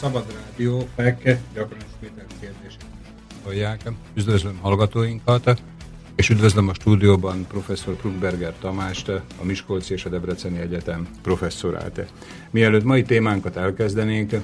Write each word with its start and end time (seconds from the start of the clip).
Szabad 0.00 0.24
Rádió 0.32 0.88
FEK 0.94 1.38
gyakran 1.54 1.78
ismételt 1.92 2.32
kérdések. 2.40 2.80
Hallják, 3.44 3.90
üdvözlöm 4.14 4.58
hallgatóinkat, 4.60 5.62
és 6.16 6.30
üdvözlöm 6.30 6.68
a 6.68 6.74
stúdióban 6.74 7.46
professzor 7.48 7.96
Krugberger 7.96 8.54
Tamást, 8.60 9.08
a 9.08 9.22
Miskolci 9.42 9.92
és 9.92 10.04
a 10.04 10.08
Debreceni 10.08 10.58
Egyetem 10.58 11.08
professzorát. 11.22 12.12
Mielőtt 12.50 12.84
mai 12.84 13.02
témánkat 13.02 13.56
elkezdenénk, 13.56 14.34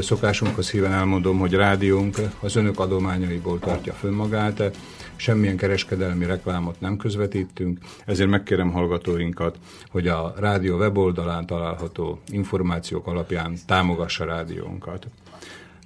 szokásunkhoz 0.00 0.70
híven 0.70 0.92
elmondom, 0.92 1.38
hogy 1.38 1.52
rádiónk 1.52 2.16
az 2.40 2.56
önök 2.56 2.80
adományaiból 2.80 3.58
tartja 3.58 3.92
fönn 3.92 4.14
magát, 4.14 4.76
semmilyen 5.16 5.56
kereskedelmi 5.56 6.24
reklámot 6.24 6.80
nem 6.80 6.96
közvetítünk, 6.96 7.78
ezért 8.06 8.30
megkérem 8.30 8.70
hallgatóinkat, 8.70 9.58
hogy 9.90 10.08
a 10.08 10.34
rádió 10.36 10.76
weboldalán 10.76 11.46
található 11.46 12.20
információk 12.30 13.06
alapján 13.06 13.56
támogassa 13.66 14.24
rádiónkat. 14.24 15.06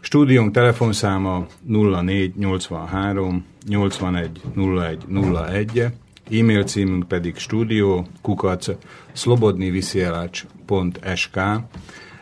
Stúdiónk 0.01 0.53
telefonszáma 0.53 1.47
0483 1.67 3.45
81 3.69 4.41
01 4.57 5.05
01, 5.09 5.85
e-mail 6.31 6.65
címünk 6.65 7.09
pedig 7.09 7.37
stúdió 7.37 8.07
kukac 8.23 8.69
slobodniviszielacs.sk 9.13 11.39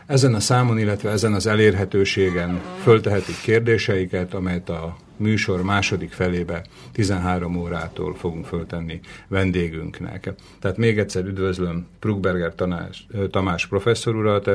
ezen 0.05 0.33
a 0.33 0.39
számon, 0.39 0.79
illetve 0.79 1.09
ezen 1.09 1.33
az 1.33 1.47
elérhetőségen 1.47 2.61
föltehetik 2.81 3.41
kérdéseiket, 3.41 4.33
amelyet 4.33 4.69
a 4.69 4.95
műsor 5.17 5.61
második 5.61 6.11
felébe 6.11 6.65
13 6.91 7.55
órától 7.55 8.15
fogunk 8.15 8.45
föltenni 8.45 8.99
vendégünknek. 9.27 10.33
Tehát 10.59 10.77
még 10.77 10.97
egyszer 10.97 11.25
üdvözlöm 11.25 11.87
Prugberger 11.99 12.55
Tanás, 12.55 13.07
Tamás 13.29 13.67
professzor 13.67 14.15
urat, 14.15 14.49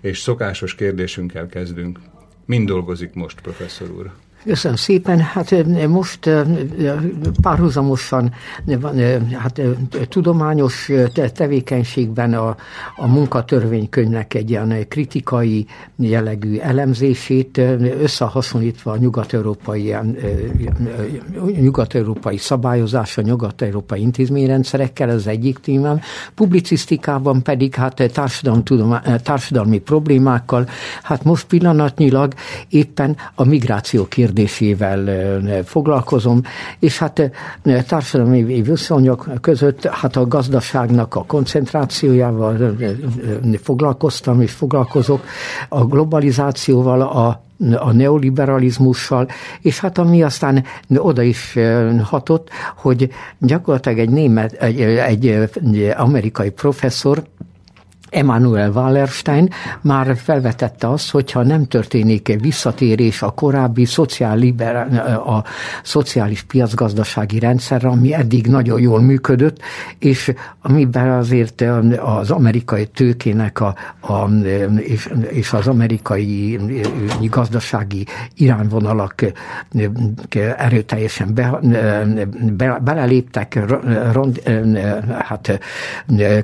és 0.00 0.18
szokásos 0.18 0.74
kérdésünkkel 0.74 1.46
kezdünk. 1.46 2.00
Mind 2.44 2.68
dolgozik 2.68 3.14
most, 3.14 3.40
professzor 3.40 3.90
úr? 3.90 4.10
Köszönöm 4.46 4.76
szépen. 4.76 5.18
Hát 5.20 5.54
most 5.88 6.30
párhuzamosan 7.42 8.32
hát, 9.32 9.60
tudományos 10.08 10.90
tevékenységben 11.34 12.34
a, 12.34 12.56
a 12.96 13.06
munkatörvénykönyvnek 13.06 14.34
egy 14.34 14.50
ilyen 14.50 14.88
kritikai 14.88 15.66
jellegű 15.96 16.58
elemzését 16.58 17.58
összehasonlítva 18.02 18.90
a 18.92 18.96
nyugat-európai, 18.96 19.94
nyugat-európai 21.60 22.36
szabályozása, 22.36 23.22
nyugat-európai 23.22 24.00
intézményrendszerekkel, 24.00 25.08
az 25.08 25.26
egyik 25.26 25.58
témám. 25.58 26.00
Publicisztikában 26.34 27.42
pedig 27.42 27.74
hát 27.74 28.10
társadalmi, 28.12 28.62
társadalmi 29.22 29.78
problémákkal, 29.78 30.68
hát 31.02 31.24
most 31.24 31.46
pillanatnyilag 31.46 32.32
éppen 32.68 33.16
a 33.34 33.44
migráció 33.44 34.04
kérdés 34.04 34.34
kérdésével 34.36 35.62
foglalkozom, 35.64 36.40
és 36.78 36.98
hát 36.98 37.30
társadalmi 37.86 38.62
viszonyok 38.62 39.28
között 39.40 39.86
hát 39.86 40.16
a 40.16 40.26
gazdaságnak 40.26 41.14
a 41.14 41.24
koncentrációjával 41.24 42.76
foglalkoztam 43.62 44.40
és 44.40 44.52
foglalkozok, 44.52 45.24
a 45.68 45.84
globalizációval, 45.84 47.00
a 47.00 47.44
a 47.78 47.92
neoliberalizmussal, 47.92 49.28
és 49.60 49.80
hát 49.80 49.98
ami 49.98 50.22
aztán 50.22 50.64
oda 50.96 51.22
is 51.22 51.58
hatott, 52.02 52.48
hogy 52.76 53.10
gyakorlatilag 53.38 53.98
egy 53.98 54.10
német, 54.10 54.52
egy, 54.52 54.80
egy 54.80 55.48
amerikai 55.96 56.50
professzor 56.50 57.24
Emanuel 58.16 58.70
Wallerstein 58.70 59.50
már 59.80 60.16
felvetette 60.16 60.88
azt, 60.88 61.10
hogyha 61.10 61.42
nem 61.42 61.66
történik 61.66 62.36
visszatérés 62.40 63.22
a 63.22 63.30
korábbi 63.30 63.84
szociál 63.84 64.38
a 65.26 65.44
szociális 65.82 66.42
piacgazdasági 66.42 67.38
rendszerre, 67.38 67.88
ami 67.88 68.14
eddig 68.14 68.46
nagyon 68.46 68.80
jól 68.80 69.00
működött, 69.00 69.60
és 69.98 70.32
amiben 70.62 71.10
azért 71.10 71.64
az 71.98 72.30
amerikai 72.30 72.86
tőkének 72.86 73.60
a, 73.60 73.74
a, 74.00 74.28
és, 74.78 75.12
és 75.28 75.52
az 75.52 75.66
amerikai 75.66 76.58
gazdasági 77.30 78.06
irányvonalak 78.34 79.14
erőteljesen 80.56 81.34
be, 81.34 81.58
be, 82.56 82.80
beleléptek 82.84 83.58
rond, 84.12 84.42
hát 85.18 85.60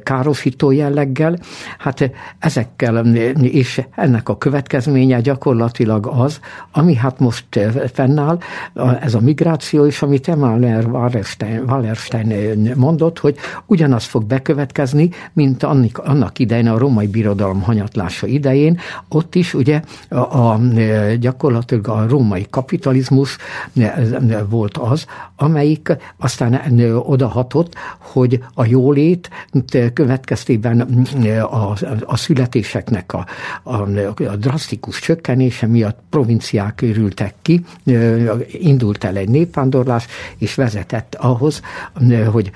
károsító 0.03 0.71
jelleggel, 0.71 1.39
Hát 1.79 2.11
ezekkel, 2.39 3.07
és 3.43 3.83
ennek 3.95 4.29
a 4.29 4.39
következménye 4.39 5.21
gyakorlatilag 5.21 6.07
az, 6.07 6.41
ami 6.73 6.95
hát 6.95 7.19
most 7.19 7.45
fennáll, 7.93 8.39
ez 9.01 9.15
a 9.15 9.21
migráció, 9.21 9.87
és 9.87 10.03
amit 10.03 10.29
Emanuel 10.29 10.85
Wallerstein, 11.67 12.73
mondott, 12.77 13.19
hogy 13.19 13.37
ugyanaz 13.67 14.05
fog 14.05 14.25
bekövetkezni, 14.25 15.11
mint 15.33 15.63
annak, 15.63 15.99
annak 15.99 16.39
idején 16.39 16.69
a 16.69 16.79
római 16.79 17.07
birodalom 17.07 17.63
hanyatlása 17.63 18.27
idején, 18.27 18.79
ott 19.09 19.35
is 19.35 19.55
ugye 19.55 19.83
a, 20.09 20.17
a, 20.17 20.61
gyakorlatilag 21.21 21.89
a 21.89 22.07
római 22.09 22.47
kapitalizmus 22.51 23.37
volt 24.49 24.77
az, 24.77 25.07
amelyik 25.37 25.97
aztán 26.17 26.61
odahatott, 27.05 27.75
hogy 27.99 28.45
a 28.55 28.65
jólét 28.65 29.31
következtében 29.95 31.07
a, 31.45 31.77
a 32.05 32.17
születéseknek 32.17 33.13
a, 33.13 33.27
a, 33.63 33.77
a 34.23 34.37
drasztikus 34.37 35.01
csökkenése 35.01 35.67
miatt 35.67 35.99
provinciák 36.11 36.81
örültek 36.81 37.35
ki, 37.43 37.65
indult 38.51 39.05
el 39.05 39.17
egy 39.17 39.29
népvándorlás, 39.29 40.07
és 40.39 40.55
vezetett 40.55 41.15
ahhoz, 41.15 41.61
hogy 42.31 42.51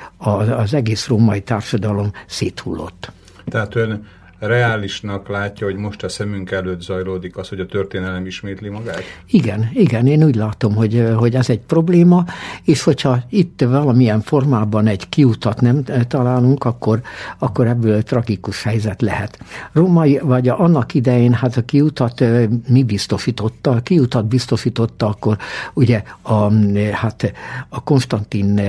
az 0.57 0.75
egész 0.75 1.07
római 1.07 1.41
társadalom 1.41 2.11
széthullott. 2.27 3.13
Tehát 3.45 3.75
ön 3.75 4.07
reálisnak 4.39 5.29
látja, 5.29 5.67
hogy 5.67 5.77
most 5.77 6.03
a 6.03 6.09
szemünk 6.09 6.51
előtt 6.51 6.81
zajlódik 6.81 7.37
az, 7.37 7.49
hogy 7.49 7.61
a 7.61 7.67
történelem 7.67 8.27
ismétli 8.27 8.69
magát? 8.69 9.03
Igen, 9.27 9.71
igen, 9.73 10.07
én 10.07 10.25
úgy 10.25 10.35
látom, 10.35 10.75
hogy, 10.75 11.09
hogy 11.17 11.35
ez 11.35 11.51
egy 11.51 11.61
probléma, 11.61 12.25
és 12.65 12.83
hogyha 12.83 13.19
itt 13.31 13.61
valamilyen 13.61 14.21
formában 14.21 14.87
egy 14.87 15.09
kiutat 15.09 15.61
nem 15.61 15.85
találunk, 16.09 16.65
akkor, 16.65 17.01
akkor 17.39 17.67
ebből 17.67 18.03
tragikus 18.03 18.63
helyzet 18.63 19.03
lehet. 19.03 19.39
Római, 19.73 20.19
vagy 20.23 20.49
annak 20.49 20.95
idején, 20.95 21.33
hát 21.33 21.57
a 21.57 21.63
kiutat 21.63 22.25
mi 22.69 22.83
biztosította? 22.85 23.71
A 23.71 23.81
kiutat 23.81 24.27
biztosította 24.27 25.07
akkor 25.07 25.37
ugye 25.75 26.03
a, 26.23 26.53
hát 26.93 27.33
a 27.69 27.83
Konstantin, 27.83 28.61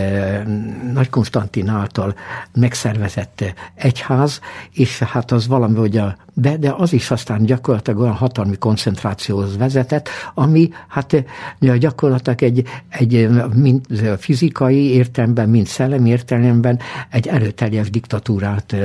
Nagy 0.93 1.09
Konstantin 1.09 1.67
által 1.67 2.15
megszervezett 2.53 3.43
egyház, 3.75 4.39
és 4.71 4.99
hát 4.99 5.31
az 5.31 5.47
valami, 5.57 5.77
hogy 5.77 5.97
a, 5.97 6.15
de, 6.33 6.57
de 6.57 6.73
az 6.77 6.93
is 6.93 7.11
aztán 7.11 7.45
gyakorlatilag 7.45 7.99
olyan 7.99 8.13
hatalmi 8.13 8.57
koncentrációhoz 8.57 9.57
vezetett, 9.57 10.09
ami 10.33 10.69
hát 10.87 11.23
gyakorlatilag 11.59 12.43
egy, 12.43 12.63
egy 12.89 13.29
mind 13.55 13.85
fizikai 14.19 14.93
értelemben, 14.93 15.49
mind 15.49 15.67
szellemi 15.67 16.09
értelemben 16.09 16.79
egy 17.09 17.27
erőteljes 17.27 17.89
diktatúrát 17.89 18.75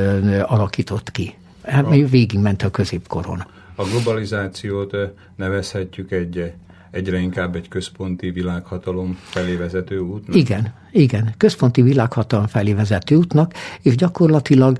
alakított 0.42 1.10
ki. 1.10 1.34
Hát 1.62 1.86
végigment 2.10 2.62
a 2.62 2.70
középkoron. 2.70 3.44
A 3.74 3.84
globalizációt 3.84 4.96
nevezhetjük 5.36 6.10
egy 6.10 6.52
egyre 6.92 7.18
inkább 7.18 7.56
egy 7.56 7.68
központi 7.68 8.30
világhatalom 8.30 9.18
felé 9.22 9.54
vezető 9.54 9.98
útnak? 9.98 10.36
Igen, 10.36 10.72
igen, 10.90 11.34
központi 11.36 11.82
világhatalom 11.82 12.46
felé 12.46 12.72
vezető 12.72 13.14
útnak, 13.14 13.54
és 13.82 13.96
gyakorlatilag 13.96 14.78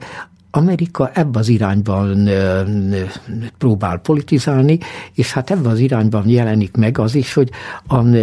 Amerika 0.54 1.10
ebbe 1.14 1.38
az 1.38 1.49
irányban 1.49 2.28
próbál 3.58 3.99
politizálni, 3.99 4.78
és 5.14 5.32
hát 5.32 5.50
ebbe 5.50 5.69
az 5.69 5.78
irányban 5.78 6.28
jelenik 6.28 6.76
meg 6.76 6.99
az 6.99 7.14
is, 7.14 7.34
hogy 7.34 7.50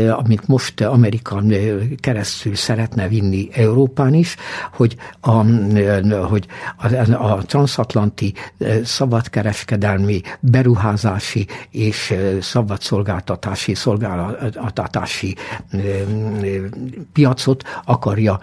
amit 0.09 0.47
most 0.47 0.81
Amerika 0.81 1.43
keresztül 1.99 2.55
szeretne 2.55 3.07
vinni 3.07 3.49
Európán 3.53 4.13
is, 4.13 4.35
hogy 4.73 4.95
a, 5.19 5.43
hogy 6.29 6.45
a, 6.77 7.13
a 7.13 7.41
transatlanti 7.41 8.33
szabadkereskedelmi 8.83 10.21
beruházási 10.39 11.47
és 11.71 12.13
szabadszolgáltatási 12.41 13.73
szolgáltatási 13.73 15.35
piacot 17.13 17.63
akarja 17.85 18.39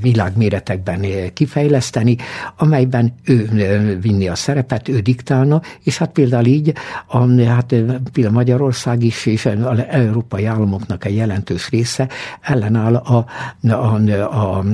világméretekben 0.00 1.32
kifejleszteni, 1.32 2.16
amelyben 2.56 2.97
ebben 2.98 3.14
ő 3.24 3.98
vinni 4.00 4.28
a 4.28 4.34
szerepet, 4.34 4.88
ő 4.88 5.00
diktálna, 5.00 5.60
és 5.82 5.98
hát 5.98 6.10
például 6.10 6.46
így, 6.46 6.72
a, 7.06 7.42
hát 7.42 7.74
például 8.12 8.34
Magyarország 8.34 9.02
is, 9.02 9.26
és 9.26 9.46
az 9.46 9.78
európai 9.88 10.44
államoknak 10.44 11.04
egy 11.04 11.14
jelentős 11.14 11.68
része 11.68 12.08
ellenáll 12.40 12.94
a, 12.94 13.26
a, 13.62 13.74
a 14.22 14.64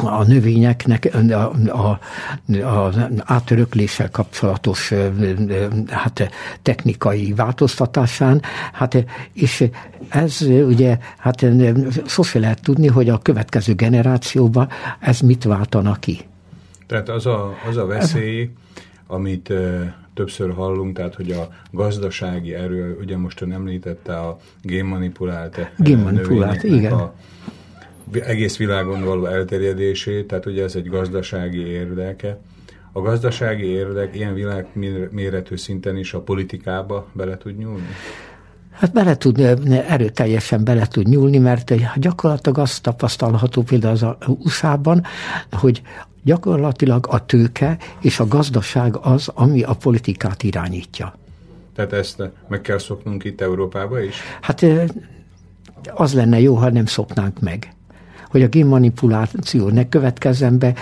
a 0.00 0.24
növényeknek 0.24 1.08
a, 1.12 1.52
a, 1.70 2.00
a 2.64 2.92
átörökléssel 3.24 4.10
kapcsolatos 4.10 4.92
hát, 5.88 6.30
technikai 6.62 7.32
változtatásán, 7.32 8.42
hát, 8.72 9.04
és 9.32 9.64
ez 10.08 10.40
ugye, 10.42 10.98
hát 11.18 11.46
sose 12.06 12.38
lehet 12.38 12.62
tudni, 12.62 12.86
hogy 12.86 13.08
a 13.08 13.18
következő 13.18 13.74
generációban 13.74 14.68
ez 15.00 15.20
mit 15.20 15.44
váltana 15.44 15.94
ki. 15.94 16.28
Tehát 16.88 17.08
az 17.08 17.26
a, 17.26 17.54
az 17.68 17.76
a 17.76 17.86
veszély, 17.86 18.50
amit 19.06 19.52
többször 20.14 20.54
hallunk, 20.54 20.96
tehát 20.96 21.14
hogy 21.14 21.30
a 21.30 21.48
gazdasági 21.70 22.54
erő, 22.54 22.98
ugye 23.00 23.16
most 23.16 23.40
ön 23.40 23.52
említette 23.52 24.16
a 24.16 24.38
génmanipulált, 24.62 25.70
génmanipulált 25.76 26.62
igen. 26.62 26.92
a 26.92 27.12
egész 28.12 28.56
világon 28.56 29.04
való 29.04 29.26
elterjedését, 29.26 30.26
tehát 30.26 30.46
ugye 30.46 30.62
ez 30.62 30.74
egy 30.74 30.88
gazdasági 30.88 31.66
érdeke. 31.66 32.38
A 32.92 33.00
gazdasági 33.00 33.66
érdek 33.66 34.14
ilyen 34.14 34.34
világméretű 34.34 35.56
szinten 35.56 35.96
is 35.96 36.14
a 36.14 36.20
politikába 36.20 37.06
bele 37.12 37.36
tud 37.36 37.58
nyúlni? 37.58 37.86
Hát 38.70 38.92
bele 38.92 39.16
tud, 39.16 39.40
erőteljesen 39.88 40.64
bele 40.64 40.86
tud 40.86 41.08
nyúlni, 41.08 41.38
mert 41.38 41.74
gyakorlatilag 41.96 42.58
azt 42.58 42.82
tapasztalható 42.82 43.62
például 43.62 43.92
az 43.92 44.26
USA-ban, 44.26 45.02
hogy 45.50 45.82
gyakorlatilag 46.28 47.06
a 47.10 47.26
tőke 47.26 47.78
és 48.00 48.20
a 48.20 48.26
gazdaság 48.26 48.96
az, 48.96 49.30
ami 49.34 49.62
a 49.62 49.74
politikát 49.74 50.42
irányítja. 50.42 51.14
Tehát 51.74 51.92
ezt 51.92 52.22
meg 52.48 52.60
kell 52.60 52.78
szoknunk 52.78 53.24
itt 53.24 53.40
Európába 53.40 54.00
is? 54.00 54.16
Hát 54.40 54.64
az 55.94 56.14
lenne 56.14 56.40
jó, 56.40 56.54
ha 56.54 56.70
nem 56.70 56.86
szoknánk 56.86 57.40
meg 57.40 57.72
hogy 58.30 58.42
a 58.42 58.48
génmanipuláció 58.48 59.68
ne 59.68 59.88
következzen 59.88 60.58
be, 60.58 60.74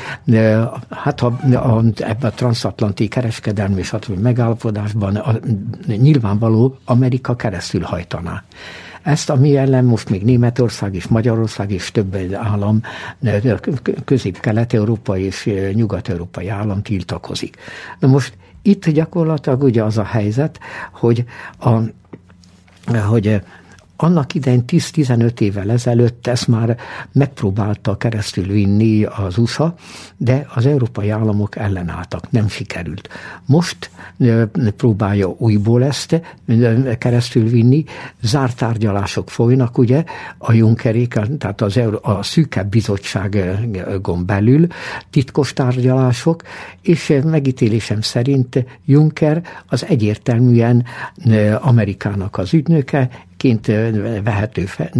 hát 0.90 1.20
ha 1.20 1.26
a, 1.26 1.84
ebben 1.96 2.30
a 2.30 2.34
transatlanti 2.34 3.08
kereskedelmi 3.08 3.78
és 3.78 3.94
megállapodásban 4.20 5.16
a, 5.16 5.38
nyilvánvaló 5.86 6.78
Amerika 6.84 7.36
keresztül 7.36 7.82
hajtaná. 7.82 8.44
Ezt, 9.06 9.30
ami 9.30 9.56
ellen 9.56 9.84
most 9.84 10.10
még 10.10 10.22
Németország 10.24 10.94
és 10.94 11.06
Magyarország 11.06 11.70
és 11.70 11.90
több 11.90 12.16
állam, 12.32 12.80
közép-kelet-európai 14.04 15.22
és 15.22 15.50
nyugat-európai 15.72 16.48
állam 16.48 16.82
tiltakozik. 16.82 17.56
Na 17.98 18.08
most 18.08 18.36
itt 18.62 18.90
gyakorlatilag 18.90 19.62
ugye 19.62 19.82
az 19.82 19.98
a 19.98 20.04
helyzet, 20.04 20.58
hogy 20.92 21.24
a 21.58 21.78
hogy 23.06 23.42
annak 23.96 24.34
idején 24.34 24.64
10-15 24.66 25.40
évvel 25.40 25.70
ezelőtt 25.70 26.26
ezt 26.26 26.48
már 26.48 26.76
megpróbálta 27.12 27.96
keresztül 27.96 28.46
vinni 28.46 29.04
az 29.04 29.38
USA, 29.38 29.74
de 30.16 30.46
az 30.54 30.66
európai 30.66 31.10
államok 31.10 31.56
ellenálltak, 31.56 32.30
nem 32.30 32.48
sikerült. 32.48 33.08
Most 33.46 33.90
próbálja 34.76 35.34
újból 35.38 35.84
ezt 35.84 36.20
keresztül 36.98 37.48
vinni, 37.48 37.84
zárt 38.22 38.56
tárgyalások 38.56 39.30
folynak, 39.30 39.78
ugye, 39.78 40.04
a 40.38 40.52
Junckerék, 40.52 41.18
tehát 41.38 41.60
az 41.60 41.76
Euró, 41.76 41.98
a 42.02 42.22
szűkebb 42.22 42.68
bizottságon 42.68 44.26
belül 44.26 44.66
titkos 45.10 45.52
tárgyalások, 45.52 46.42
és 46.82 47.18
megítélésem 47.24 48.00
szerint 48.00 48.64
Juncker 48.84 49.42
az 49.66 49.84
egyértelműen 49.84 50.84
Amerikának 51.60 52.38
az 52.38 52.54
ügynöke, 52.54 53.08
ként 53.46 53.66
vehető 54.22 54.64
fel, 54.64 54.90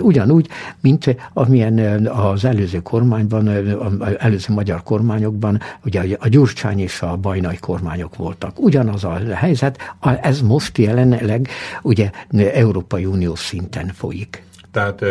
ugyanúgy, 0.00 0.48
mint 0.80 1.16
amilyen 1.32 2.06
az 2.06 2.44
előző 2.44 2.78
kormányban, 2.78 3.46
az 3.46 4.18
előző 4.18 4.52
magyar 4.54 4.82
kormányokban, 4.82 5.60
ugye 5.84 6.16
a 6.18 6.28
Gyurcsány 6.28 6.78
és 6.78 7.02
a 7.02 7.16
Bajnai 7.16 7.56
kormányok 7.56 8.16
voltak. 8.16 8.60
Ugyanaz 8.60 9.04
a 9.04 9.34
helyzet, 9.34 9.78
ez 10.20 10.40
most 10.40 10.78
jelenleg 10.78 11.48
ugye 11.82 12.10
Európai 12.36 13.04
Unió 13.04 13.34
szinten 13.34 13.86
folyik. 13.86 14.42
Tehát 14.70 15.04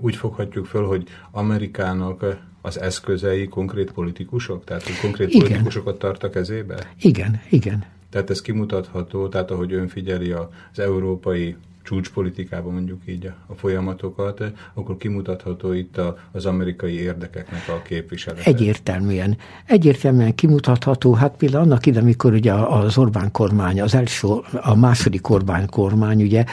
úgy 0.00 0.16
foghatjuk 0.16 0.66
föl, 0.66 0.86
hogy 0.86 1.04
Amerikának 1.30 2.24
az 2.62 2.80
eszközei 2.80 3.48
konkrét 3.48 3.92
politikusok? 3.92 4.64
Tehát, 4.64 4.82
hogy 4.82 5.00
konkrét 5.00 5.28
igen. 5.28 5.40
politikusokat 5.40 5.98
tart 5.98 6.24
a 6.24 6.30
kezébe? 6.30 6.76
Igen, 7.00 7.40
igen. 7.48 7.84
Tehát 8.10 8.30
ez 8.30 8.40
kimutatható, 8.40 9.28
tehát 9.28 9.50
ahogy 9.50 9.72
ön 9.72 9.88
figyeli 9.88 10.32
az 10.32 10.78
európai 10.78 11.56
csúcspolitikában 11.88 12.72
mondjuk 12.72 13.00
így 13.06 13.30
a, 13.46 13.54
folyamatokat, 13.54 14.42
akkor 14.74 14.96
kimutatható 14.96 15.72
itt 15.72 15.98
a, 15.98 16.16
az 16.32 16.46
amerikai 16.46 17.00
érdekeknek 17.00 17.68
a 17.68 17.82
képviselete. 17.82 18.50
Egyértelműen. 18.50 19.36
Egyértelműen 19.66 20.34
kimutatható. 20.34 21.12
Hát 21.12 21.36
például 21.36 21.62
annak 21.62 21.86
ide, 21.86 22.00
amikor 22.00 22.32
ugye 22.32 22.52
az 22.52 22.98
Orbán 22.98 23.30
kormány, 23.30 23.80
az 23.80 23.94
első, 23.94 24.28
a 24.52 24.76
második 24.76 25.28
Orbán 25.28 25.68
kormány, 25.68 26.22
ugye 26.22 26.44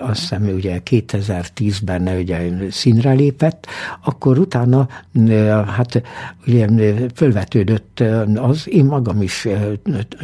azt 0.00 0.20
hiszem 0.20 0.42
ugye 0.42 0.80
2010-ben 0.90 2.08
ugye 2.18 2.50
színre 2.70 3.12
lépett, 3.12 3.66
akkor 4.04 4.38
utána 4.38 4.88
hát 5.66 6.02
ugye 6.46 6.68
fölvetődött 7.14 8.02
az, 8.34 8.68
én 8.68 8.84
magam 8.84 9.22
is 9.22 9.48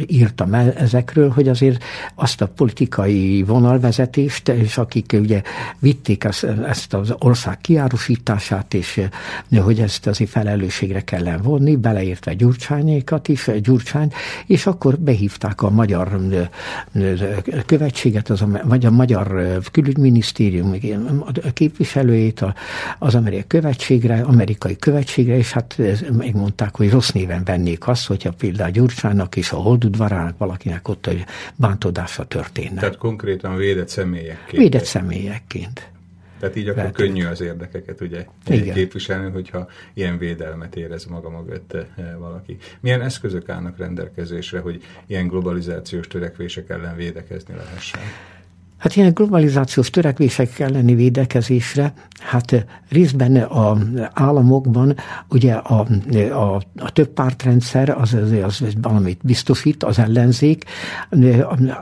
írtam 0.07 0.53
ezekről, 0.53 1.29
hogy 1.29 1.47
azért 1.47 1.83
azt 2.15 2.41
a 2.41 2.47
politikai 2.47 3.43
vonal 3.43 3.74
vonalvezetést, 3.75 4.49
és 4.49 4.77
akik 4.77 5.15
ugye 5.19 5.41
vitték 5.79 6.23
ezt, 6.23 6.93
az 6.93 7.13
ország 7.19 7.57
kiárusítását, 7.61 8.73
és 8.73 9.01
hogy 9.61 9.79
ezt 9.79 10.07
azért 10.07 10.29
felelősségre 10.29 11.01
kellene 11.01 11.37
vonni, 11.37 11.75
beleértve 11.75 12.33
Gyurcsányékat 12.33 13.27
is, 13.27 13.49
Gyurcsány, 13.61 14.11
és 14.45 14.65
akkor 14.65 14.97
behívták 14.97 15.61
a 15.61 15.69
magyar 15.69 16.19
követséget, 17.65 18.29
az, 18.29 18.43
vagy 18.63 18.85
a 18.85 18.91
magyar 18.91 19.59
külügyminisztérium 19.71 20.75
képviselőjét 21.53 22.45
az 22.99 23.15
amerikai 23.15 23.43
követségre, 23.47 24.21
amerikai 24.21 24.75
követségre, 24.75 25.37
és 25.37 25.51
hát 25.51 25.81
megmondták, 26.11 26.75
hogy 26.75 26.91
rossz 26.91 27.09
néven 27.09 27.43
vennék 27.43 27.87
azt, 27.87 28.07
hogyha 28.07 28.31
például 28.31 28.71
Gyurcsánynak 28.71 29.35
és 29.35 29.51
a 29.51 29.55
holdudvarának 29.55 30.37
valakinek 30.37 30.87
ott 30.87 31.09
bántódása 31.55 32.23
történne. 32.23 32.79
Tehát 32.79 32.97
konkrétan 32.97 33.54
védett 33.55 33.87
személyekként. 33.87 34.61
Védett 34.61 34.83
személyekként. 34.83 35.89
Tehát 36.39 36.55
így 36.55 36.67
akkor 36.67 36.77
Lehet, 36.77 36.95
könnyű 36.95 37.25
az 37.25 37.41
érdekeket 37.41 38.01
ugye 38.01 38.25
Igen. 38.47 38.73
képviselni, 38.73 39.31
hogyha 39.31 39.67
ilyen 39.93 40.17
védelmet 40.17 40.75
érez 40.75 41.05
maga 41.05 41.29
mögött 41.29 41.73
eh, 41.73 41.85
valaki. 42.17 42.57
Milyen 42.79 43.01
eszközök 43.01 43.49
állnak 43.49 43.77
rendelkezésre, 43.77 44.59
hogy 44.59 44.83
ilyen 45.05 45.27
globalizációs 45.27 46.07
törekvések 46.07 46.69
ellen 46.69 46.95
védekezni 46.95 47.55
lehessen? 47.55 48.01
Hát 48.77 48.95
ilyen 48.95 49.13
globalizációs 49.13 49.89
törekvések 49.89 50.59
elleni 50.59 50.95
védekezésre, 50.95 51.93
hát 52.19 52.65
részben 52.89 53.35
a 53.35 53.77
államokban 54.13 54.95
ugye 55.29 55.53
a, 55.53 55.87
a, 56.31 56.61
a 56.77 56.91
több 56.93 57.07
pártrendszer 57.07 57.89
az, 57.89 58.13
az, 58.13 58.31
az 58.43 58.73
valamit 58.81 59.19
biztosít, 59.23 59.83
az 59.83 59.99
ellenzék, 59.99 60.63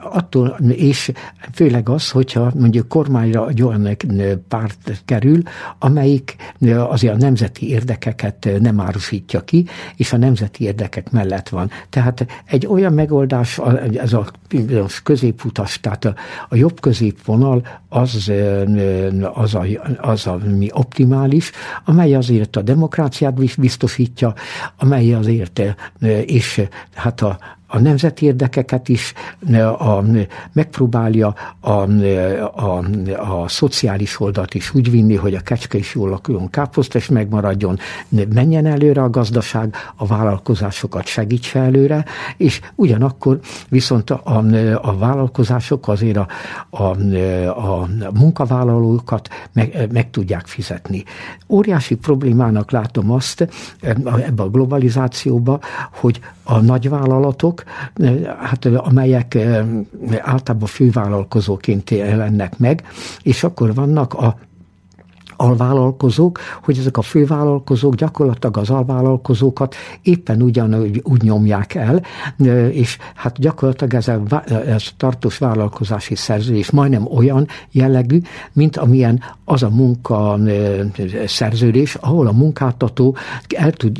attól, 0.02 0.58
és 0.70 1.12
főleg 1.54 1.90
az, 1.90 2.10
hogyha 2.10 2.52
mondjuk 2.56 2.88
kormányra 2.88 3.50
egy 3.50 3.62
olyan 3.62 3.98
párt 4.48 5.02
kerül, 5.06 5.42
amelyik 5.80 6.36
azért 6.88 7.14
a 7.14 7.18
nemzeti 7.18 7.70
érdekeket 7.70 8.50
nem 8.60 8.80
árusítja 8.80 9.42
ki, 9.42 9.66
és 9.96 10.14
a 10.14 10.18
nemzeti 10.18 10.64
érdekek 10.64 11.12
mellett 11.12 11.50
van. 11.50 11.72
Tehát 11.90 12.26
egy 12.46 12.66
olyan 12.66 12.94
megoldás, 12.94 13.60
ez 13.94 14.14
a 14.14 14.32
középutas, 15.04 15.80
tehát 15.80 16.06
a, 16.06 16.16
a 16.50 16.56
jobb 16.56 16.80
középvonal 16.84 17.68
az, 17.90 18.32
az, 19.34 19.56
a, 19.56 19.66
az 19.98 20.28
a, 20.28 20.38
mi 20.58 20.70
optimális, 20.72 21.52
amely 21.86 22.16
azért 22.16 22.56
a 22.56 22.62
demokráciát 22.62 23.40
is 23.40 23.56
biztosítja, 23.56 24.34
amely 24.78 25.14
azért, 25.14 25.62
és 26.26 26.62
hát 26.94 27.22
a, 27.22 27.38
a 27.74 27.80
nemzeti 27.80 28.26
érdekeket 28.26 28.90
is, 28.90 29.14
a, 29.78 30.04
megpróbálja 30.52 31.36
a, 31.60 31.70
a, 31.70 32.84
a 33.18 33.48
szociális 33.48 34.20
oldalt 34.20 34.54
is 34.54 34.74
úgy 34.74 34.92
vinni, 34.92 35.16
hogy 35.16 35.34
a 35.34 35.40
kecske 35.40 35.78
is 35.78 35.96
jól 35.96 36.10
lakuljon, 36.10 36.50
káposzta 36.50 36.98
is 36.98 37.08
megmaradjon, 37.08 37.80
menjen 38.34 38.66
előre 38.66 39.02
a 39.02 39.10
gazdaság, 39.10 39.76
a 39.96 40.06
vállalkozásokat 40.06 41.06
segítse 41.06 41.60
előre, 41.60 42.06
és 42.38 42.62
ugyanakkor 42.76 43.40
viszont 43.70 44.10
a, 44.10 44.44
a 44.82 44.98
vállalkozások 44.98 45.88
azért 45.88 46.18
a, 46.18 46.28
a, 46.70 46.84
a 47.48 47.88
munkavállalókat 48.14 49.30
meg, 49.52 49.88
meg 49.92 50.10
tudják 50.10 50.48
fizetni. 50.48 51.04
Óriási 51.48 51.96
problémának 51.96 52.72
látom 52.72 53.12
azt 53.12 53.48
ebbe 53.80 54.44
a 54.44 54.50
globalizációba, 54.50 55.60
hogy 55.92 56.20
a 56.44 56.60
nagyvállalatok, 56.60 57.64
hát, 58.40 58.66
amelyek 58.66 59.38
általában 60.22 60.68
fővállalkozóként 60.68 61.90
jelennek 61.90 62.58
meg, 62.58 62.84
és 63.24 63.44
akkor 63.44 63.74
vannak 63.74 64.14
a 64.14 64.38
alvállalkozók, 65.44 66.40
hogy 66.64 66.78
ezek 66.78 66.98
a 66.98 67.02
fővállalkozók 67.02 67.96
gyakorlatilag 67.96 68.58
az 68.58 68.70
alvállalkozókat 68.70 69.76
éppen 70.02 70.42
ugyanúgy 70.42 71.02
úgy 71.04 71.22
nyomják 71.22 71.76
el, 71.76 72.02
és 72.72 72.98
hát 73.16 73.40
gyakorlatilag 73.40 73.94
ez 73.94 74.08
a, 74.08 74.44
ez 74.68 74.84
a 74.88 74.92
tartós 74.98 75.38
vállalkozási 75.38 76.16
szerződés 76.16 76.72
majdnem 76.72 77.08
olyan 77.16 77.48
jellegű, 77.72 78.22
mint 78.54 78.78
amilyen 78.78 79.22
az 79.46 79.64
a 79.64 79.70
munka 79.70 80.40
szerződés, 81.26 81.96
ahol 81.96 82.28
a 82.28 82.32
munkáltató 82.32 83.16
el 83.56 83.72
tud, 83.72 84.00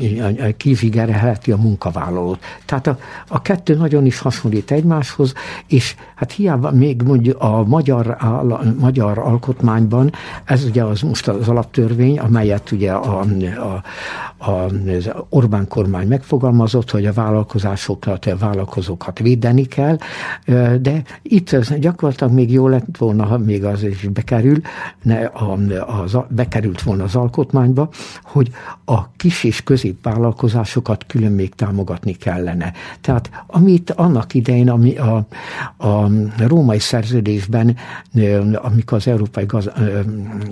kizsigerelheti 0.56 1.52
a 1.52 1.56
munkavállalót. 1.56 2.38
Tehát 2.66 2.86
a, 2.86 2.98
a 3.28 3.42
kettő 3.42 3.74
nagyon 3.74 4.06
is 4.06 4.18
hasonlít 4.18 4.70
egymáshoz, 4.70 5.32
és 5.66 5.94
hát 6.14 6.32
hiába 6.32 6.70
még 6.70 7.02
mondjuk 7.02 7.42
a 7.42 7.64
magyar, 7.64 8.06
a 8.06 8.62
magyar 8.78 9.18
alkotmányban, 9.18 10.12
ez 10.44 10.64
ugye 10.64 10.84
az 10.84 11.00
most 11.00 11.28
az 11.40 11.48
alaptörvény, 11.48 12.18
amelyet 12.18 12.70
ugye 12.70 12.92
a, 12.92 13.20
a, 13.20 13.82
a, 14.50 14.64
az 14.96 15.10
Orbán 15.28 15.68
kormány 15.68 16.06
megfogalmazott, 16.06 16.90
hogy 16.90 17.06
a 17.06 17.12
vállalkozásokat, 17.12 18.26
a 18.26 18.36
vállalkozókat 18.36 19.18
védeni 19.18 19.64
kell, 19.64 19.96
de 20.80 21.02
itt 21.22 21.56
gyakorlatilag 21.78 22.32
még 22.32 22.52
jó 22.52 22.68
lett 22.68 22.96
volna, 22.98 23.24
ha 23.24 23.38
még 23.38 23.64
az 23.64 23.82
is 23.82 24.08
bekerül, 24.08 24.60
ne, 25.02 25.24
a, 25.24 25.58
az, 26.02 26.18
bekerült 26.28 26.82
volna 26.82 27.04
az 27.04 27.16
alkotmányba, 27.16 27.88
hogy 28.22 28.50
a 28.84 29.10
kis 29.10 29.44
és 29.44 29.62
középvállalkozásokat 29.62 31.06
külön 31.06 31.32
még 31.32 31.54
támogatni 31.54 32.12
kellene. 32.12 32.72
Tehát 33.00 33.30
amit 33.46 33.90
annak 33.90 34.34
idején, 34.34 34.70
ami 34.70 34.96
a, 34.96 35.26
a 35.76 36.10
római 36.46 36.78
szerződésben, 36.78 37.76
amikor 38.54 38.98
az 38.98 39.08
Európai 39.08 39.44
Gaz, 39.44 39.70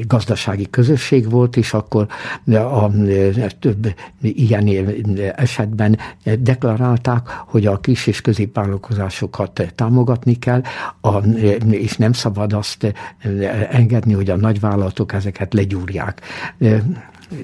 Gazdasági 0.07 0.71
Közösség 0.73 1.31
volt, 1.31 1.57
és 1.57 1.73
akkor 1.73 2.07
a, 2.47 2.91
több 3.59 3.95
ilyen 4.21 4.69
esetben 5.37 5.99
deklarálták, 6.39 7.29
hogy 7.47 7.67
a 7.67 7.81
kis 7.81 8.07
és 8.07 8.21
középvállalkozásokat 8.21 9.73
támogatni 9.75 10.35
kell, 10.39 10.63
a, 11.01 11.19
és 11.71 11.97
nem 11.97 12.13
szabad 12.13 12.53
azt 12.53 12.95
engedni, 13.71 14.13
hogy 14.13 14.31
a 14.31 14.37
nagyvállalatok 14.37 15.13
ezeket 15.13 15.55
legyúrják 15.55 16.21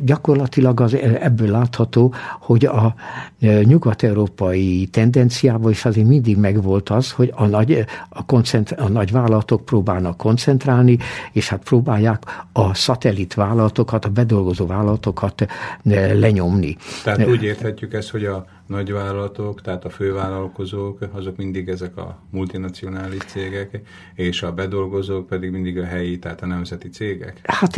gyakorlatilag 0.03 0.81
az, 0.81 0.95
ebből 1.21 1.51
látható, 1.51 2.15
hogy 2.41 2.65
a 2.65 2.95
e, 3.41 3.63
nyugat-európai 3.63 4.87
tendenciában 4.87 5.71
is 5.71 5.85
azért 5.85 6.07
mindig 6.07 6.37
megvolt 6.37 6.89
az, 6.89 7.13
hogy 7.13 7.33
a 7.37 7.47
nagy, 7.47 7.85
a, 8.09 8.25
koncentr- 8.27 8.81
a 8.81 8.89
nagy 8.89 9.11
vállalatok 9.11 9.65
próbálnak 9.65 10.17
koncentrálni, 10.17 10.99
és 11.33 11.49
hát 11.49 11.63
próbálják 11.63 12.23
a 12.53 12.75
szatellit 12.75 13.35
vállalatokat, 13.35 14.05
a 14.05 14.09
bedolgozó 14.09 14.67
vállalatokat 14.67 15.41
e, 15.41 16.15
lenyomni. 16.15 16.77
Tehát 17.05 17.27
úgy 17.27 17.43
érthetjük 17.43 17.93
ezt, 17.93 18.11
hogy 18.11 18.25
a 18.25 18.47
nagyvállalatok, 18.69 19.61
tehát 19.61 19.85
a 19.85 19.91
fővállalkozók, 19.91 20.99
azok 21.13 21.37
mindig 21.37 21.69
ezek 21.69 21.97
a 21.97 22.19
multinacionális 22.31 23.23
cégek, 23.27 23.81
és 24.15 24.43
a 24.43 24.53
bedolgozók 24.53 25.27
pedig 25.27 25.51
mindig 25.51 25.79
a 25.79 25.85
helyi, 25.85 26.19
tehát 26.19 26.43
a 26.43 26.47
nemzeti 26.47 26.89
cégek? 26.89 27.41
Hát 27.43 27.77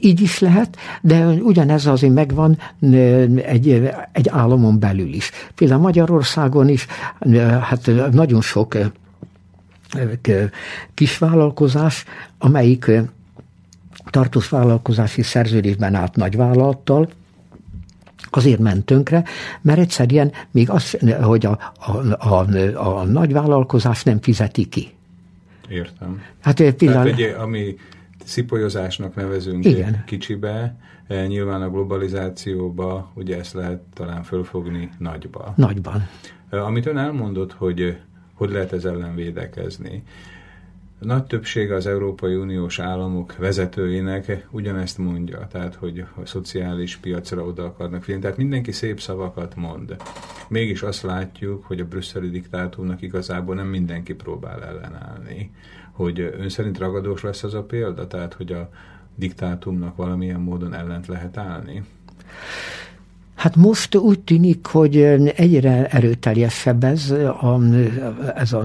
így 0.00 0.20
is 0.20 0.38
lehet, 0.38 0.76
de 1.02 1.26
ugyanez 1.26 1.86
azért 1.86 2.14
megvan 2.14 2.58
egy, 3.36 3.90
egy 4.12 4.28
államon 4.28 4.78
belül 4.78 5.12
is. 5.12 5.30
Például 5.54 5.80
Magyarországon 5.80 6.68
is, 6.68 6.86
hát 7.60 7.90
nagyon 8.12 8.40
sok 8.40 8.76
kisvállalkozás, 10.94 12.04
amelyik 12.38 12.90
tartós 14.10 14.48
vállalkozási 14.48 15.22
szerződésben 15.22 15.94
állt 15.94 16.16
nagyvállalattal, 16.16 17.08
azért 18.36 18.58
ment 18.58 18.84
tönkre, 18.84 19.24
mert 19.60 19.78
egyszerűen 19.78 20.32
még 20.50 20.70
az, 20.70 20.98
hogy 21.22 21.46
a, 21.46 21.58
a, 21.78 21.96
a, 22.28 22.98
a 22.98 23.04
nagy 23.04 23.32
vállalkozás 23.32 24.02
nem 24.02 24.20
fizeti 24.20 24.64
ki. 24.68 24.88
Értem. 25.68 26.22
Hát 26.40 26.56
például... 26.56 27.12
Tehát 27.12 27.18
egy, 27.18 27.34
ami 27.38 27.76
szipolyozásnak 28.24 29.14
nevezünk 29.14 29.64
Igen. 29.64 30.02
kicsibe, 30.06 30.76
eh, 31.06 31.26
nyilván 31.26 31.62
a 31.62 31.70
globalizációba 31.70 33.10
ugye 33.14 33.38
ezt 33.38 33.52
lehet 33.52 33.82
talán 33.94 34.22
fölfogni 34.22 34.90
nagyba. 34.98 35.52
Nagyban. 35.56 36.08
Eh, 36.50 36.66
amit 36.66 36.86
ön 36.86 36.98
elmondott, 36.98 37.52
hogy 37.52 37.80
eh, 37.80 37.96
hogy 38.36 38.50
lehet 38.50 38.72
ez 38.72 38.84
ellen 38.84 39.14
védekezni. 39.14 40.02
Nagy 41.06 41.24
többsége 41.24 41.74
az 41.74 41.86
Európai 41.86 42.34
Uniós 42.34 42.78
államok 42.78 43.36
vezetőinek 43.36 44.46
ugyanezt 44.50 44.98
mondja, 44.98 45.46
tehát 45.46 45.74
hogy 45.74 46.04
a 46.22 46.26
szociális 46.26 46.96
piacra 46.96 47.42
oda 47.44 47.64
akarnak 47.64 48.00
figyelni. 48.00 48.22
Tehát 48.22 48.36
mindenki 48.36 48.72
szép 48.72 49.00
szavakat 49.00 49.56
mond. 49.56 49.96
Mégis 50.48 50.82
azt 50.82 51.02
látjuk, 51.02 51.64
hogy 51.64 51.80
a 51.80 51.84
brüsszeli 51.84 52.30
diktátumnak 52.30 53.02
igazából 53.02 53.54
nem 53.54 53.66
mindenki 53.66 54.14
próbál 54.14 54.64
ellenállni. 54.64 55.50
Hogy 55.92 56.20
ön 56.20 56.48
szerint 56.48 56.78
ragadós 56.78 57.22
lesz 57.22 57.42
az 57.42 57.54
a 57.54 57.62
példa, 57.62 58.06
tehát 58.06 58.34
hogy 58.34 58.52
a 58.52 58.70
diktátumnak 59.14 59.96
valamilyen 59.96 60.40
módon 60.40 60.74
ellent 60.74 61.06
lehet 61.06 61.36
állni? 61.36 61.82
Hát 63.36 63.56
most 63.56 63.94
úgy 63.94 64.20
tűnik, 64.20 64.66
hogy 64.66 64.96
egyre 65.36 65.86
erőteljesebb 65.86 66.84
ez 66.84 67.10
a, 67.10 67.60
ez 68.36 68.52
a 68.52 68.62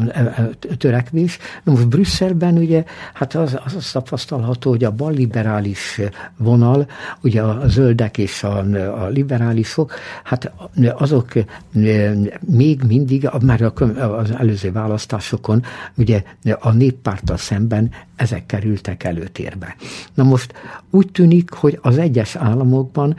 törekvés. 0.78 1.38
Most 1.64 1.88
Brüsszelben 1.88 2.58
ugye, 2.58 2.84
hát 3.14 3.36
az, 3.36 3.60
az 3.66 3.76
azt 3.76 3.94
tapasztalható, 3.94 4.70
hogy 4.70 4.84
a 4.84 4.92
balliberális 4.92 6.02
vonal, 6.38 6.88
ugye 7.24 7.42
a 7.42 7.68
zöldek 7.68 8.18
és 8.18 8.44
a, 8.44 8.58
a 9.04 9.08
liberálisok, 9.08 9.94
hát 10.24 10.52
azok 10.94 11.34
még 12.40 12.82
mindig, 12.88 13.30
már 13.42 13.72
az 13.98 14.32
előző 14.32 14.72
választásokon, 14.72 15.64
ugye 15.98 16.24
a 16.60 16.72
néppárttal 16.72 17.38
szemben 17.38 17.92
ezek 18.22 18.46
kerültek 18.46 19.04
előtérbe. 19.04 19.76
Na 20.14 20.24
most 20.24 20.54
úgy 20.90 21.12
tűnik, 21.12 21.52
hogy 21.52 21.80
az 21.82 21.98
egyes 21.98 22.36
államokban 22.36 23.16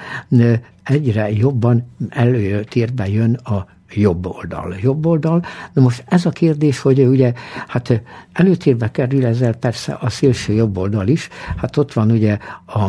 egyre 0.83 1.31
jobban 1.31 1.89
előtérbe 2.09 3.09
jön 3.09 3.35
a 3.35 3.67
jobb 3.95 4.27
oldal. 4.27 4.75
Jobb 4.81 5.07
oldal. 5.07 5.45
Na 5.73 5.83
most 5.83 6.05
ez 6.07 6.27
a 6.27 6.31
kérdés, 6.31 6.81
hogy 6.81 7.01
ugye, 7.01 7.33
hát 7.67 8.03
előtérbe 8.33 8.91
kerül 8.91 9.27
ezzel 9.27 9.55
persze 9.55 9.99
a 10.01 10.11
szélső 10.11 10.53
jobb 10.53 10.77
oldal 10.77 11.09
is. 11.09 11.29
Hát 11.57 11.77
ott 11.77 11.93
van 11.93 12.11
ugye 12.11 12.39
a 12.67 12.89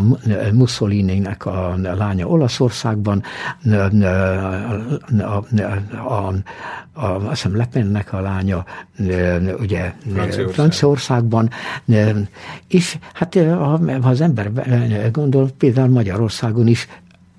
Mussolini-nek 0.54 1.46
a 1.46 1.76
lánya 1.82 2.28
Olaszországban, 2.28 3.24
a, 5.20 5.46
a, 5.96 6.34
a, 6.94 7.06
azt 7.06 7.30
hiszem 7.30 7.56
Lepennek 7.56 8.14
a 8.14 8.22
lánya 8.22 8.66
ugye 9.60 9.94
Franciaország. 10.14 10.54
Franciaországban, 10.54 11.50
és 12.68 12.98
hát 13.14 13.38
ha 14.02 14.10
az 14.10 14.22
ember 14.22 14.52
gondol, 15.12 15.50
például 15.58 15.90
Magyarországon 15.90 16.68
is 16.68 16.88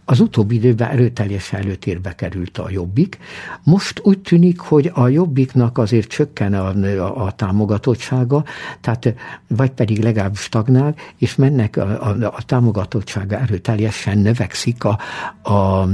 az 0.04 0.20
utóbbi 0.20 0.54
időben 0.54 0.90
erőteljesen 0.90 1.60
előtérbe 1.60 2.14
került 2.14 2.58
a 2.58 2.70
jobbik. 2.70 3.18
Most 3.62 4.00
úgy 4.02 4.18
tűnik, 4.18 4.60
hogy 4.60 4.90
a 4.94 5.08
jobbiknak 5.08 5.78
azért 5.78 6.08
csökken 6.08 6.54
a, 6.54 6.68
a, 6.98 7.24
a 7.24 7.32
támogatottsága, 7.32 8.44
tehát 8.80 9.14
vagy 9.48 9.70
pedig 9.70 10.02
legalább 10.02 10.36
stagnál, 10.36 10.94
és 11.18 11.34
mennek 11.36 11.76
a, 11.76 12.08
a, 12.08 12.16
a 12.36 12.42
támogatottsága 12.46 13.38
erőteljesen 13.38 14.18
növekszik 14.18 14.84
a, 14.84 14.98
a, 15.42 15.52
a, 15.52 15.86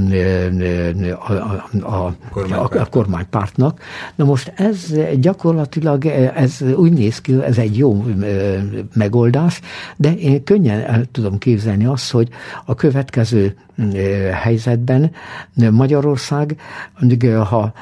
a, 1.19 1.53
a, 1.81 2.15
a, 2.49 2.79
a 2.79 2.85
kormánypártnak. 2.89 3.81
Na 4.15 4.25
most 4.25 4.53
ez 4.55 4.93
gyakorlatilag 5.19 6.05
ez 6.05 6.61
úgy 6.75 6.93
néz 6.93 7.21
ki, 7.21 7.41
ez 7.43 7.57
egy 7.57 7.77
jó 7.77 8.05
megoldás, 8.93 9.61
de 9.95 10.13
én 10.13 10.43
könnyen 10.43 10.79
el 10.79 11.05
tudom 11.11 11.37
képzelni 11.37 11.85
azt, 11.85 12.11
hogy 12.11 12.29
a 12.65 12.75
következő 12.75 13.55
helyzetben. 14.33 15.11
Magyarország, 15.71 16.55
ha 17.49 17.73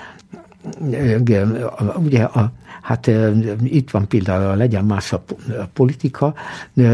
ugye 1.95 2.23
a, 2.23 2.51
hát 2.81 3.11
itt 3.63 3.91
van 3.91 4.07
például 4.07 4.55
legyen 4.55 4.85
más 4.85 5.13
a 5.13 5.23
politika, 5.73 6.33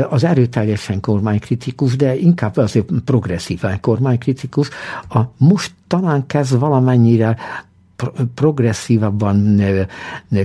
az 0.10 0.24
erőteljesen 0.24 1.00
kormánykritikus, 1.00 1.96
de 1.96 2.16
inkább 2.16 2.58
azért 2.58 2.92
progresszíven 3.06 3.80
kormánykritikus, 3.80 4.70
a 5.10 5.20
most 5.38 5.72
talán 5.88 6.26
kezd 6.28 6.60
valamennyire 6.60 7.38
progresszívabban 8.36 9.62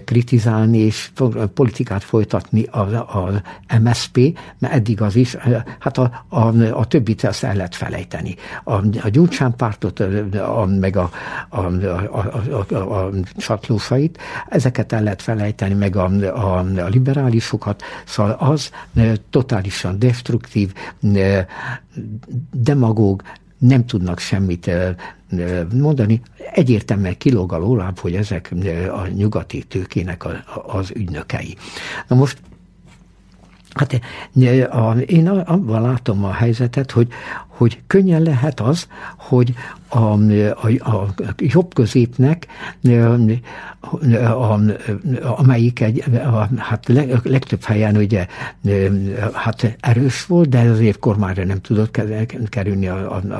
kritizálni 0.04 0.78
és 0.78 1.10
politikát 1.54 2.04
folytatni 2.04 2.64
az 3.06 3.40
MSP, 3.82 4.38
mert 4.58 4.74
eddig 4.74 5.00
az 5.00 5.16
is, 5.16 5.36
hát 5.78 5.98
a, 5.98 6.24
a, 6.28 6.38
a 6.72 6.86
többit 6.86 7.24
ezt 7.24 7.44
el 7.44 7.54
lehet 7.54 7.74
felejteni. 7.74 8.34
A, 8.64 8.74
a 8.74 9.08
Gyurcsán 9.08 9.56
pártot, 9.56 10.00
a, 10.00 10.66
meg 10.80 10.96
a, 10.96 11.10
a, 11.48 11.60
a, 11.60 12.26
a, 12.50 12.74
a, 12.74 13.06
a 13.06 13.10
csatlósait, 13.36 14.18
ezeket 14.48 14.92
el 14.92 15.02
lehet 15.02 15.22
felejteni, 15.22 15.74
meg 15.74 15.96
a, 15.96 16.04
a, 16.04 16.58
a 16.58 16.88
liberálisokat, 16.88 17.82
szóval 18.04 18.32
az 18.32 18.70
totálisan 19.30 19.98
destruktív, 19.98 20.72
demagóg, 22.52 23.22
nem 23.60 23.86
tudnak 23.86 24.18
semmit 24.18 24.70
mondani. 25.74 26.20
Egyértelműen 26.52 27.16
kilóg 27.16 27.52
a 27.52 27.58
lóláb, 27.58 27.98
hogy 27.98 28.14
ezek 28.14 28.54
a 28.92 29.06
nyugati 29.06 29.62
tőkének 29.62 30.24
az 30.66 30.90
ügynökei. 30.94 31.56
Na 32.08 32.16
most 32.16 32.38
Hát 33.70 34.00
én 35.06 35.28
abban 35.28 35.82
látom 35.82 36.24
a 36.24 36.32
helyzetet, 36.32 36.90
hogy, 36.90 37.08
hogy 37.46 37.82
könnyen 37.86 38.22
lehet 38.22 38.60
az, 38.60 38.88
hogy 39.16 39.54
a, 39.90 40.16
a, 40.62 40.86
a 40.88 41.14
jobb 41.36 41.74
középnek, 41.74 42.46
amelyik 45.36 45.80
egy, 45.80 46.04
a, 46.14 46.48
hát 46.56 46.88
legtöbb 47.22 47.62
helyen 47.62 47.96
ugye 47.96 48.26
hát 49.32 49.76
erős 49.80 50.26
volt, 50.26 50.48
de 50.48 50.58
azért 50.58 50.98
kormányra 50.98 51.44
nem 51.44 51.60
tudott 51.60 52.00
kerülni 52.48 52.88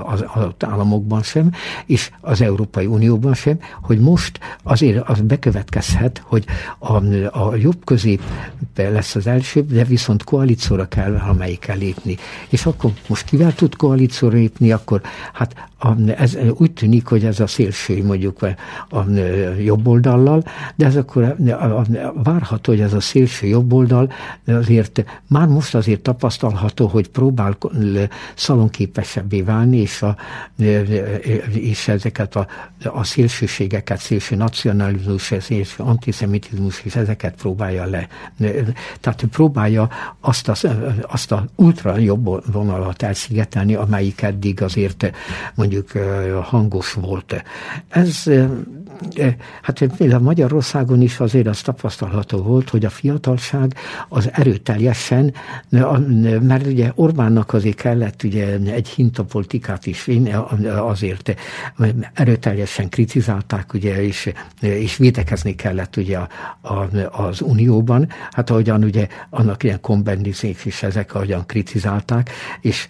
az 0.05 0.25
adott 0.27 0.63
államokban 0.63 1.23
sem, 1.23 1.53
és 1.87 2.11
az 2.21 2.41
Európai 2.41 2.87
Unióban 2.87 3.35
sem, 3.35 3.59
hogy 3.83 3.99
most 3.99 4.41
azért 4.63 5.09
az 5.09 5.21
bekövetkezhet, 5.21 6.23
hogy 6.25 6.45
a, 6.79 6.93
a 7.39 7.55
jobb 7.57 7.85
közép 7.85 8.23
lesz 8.77 9.15
az 9.15 9.27
első, 9.27 9.61
de 9.63 9.85
viszont 9.85 10.25
koalícióra 10.25 10.89
kell 10.89 11.15
amelyikkel 11.17 11.77
lépni. 11.77 12.17
És 12.49 12.67
akkor 12.67 12.91
most 13.07 13.25
kivel 13.25 13.55
tud 13.55 13.77
koalícióra 13.77 14.37
lépni, 14.37 14.73
akkor 14.73 15.01
hát 15.33 15.69
ez 16.17 16.35
úgy 16.49 16.73
tűnik, 16.73 17.07
hogy 17.07 17.25
ez 17.25 17.41
a 17.41 17.47
szélső 17.47 18.05
mondjuk 18.05 18.43
a 18.91 19.05
jobb 19.59 19.87
oldallal, 19.87 20.45
de 20.77 20.87
ez 20.87 20.97
akkor 20.97 21.37
várható, 22.23 22.73
hogy 22.73 22.81
ez 22.81 22.93
a 22.93 23.01
szélső 23.01 23.47
jobb 23.47 23.73
oldal 23.73 24.13
azért 24.47 25.05
már 25.29 25.47
most 25.47 25.75
azért 25.75 26.01
tapasztalható, 26.01 26.87
hogy 26.87 27.09
próbál 27.09 27.57
szalonképesebbé 28.35 29.43
válni, 29.43 29.77
és, 29.77 30.03
a, 30.03 30.17
és 31.53 31.89
ezeket 31.89 32.37
a, 32.37 32.47
a 32.85 33.05
szélsőségeket, 33.05 33.99
szélső 33.99 34.37
nacionalizmus, 34.37 35.33
szélső 35.41 35.83
antiszemitizmus, 35.83 36.83
és 36.85 36.97
ezeket 36.97 37.35
próbálja 37.35 37.85
le. 37.85 38.09
Tehát 39.01 39.25
próbálja 39.31 39.89
azt 40.21 40.49
a, 40.49 40.55
azt 41.03 41.33
a 41.33 41.45
ultra 41.57 41.99
jobb 41.99 42.53
vonalat 42.53 43.03
elszigetelni, 43.03 43.75
amelyik 43.75 44.23
eddig 44.23 44.63
azért 44.63 45.11
mondjuk 45.55 45.93
hangos 46.43 46.93
volt. 46.93 47.45
Ez, 47.89 48.25
hát 49.63 49.85
például 49.97 50.23
Magyarországon 50.23 51.01
is 51.01 51.21
azért 51.21 51.47
az 51.47 51.61
tapasztalható 51.61 52.39
volt, 52.39 52.71
hogy 52.71 52.85
a 52.85 52.91
fiatalság 52.91 53.75
az 54.09 54.31
erőteljesen, 54.33 55.35
mert 56.41 56.67
ugye 56.67 56.93
Orbánnak 56.95 57.53
azért 57.53 57.77
kellett 57.77 58.23
ugye 58.23 58.59
egy 58.59 58.89
hintapolitikát 58.89 59.87
is 59.87 60.09
azért 60.77 61.37
erőteljesen 62.15 62.89
kritizálták, 62.89 63.75
ugye, 63.75 64.03
és, 64.03 64.33
és 64.61 64.97
védekezni 64.97 65.55
kellett 65.55 65.97
ugye 65.97 66.19
a, 66.19 66.29
az 67.11 67.41
Unióban, 67.41 68.09
hát 68.31 68.51
ahogyan 68.51 68.85
ugye 68.85 69.07
annak 69.31 69.63
ilyen 69.63 69.81
kombendizék 69.81 70.65
is 70.65 70.83
ezek 70.83 71.15
ahogyan 71.15 71.47
kritizálták, 71.47 72.31
és 72.61 72.87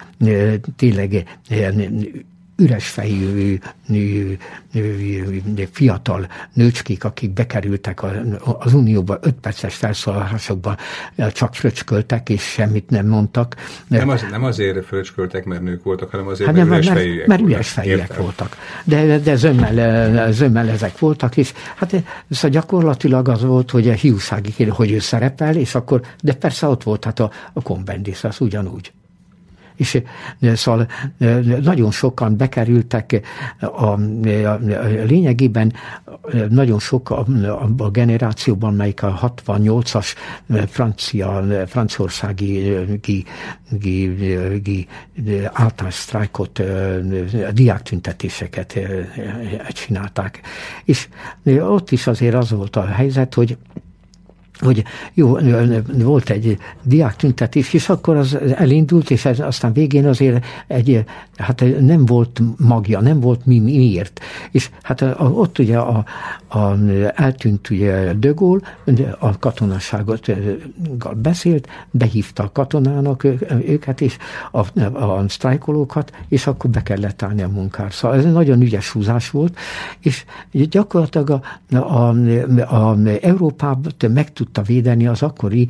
tényleg 0.76 1.38
üres 2.60 2.88
fejű 2.88 3.58
fiatal 5.72 6.26
nőcskék, 6.52 7.04
akik 7.04 7.30
bekerültek 7.30 8.00
az 8.58 8.74
Unióba, 8.74 9.18
öt 9.20 9.34
perces 9.34 9.74
felszólalásokban 9.74 10.76
csak 11.32 11.54
fröcsköltek, 11.54 12.28
és 12.28 12.42
semmit 12.42 12.90
nem 12.90 13.06
mondtak. 13.06 13.56
Nem, 13.86 14.08
az, 14.08 14.26
nem 14.30 14.44
azért 14.44 14.84
fröcsköltek, 14.84 15.44
mert 15.44 15.62
nők 15.62 15.82
voltak, 15.82 16.10
hanem 16.10 16.26
azért, 16.26 16.46
hát 16.46 16.56
mert, 16.56 16.68
mert 16.68 16.82
üres 16.82 16.94
fejűek 16.94 17.26
mert, 17.26 17.40
mert 17.40 17.52
üres 17.52 17.70
fejűek 17.70 18.16
voltak. 18.16 18.56
De, 18.84 19.18
de 19.18 19.36
zömmel, 19.36 20.32
zömmel 20.32 20.68
ezek 20.68 20.98
voltak, 20.98 21.36
és 21.36 21.52
hát 21.76 21.94
szóval 22.30 22.50
gyakorlatilag 22.50 23.28
az 23.28 23.42
volt, 23.42 23.70
hogy 23.70 23.88
a 23.88 23.92
hiúsági 23.92 24.68
hogy 24.68 24.90
ő 24.90 24.98
szerepel, 24.98 25.56
és 25.56 25.74
akkor, 25.74 26.00
de 26.22 26.34
persze 26.34 26.66
ott 26.66 26.82
volt 26.82 27.04
hát 27.04 27.20
a, 27.20 27.30
a 27.52 27.62
kombendis, 27.62 28.24
az 28.24 28.40
ugyanúgy 28.40 28.92
és 29.80 30.02
szóval 30.54 30.86
nagyon 31.62 31.90
sokan 31.90 32.36
bekerültek 32.36 33.20
a, 33.60 33.66
a, 33.66 33.92
a 33.92 34.58
lényegében 35.06 35.72
nagyon 36.48 36.78
sok 36.78 37.10
a, 37.10 37.26
a 37.76 37.90
generációban, 37.90 38.74
melyik 38.74 39.02
a 39.02 39.34
68-as 39.46 40.14
francia, 40.66 41.44
franciaországi 41.66 42.74
gi, 43.02 43.24
gi, 43.68 44.06
gi, 44.62 44.88
általános 45.52 45.94
sztrájkot, 45.94 46.62
diáktüntetéseket 47.52 48.78
csinálták. 49.68 50.40
És 50.84 51.08
ott 51.60 51.90
is 51.90 52.06
azért 52.06 52.34
az 52.34 52.50
volt 52.50 52.76
a 52.76 52.86
helyzet, 52.86 53.34
hogy 53.34 53.56
hogy 54.60 54.84
jó, 55.14 55.38
volt 55.94 56.30
egy 56.30 56.58
diák 56.82 57.16
tüntetés, 57.16 57.72
és 57.72 57.88
akkor 57.88 58.16
az 58.16 58.38
elindult, 58.56 59.10
és 59.10 59.24
ez 59.24 59.40
aztán 59.40 59.72
végén 59.72 60.06
azért 60.06 60.44
egy, 60.66 61.04
hát 61.36 61.64
nem 61.80 62.06
volt 62.06 62.40
magja, 62.56 63.00
nem 63.00 63.20
volt 63.20 63.46
mi, 63.46 63.58
miért. 63.58 64.20
És 64.50 64.70
hát 64.82 65.04
ott 65.18 65.58
ugye 65.58 65.78
a, 65.78 66.04
a, 66.48 66.74
eltűnt 67.14 67.70
ugye 67.70 68.12
De 68.84 69.16
a 69.18 69.38
katonaságot 69.38 70.32
beszélt, 71.16 71.68
behívta 71.90 72.42
a 72.42 72.52
katonának 72.52 73.24
őket, 73.66 74.00
és 74.00 74.16
a, 74.50 74.78
a 75.04 75.28
sztrájkolókat, 75.28 76.12
és 76.28 76.46
akkor 76.46 76.70
be 76.70 76.82
kellett 76.82 77.22
állni 77.22 77.42
a 77.42 77.48
munkára. 77.48 77.90
Szóval 77.90 78.16
ez 78.16 78.24
nagyon 78.24 78.60
ügyes 78.60 78.90
húzás 78.90 79.30
volt, 79.30 79.58
és 80.00 80.24
gyakorlatilag 80.52 81.30
a, 81.30 81.40
a, 81.76 82.14
a, 82.58 82.90
a 82.90 82.96
Európát 83.20 84.08
meg 84.08 84.32
tudta 84.50 84.72
védeni 84.72 85.06
az 85.06 85.22
akkori 85.22 85.68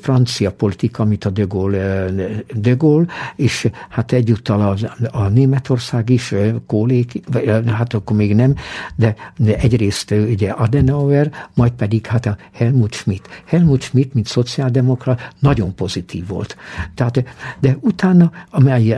francia 0.00 0.52
politika, 0.52 1.02
amit 1.02 1.24
a 1.24 1.30
De 1.30 1.44
Gaulle, 1.44 2.10
De 2.54 2.74
Gaulle 2.74 3.06
és 3.36 3.70
hát 3.88 4.12
egyúttal 4.12 4.60
a, 4.60 4.76
a 5.18 5.28
Németország 5.28 6.08
is, 6.08 6.34
Kólék, 6.66 7.20
hát 7.66 7.94
akkor 7.94 8.16
még 8.16 8.34
nem, 8.34 8.54
de 8.96 9.14
egy 9.36 9.54
egyrészt 9.54 10.10
ugye 10.10 10.50
Adenauer, 10.50 11.30
majd 11.54 11.72
pedig 11.72 12.06
hát 12.06 12.26
a 12.26 12.36
Helmut 12.52 12.94
Schmidt. 12.94 13.28
Helmut 13.44 13.82
Schmidt, 13.82 14.14
mint 14.14 14.26
szociáldemokrat, 14.26 15.20
nagyon 15.38 15.74
pozitív 15.74 16.26
volt. 16.26 16.56
Tehát, 16.94 17.24
de 17.60 17.76
utána, 17.80 18.30
amely, 18.50 18.92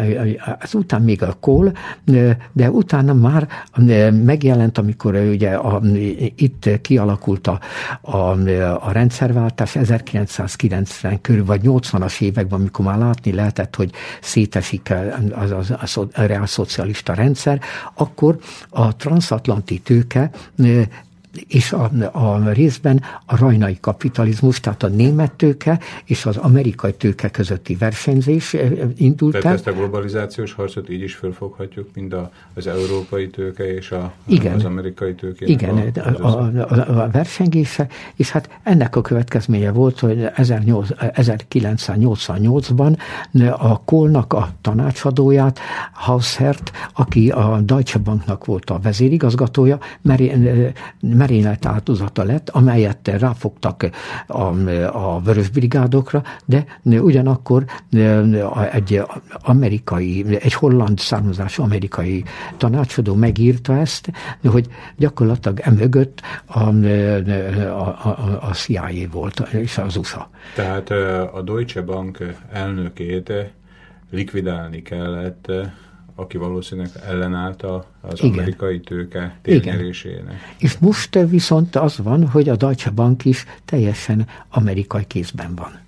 az 0.61 0.74
után 0.74 1.02
még 1.02 1.22
a 1.22 1.37
Kohl, 1.40 1.68
de 2.52 2.70
utána 2.70 3.12
már 3.14 3.48
megjelent, 4.24 4.78
amikor 4.78 5.14
ugye 5.14 5.50
a, 5.50 5.83
itt 6.37 6.80
kialakult 6.80 7.46
a, 7.46 7.61
a, 8.00 8.35
a 8.87 8.92
rendszerváltás 8.92 9.77
1990 9.77 11.20
körül, 11.20 11.44
vagy 11.44 11.61
80-as 11.64 12.20
években, 12.20 12.61
amikor 12.61 12.85
már 12.85 12.99
látni 12.99 13.33
lehetett, 13.33 13.75
hogy 13.75 13.90
szétesik 14.20 14.92
az, 15.31 15.51
az, 15.51 15.73
az, 15.81 15.97
a 15.97 16.09
reálszocialista 16.12 17.14
rendszer, 17.14 17.61
akkor 17.94 18.38
a 18.68 18.97
transatlanti 18.97 19.79
tőke 19.79 20.31
és 21.49 21.73
a, 21.73 21.90
a 22.12 22.51
részben 22.51 23.03
a 23.27 23.37
rajnai 23.37 23.79
kapitalizmus, 23.81 24.61
tehát 24.61 24.83
a 24.83 24.88
német 24.88 25.33
tőke 25.33 25.81
és 26.05 26.27
az 26.27 26.37
amerikai 26.37 26.92
tőke 26.92 27.31
közötti 27.31 27.75
versenyzés 27.75 28.55
eh, 28.55 28.70
indult 28.97 29.33
Tehát 29.33 29.47
el. 29.47 29.53
ezt 29.53 29.66
a 29.66 29.73
globalizációs 29.73 30.53
harcot 30.53 30.90
így 30.90 31.03
is 31.03 31.14
fölfoghatjuk, 31.14 31.88
mind 31.94 32.12
a, 32.12 32.31
az 32.55 32.66
európai 32.66 33.29
tőke 33.29 33.75
és 33.75 33.90
a, 33.90 34.12
Igen. 34.27 34.55
az 34.55 34.64
amerikai 34.64 35.14
tőke. 35.14 35.47
Igen, 35.47 35.92
a, 35.94 36.27
a, 36.27 36.51
a, 36.57 37.03
a 37.03 37.11
versengése, 37.11 37.87
és 38.16 38.31
hát 38.31 38.49
ennek 38.62 38.97
a 38.97 39.01
következménye 39.01 39.70
volt, 39.70 40.01
hogy 40.01 40.29
1988-ban 40.37 42.99
a 43.59 43.85
Kohlnak 43.85 44.33
a 44.33 44.49
tanácsadóját, 44.61 45.59
Haushert, 45.92 46.70
aki 46.94 47.31
a 47.31 47.61
Deutsche 47.61 47.99
Banknak 47.99 48.44
volt 48.44 48.70
a 48.70 48.79
vezérigazgatója, 48.79 49.79
mert, 50.03 50.23
merénylet 51.24 51.66
áldozata 51.66 52.22
lett, 52.22 52.48
amelyet 52.48 53.08
ráfogtak 53.08 53.87
a, 54.26 54.42
a 54.92 55.20
vörös 55.20 55.48
brigádokra, 55.48 56.22
de 56.44 56.64
ugyanakkor 56.82 57.64
egy 58.72 59.02
amerikai, 59.42 60.24
egy 60.40 60.52
holland 60.52 60.98
származású 60.98 61.62
amerikai 61.62 62.24
tanácsadó 62.56 63.14
megírta 63.14 63.76
ezt, 63.76 64.10
hogy 64.44 64.66
gyakorlatilag 64.96 65.60
emögött 65.60 66.20
a, 66.46 66.58
a, 66.58 67.87
a, 68.02 68.38
a 68.42 68.50
CIA 68.52 68.90
volt, 69.10 69.40
és 69.40 69.78
az 69.78 69.96
USA. 69.96 70.30
Tehát 70.54 70.90
a 71.34 71.42
Deutsche 71.44 71.82
Bank 71.82 72.18
elnökét 72.52 73.32
likvidálni 74.10 74.82
kellett, 74.82 75.52
aki 76.14 76.37
valószínűleg 76.37 76.90
ellenállt 77.07 77.62
az 77.62 78.22
Igen. 78.22 78.38
amerikai 78.38 78.81
tőke 78.81 79.38
térnyerésének. 79.42 80.55
És 80.59 80.79
most 80.79 81.18
viszont 81.29 81.77
az 81.77 81.98
van, 81.98 82.29
hogy 82.29 82.48
a 82.48 82.57
Deutsche 82.57 82.90
Bank 82.90 83.24
is 83.24 83.44
teljesen 83.64 84.27
amerikai 84.48 85.05
kézben 85.07 85.55
van. 85.55 85.84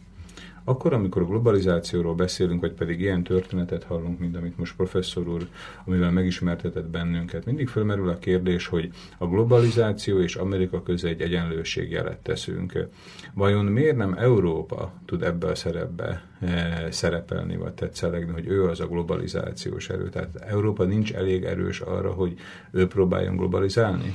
Akkor, 0.68 0.92
amikor 0.92 1.26
globalizációról 1.26 2.14
beszélünk, 2.14 2.60
vagy 2.60 2.72
pedig 2.72 3.00
ilyen 3.00 3.22
történetet 3.22 3.84
hallunk, 3.84 4.18
mint 4.18 4.36
amit 4.36 4.58
most 4.58 4.76
professzor 4.76 5.28
úr, 5.28 5.48
amivel 5.84 6.10
megismertetett 6.10 6.88
bennünket, 6.88 7.44
mindig 7.44 7.68
fölmerül 7.68 8.08
a 8.08 8.18
kérdés, 8.18 8.66
hogy 8.66 8.90
a 9.18 9.26
globalizáció 9.26 10.20
és 10.20 10.36
Amerika 10.36 10.82
közé 10.82 11.08
egy 11.08 11.20
egyenlőségjelet 11.20 12.18
teszünk. 12.18 12.86
Vajon 13.34 13.64
miért 13.64 13.96
nem 13.96 14.14
Európa 14.18 14.92
tud 15.04 15.22
ebbe 15.22 15.46
a 15.46 15.54
szerepbe 15.54 16.24
e, 16.40 16.86
szerepelni, 16.90 17.56
vagy 17.56 17.72
tetszelegni, 17.72 18.32
hogy 18.32 18.46
ő 18.46 18.64
az 18.68 18.80
a 18.80 18.86
globalizációs 18.86 19.88
erő? 19.88 20.08
Tehát 20.08 20.34
Európa 20.36 20.84
nincs 20.84 21.12
elég 21.12 21.44
erős 21.44 21.80
arra, 21.80 22.12
hogy 22.12 22.34
ő 22.70 22.86
próbáljon 22.86 23.36
globalizálni? 23.36 24.14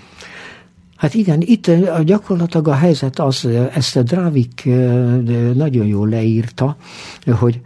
Hát 1.02 1.14
igen, 1.14 1.42
itt 1.42 1.72
gyakorlatilag 2.04 2.68
a 2.68 2.74
helyzet 2.74 3.20
az, 3.20 3.46
ezt 3.74 3.96
a 3.96 4.02
Drávik 4.02 4.70
nagyon 5.54 5.86
jól 5.86 6.10
leírta, 6.10 6.76
hogy 7.26 7.62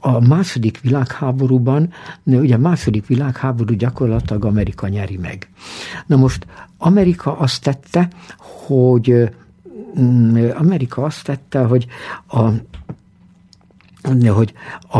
a 0.00 0.20
második 0.20 0.80
világháborúban, 0.80 1.92
ugye 2.24 2.54
a 2.54 2.58
második 2.58 3.06
világháború 3.06 3.74
gyakorlatilag 3.74 4.44
Amerika 4.44 4.88
nyeri 4.88 5.16
meg. 5.16 5.48
Na 6.06 6.16
most 6.16 6.46
Amerika 6.78 7.38
azt 7.38 7.62
tette, 7.62 8.08
hogy 8.66 9.30
Amerika 10.54 11.02
azt 11.02 11.24
tette, 11.24 11.58
hogy 11.58 11.86
a 12.28 12.48
hogy 14.28 14.52
a, 14.88 14.98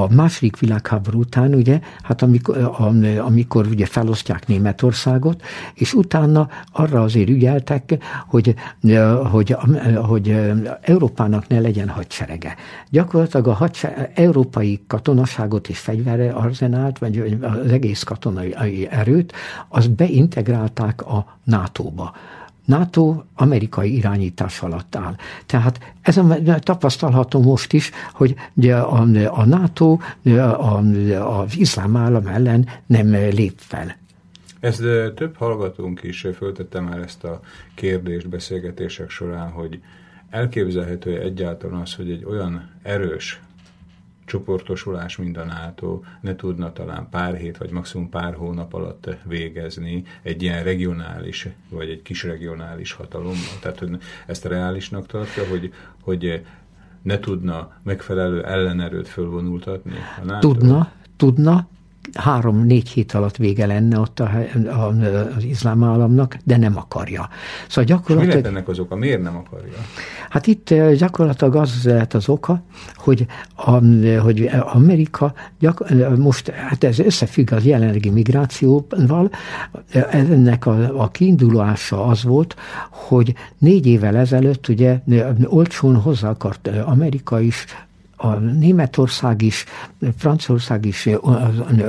a 0.00 0.08
második 0.10 0.58
világháború 0.58 1.18
után, 1.18 1.54
ugye, 1.54 1.80
hát 2.02 2.22
amikor, 2.22 2.70
amikor 3.18 3.66
ugye 3.66 3.86
felosztják 3.86 4.46
Németországot, 4.46 5.42
és 5.74 5.94
utána 5.94 6.48
arra 6.72 7.02
azért 7.02 7.28
ügyeltek, 7.28 7.98
hogy, 8.26 8.54
hogy, 9.30 9.56
hogy 10.02 10.54
Európának 10.80 11.48
ne 11.48 11.60
legyen 11.60 11.88
hadserege. 11.88 12.54
Gyakorlatilag 12.90 13.46
a 13.46 13.52
hadsereg, 13.52 14.10
európai 14.14 14.80
katonaságot 14.86 15.68
és 15.68 15.78
fegyverre 15.78 16.30
arzenált, 16.30 16.98
vagy 16.98 17.38
az 17.42 17.70
egész 17.72 18.02
katonai 18.02 18.88
erőt, 18.90 19.32
azt 19.68 19.90
beintegrálták 19.90 21.06
a 21.06 21.38
NATO-ba. 21.44 22.12
NATO 22.66 23.22
amerikai 23.34 23.96
irányítás 23.96 24.60
alatt 24.60 24.96
áll. 24.96 25.14
Tehát 25.46 25.94
ez 26.00 26.16
a, 26.16 26.38
tapasztalható 26.58 27.42
most 27.42 27.72
is, 27.72 27.90
hogy 28.12 28.34
ugye 28.54 28.76
a, 28.76 29.00
a 29.30 29.44
NATO 29.44 29.98
a, 30.24 31.40
az 31.40 31.58
iszlám 31.58 31.96
állam 31.96 32.26
ellen 32.26 32.68
nem 32.86 33.10
lép 33.10 33.54
fel. 33.56 33.96
Ez 34.60 34.76
több 35.14 35.36
hallgatónk 35.36 36.02
is 36.02 36.26
föltette 36.36 36.80
már 36.80 36.98
ezt 36.98 37.24
a 37.24 37.40
kérdést 37.74 38.28
beszélgetések 38.28 39.10
során, 39.10 39.50
hogy 39.50 39.80
elképzelhető 40.30 41.20
egyáltalán 41.20 41.80
az, 41.80 41.94
hogy 41.94 42.10
egy 42.10 42.24
olyan 42.24 42.70
erős 42.82 43.40
csoportosulás, 44.26 45.16
mint 45.16 45.36
a 45.36 45.44
NATO 45.44 46.00
ne 46.20 46.36
tudna 46.36 46.72
talán 46.72 47.08
pár 47.10 47.36
hét 47.36 47.56
vagy 47.56 47.70
maximum 47.70 48.08
pár 48.08 48.34
hónap 48.34 48.74
alatt 48.74 49.16
végezni 49.24 50.04
egy 50.22 50.42
ilyen 50.42 50.62
regionális 50.62 51.48
vagy 51.70 51.88
egy 51.88 52.02
kis 52.02 52.22
regionális 52.22 52.92
hatalommal. 52.92 53.58
Tehát 53.60 53.78
hogy 53.78 53.98
ezt 54.26 54.44
reálisnak 54.44 55.06
tartja, 55.06 55.46
hogy, 55.48 55.72
hogy 56.02 56.42
ne 57.02 57.18
tudna 57.18 57.72
megfelelő 57.82 58.44
ellenerőt 58.44 59.08
fölvonultatni 59.08 59.96
a 60.20 60.24
NATO? 60.24 60.48
Tudna, 60.52 60.92
tudna, 61.16 61.68
három-négy 62.14 62.88
hét 62.88 63.12
alatt 63.12 63.36
vége 63.36 63.66
lenne 63.66 63.98
ott 63.98 64.20
a, 64.20 64.30
a, 64.66 64.94
az 65.36 65.44
iszlám 65.44 65.84
államnak, 65.84 66.36
de 66.44 66.56
nem 66.56 66.76
akarja. 66.76 67.28
Szóval 67.68 67.84
gyakorlatilag... 67.84 68.26
mi 68.26 68.26
lehet 68.26 68.46
ennek 68.46 68.68
az 68.68 68.78
oka? 68.78 68.96
Miért 68.96 69.22
nem 69.22 69.36
akarja? 69.36 69.72
Hát 70.30 70.46
itt 70.46 70.74
gyakorlatilag 70.96 71.56
az 71.56 71.84
lehet 71.84 72.14
az 72.14 72.28
oka, 72.28 72.62
hogy, 72.94 73.26
a, 73.54 73.70
hogy 74.20 74.50
Amerika 74.60 75.34
gyak, 75.58 75.84
most, 76.16 76.48
hát 76.50 76.84
ez 76.84 76.98
összefügg 76.98 77.52
az 77.52 77.64
jelenlegi 77.64 78.10
migrációval, 78.10 79.30
ennek 80.10 80.66
a, 80.66 81.02
a 81.02 81.10
kiindulása 81.10 82.04
az 82.04 82.22
volt, 82.22 82.56
hogy 82.90 83.34
négy 83.58 83.86
évvel 83.86 84.16
ezelőtt 84.16 84.68
ugye 84.68 85.00
olcsón 85.44 85.96
hozzá 85.96 86.28
akart 86.28 86.70
Amerika 86.84 87.40
is 87.40 87.64
a 88.16 88.34
Németország 88.34 89.42
is, 89.42 89.64
Franciaország 90.16 90.84
is 90.84 91.08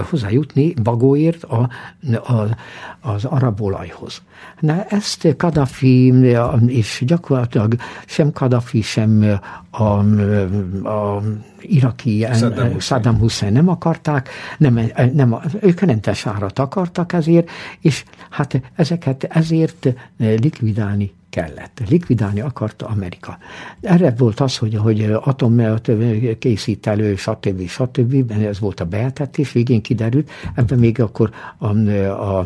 hozzájutni 0.09 0.73
bagóért 0.73 1.43
a, 1.43 1.69
a, 2.11 2.57
az 2.99 3.25
arab 3.25 3.61
olajhoz. 3.61 4.21
Na, 4.59 4.83
ezt 4.83 5.35
Kadhafi, 5.37 6.13
és 6.65 7.03
gyakorlatilag 7.05 7.75
sem 8.05 8.31
Kadhafi, 8.31 8.81
sem 8.81 9.39
a, 9.69 9.83
a 10.89 11.21
iraki 11.61 12.27
Saddam 12.33 12.63
Hussein. 12.63 12.79
Saddam 12.79 13.17
Hussein 13.17 13.51
nem 13.51 13.69
akarták, 13.69 14.29
nem, 14.57 14.79
nem, 15.13 15.39
ők 15.61 15.79
rentes 15.79 16.25
árat 16.25 16.59
akartak 16.59 17.13
ezért, 17.13 17.49
és 17.79 18.03
hát 18.29 18.61
ezeket 18.75 19.23
ezért 19.23 19.93
likvidálni 20.17 21.15
kellett. 21.37 21.81
Likvidálni 21.89 22.39
akarta 22.39 22.87
Amerika. 22.87 23.37
Erre 23.81 24.13
volt 24.17 24.39
az, 24.39 24.57
hogy, 24.57 24.75
hogy 24.75 25.03
atommelt 25.21 25.91
készít 26.39 26.87
elő, 26.87 27.15
stb. 27.15 27.67
stb. 27.67 28.31
Ez 28.31 28.59
volt 28.59 28.79
a 28.79 28.85
behetetés, 28.85 29.51
végén 29.51 29.81
kiderült. 29.81 30.29
Ebben 30.55 30.79
még 30.79 31.01
akkor 31.01 31.29
a, 31.57 31.65
a 32.17 32.45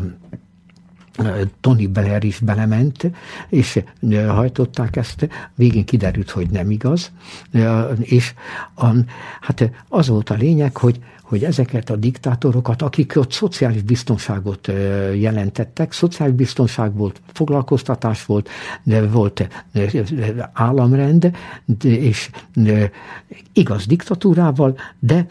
Tony 1.60 1.92
Blair 1.92 2.24
is 2.24 2.38
belement, 2.38 3.10
és 3.48 3.82
hajtották 4.26 4.96
ezt, 4.96 5.28
végén 5.54 5.84
kiderült, 5.84 6.30
hogy 6.30 6.50
nem 6.50 6.70
igaz, 6.70 7.12
és 8.00 8.34
a, 8.74 8.86
hát 9.40 9.70
az 9.88 10.08
volt 10.08 10.30
a 10.30 10.34
lényeg, 10.34 10.76
hogy 10.76 11.00
hogy 11.32 11.44
ezeket 11.44 11.90
a 11.90 11.96
diktátorokat, 11.96 12.82
akik 12.82 13.12
ott 13.16 13.32
szociális 13.32 13.82
biztonságot 13.82 14.66
jelentettek, 15.14 15.92
szociális 15.92 16.34
biztonság 16.34 16.96
volt, 16.96 17.20
foglalkoztatás 17.32 18.24
volt, 18.24 18.48
de 18.82 19.06
volt 19.06 19.48
államrend, 20.52 21.30
és 21.82 22.30
igaz 23.52 23.86
diktatúrával, 23.86 24.78
de 24.98 25.26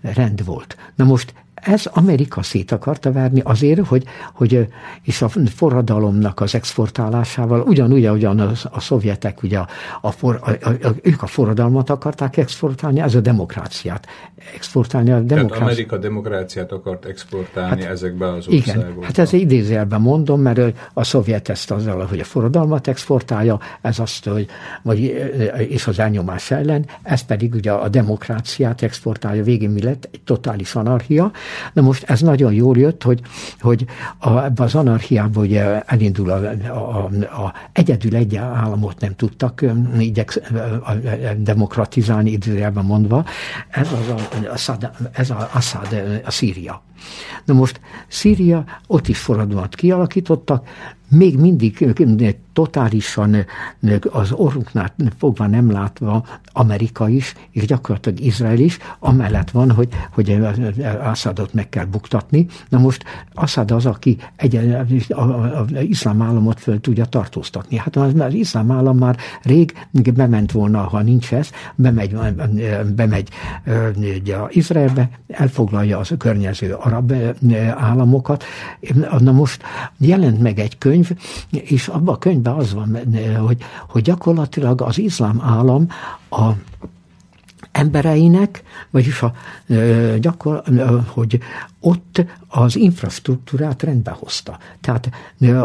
rend 0.00 0.44
volt. 0.44 0.76
Na 0.94 1.04
most 1.04 1.34
ez 1.62 1.86
Amerika 1.86 2.42
szét 2.42 2.72
akarta 2.72 3.12
verni 3.12 3.40
azért, 3.44 3.86
hogy, 3.86 4.04
hogy 4.34 4.66
és 5.02 5.22
a 5.22 5.28
forradalomnak 5.28 6.40
az 6.40 6.54
exportálásával, 6.54 7.60
ugyanúgy, 7.60 8.04
ahogyan 8.04 8.38
a, 8.38 8.52
a 8.70 8.80
szovjetek, 8.80 9.42
ugye 9.42 9.58
a, 9.58 9.68
a, 10.00 10.10
for, 10.10 10.40
a, 10.42 10.50
a, 10.68 10.94
ők 11.02 11.22
a 11.22 11.26
forradalmat 11.26 11.90
akarták 11.90 12.36
exportálni, 12.36 13.00
ez 13.00 13.14
a 13.14 13.20
demokráciát 13.20 14.06
exportálni. 14.54 15.10
A 15.10 15.20
demokráci... 15.20 15.48
Tehát 15.48 15.62
Amerika 15.62 15.98
demokráciát 15.98 16.72
akart 16.72 17.04
exportálni 17.04 17.82
hát, 17.82 17.90
ezekbe 17.90 18.32
az 18.32 18.48
országokba. 18.48 18.90
Igen, 18.90 19.02
hát 19.02 19.18
ez 19.18 19.32
idézőjelben 19.32 20.00
mondom, 20.00 20.40
mert 20.40 20.60
a 20.92 21.04
szovjet 21.04 21.48
ezt 21.48 21.70
azzal, 21.70 22.06
hogy 22.06 22.20
a 22.20 22.24
forradalmat 22.24 22.88
exportálja, 22.88 23.60
ez 23.80 23.98
azt, 23.98 24.24
hogy, 24.24 24.46
vagy, 24.82 25.00
és 25.68 25.86
az 25.86 25.98
elnyomás 25.98 26.50
ellen, 26.50 26.86
ez 27.02 27.22
pedig 27.22 27.54
ugye 27.54 27.72
a 27.72 27.88
demokráciát 27.88 28.82
exportálja. 28.82 29.42
Végén 29.42 29.70
mi 29.70 29.82
lett? 29.82 30.08
Egy 30.12 30.20
totális 30.20 30.74
anarchia, 30.74 31.30
Na 31.72 31.82
most 31.82 32.02
ez 32.02 32.20
nagyon 32.20 32.52
jól 32.52 32.76
jött, 32.76 33.02
hogy, 33.02 33.20
hogy 33.60 33.86
a, 34.18 34.44
ebbe 34.44 34.62
az 34.62 34.74
anarchiába 34.74 35.40
ugye 35.40 35.82
elindul 35.82 36.30
a, 36.30 36.50
a, 36.72 37.04
a, 37.44 37.54
egyedül 37.72 38.14
egy 38.14 38.36
államot 38.36 39.00
nem 39.00 39.14
tudtak 39.16 39.64
igyek, 39.98 40.40
demokratizálni 41.36 42.30
időjelben 42.30 42.84
mondva, 42.84 43.24
ez, 43.68 43.88
az 43.92 44.08
a, 44.08 44.50
a 44.52 44.56
Saddam, 44.56 44.90
ez 45.12 45.30
a 45.30 45.48
Assad, 45.52 46.20
a 46.24 46.30
Szíria. 46.30 46.82
Na 47.44 47.54
most 47.54 47.80
Szíria, 48.08 48.64
ott 48.86 49.08
is 49.08 49.18
forradalmat 49.18 49.74
kialakítottak, 49.74 50.68
még 51.08 51.38
mindig 51.38 51.94
totálisan 52.58 53.36
az 54.10 54.32
orrunknál 54.32 54.92
fogva 55.18 55.46
nem 55.46 55.70
látva 55.70 56.24
Amerika 56.52 57.08
is, 57.08 57.34
és 57.50 57.66
gyakorlatilag 57.66 58.20
Izrael 58.20 58.58
is, 58.58 58.78
amellett 58.98 59.50
van, 59.50 59.70
hogy, 59.70 59.88
hogy 60.12 60.30
Assadot 61.02 61.54
meg 61.54 61.68
kell 61.68 61.84
buktatni. 61.84 62.46
Na 62.68 62.78
most 62.78 63.04
Assad 63.34 63.70
az, 63.70 63.86
aki 63.86 64.16
egy, 64.36 64.56
az 64.56 65.72
iszlám 65.80 66.22
államot 66.22 66.60
föl 66.60 66.80
tudja 66.80 67.04
tartóztatni. 67.04 67.76
Hát 67.76 67.96
az, 67.96 68.12
az 68.18 68.34
iszlám 68.34 68.70
állam 68.70 68.98
már 68.98 69.16
rég 69.42 69.86
bement 70.14 70.52
volna, 70.52 70.78
ha 70.78 71.02
nincs 71.02 71.32
ez, 71.32 71.50
bemegy, 71.74 72.16
bemegy 72.94 73.28
ugye, 73.96 74.36
Izraelbe, 74.48 75.10
elfoglalja 75.28 75.98
az 75.98 76.14
környező 76.18 76.72
arab 76.72 77.12
államokat. 77.76 78.44
Na 79.18 79.32
most 79.32 79.62
jelent 79.98 80.40
meg 80.40 80.58
egy 80.58 80.78
könyv, 80.78 81.10
és 81.50 81.88
abban 81.88 82.14
a 82.14 82.18
könyvben 82.18 82.47
az 82.54 82.74
van, 82.74 82.98
hogy, 83.46 83.62
hogy 83.88 84.02
gyakorlatilag 84.02 84.80
az 84.82 84.98
iszlám 84.98 85.40
állam 85.44 85.86
a 86.30 86.50
embereinek, 87.72 88.62
vagyis 88.90 89.22
a, 89.22 89.32
gyakor, 90.18 90.62
hogy 91.06 91.38
ott 91.80 92.24
az 92.48 92.76
infrastruktúrát 92.76 93.82
rendbe 93.82 94.10
hozta. 94.10 94.58
Tehát 94.80 95.10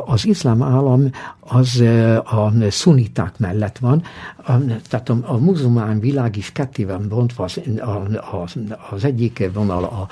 az 0.05 0.25
iszlám 0.25 0.63
állam 0.63 1.09
az 1.39 1.83
a 2.23 2.51
szuniták 2.69 3.39
mellett 3.39 3.77
van, 3.77 4.03
a, 4.45 4.51
tehát 4.89 5.09
a, 5.09 5.17
a 5.21 5.37
muzulmán 5.37 5.99
világ 5.99 6.37
is 6.37 6.51
ketté 6.51 6.83
van 6.83 7.07
bontva, 7.07 7.43
az, 7.43 7.61
a, 7.77 8.05
az, 8.43 8.57
az 8.91 9.03
egyik 9.03 9.49
vonal 9.53 9.83
a, 9.83 10.07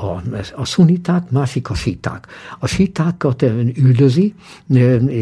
a, 0.00 0.22
a 0.54 0.64
szuniták, 0.64 1.30
másik 1.30 1.70
a 1.70 1.74
síták. 1.74 2.26
A 2.58 2.66
sítákat 2.66 3.42
üldözi, 3.74 4.34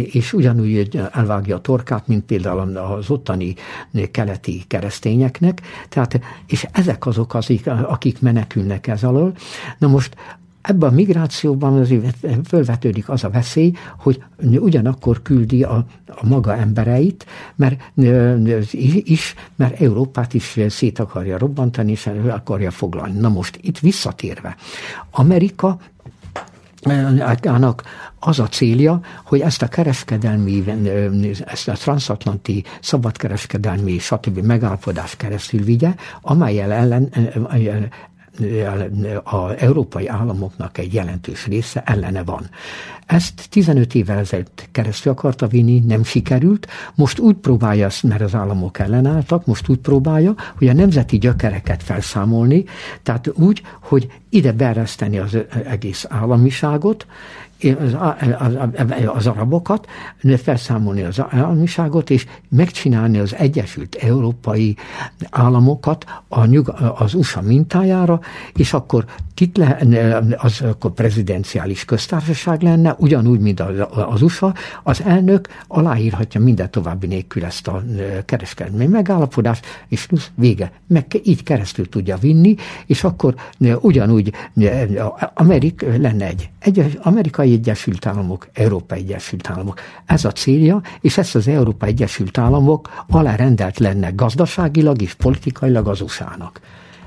és 0.04 0.32
ugyanúgy 0.32 1.00
elvágja 1.12 1.56
a 1.56 1.60
torkát, 1.60 2.06
mint 2.06 2.24
például 2.24 2.76
az 2.76 3.10
ottani 3.10 3.54
keleti 4.10 4.64
keresztényeknek, 4.66 5.60
tehát, 5.88 6.20
és 6.46 6.66
ezek 6.72 7.06
azok, 7.06 7.34
akik, 7.34 7.66
akik 7.66 8.20
menekülnek 8.20 8.86
ez 8.86 9.02
alól. 9.02 9.32
Na 9.78 9.88
most 9.88 10.16
Ebben 10.66 10.88
a 10.90 10.94
migrációban 10.94 11.78
azért 11.78 12.26
fölvetődik 12.48 13.08
az 13.08 13.24
a 13.24 13.30
veszély, 13.30 13.72
hogy 13.98 14.22
ugyanakkor 14.42 15.22
küldi 15.22 15.62
a, 15.62 15.84
a 16.06 16.26
maga 16.26 16.56
embereit, 16.56 17.26
mert 17.56 17.92
is, 19.04 19.34
mert 19.56 19.80
Európát 19.80 20.34
is 20.34 20.58
szét 20.68 20.98
akarja 20.98 21.38
robbantani, 21.38 21.90
és 21.90 22.06
el 22.06 22.30
akarja 22.30 22.70
foglalni. 22.70 23.18
Na 23.18 23.28
most 23.28 23.58
itt 23.62 23.78
visszatérve, 23.78 24.56
Amerika 25.10 25.78
az 28.18 28.38
a 28.38 28.48
célja, 28.48 29.00
hogy 29.24 29.40
ezt 29.40 29.62
a 29.62 29.68
kereskedelmi, 29.68 30.64
ezt 31.46 31.68
a 31.68 31.72
transatlanti 31.72 32.64
szabadkereskedelmi, 32.80 33.98
stb. 33.98 34.38
megállapodás 34.38 35.16
keresztül 35.16 35.64
vigye, 35.64 35.94
amelyel 36.20 36.72
ellen 36.72 37.10
az 39.22 39.54
európai 39.58 40.08
államoknak 40.08 40.78
egy 40.78 40.94
jelentős 40.94 41.46
része 41.46 41.82
ellene 41.84 42.22
van. 42.24 42.48
Ezt 43.06 43.46
15 43.50 43.94
évvel 43.94 44.18
ezelőtt 44.18 44.68
keresztül 44.72 45.12
akarta 45.12 45.46
vinni, 45.46 45.78
nem 45.78 46.04
sikerült, 46.04 46.66
most 46.94 47.18
úgy 47.18 47.34
próbálja, 47.34 47.88
mert 48.02 48.20
az 48.20 48.34
államok 48.34 48.78
ellenálltak, 48.78 49.46
most 49.46 49.68
úgy 49.68 49.78
próbálja, 49.78 50.34
hogy 50.58 50.68
a 50.68 50.72
nemzeti 50.72 51.18
gyökereket 51.18 51.82
felszámolni, 51.82 52.64
tehát 53.02 53.30
úgy, 53.34 53.62
hogy 53.80 54.06
ide 54.28 54.52
bereszteni 54.52 55.18
az 55.18 55.38
egész 55.64 56.06
államiságot, 56.08 57.06
az, 57.78 57.96
az, 58.38 58.56
az 59.06 59.26
arabokat, 59.26 59.86
felszámolni 60.42 61.02
az 61.02 61.22
államiságot, 61.28 62.10
és 62.10 62.26
megcsinálni 62.48 63.18
az 63.18 63.34
Egyesült 63.34 63.94
Európai 63.94 64.76
Államokat 65.30 66.04
a 66.28 66.44
nyug, 66.44 66.74
az 66.96 67.14
USA 67.14 67.40
mintájára, 67.40 68.20
és 68.54 68.72
akkor 68.72 69.04
kit 69.36 69.56
le, 69.56 69.78
az 70.36 70.60
akkor 70.60 70.92
prezidenciális 70.92 71.84
köztársaság 71.84 72.62
lenne, 72.62 72.94
ugyanúgy, 72.98 73.40
mint 73.40 73.60
az, 73.60 73.86
az 73.90 74.22
USA, 74.22 74.54
az 74.82 75.02
elnök 75.02 75.48
aláírhatja 75.66 76.40
minden 76.40 76.70
további 76.70 77.06
nélkül 77.06 77.44
ezt 77.44 77.68
a 77.68 77.82
kereskedelmi 78.24 78.86
megállapodást, 78.86 79.66
és 79.88 80.06
plusz 80.06 80.30
vége. 80.34 80.72
Meg 80.86 81.20
így 81.22 81.42
keresztül 81.42 81.88
tudja 81.88 82.16
vinni, 82.16 82.54
és 82.86 83.04
akkor 83.04 83.34
ugyanúgy 83.80 84.32
Amerik 85.34 85.84
lenne 85.98 86.26
egy, 86.26 86.50
egy 86.58 86.98
Amerikai 87.02 87.52
Egyesült 87.52 88.06
Államok, 88.06 88.48
Európai 88.52 88.98
Egyesült 88.98 89.50
Államok. 89.50 89.80
Ez 90.06 90.24
a 90.24 90.32
célja, 90.32 90.80
és 91.00 91.18
ezt 91.18 91.34
az 91.34 91.48
Európai 91.48 91.88
Egyesült 91.88 92.38
Államok 92.38 93.04
alárendelt 93.08 93.78
lenne 93.78 94.10
gazdaságilag 94.10 95.02
és 95.02 95.14
politikailag 95.14 95.88
az 95.88 96.00
USA-nak. 96.00 96.60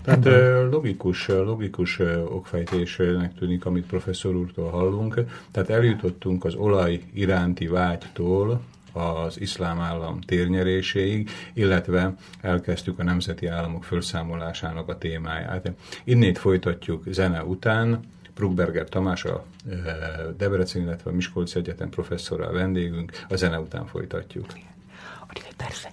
Tehát 0.04 0.26
logikus, 0.72 1.28
logikus 1.28 2.00
okfejtésnek 2.26 3.34
tűnik, 3.34 3.66
amit 3.66 3.86
professzor 3.86 4.36
úrtól 4.36 4.70
hallunk. 4.70 5.22
Tehát 5.52 5.70
eljutottunk 5.70 6.46
az 6.46 6.56
olaj 6.56 7.02
iránti 7.14 7.68
vágytól 7.68 8.62
az 8.94 9.40
iszlám 9.40 9.80
állam 9.80 10.22
térnyeréséig, 10.22 11.30
illetve 11.54 12.16
elkezdtük 12.42 13.00
a 13.00 13.04
nemzeti 13.04 13.48
államok 13.48 13.84
felszámolásának 13.84 14.88
a 14.88 14.98
témáját. 14.98 15.72
Innét 16.04 16.38
folytatjuk 16.38 17.04
zene 17.08 17.44
után, 17.44 18.00
Bruckberger 18.36 18.90
Tamás, 18.90 19.26
a 19.26 19.46
Debrecen, 20.38 20.82
illetve 20.82 21.12
a 21.12 21.14
Miskolci 21.14 21.60
Egyetem 21.60 21.90
professzora 21.90 22.48
a 22.48 22.52
vendégünk, 22.52 23.12
a 23.30 23.36
zene 23.36 23.60
után 23.60 23.86
folytatjuk. 23.86 24.46
Addig 25.28 25.44
egy 25.48 25.56
persze 25.56 25.92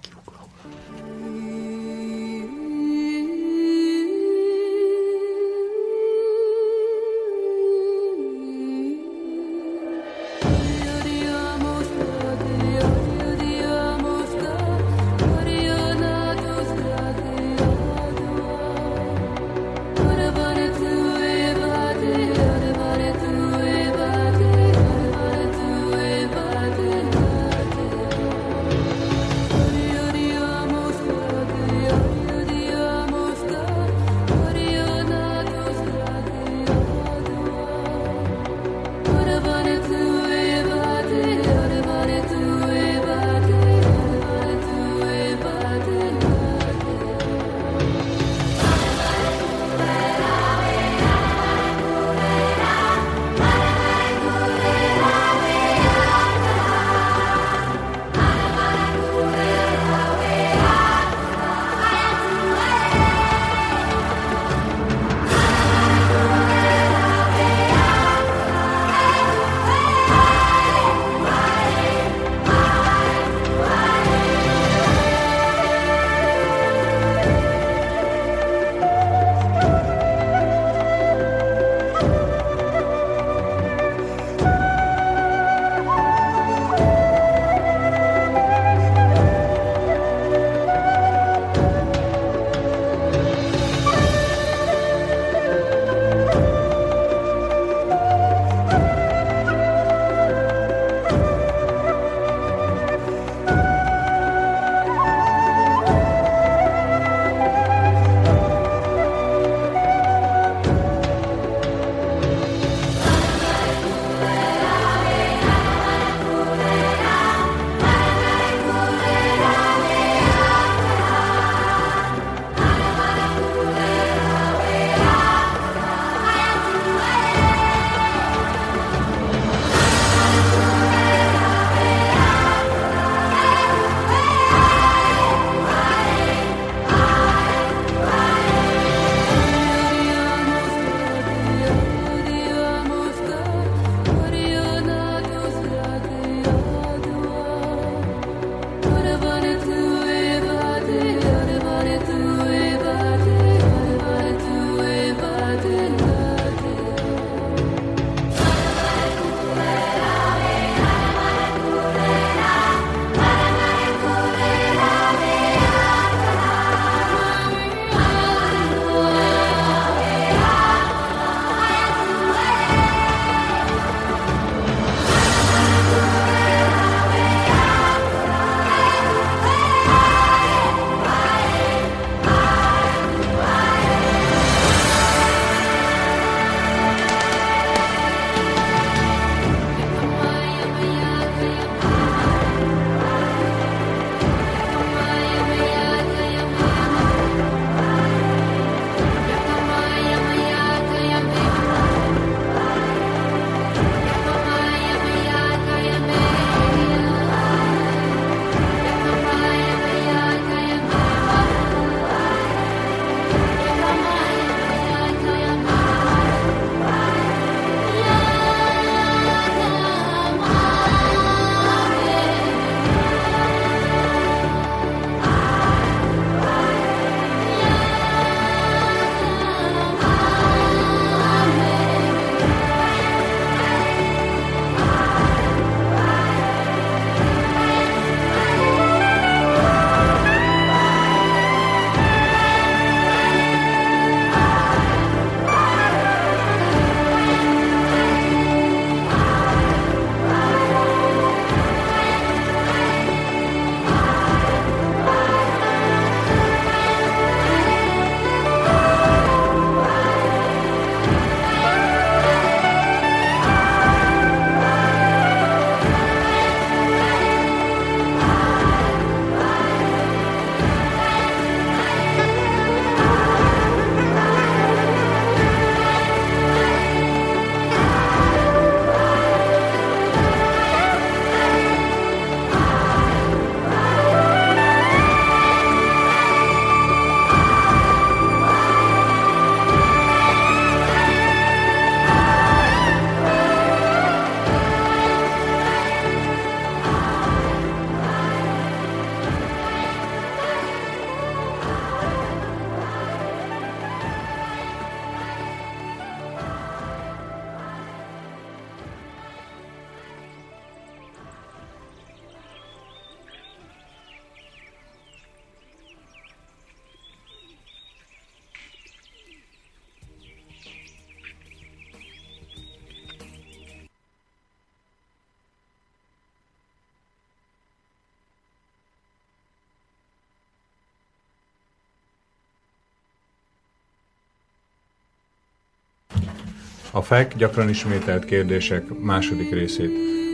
FEK 337.07 337.35
gyakran 337.35 337.69
ismételt 337.69 338.25
kérdések 338.25 338.99
második 338.99 339.51
részét 339.51 339.91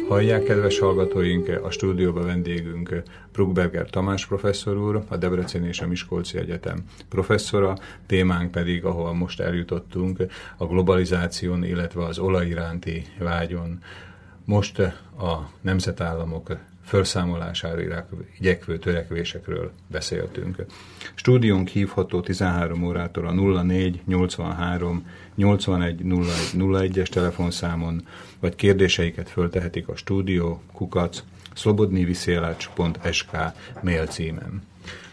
hallják, 0.08 0.44
kedves 0.44 0.80
hallgatóink, 0.80 1.48
a 1.64 1.72
stúdióba 1.72 2.26
vendégünk 2.26 3.02
Bruckberger 3.32 3.90
Tamás 3.90 4.26
professzor 4.26 4.78
úr, 4.78 5.04
a 5.08 5.18
Debrecen 5.18 5.66
és 5.66 5.80
a 5.82 5.88
Miskolci 5.88 6.38
Egyetem 6.38 6.84
professzora, 7.10 7.78
témánk 8.06 8.52
pedig, 8.52 8.86
ahol 8.86 9.14
most 9.14 9.40
eljutottunk, 9.40 10.20
a 10.58 10.66
globalizáción, 10.66 11.64
illetve 11.64 12.06
az 12.06 12.20
olaj 12.20 12.48
iránti 12.48 13.06
vágyon. 13.20 13.80
Most 14.46 14.80
a 15.18 15.50
nemzetállamok 15.62 16.58
felszámolására 16.84 17.82
igyekvő 18.40 18.78
törekvésekről 18.78 19.72
beszéltünk. 19.88 20.66
Stúdiónk 21.14 21.68
hívható 21.68 22.22
13 22.22 22.84
órától 22.84 23.28
a 23.28 23.64
04 23.64 24.02
83 24.06 25.08
81 25.36 26.02
01 26.54 27.00
es 27.00 27.10
telefonszámon, 27.10 28.08
vagy 28.40 28.56
kérdéseiket 28.56 29.30
föltehetik 29.30 29.88
a 29.88 29.96
stúdió 29.96 30.62
kukac 30.74 31.24
szlobodniviszélács.sk 31.54 33.32
mail 33.82 34.06
címen. 34.06 34.62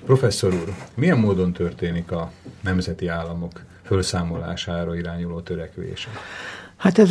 Professzor 0.04 0.54
úr, 0.54 0.74
milyen 0.94 1.18
módon 1.18 1.52
történik 1.52 2.10
a 2.10 2.32
nemzeti 2.60 3.06
államok 3.06 3.62
felszámolására 3.82 4.96
irányuló 4.96 5.40
törekvése? 5.40 6.10
Hát 6.80 6.98
ez 6.98 7.10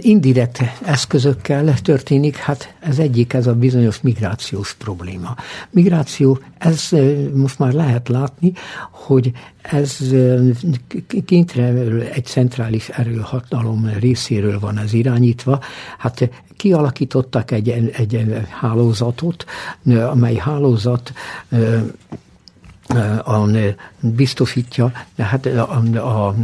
indirekt 0.00 0.62
eszközökkel 0.84 1.74
történik, 1.80 2.36
hát 2.36 2.74
ez 2.80 2.98
egyik, 2.98 3.32
ez 3.32 3.46
a 3.46 3.54
bizonyos 3.54 4.00
migrációs 4.00 4.74
probléma. 4.74 5.34
Migráció, 5.70 6.38
ez 6.58 6.88
most 7.34 7.58
már 7.58 7.72
lehet 7.72 8.08
látni, 8.08 8.52
hogy 8.90 9.32
ez 9.62 9.98
kénytelen 11.24 12.00
egy 12.00 12.24
centrális 12.24 12.88
erőhatalom 12.88 13.90
részéről 13.98 14.58
van 14.58 14.78
ez 14.78 14.92
irányítva. 14.92 15.60
Hát 15.98 16.30
kialakítottak 16.56 17.50
egy, 17.50 17.68
egy 17.70 18.44
hálózatot, 18.60 19.44
amely 20.10 20.34
hálózat 20.34 21.12
a, 23.24 23.50
biztosítja, 24.00 24.92
hát 25.16 25.46
a, 25.46 25.82
a, 25.94 26.34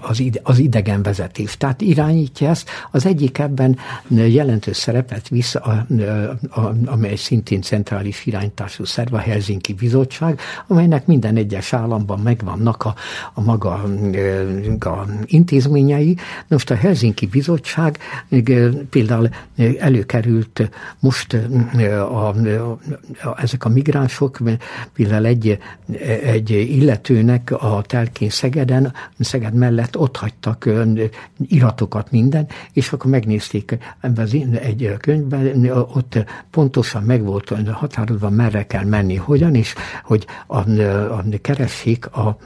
az, 0.00 0.20
ide, 0.20 0.40
az 0.42 0.58
idegenvezetés. 0.58 1.56
Tehát 1.56 1.80
irányítja 1.80 2.48
ezt. 2.48 2.70
Az 2.90 3.06
egyik 3.06 3.38
ebben 3.38 3.78
jelentős 4.08 4.76
szerepet 4.76 5.28
visz, 5.28 5.54
a, 5.54 5.60
a, 5.60 6.60
a, 6.60 6.74
amely 6.84 7.16
szintén 7.16 7.62
centrális 7.62 8.26
irányítású 8.26 8.84
szerv, 8.84 9.14
a 9.14 9.18
Helsinki 9.18 9.74
Bizottság, 9.74 10.40
amelynek 10.66 11.06
minden 11.06 11.36
egyes 11.36 11.72
államban 11.72 12.18
megvannak 12.20 12.84
a, 12.84 12.94
a 13.34 13.40
maga 13.40 13.72
a 14.80 15.06
intézményei. 15.24 16.16
Most 16.48 16.70
a 16.70 16.74
Helsinki 16.74 17.26
Bizottság 17.26 17.98
például 18.90 19.28
előkerült 19.78 20.70
most 20.98 21.32
a, 21.32 22.28
a, 22.28 22.28
a, 22.28 23.42
ezek 23.42 23.64
a 23.64 23.68
migránsok, 23.68 24.38
például 24.92 25.26
egy, 25.26 25.58
egy 26.22 26.50
illetőnek 26.50 27.50
a 27.50 27.82
telkén 27.86 28.30
Szegeden, 28.30 28.92
Szeged 29.18 29.54
mellett 29.64 29.98
ott 29.98 30.16
hagytak 30.16 30.68
iratokat 31.46 32.10
minden, 32.10 32.48
és 32.72 32.92
akkor 32.92 33.10
megnézték 33.10 33.78
egy 34.60 34.94
könyvben, 35.00 35.70
ott 35.70 36.24
pontosan 36.50 37.02
meg 37.02 37.24
volt 37.24 37.52
határozva, 37.70 38.30
merre 38.30 38.66
kell 38.66 38.84
menni, 38.84 39.16
hogyan, 39.16 39.54
és 39.54 39.74
hogy 40.04 40.26
a, 40.46 40.58
a 40.58 41.24
keressék 41.40 42.06
a 42.06 42.38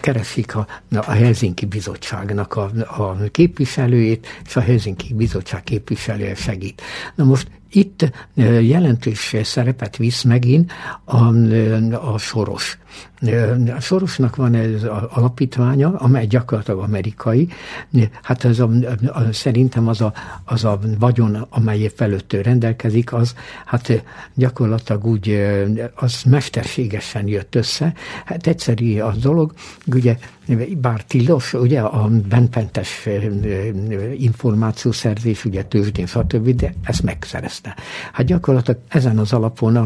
keresik 0.00 0.54
a, 0.54 0.66
a 0.90 1.10
Helsinki 1.10 1.66
Bizottságnak 1.66 2.54
a, 2.54 2.70
a 2.96 3.16
képviselőjét, 3.30 4.26
és 4.46 4.56
a 4.56 4.60
Helsinki 4.60 5.14
Bizottság 5.14 5.62
képviselője 5.62 6.34
segít. 6.34 6.82
Na 7.14 7.24
most 7.24 7.50
itt 7.70 8.10
jelentős 8.60 9.36
szerepet 9.42 9.96
visz 9.96 10.22
megint 10.22 10.72
a, 11.04 11.26
a 12.12 12.18
soros. 12.18 12.78
A 13.76 13.80
Sorosnak 13.80 14.36
van 14.36 14.54
ez 14.54 14.82
az 14.82 15.02
alapítványa, 15.10 15.96
amely 15.96 16.26
gyakorlatilag 16.26 16.80
amerikai. 16.80 17.48
Hát 18.22 18.44
ez 18.44 18.58
a, 18.58 18.70
a, 19.06 19.32
szerintem 19.32 19.88
az 19.88 20.00
a, 20.00 20.12
az 20.44 20.64
a 20.64 20.78
vagyon, 20.98 21.46
amely 21.50 21.90
felőtt 21.94 22.32
rendelkezik, 22.32 23.12
az 23.12 23.34
hát 23.64 24.04
gyakorlatilag 24.34 25.06
úgy, 25.06 25.46
az 25.94 26.22
mesterségesen 26.22 27.26
jött 27.26 27.54
össze. 27.54 27.92
Hát 28.24 28.46
egyszerű 28.46 28.98
a 28.98 29.12
dolog, 29.12 29.52
ugye 29.86 30.16
bár 30.76 31.04
tilos, 31.04 31.52
ugye 31.52 31.80
a 31.80 32.08
benpentes 32.28 33.08
információszerzés, 34.16 35.44
ugye 35.44 35.64
tőzsdén, 35.64 36.06
stb., 36.06 36.48
de 36.48 36.74
ezt 36.82 37.02
megszerezte. 37.02 37.76
Hát 38.12 38.26
gyakorlatilag 38.26 38.80
ezen 38.88 39.18
az 39.18 39.32
alapon 39.32 39.76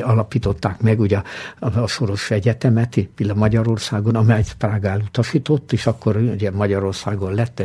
alapították 0.00 0.80
meg 0.80 1.00
ugye 1.00 1.22
a, 1.58 1.78
a 1.78 1.86
Soros 1.86 2.19
Egyetemet, 2.28 3.08
például 3.14 3.38
Magyarországon, 3.38 4.14
amely 4.14 4.42
Prágál 4.58 5.00
utasított, 5.00 5.72
és 5.72 5.86
akkor 5.86 6.16
ugye 6.16 6.50
Magyarországon 6.50 7.34
lett, 7.34 7.62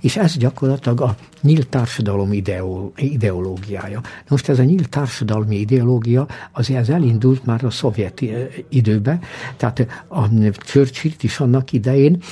és 0.00 0.16
ez 0.16 0.36
gyakorlatilag 0.36 1.00
a 1.00 1.16
nyílt 1.42 1.68
társadalom 1.68 2.32
ideológiája. 2.96 4.00
Most 4.28 4.48
ez 4.48 4.58
a 4.58 4.62
nyílt 4.62 4.88
társadalmi 4.88 5.56
ideológia 5.56 6.26
azért 6.52 6.80
ez 6.80 6.88
elindult 6.88 7.44
már 7.44 7.64
a 7.64 7.70
szovjet 7.70 8.22
időbe, 8.68 9.18
tehát 9.56 9.86
a 10.08 10.28
churchill 10.50 11.12
is 11.20 11.40
annak 11.40 11.72
idején 11.72 12.22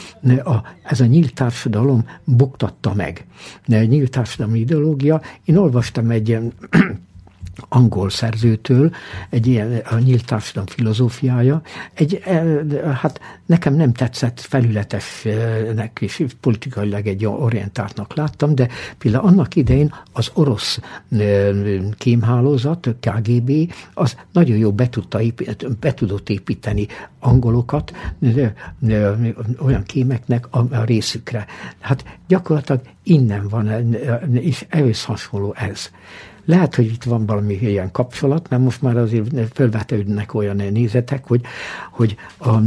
a, 0.44 0.56
ez 0.82 1.00
a 1.00 1.06
nyílt 1.06 1.34
társadalom 1.34 2.08
buktatta 2.24 2.94
meg. 2.94 3.26
Nyílt 3.66 4.10
társadalmi 4.10 4.58
ideológia, 4.58 5.22
én 5.44 5.56
olvastam 5.56 6.10
egy 6.10 6.38
angol 7.68 8.10
szerzőtől, 8.10 8.94
egy 9.30 9.46
ilyen 9.46 9.82
a 9.90 9.98
nyílt 9.98 10.24
társadalom 10.26 10.68
filozófiája, 10.68 11.62
egy, 11.94 12.22
e, 12.24 12.42
hát 13.00 13.20
nekem 13.46 13.74
nem 13.74 13.92
tetszett 13.92 14.40
felületesnek 14.40 15.98
és 16.00 16.24
politikailag 16.40 17.06
egy 17.06 17.26
orientáltnak 17.26 18.14
láttam, 18.14 18.54
de 18.54 18.68
például 18.98 19.26
annak 19.26 19.56
idején 19.56 19.94
az 20.12 20.30
orosz 20.34 20.80
e, 21.10 21.50
kémhálózat, 21.98 22.88
KGB, 23.00 23.72
az 23.94 24.16
nagyon 24.32 24.56
jó 24.56 24.72
be, 24.72 24.88
tudta 24.88 25.18
be 25.80 25.94
tudott 25.94 26.28
építeni 26.28 26.86
angolokat 27.18 27.92
e, 28.22 28.54
olyan 29.58 29.82
kémeknek 29.82 30.46
a, 30.50 30.58
a 30.58 30.84
részükre. 30.84 31.46
Hát 31.78 32.04
gyakorlatilag 32.28 32.80
innen 33.02 33.48
van, 33.48 33.94
és 34.32 34.66
ehhez 34.68 35.04
hasonló 35.04 35.54
ez. 35.58 35.90
Lehet, 36.46 36.74
hogy 36.74 36.84
itt 36.84 37.02
van 37.02 37.26
valami 37.26 37.54
ilyen 37.54 37.90
kapcsolat, 37.90 38.48
mert 38.48 38.62
most 38.62 38.82
már 38.82 38.96
azért 38.96 39.54
fölvetődnek 39.54 40.34
olyan 40.34 40.56
nézetek, 40.56 41.26
hogy, 41.26 41.40
hogy, 41.90 42.16
a, 42.38 42.58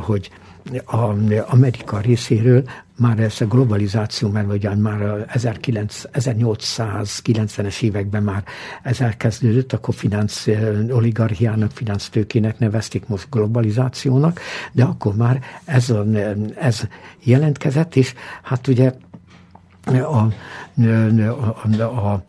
hogy 0.00 0.30
a 0.84 1.14
Amerika 1.46 2.00
részéről 2.00 2.64
már 2.98 3.18
ez 3.18 3.40
a 3.40 3.46
globalizáció, 3.46 4.28
mert 4.28 4.52
ugyan 4.52 4.78
már 4.78 5.02
a 5.02 5.24
1890-es 5.32 7.82
években 7.82 8.22
már 8.22 8.44
ez 8.82 9.00
elkezdődött, 9.00 9.72
akkor 9.72 9.94
finansz 9.94 10.48
oligarchiának, 10.90 11.70
finansztőkének 11.70 12.58
nevezték 12.58 13.06
most 13.06 13.26
globalizációnak, 13.30 14.40
de 14.72 14.84
akkor 14.84 15.14
már 15.14 15.40
ez, 15.64 15.90
a, 15.90 16.04
ez 16.60 16.80
jelentkezett, 17.22 17.96
és 17.96 18.14
hát 18.42 18.66
ugye 18.66 18.92
a, 19.86 20.26
a, 21.98 22.24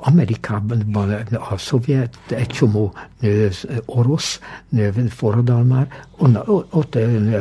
Amerikában 0.00 0.80
a 1.50 1.56
szovjet, 1.56 2.18
egy 2.28 2.46
csomó 2.46 2.94
orosz 3.84 4.40
forradalmár 5.08 5.88
onna, 6.18 6.42
ott 6.70 6.98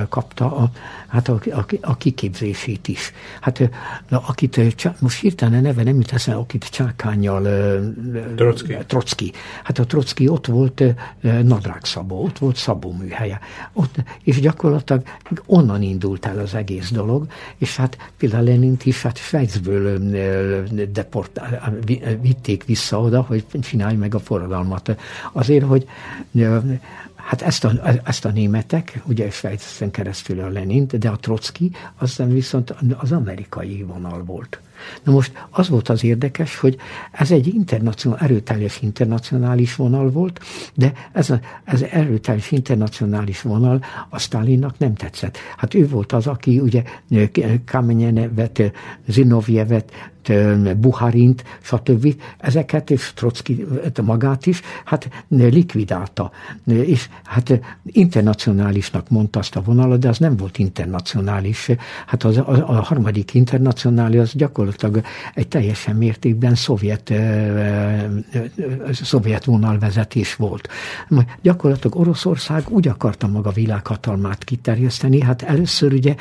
kapta 0.10 0.56
a, 0.56 0.70
hát 1.08 1.28
a, 1.28 1.40
a, 1.52 1.66
a 1.82 1.98
kiképzését 1.98 2.88
is. 2.88 3.12
Hát 3.42 3.70
akit 4.10 4.86
most 5.00 5.20
hirtelen 5.20 5.62
neve 5.62 5.84
nem 5.84 5.96
jut 5.96 6.12
eszembe, 6.12 6.42
akit 6.42 6.70
Csákányjal 6.70 7.44
Trocki. 8.36 8.78
Trocki. 8.88 9.32
Hát 9.64 9.80
a 9.80 9.86
Trocki 9.86 10.28
ott 10.28 10.46
volt 10.46 10.84
Nadrág 11.22 11.86
Szabó, 11.86 12.24
ott 12.24 12.38
volt 12.38 12.56
Szabó 12.56 12.92
műhelye. 12.92 13.40
Ott, 13.74 13.96
és 14.24 14.40
gyakorlatilag 14.40 15.04
onnan 15.46 15.82
indult 15.82 16.26
el 16.26 16.40
az 16.40 16.54
egész 16.54 16.92
dolog, 16.92 17.28
és 17.58 17.76
hát 17.76 17.98
például 18.18 18.44
Lenint 18.44 18.86
is 18.86 19.02
hát 19.02 19.18
Svájcből 19.18 19.75
deportál, 20.92 21.80
vitték 22.22 22.66
vissza 22.66 23.00
oda, 23.00 23.22
hogy 23.22 23.46
csinálj 23.62 23.96
meg 23.96 24.16
a 24.16 24.20
forradalmat. 24.20 24.98
Azért, 25.32 25.66
hogy 25.66 25.88
Hát 27.26 27.42
ezt 27.42 27.64
a, 27.64 27.72
ezt 28.04 28.26
a 28.26 28.32
németek, 28.32 29.02
ugye 29.06 29.30
Svájcen 29.30 29.92
keresztül 29.92 30.40
a 30.40 30.50
Lenint, 30.50 30.98
de 30.98 31.10
a 31.10 31.18
Trotsky, 31.18 31.72
aztán 31.98 32.30
viszont 32.30 32.76
az 32.98 33.12
amerikai 33.12 33.84
vonal 33.84 34.24
volt. 34.24 34.60
Na 35.04 35.12
most 35.12 35.46
az 35.50 35.70
volt 35.70 35.90
az 35.90 36.04
érdekes, 36.04 36.58
hogy 36.58 36.78
ez 37.12 37.32
egy 37.32 37.48
internacionál, 37.48 38.20
erőteljes 38.20 38.82
internacionális 38.82 39.76
vonal 39.76 40.12
volt, 40.12 40.40
de 40.74 40.94
ez, 41.12 41.30
a, 41.30 41.40
ez 41.64 41.82
erőteljes 41.82 42.52
internacionális 42.52 43.42
vonal 43.42 43.84
a 44.10 44.20
Stalinnak 44.20 44.78
nem 44.78 44.96
tetszett. 44.96 45.38
Hát 45.58 45.74
ő 45.74 45.88
volt 45.88 46.12
az, 46.12 46.28
aki 46.28 46.60
ugye 46.60 46.84
Kamenyevet, 47.66 48.72
Zinovjevet, 49.08 49.92
Buharint, 50.78 51.44
stb. 51.62 52.22
Ezeket, 52.38 52.92
és 52.92 53.14
Trotsky 53.16 53.66
magát 54.04 54.46
is, 54.46 54.62
hát 54.86 55.10
likvidálta. 55.28 56.32
És 56.66 57.10
hát 57.24 57.60
internacionálisnak 57.86 59.10
mondta 59.10 59.40
azt 59.40 59.56
a 59.56 59.62
vonalat, 59.62 60.00
de 60.00 60.10
az 60.10 60.18
nem 60.18 60.38
volt 60.38 60.58
internacionális. 60.58 61.70
Hát 62.06 62.24
az, 62.24 62.38
a, 62.38 62.48
a 62.48 62.82
harmadik 62.82 63.34
internacionális 63.34 64.20
az 64.20 64.34
gyakorlatilag 64.34 64.65
egy 65.34 65.48
teljesen 65.48 65.96
mértékben 65.96 66.56
szovjet, 66.56 67.14
szovjet 68.92 69.46
vonalvezetés 69.46 70.36
volt. 70.36 70.70
Gyakorlatilag 71.42 72.00
Oroszország 72.00 72.70
úgy 72.70 72.88
akarta 72.88 73.28
maga 73.28 73.52
világhatalmát 73.52 74.44
kiterjeszteni, 74.44 75.22
hát 75.22 75.42
először 75.42 75.94
ugye 75.94 76.16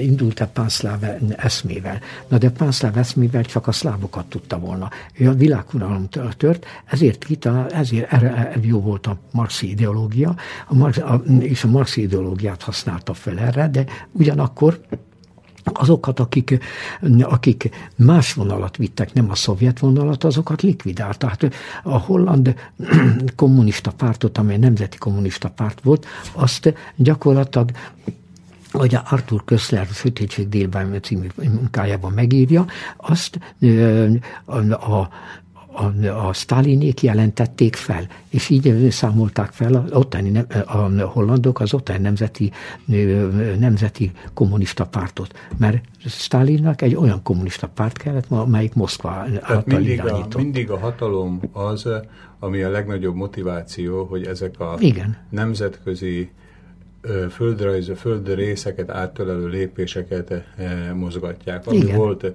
indult 0.00 0.40
a 0.40 0.46
pánszláv 0.46 1.04
eszmével. 1.36 1.98
Na 2.28 2.38
de 2.38 2.50
pánszláv 2.50 2.98
eszmével 2.98 3.44
csak 3.44 3.66
a 3.66 3.72
szlávokat 3.72 4.26
tudta 4.26 4.58
volna. 4.58 4.90
Ő 5.14 5.28
a 5.28 5.34
világuralom 5.34 6.08
tört, 6.36 6.66
ezért, 6.86 7.24
kita, 7.24 7.66
ezért 7.68 8.12
erre 8.12 8.52
jó 8.60 8.80
volt 8.80 9.06
a 9.06 9.18
marxi 9.32 9.70
ideológia, 9.70 10.34
a 10.66 10.74
Marx, 10.74 10.98
a, 10.98 11.22
és 11.38 11.64
a 11.64 11.68
marxi 11.68 12.02
ideológiát 12.02 12.62
használta 12.62 13.14
fel 13.14 13.38
erre, 13.38 13.68
de 13.68 13.84
ugyanakkor 14.12 14.80
azokat, 15.72 16.20
akik, 16.20 16.58
akik 17.20 17.70
más 17.96 18.32
vonalat 18.32 18.76
vittek, 18.76 19.12
nem 19.12 19.30
a 19.30 19.34
szovjet 19.34 19.78
vonalat, 19.78 20.24
azokat 20.24 20.62
likvidálta. 20.62 21.28
Hát 21.28 21.50
a 21.82 21.98
holland 21.98 22.54
kommunista 23.36 23.90
pártot, 23.90 24.38
amely 24.38 24.56
nemzeti 24.56 24.98
kommunista 24.98 25.50
párt 25.50 25.80
volt, 25.82 26.06
azt 26.32 26.74
gyakorlatilag 26.96 27.70
hogy 28.72 28.94
a 28.94 29.02
Arthur 29.10 29.44
Köszler 29.44 29.86
Sötétség 29.86 30.48
délben 30.48 31.02
című 31.02 31.26
munkájában 31.36 32.12
megírja, 32.12 32.66
azt 32.96 33.38
a, 34.44 34.56
a 34.92 35.08
a, 35.76 36.06
a 36.28 36.32
Stalinék 36.32 37.02
jelentették 37.02 37.76
fel, 37.76 38.06
és 38.28 38.48
így 38.48 38.90
számolták 38.90 39.50
fel 39.50 39.74
a, 39.74 39.84
ottani, 39.90 40.44
a 40.66 40.76
hollandok 41.00 41.60
az 41.60 41.74
ottani 41.74 41.98
nemzeti, 41.98 42.52
nemzeti 43.58 44.12
kommunista 44.34 44.86
pártot, 44.86 45.38
mert 45.56 45.84
Stalinnak 46.06 46.82
egy 46.82 46.94
olyan 46.94 47.22
kommunista 47.22 47.68
párt 47.68 47.96
kellett, 47.96 48.30
amelyik 48.30 48.74
Moszkva 48.74 49.10
által 49.10 49.62
mindig 49.64 49.88
irányított. 49.88 50.34
A, 50.34 50.38
mindig 50.38 50.70
a 50.70 50.78
hatalom 50.78 51.40
az, 51.52 51.88
ami 52.38 52.62
a 52.62 52.70
legnagyobb 52.70 53.14
motiváció, 53.14 54.04
hogy 54.04 54.26
ezek 54.26 54.60
a 54.60 54.76
Igen. 54.78 55.16
nemzetközi 55.30 56.30
földrajz, 57.30 57.92
földrészeket 57.96 58.90
áttölelő 58.90 59.48
lépéseket 59.48 60.44
mozgatják. 60.94 61.66
Ami 61.66 61.76
Igen. 61.76 61.96
volt 61.96 62.26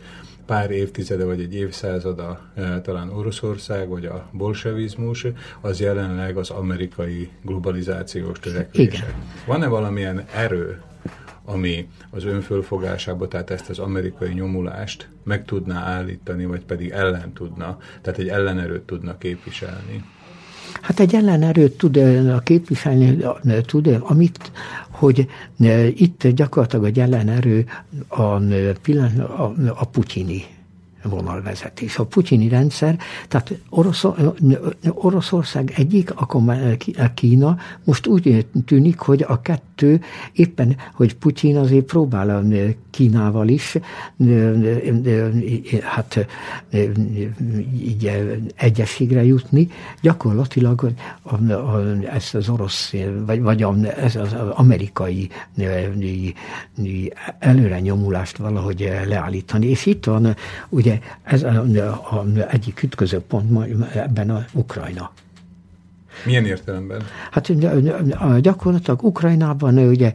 pár 0.46 0.72
évtizede 0.72 1.26
vagy 1.26 1.42
egy 1.42 1.54
évszázada 1.54 2.40
talán 2.82 3.10
Oroszország 3.10 3.88
vagy 3.88 4.06
a 4.06 4.30
bolsevizmus, 4.32 5.26
az 5.62 5.80
jelenleg 5.80 6.38
az 6.38 6.50
amerikai 6.50 7.30
globalizációs 7.42 8.40
törekvések. 8.40 9.14
Van-e 9.46 9.68
valamilyen 9.68 10.26
erő, 10.36 10.82
ami 11.46 11.88
az 12.10 12.24
önfölfogásába, 12.26 13.28
tehát 13.28 13.50
ezt 13.50 13.70
az 13.70 13.80
amerikai 13.80 14.34
nyomulást 14.34 15.10
meg 15.24 15.46
tudná 15.46 15.84
állítani, 15.84 16.46
vagy 16.46 16.66
pedig 16.66 16.90
ellen 16.90 17.34
tudna, 17.34 17.78
tehát 18.02 18.20
egy 18.20 18.28
ellenerőt 18.28 18.82
tudna 18.82 19.18
képviselni? 19.18 20.04
Hát 20.82 21.00
egy 21.00 21.16
ellenerőt 21.16 21.78
tud 21.78 21.98
a 22.28 22.40
képviselni, 22.40 23.18
tud, 23.66 23.98
amit, 24.00 24.52
hogy 24.90 25.28
itt 25.96 26.28
gyakorlatilag 26.28 26.86
egy 26.86 27.00
ellenerő 27.00 27.66
a, 28.08 28.22
a, 28.22 29.54
a 29.76 29.86
putyini 29.86 30.44
vonalvezetés. 31.04 31.98
A 31.98 32.06
putyini 32.06 32.48
rendszer, 32.48 32.98
tehát 33.28 33.54
Orosz, 33.70 34.06
Oroszország 34.90 35.74
egyik, 35.76 36.12
akkor 36.16 36.42
Kína, 37.14 37.58
most 37.84 38.08
úgy 38.08 38.46
tűnik, 38.66 39.00
hogy 39.00 39.26
a 39.28 39.42
kettő 39.42 40.02
éppen, 40.34 40.76
hogy 40.94 41.16
Putyin 41.16 41.58
azért 41.58 41.86
próbál 41.86 42.44
Kínával 42.90 43.48
is, 43.48 43.78
hát 45.82 46.28
így 47.82 48.12
egyességre 48.56 49.24
jutni, 49.24 49.68
gyakorlatilag 50.02 50.92
a, 51.22 51.52
a, 51.52 51.82
ezt 52.14 52.36
az 52.36 52.50
orosz, 52.50 52.94
vagy, 53.26 53.42
vagy 53.42 53.64
a, 53.64 53.76
ez 53.98 54.16
az 54.16 54.34
amerikai 54.54 55.30
előre 57.40 57.80
nyomulást 57.80 58.38
valahogy 58.38 58.92
leállítani. 59.08 59.68
És 59.68 59.86
itt 59.86 60.06
van 60.06 60.36
ugye 60.70 60.91
Ugye 60.92 61.00
ez 61.24 61.44
a, 61.44 61.50
a, 61.50 62.20
a 62.20 62.26
egyik 62.50 62.84
ütköző 62.84 63.20
pont 63.20 63.50
ebben 63.96 64.30
a 64.30 64.46
Ukrajna. 64.54 65.12
Milyen 66.26 66.46
értelemben? 66.46 67.02
Hát 67.32 67.52
gyakorlatilag 68.42 69.04
Ukrajnában 69.04 69.78
ugye, 69.78 70.12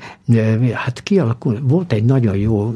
hát 0.72 1.02
kialakul, 1.02 1.59
volt 1.62 1.92
egy 1.92 2.04
nagyon 2.04 2.36
jó, 2.36 2.74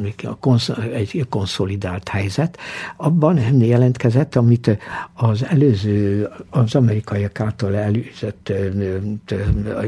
egy 0.95 1.27
konszolidált 1.29 2.09
helyzet, 2.09 2.59
abban 2.97 3.39
jelentkezett, 3.61 4.37
amit 4.37 4.79
az 5.15 5.45
előző, 5.45 6.29
az 6.51 6.75
amerikaiak 6.75 7.41
által 7.41 7.77
előzött, 7.77 8.53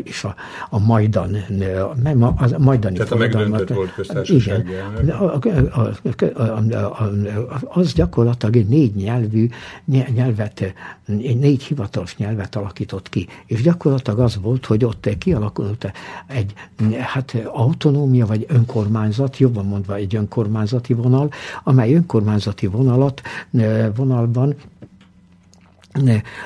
és 0.02 0.24
a, 0.24 0.34
a 0.70 0.78
Majdan, 0.78 1.36
nem 2.02 2.22
a, 2.22 2.34
a 2.36 2.58
Majdani 2.58 2.96
Tehát 2.96 3.12
a 3.12 3.16
megdöntött 3.16 3.68
volt 3.68 3.94
köztársaság 3.94 4.66
Az 7.64 7.92
gyakorlatilag 7.92 8.56
egy 8.56 8.68
négy 8.68 8.94
nyelvű 8.94 9.48
nyelvet, 10.14 10.74
négy 11.40 11.62
hivatalos 11.62 12.16
nyelvet 12.16 12.56
alakított 12.56 13.08
ki 13.08 13.28
és 13.46 13.62
gyakorlatilag 13.62 14.18
az 14.18 14.38
volt, 14.42 14.66
hogy 14.66 14.84
ott 14.84 15.08
kialakult 15.18 15.92
egy 16.26 16.52
hát 17.00 17.36
autonómia 17.52 18.26
vagy 18.26 18.46
önkormányzat, 18.48 19.38
jobban 19.38 19.66
mondva 19.66 19.94
egy 19.94 20.14
önkormányzati 20.14 20.92
vonal, 20.92 21.30
amely 21.64 21.94
önkormányzati 21.94 22.66
vonalat, 22.66 23.22
vonalban 23.94 24.54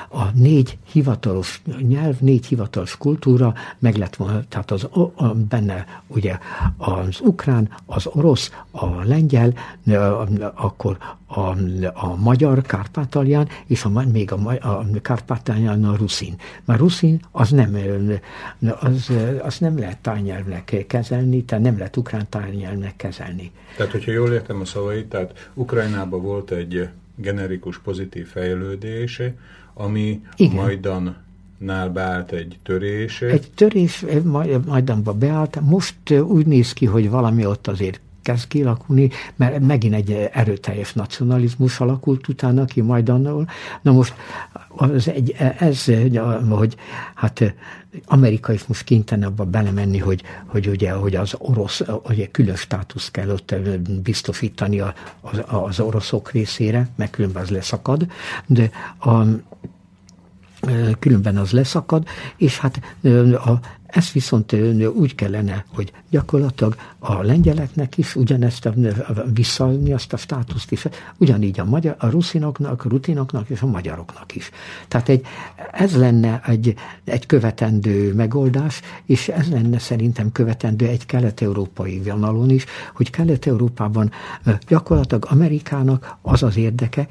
a 0.09 0.23
négy 0.33 0.77
hivatalos 0.91 1.61
nyelv, 1.79 2.19
négy 2.19 2.45
hivatalos 2.45 2.97
kultúra 2.97 3.53
meg 3.79 3.95
lett 3.95 4.15
volna, 4.15 4.43
tehát 4.49 4.71
az, 4.71 4.83
a, 4.83 5.33
benne 5.49 5.85
ugye 6.07 6.37
az 6.77 7.19
ukrán, 7.21 7.69
az 7.85 8.05
orosz, 8.05 8.51
a 8.71 9.03
lengyel, 9.03 9.53
akkor 10.55 10.97
a, 11.27 11.39
a 11.93 12.15
magyar 12.15 12.61
kárpátalján, 12.61 13.47
és 13.65 13.83
a, 13.83 14.03
még 14.11 14.31
a, 14.31 14.51
a 14.51 14.85
kárpátalján 15.01 15.85
a 15.85 15.95
ruszin. 15.95 16.35
Már 16.65 16.77
ruszin 16.77 17.19
az 17.31 17.49
nem, 17.49 17.77
az, 18.79 19.11
az 19.41 19.57
nem 19.57 19.79
lehet 19.79 19.97
tájnyelvnek 19.97 20.85
kezelni, 20.87 21.43
tehát 21.43 21.63
nem 21.63 21.77
lehet 21.77 21.97
ukrán 21.97 22.25
tájnyelvnek 22.29 22.95
kezelni. 22.95 23.51
Tehát, 23.77 23.91
hogyha 23.91 24.11
jól 24.11 24.31
értem 24.31 24.59
a 24.61 24.65
szavait, 24.65 25.09
tehát 25.09 25.49
Ukrajnában 25.53 26.21
volt 26.21 26.51
egy 26.51 26.89
generikus 27.17 27.79
pozitív 27.79 28.27
fejlődése, 28.27 29.33
ami 29.73 30.21
Igen. 30.35 30.55
Majdan 30.55 31.17
nál 31.57 31.89
beállt 31.89 32.31
egy 32.31 32.59
törés. 32.63 33.21
Egy 33.21 33.51
törés 33.55 34.05
Majdanba 34.65 35.13
beállt. 35.13 35.59
Most 35.61 36.09
úgy 36.09 36.45
néz 36.45 36.73
ki, 36.73 36.85
hogy 36.85 37.09
valami 37.09 37.45
ott 37.45 37.67
azért 37.67 37.99
kezd 38.27 38.47
kialakulni, 38.47 39.09
mert 39.35 39.59
megint 39.59 39.93
egy 39.93 40.29
erőteljes 40.33 40.93
nacionalizmus 40.93 41.79
alakult 41.79 42.27
utána 42.27 42.65
ki 42.65 42.81
Majdannal. 42.81 43.47
Na 43.81 43.91
most 43.91 44.13
az 44.67 45.07
egy, 45.07 45.35
ez, 45.59 45.85
hogy 46.49 46.75
hát 47.15 47.53
Amerika 48.05 48.53
is 48.53 48.65
most 48.65 48.83
kénytelen 48.83 49.35
belemenni, 49.51 49.97
hogy, 49.97 50.23
hogy, 50.45 50.67
ugye, 50.67 50.91
hogy 50.91 51.15
az 51.15 51.35
orosz, 51.37 51.81
ugye 52.03 52.27
külön 52.27 52.55
státusz 52.55 53.11
kell 53.11 53.29
ott 53.29 53.55
biztosítani 54.03 54.79
az, 54.79 54.93
az 55.45 55.79
oroszok 55.79 56.31
részére, 56.31 56.89
mert 56.95 57.11
különben 57.11 57.43
az 57.43 57.49
leszakad, 57.49 58.07
de 58.45 58.69
a, 58.99 59.23
különben 60.99 61.37
az 61.37 61.51
leszakad, 61.51 62.07
és 62.37 62.59
hát 62.59 62.81
a, 63.45 63.59
Ez 63.97 64.11
viszont 64.11 64.53
úgy 64.95 65.15
kellene, 65.15 65.65
hogy 65.75 65.91
gyakorlatilag 66.09 66.75
a 66.99 67.21
lengyeleknek 67.21 67.97
is 67.97 68.15
ugyanezt 68.15 68.65
a, 68.65 68.73
visszaadni 69.33 69.93
azt 69.93 70.13
a 70.13 70.17
státuszt 70.17 70.71
is, 70.71 70.85
ugyanígy 71.17 71.59
a, 71.59 71.65
magyar, 71.65 71.95
a 71.99 72.09
ruszinoknak, 72.09 72.85
rutinoknak 72.85 73.49
és 73.49 73.61
a 73.61 73.65
magyaroknak 73.65 74.35
is. 74.35 74.49
Tehát 74.87 75.09
egy, 75.09 75.25
ez 75.71 75.95
lenne 75.95 76.41
egy, 76.45 76.75
egy 77.03 77.25
követendő 77.25 78.13
megoldás, 78.13 78.81
és 79.05 79.27
ez 79.27 79.49
lenne 79.49 79.79
szerintem 79.79 80.31
követendő 80.31 80.87
egy 80.87 81.05
kelet-európai 81.05 81.99
vonalon 81.99 82.49
is, 82.49 82.65
hogy 82.93 83.09
Kelet-Európában 83.09 84.11
gyakorlatilag 84.67 85.25
Amerikának 85.29 86.17
az 86.21 86.43
az 86.43 86.57
érdeke, 86.57 87.07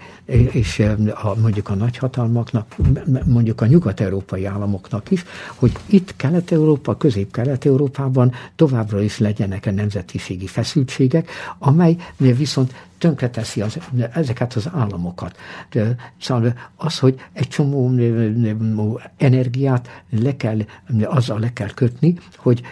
és 0.53 0.83
a, 1.23 1.35
mondjuk 1.41 1.69
a 1.69 1.75
nagyhatalmaknak, 1.75 2.77
mondjuk 3.25 3.61
a 3.61 3.67
nyugat-európai 3.67 4.45
államoknak 4.45 5.11
is, 5.11 5.25
hogy 5.55 5.73
itt 5.87 6.15
Kelet-Európa, 6.77 6.97
Közép-Kelet-Európában 6.97 8.33
továbbra 8.57 9.01
is 9.03 9.19
legyenek 9.19 9.67
a 9.67 9.71
nemzetiségi 9.71 10.47
feszültségek, 10.47 11.31
amely 11.59 11.97
viszont 12.17 12.75
tönkreteszi 12.99 13.61
az, 13.63 13.79
ezeket 14.13 14.55
az 14.55 14.69
államokat. 14.73 15.37
Szóval 16.21 16.53
az, 16.77 16.99
hogy 16.99 17.15
egy 17.33 17.49
csomó 17.49 17.91
energiát 19.17 19.89
le 20.11 20.37
kell, 20.37 20.59
azzal 21.05 21.39
le 21.39 21.53
kell 21.53 21.71
kötni, 21.75 22.15
hogy, 22.37 22.63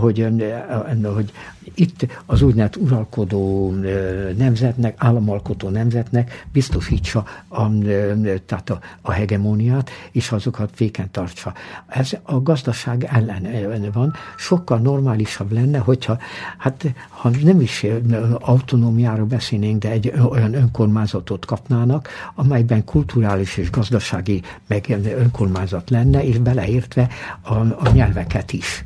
hogy, 0.00 0.28
hogy 1.04 1.32
itt 1.74 2.06
az 2.26 2.42
úgynevezett 2.42 2.76
uralkodó 2.76 3.70
nemzetnek, 4.36 4.94
államalkotó 4.98 5.68
nemzetnek 5.68 6.46
biztosítsa 6.52 7.24
a, 7.48 7.78
tehát 8.46 8.70
a, 8.70 8.80
a 9.00 9.10
hegemóniát, 9.12 9.90
és 10.12 10.32
azokat 10.32 10.70
féken 10.74 11.10
tartsa. 11.10 11.52
Ez 11.86 12.10
a 12.22 12.42
gazdaság 12.42 13.04
ellen 13.04 13.90
van. 13.92 14.14
Sokkal 14.36 14.78
normálisabb 14.78 15.52
lenne, 15.52 15.78
hogyha, 15.78 16.18
hát 16.58 16.94
ha 17.08 17.30
nem 17.42 17.60
is 17.60 17.86
autonómiáról 18.40 19.26
beszélnénk, 19.26 19.82
de 19.82 19.90
egy 19.90 20.12
olyan 20.28 20.54
önkormányzatot 20.54 21.44
kapnának, 21.44 22.08
amelyben 22.34 22.84
kulturális 22.84 23.56
és 23.56 23.70
gazdasági 23.70 24.42
meg 24.66 24.98
önkormányzat 25.16 25.90
lenne, 25.90 26.24
és 26.24 26.38
beleértve 26.38 27.08
a, 27.42 27.54
a 27.54 27.90
nyelveket 27.92 28.52
is. 28.52 28.84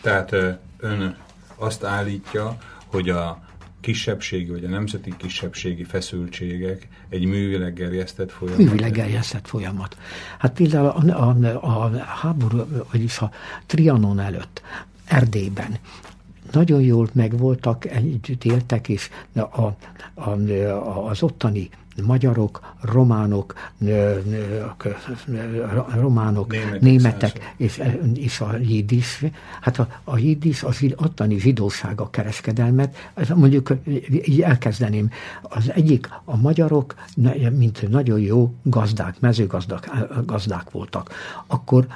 Tehát 0.00 0.32
ön 0.78 1.14
azt 1.56 1.84
állítja, 1.84 2.56
hogy 2.86 3.08
a 3.08 3.42
kisebbségi 3.80 4.50
vagy 4.50 4.64
a 4.64 4.68
nemzeti 4.68 5.14
kisebbségi 5.16 5.84
feszültségek 5.84 6.88
egy 7.08 7.24
művileg 7.24 7.74
gerjesztett 7.74 8.32
folyamat? 8.32 8.58
Művileg 8.58 8.92
gerjesztett 8.92 9.46
folyamat. 9.46 9.96
Hát 10.38 10.52
például 10.52 11.10
a, 11.10 11.36
a, 11.60 11.84
a 11.84 11.98
háború, 11.98 12.66
vagyis 12.92 13.18
a 13.18 13.30
Trianon 13.66 14.20
előtt 14.20 14.62
Erdélyben 15.04 15.78
nagyon 16.52 16.80
jól 16.80 17.08
megvoltak, 17.12 17.84
együtt 17.84 18.44
éltek, 18.44 18.88
és 18.88 19.10
a, 19.34 19.40
a, 19.40 19.76
a, 20.14 20.30
az 21.08 21.22
ottani 21.22 21.68
magyarok, 22.02 22.73
románok, 22.92 23.54
románok, 25.94 26.52
németek, 26.52 26.80
németek 26.80 27.54
és, 27.56 27.82
és 28.14 28.40
a 28.40 28.56
jiddis. 28.62 29.24
Hát 29.60 29.78
a, 29.78 29.88
a 30.04 30.18
jiddis, 30.18 30.62
az 30.62 30.84
ottani 30.96 31.38
zsidóság 31.38 32.00
a 32.00 32.10
kereskedelmet, 32.10 33.10
ez 33.14 33.28
mondjuk 33.28 33.72
így 34.24 34.40
elkezdeném. 34.40 35.10
Az 35.42 35.70
egyik, 35.74 36.08
a 36.24 36.36
magyarok, 36.36 36.94
mint 37.52 37.88
nagyon 37.88 38.20
jó 38.20 38.54
gazdák, 38.62 39.20
mezőgazdák 39.20 39.90
gazdák 40.26 40.70
voltak. 40.70 41.10
Akkor 41.46 41.86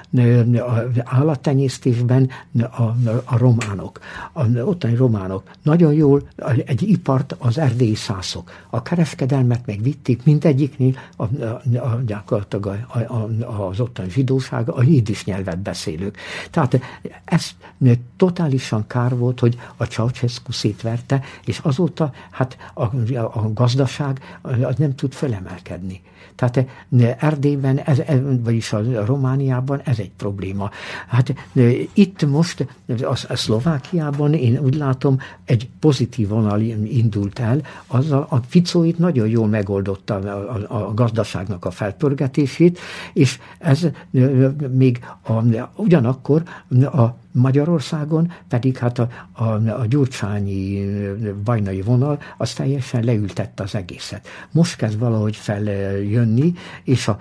állattenyésztésben 1.05 2.31
a, 2.61 2.83
a 3.25 3.37
románok, 3.37 4.01
a 4.33 4.47
ottani 4.49 4.95
románok 4.95 5.43
nagyon 5.63 5.93
jól 5.93 6.29
egy 6.65 6.83
ipart 6.83 7.35
az 7.39 7.59
erdélyi 7.59 7.95
szászok. 7.95 8.51
A 8.71 8.83
kereskedelmet 8.83 9.67
meg 9.67 9.83
vitték 9.83 10.25
mindegyiknél 10.79 10.97
a, 11.17 11.23
a, 11.45 11.87
a, 11.87 12.01
gyakorlatilag 12.07 12.67
a, 12.89 12.99
a, 12.99 13.69
az 13.69 13.81
ottani 13.81 14.11
zsidóság, 14.11 14.69
a 14.69 14.83
jiddis 14.83 15.25
nyelvet 15.25 15.59
beszélők. 15.59 16.17
Tehát 16.51 16.81
ez 17.25 17.51
totálisan 18.17 18.87
kár 18.87 19.17
volt, 19.17 19.41
hogy 19.41 19.59
a 19.77 19.85
Ceausescu 19.85 20.53
szétverte, 20.53 21.21
és 21.45 21.59
azóta 21.59 22.13
hát 22.31 22.57
a, 22.75 22.83
a 23.39 23.53
gazdaság 23.55 24.39
az 24.43 24.77
nem 24.77 24.95
tud 24.95 25.13
felemelkedni. 25.13 26.01
Tehát 26.39 26.67
Erdélyben, 27.19 27.79
ez, 27.79 28.03
vagyis 28.43 28.73
a 28.73 29.05
Romániában 29.05 29.81
ez 29.85 29.99
egy 29.99 30.11
probléma. 30.11 30.71
Hát 31.07 31.35
itt 31.93 32.27
most 32.27 32.67
a 33.29 33.37
Szlovákiában 33.37 34.35
én 34.35 34.59
úgy 34.59 34.75
látom, 34.75 35.19
egy 35.45 35.69
pozitív 35.81 36.29
vonal 36.29 36.61
indult 36.85 37.39
el, 37.39 37.61
azzal 37.87 38.27
a 38.31 38.37
Ficó 38.49 38.85
itt 38.85 38.99
nagyon 38.99 39.29
jól 39.29 39.47
megoldotta 39.47 40.15
a, 40.15 40.55
a, 40.68 40.68
a 40.69 40.95
gazdaságnak 40.95 41.65
a 41.65 41.71
felpörgetését, 41.71 42.79
és 43.13 43.39
ez 43.59 43.87
még 44.71 45.01
a, 45.23 45.33
ugyanakkor 45.77 46.43
a 46.81 47.17
Magyarországon 47.33 48.33
pedig 48.49 48.77
hát 48.77 48.99
a, 48.99 49.09
a, 49.33 49.45
a 49.81 49.87
gyurcsányi 49.89 50.87
bajnai 51.45 51.83
vonal 51.83 52.19
az 52.37 52.53
teljesen 52.53 53.05
leültette 53.05 53.63
az 53.63 53.75
egészet. 53.75 54.29
Most 54.51 54.77
kezd 54.77 54.99
valahogy 54.99 55.37
feljönni, 55.37 56.53
és 56.85 57.09
a, 57.09 57.19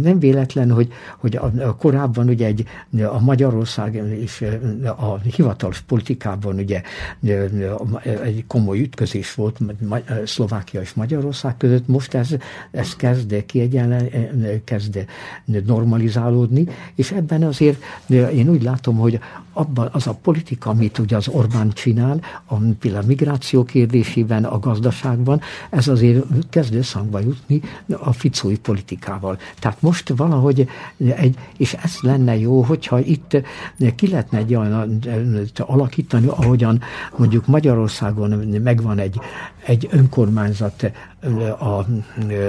nem 0.00 0.18
véletlen, 0.18 0.70
hogy, 0.70 0.92
hogy 1.18 1.36
a, 1.36 1.52
a 1.62 1.76
korábban 1.76 2.28
ugye 2.28 2.46
egy, 2.46 2.66
a 3.02 3.20
Magyarország 3.20 3.94
és 4.20 4.44
a 4.96 5.18
hivatalos 5.18 5.80
politikában 5.80 6.56
ugye 6.56 6.82
egy 8.22 8.44
komoly 8.46 8.80
ütközés 8.80 9.34
volt 9.34 9.58
Szlovákia 10.24 10.80
és 10.80 10.94
Magyarország 10.94 11.56
között, 11.56 11.88
most 11.88 12.14
ez, 12.14 12.28
ez 12.70 12.96
kezd 12.96 13.44
kiegyenlen, 13.46 14.08
kezd 14.64 15.06
normalizálódni, 15.44 16.66
és 16.94 17.10
ebben 17.10 17.42
azért 17.42 17.82
én 18.08 18.48
úgy 18.48 18.62
látom, 18.62 18.96
hogy 18.96 19.20
abban 19.56 19.88
az 19.92 20.06
a 20.06 20.18
politika, 20.22 20.70
amit 20.70 20.98
ugye 20.98 21.16
az 21.16 21.28
Orbán 21.28 21.70
csinál, 21.70 22.20
a, 22.44 22.54
például 22.78 23.02
a 23.02 23.06
migráció 23.06 23.64
kérdésében, 23.64 24.44
a 24.44 24.58
gazdaságban, 24.58 25.40
ez 25.70 25.88
azért 25.88 26.24
kezd 26.50 26.74
összhangba 26.74 27.20
jutni 27.20 27.60
a 27.88 28.12
ficói 28.12 28.58
politikával. 28.58 29.38
Tehát 29.58 29.82
most 29.82 30.12
valahogy 30.16 30.68
egy, 30.98 31.36
és 31.56 31.72
ez 31.72 31.96
lenne 32.00 32.36
jó, 32.38 32.62
hogyha 32.62 32.98
itt 32.98 33.36
ki 33.96 34.08
lehetne 34.08 34.38
egy 34.38 34.54
olyan 34.54 34.98
alakítani, 35.56 36.26
ahogyan 36.26 36.80
mondjuk 37.16 37.46
Magyarországon 37.46 38.30
megvan 38.62 38.98
egy, 38.98 39.20
egy 39.64 39.88
önkormányzat, 39.90 40.90
a 41.60 41.86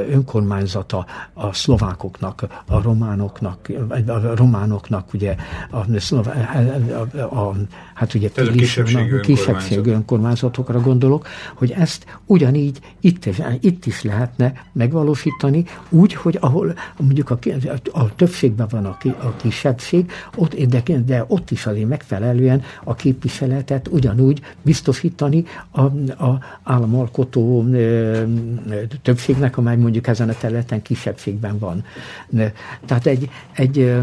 önkormányzata 0.09 1.05
a 1.33 1.53
szlovákoknak, 1.53 2.47
a 2.65 2.81
románoknak, 2.81 3.71
a 4.07 4.35
románoknak, 4.35 5.13
ugye 5.13 5.35
a, 5.71 5.99
szlová, 5.99 6.31
a, 7.11 7.25
a, 7.39 7.55
hát 7.93 8.13
ugye 8.13 8.29
a 8.35 8.41
kisebbségű, 8.41 9.19
kisebbségű 9.19 9.91
önkormányzatokra 9.91 10.81
gondolok, 10.81 11.27
hogy 11.53 11.71
ezt 11.71 12.05
ugyanígy 12.25 12.79
itt, 12.99 13.29
itt 13.59 13.85
is 13.85 14.01
lehetne 14.01 14.53
megvalósítani, 14.71 15.65
úgy, 15.89 16.13
hogy 16.13 16.37
ahol 16.41 16.73
mondjuk 16.99 17.29
a, 17.29 17.37
a 17.91 18.15
többségben 18.15 18.67
van 18.69 18.85
a, 18.85 18.97
a 19.19 19.35
kisebbség, 19.35 20.11
ott, 20.35 20.55
de, 20.55 20.83
de 21.05 21.25
ott 21.27 21.51
is 21.51 21.65
azért 21.65 21.87
megfelelően 21.87 22.61
a 22.83 22.95
képviseletet 22.95 23.87
ugyanúgy 23.87 24.41
biztosítani 24.61 25.45
a, 25.71 25.81
a 26.25 26.39
államalkotó 26.63 27.65
többségnek, 29.01 29.57
amely 29.57 29.75
mondjuk 29.75 30.07
ezen 30.07 30.29
a 30.29 30.33
területen 30.33 30.81
kisebbségben 30.81 31.59
van. 31.59 31.85
Tehát 32.85 33.05
egy, 33.05 33.29
egy, 33.51 33.93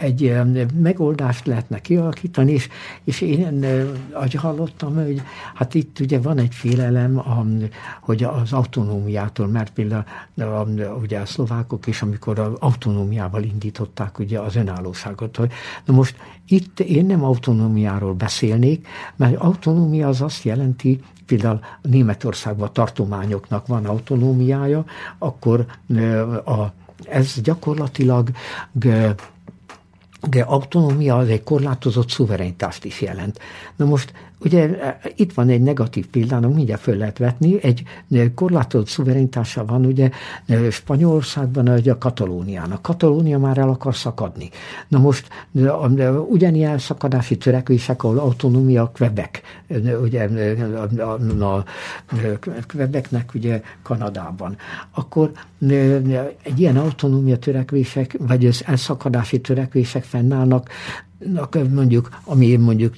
egy 0.00 0.34
megoldást 0.74 1.46
lehetne 1.46 1.80
kialakítani, 1.80 2.52
és, 2.52 2.68
és 3.04 3.20
én 3.20 3.64
ahogy 4.12 4.34
hallottam, 4.34 4.94
hogy 4.94 5.22
hát 5.54 5.74
itt 5.74 5.98
ugye 6.00 6.20
van 6.20 6.38
egy 6.38 6.54
félelem, 6.54 7.22
hogy 8.00 8.24
az 8.24 8.52
autonómiától, 8.52 9.46
mert 9.46 9.72
például 9.72 10.94
ugye 11.02 11.18
a 11.18 11.26
szlovákok 11.26 11.86
is, 11.86 12.02
amikor 12.02 12.38
az 12.38 12.52
autonómiával 12.58 13.42
indították 13.42 14.18
ugye 14.18 14.38
az 14.38 14.56
önállóságot, 14.56 15.36
hogy 15.36 15.52
na 15.84 15.94
most 15.94 16.16
itt 16.50 16.80
én 16.80 17.06
nem 17.06 17.24
autonómiáról 17.24 18.14
beszélnék, 18.14 18.86
mert 19.16 19.36
autonómia 19.36 20.08
az 20.08 20.20
azt 20.20 20.44
jelenti, 20.44 21.00
például 21.26 21.60
Németországban 21.82 22.68
a 22.68 22.72
tartományoknak 22.72 23.66
van 23.66 23.86
autonómiája, 23.86 24.84
akkor 25.18 25.66
ez 27.04 27.40
gyakorlatilag 27.40 28.30
de 30.28 30.40
autonómia 30.40 31.16
az 31.16 31.28
egy 31.28 31.42
korlátozott 31.42 32.10
szuverenitást 32.10 32.84
is 32.84 33.00
jelent. 33.00 33.38
Na 33.76 33.84
most 33.84 34.12
Ugye 34.44 34.78
e, 34.78 35.00
itt 35.16 35.32
van 35.32 35.48
egy 35.48 35.60
negatív 35.60 36.06
példának, 36.06 36.54
mindjárt 36.54 36.80
föl 36.80 36.96
lehet 36.96 37.18
vetni, 37.18 37.62
egy 37.62 37.82
e, 38.10 38.34
korlátozott 38.34 38.86
szuverenitása 38.86 39.64
van 39.64 39.86
ugye 39.86 40.10
e, 40.46 40.70
Spanyolországban 40.70 41.68
ugye 41.68 41.92
a 41.92 41.98
Katalóniának. 41.98 42.82
Katalónia 42.82 43.38
már 43.38 43.58
el 43.58 43.68
akar 43.68 43.96
szakadni. 43.96 44.50
Na 44.88 44.98
most 44.98 45.28
ugyanilyen 46.28 46.78
szakadási 46.78 47.36
törekvések, 47.36 48.02
ahol 48.04 48.18
autonómia 48.18 48.92
Quebec, 48.96 49.40
ugye 50.02 50.28
a, 50.98 51.02
a, 51.02 51.54
a 51.54 51.64
Quebecnek 52.66 53.30
ugye 53.34 53.62
Kanadában. 53.82 54.56
Akkor 54.90 55.30
egy 56.42 56.60
ilyen 56.60 56.76
autonómia 56.76 57.38
törekvések, 57.38 58.16
vagy 58.18 58.46
az 58.46 58.62
elszakadási 58.66 59.40
törekvések 59.40 60.04
fennállnak 60.04 60.68
mondjuk, 61.70 62.08
ami 62.24 62.56
mondjuk 62.56 62.94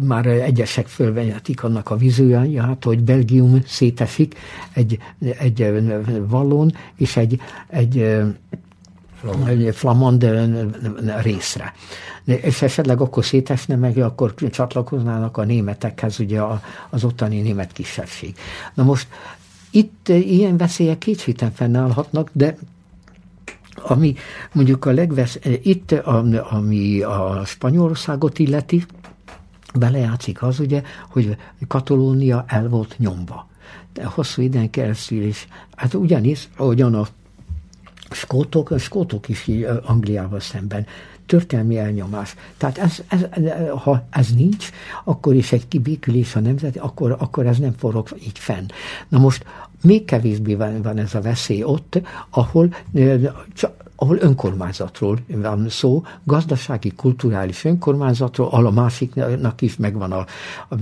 már 0.00 0.26
egyesek 0.26 0.86
fölvehetik 0.86 1.62
annak 1.62 1.90
a 1.90 1.96
vizúját, 1.96 2.84
hogy 2.84 3.02
Belgium 3.02 3.62
szétesik 3.66 4.34
egy, 4.72 4.98
egy 5.38 5.72
vallon 6.28 6.72
és 6.96 7.16
egy, 7.16 7.40
egy 7.68 8.22
egy 9.46 9.74
flamand 9.74 10.26
részre. 11.22 11.74
És 12.24 12.62
esetleg 12.62 13.00
akkor 13.00 13.24
szétesne 13.24 13.76
meg, 13.76 13.98
akkor 13.98 14.34
csatlakoznának 14.50 15.36
a 15.36 15.44
németekhez, 15.44 16.20
ugye 16.20 16.40
az 16.90 17.04
ottani 17.04 17.40
német 17.40 17.72
kisebbség. 17.72 18.34
Na 18.74 18.82
most 18.82 19.06
itt 19.70 20.08
ilyen 20.08 20.56
veszélyek 20.56 20.98
kétségten 20.98 21.52
fennállhatnak, 21.52 22.30
de 22.32 22.56
ami 23.82 24.14
mondjuk 24.52 24.84
a 24.84 24.90
legvesz, 24.90 25.38
itt, 25.62 25.92
ami 26.50 27.00
a 27.00 27.42
Spanyolországot 27.44 28.38
illeti, 28.38 28.84
belejátszik 29.74 30.42
az 30.42 30.60
ugye, 30.60 30.82
hogy 31.08 31.36
Katalónia 31.68 32.44
el 32.46 32.68
volt 32.68 32.94
nyomva. 32.98 33.48
De 33.92 34.04
hosszú 34.04 34.42
időn 34.42 34.70
keresztül 34.70 35.22
is, 35.22 35.46
hát 35.76 35.94
ugyanis, 35.94 36.48
ahogyan 36.56 36.94
a 36.94 37.06
skótok, 38.10 38.70
a 38.70 38.78
skótok 38.78 39.28
is 39.28 39.50
Angliával 39.84 40.40
szemben 40.40 40.86
történelmi 41.26 41.78
elnyomás. 41.78 42.34
Tehát 42.56 42.78
ez, 42.78 43.02
ez, 43.08 43.26
ha 43.76 44.06
ez 44.10 44.28
nincs, 44.34 44.70
akkor 45.04 45.34
is 45.34 45.52
egy 45.52 45.68
kibékülés 45.68 46.36
a 46.36 46.40
nemzet, 46.40 46.76
akkor, 46.76 47.16
akkor 47.18 47.46
ez 47.46 47.58
nem 47.58 47.74
forog 47.78 48.08
így 48.24 48.38
fenn. 48.38 48.66
Na 49.08 49.18
most 49.18 49.44
még 49.82 50.04
kevésbé 50.04 50.54
van, 50.54 50.98
ez 50.98 51.14
a 51.14 51.20
veszély 51.20 51.62
ott, 51.62 52.00
ahol 52.30 52.74
csak 53.54 53.81
ahol 54.02 54.18
önkormányzatról 54.20 55.18
van 55.26 55.68
szó, 55.68 56.02
gazdasági, 56.24 56.92
kulturális 56.96 57.64
önkormányzatról, 57.64 58.46
ahol 58.46 58.66
a 58.66 58.70
másiknak 58.70 59.60
is 59.60 59.76
megvan 59.76 60.12
a, 60.12 60.26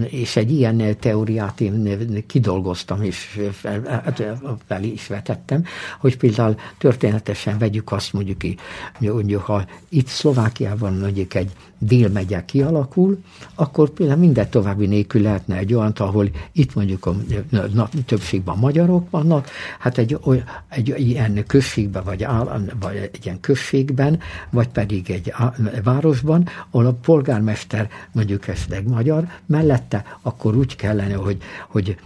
és 0.05 0.37
egy 0.37 0.51
ilyen 0.51 0.99
teóriát 0.99 1.61
én 1.61 2.25
kidolgoztam, 2.27 3.03
és 3.03 3.41
fel, 3.53 3.83
hát, 3.85 4.23
fel 4.67 4.83
is 4.83 5.07
vetettem, 5.07 5.65
hogy 5.99 6.17
például 6.17 6.55
történetesen 6.79 7.59
vegyük 7.59 7.93
azt 7.93 8.13
mondjuk, 8.13 8.41
mondjuk 8.99 9.43
ha 9.43 9.65
itt 9.89 10.07
Szlovákiában 10.07 10.93
mondjuk 10.93 11.35
egy 11.35 11.53
délmegye 11.79 12.45
kialakul, 12.45 13.19
akkor 13.55 13.91
például 13.91 14.19
minden 14.19 14.51
további 14.51 14.87
nélkül 14.87 15.23
lehetne 15.23 15.57
egy 15.57 15.75
olyan, 15.75 15.93
ahol 15.97 16.29
itt 16.53 16.75
mondjuk 16.75 17.07
a 17.07 17.17
na, 17.73 17.89
többségben 18.07 18.59
magyarok 18.59 19.11
vannak, 19.11 19.49
hát 19.79 19.99
egy, 19.99 20.19
egy 20.69 20.99
ilyen 20.99 21.45
községben, 21.47 22.05
vagy, 22.05 22.23
áll, 22.23 22.63
vagy 22.81 23.10
ilyen 23.23 23.41
községben, 23.41 24.21
vagy 24.51 24.69
pedig 24.69 25.11
egy 25.11 25.33
városban, 25.85 26.49
ahol 26.71 26.87
a 26.87 26.93
polgármester 26.93 27.89
mondjuk 28.13 28.49
esetleg 28.49 28.89
magyar, 28.89 29.27
mellette 29.47 30.05
akkor 30.23 30.57
úgy 30.57 30.77
kellene, 30.77 31.15
hogy, 31.15 31.39
hogy 31.69 31.97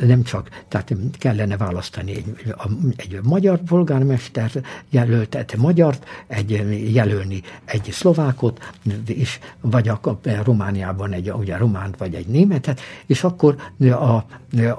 nem 0.00 0.22
csak, 0.22 0.48
tehát 0.68 0.94
kellene 1.18 1.56
választani 1.56 2.14
egy, 2.14 2.54
egy 2.96 3.20
magyar 3.22 3.58
polgármester 3.58 4.50
jelöltet, 4.90 5.56
magyart, 5.56 6.04
egy 6.26 6.50
jelölni 6.94 7.42
egy 7.64 7.88
szlovákot, 7.92 8.72
és 9.06 9.38
vagy 9.60 9.88
a, 9.88 10.00
Romániában 10.44 11.12
egy 11.12 11.30
ugye, 11.30 11.56
románt 11.56 11.96
vagy 11.96 12.14
egy 12.14 12.26
németet, 12.26 12.80
és 13.06 13.24
akkor 13.24 13.56
a, 13.80 14.24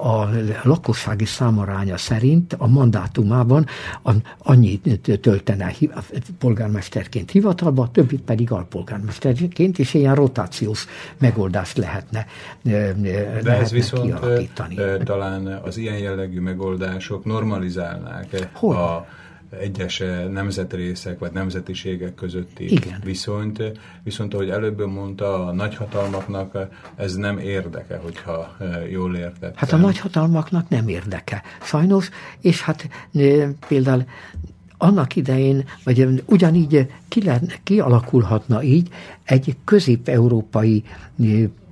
a 0.08 0.28
lakossági 0.62 1.24
számaránya 1.24 1.96
szerint 1.96 2.52
a 2.52 2.66
mandátumában 2.66 3.66
annyit 4.38 5.20
töltene 5.28 5.72
polgármesterként 6.38 7.30
hivatalba, 7.30 7.82
a 7.82 7.90
többit 7.90 8.20
pedig 8.20 8.50
alpolgármesterként, 8.52 9.78
és 9.78 9.94
ilyen 9.94 10.14
rotációs 10.14 10.86
megoldást 11.18 11.76
lehetne, 11.76 12.26
De 12.62 12.92
lehetne 13.02 13.52
ez 13.56 13.70
viszont 13.70 14.04
kialakítani. 14.04 14.76
talán 15.04 15.46
az 15.46 15.76
ilyen 15.76 15.98
jellegű 15.98 16.40
megoldások 16.40 17.24
normalizálnák 17.24 18.48
Hol? 18.52 18.76
a 18.76 19.06
egyes 19.50 20.02
nemzetrészek 20.30 21.18
vagy 21.18 21.32
nemzetiségek 21.32 22.14
közötti 22.14 22.72
Igen. 22.72 23.00
viszonyt. 23.04 23.62
Viszont, 24.02 24.34
ahogy 24.34 24.50
előbb 24.50 24.86
mondta, 24.86 25.46
a 25.46 25.52
nagyhatalmaknak 25.52 26.68
ez 26.96 27.14
nem 27.14 27.38
érdeke, 27.38 27.96
hogyha 27.96 28.56
jól 28.90 29.16
értettem. 29.16 29.52
Hát 29.54 29.72
a 29.72 29.76
nagyhatalmaknak 29.76 30.68
nem 30.68 30.88
érdeke. 30.88 31.42
Sajnos, 31.62 32.08
és 32.40 32.62
hát 32.62 32.88
például 33.68 34.04
annak 34.78 35.16
idején, 35.16 35.64
vagy 35.84 36.22
ugyanígy 36.26 36.86
ki 37.08 37.22
kialakulhatna 37.64 38.62
így 38.62 38.88
egy 39.24 39.56
közép-európai 39.64 40.84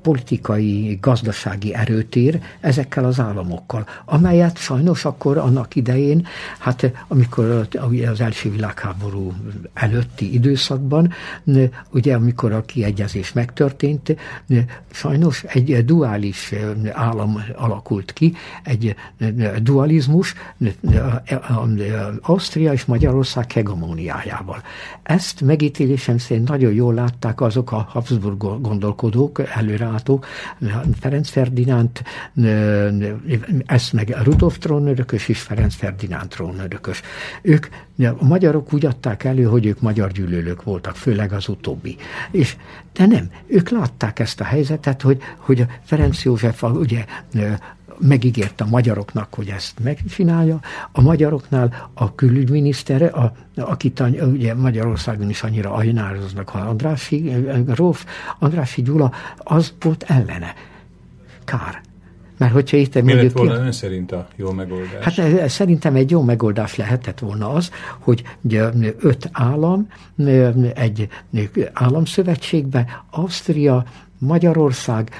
politikai, 0.06 0.98
gazdasági 1.00 1.74
erőtér 1.74 2.40
ezekkel 2.60 3.04
az 3.04 3.20
államokkal, 3.20 3.86
amelyet 4.04 4.58
sajnos 4.58 5.04
akkor 5.04 5.38
annak 5.38 5.74
idején, 5.76 6.26
hát 6.58 6.92
amikor 7.08 7.68
az 8.10 8.20
első 8.20 8.50
világháború 8.50 9.32
előtti 9.74 10.34
időszakban, 10.34 11.12
ugye 11.90 12.14
amikor 12.14 12.52
a 12.52 12.64
kiegyezés 12.64 13.32
megtörtént, 13.32 14.16
sajnos 14.90 15.42
egy 15.42 15.84
duális 15.84 16.54
állam 16.92 17.42
alakult 17.56 18.12
ki, 18.12 18.34
egy 18.62 18.94
dualizmus 19.62 20.34
Ausztria 22.20 22.72
és 22.72 22.84
Magyarország 22.84 23.52
hegemóniájával. 23.52 24.62
Ezt 25.02 25.40
megítélésem 25.40 26.18
szerint 26.18 26.48
nagyon 26.48 26.72
jól 26.72 26.94
látták 26.94 27.40
azok 27.40 27.72
a 27.72 27.86
Habsburg 27.88 28.60
gondolkodók 28.60 29.42
előre 29.54 29.86
látók, 29.96 30.26
Ferenc 31.00 31.28
Ferdinánd, 31.28 31.90
ezt 33.66 33.92
meg 33.92 34.16
Rudolf 34.22 34.58
trónörökös 34.58 35.28
és 35.28 35.40
Ferenc 35.40 35.74
Ferdinánd 35.74 36.28
trónörökös. 36.28 37.02
Ők, 37.42 37.66
a 37.98 38.24
magyarok 38.24 38.72
úgy 38.72 38.86
adták 38.86 39.24
elő, 39.24 39.44
hogy 39.44 39.66
ők 39.66 39.80
magyar 39.80 40.10
gyűlölők 40.12 40.62
voltak, 40.62 40.96
főleg 40.96 41.32
az 41.32 41.48
utóbbi. 41.48 41.96
És, 42.30 42.56
de 42.92 43.06
nem, 43.06 43.30
ők 43.46 43.70
látták 43.70 44.18
ezt 44.18 44.40
a 44.40 44.44
helyzetet, 44.44 45.02
hogy, 45.02 45.22
hogy 45.36 45.66
Ferenc 45.84 46.22
József 46.22 46.62
ugye 46.62 47.04
megígérte 48.00 48.64
a 48.64 48.68
magyaroknak, 48.68 49.34
hogy 49.34 49.48
ezt 49.48 49.78
megcsinálja. 49.82 50.60
A 50.92 51.00
magyaroknál 51.00 51.90
a 51.94 52.14
külügyminisztere, 52.14 53.06
a, 53.06 53.32
akit 53.56 54.02
ugye 54.20 54.54
Magyarországon 54.54 55.30
is 55.30 55.42
annyira 55.42 55.72
ajnároznak, 55.72 56.48
ha 56.48 56.58
Andrási, 56.58 57.32
Róf, 57.66 58.06
Andrási 58.38 58.82
Gyula, 58.82 59.12
az 59.36 59.74
volt 59.80 60.02
ellene. 60.02 60.54
Kár. 61.44 61.84
Mert 62.38 62.52
hogyha 62.52 62.76
itt 62.76 63.02
Mi 63.02 63.14
lett 63.14 63.32
volna 63.32 63.54
ön 63.54 63.72
szerint 63.72 64.12
a 64.12 64.28
jó 64.36 64.50
megoldás? 64.50 65.04
Hát 65.04 65.18
eh, 65.18 65.48
szerintem 65.48 65.94
egy 65.94 66.10
jó 66.10 66.22
megoldás 66.22 66.76
lehetett 66.76 67.18
volna 67.18 67.50
az, 67.50 67.70
hogy 67.98 68.22
ugye, 68.40 68.70
öt 68.98 69.28
állam 69.32 69.88
egy 70.74 71.08
államszövetségbe, 71.72 73.04
Ausztria, 73.10 73.84
Magyarország, 74.18 75.10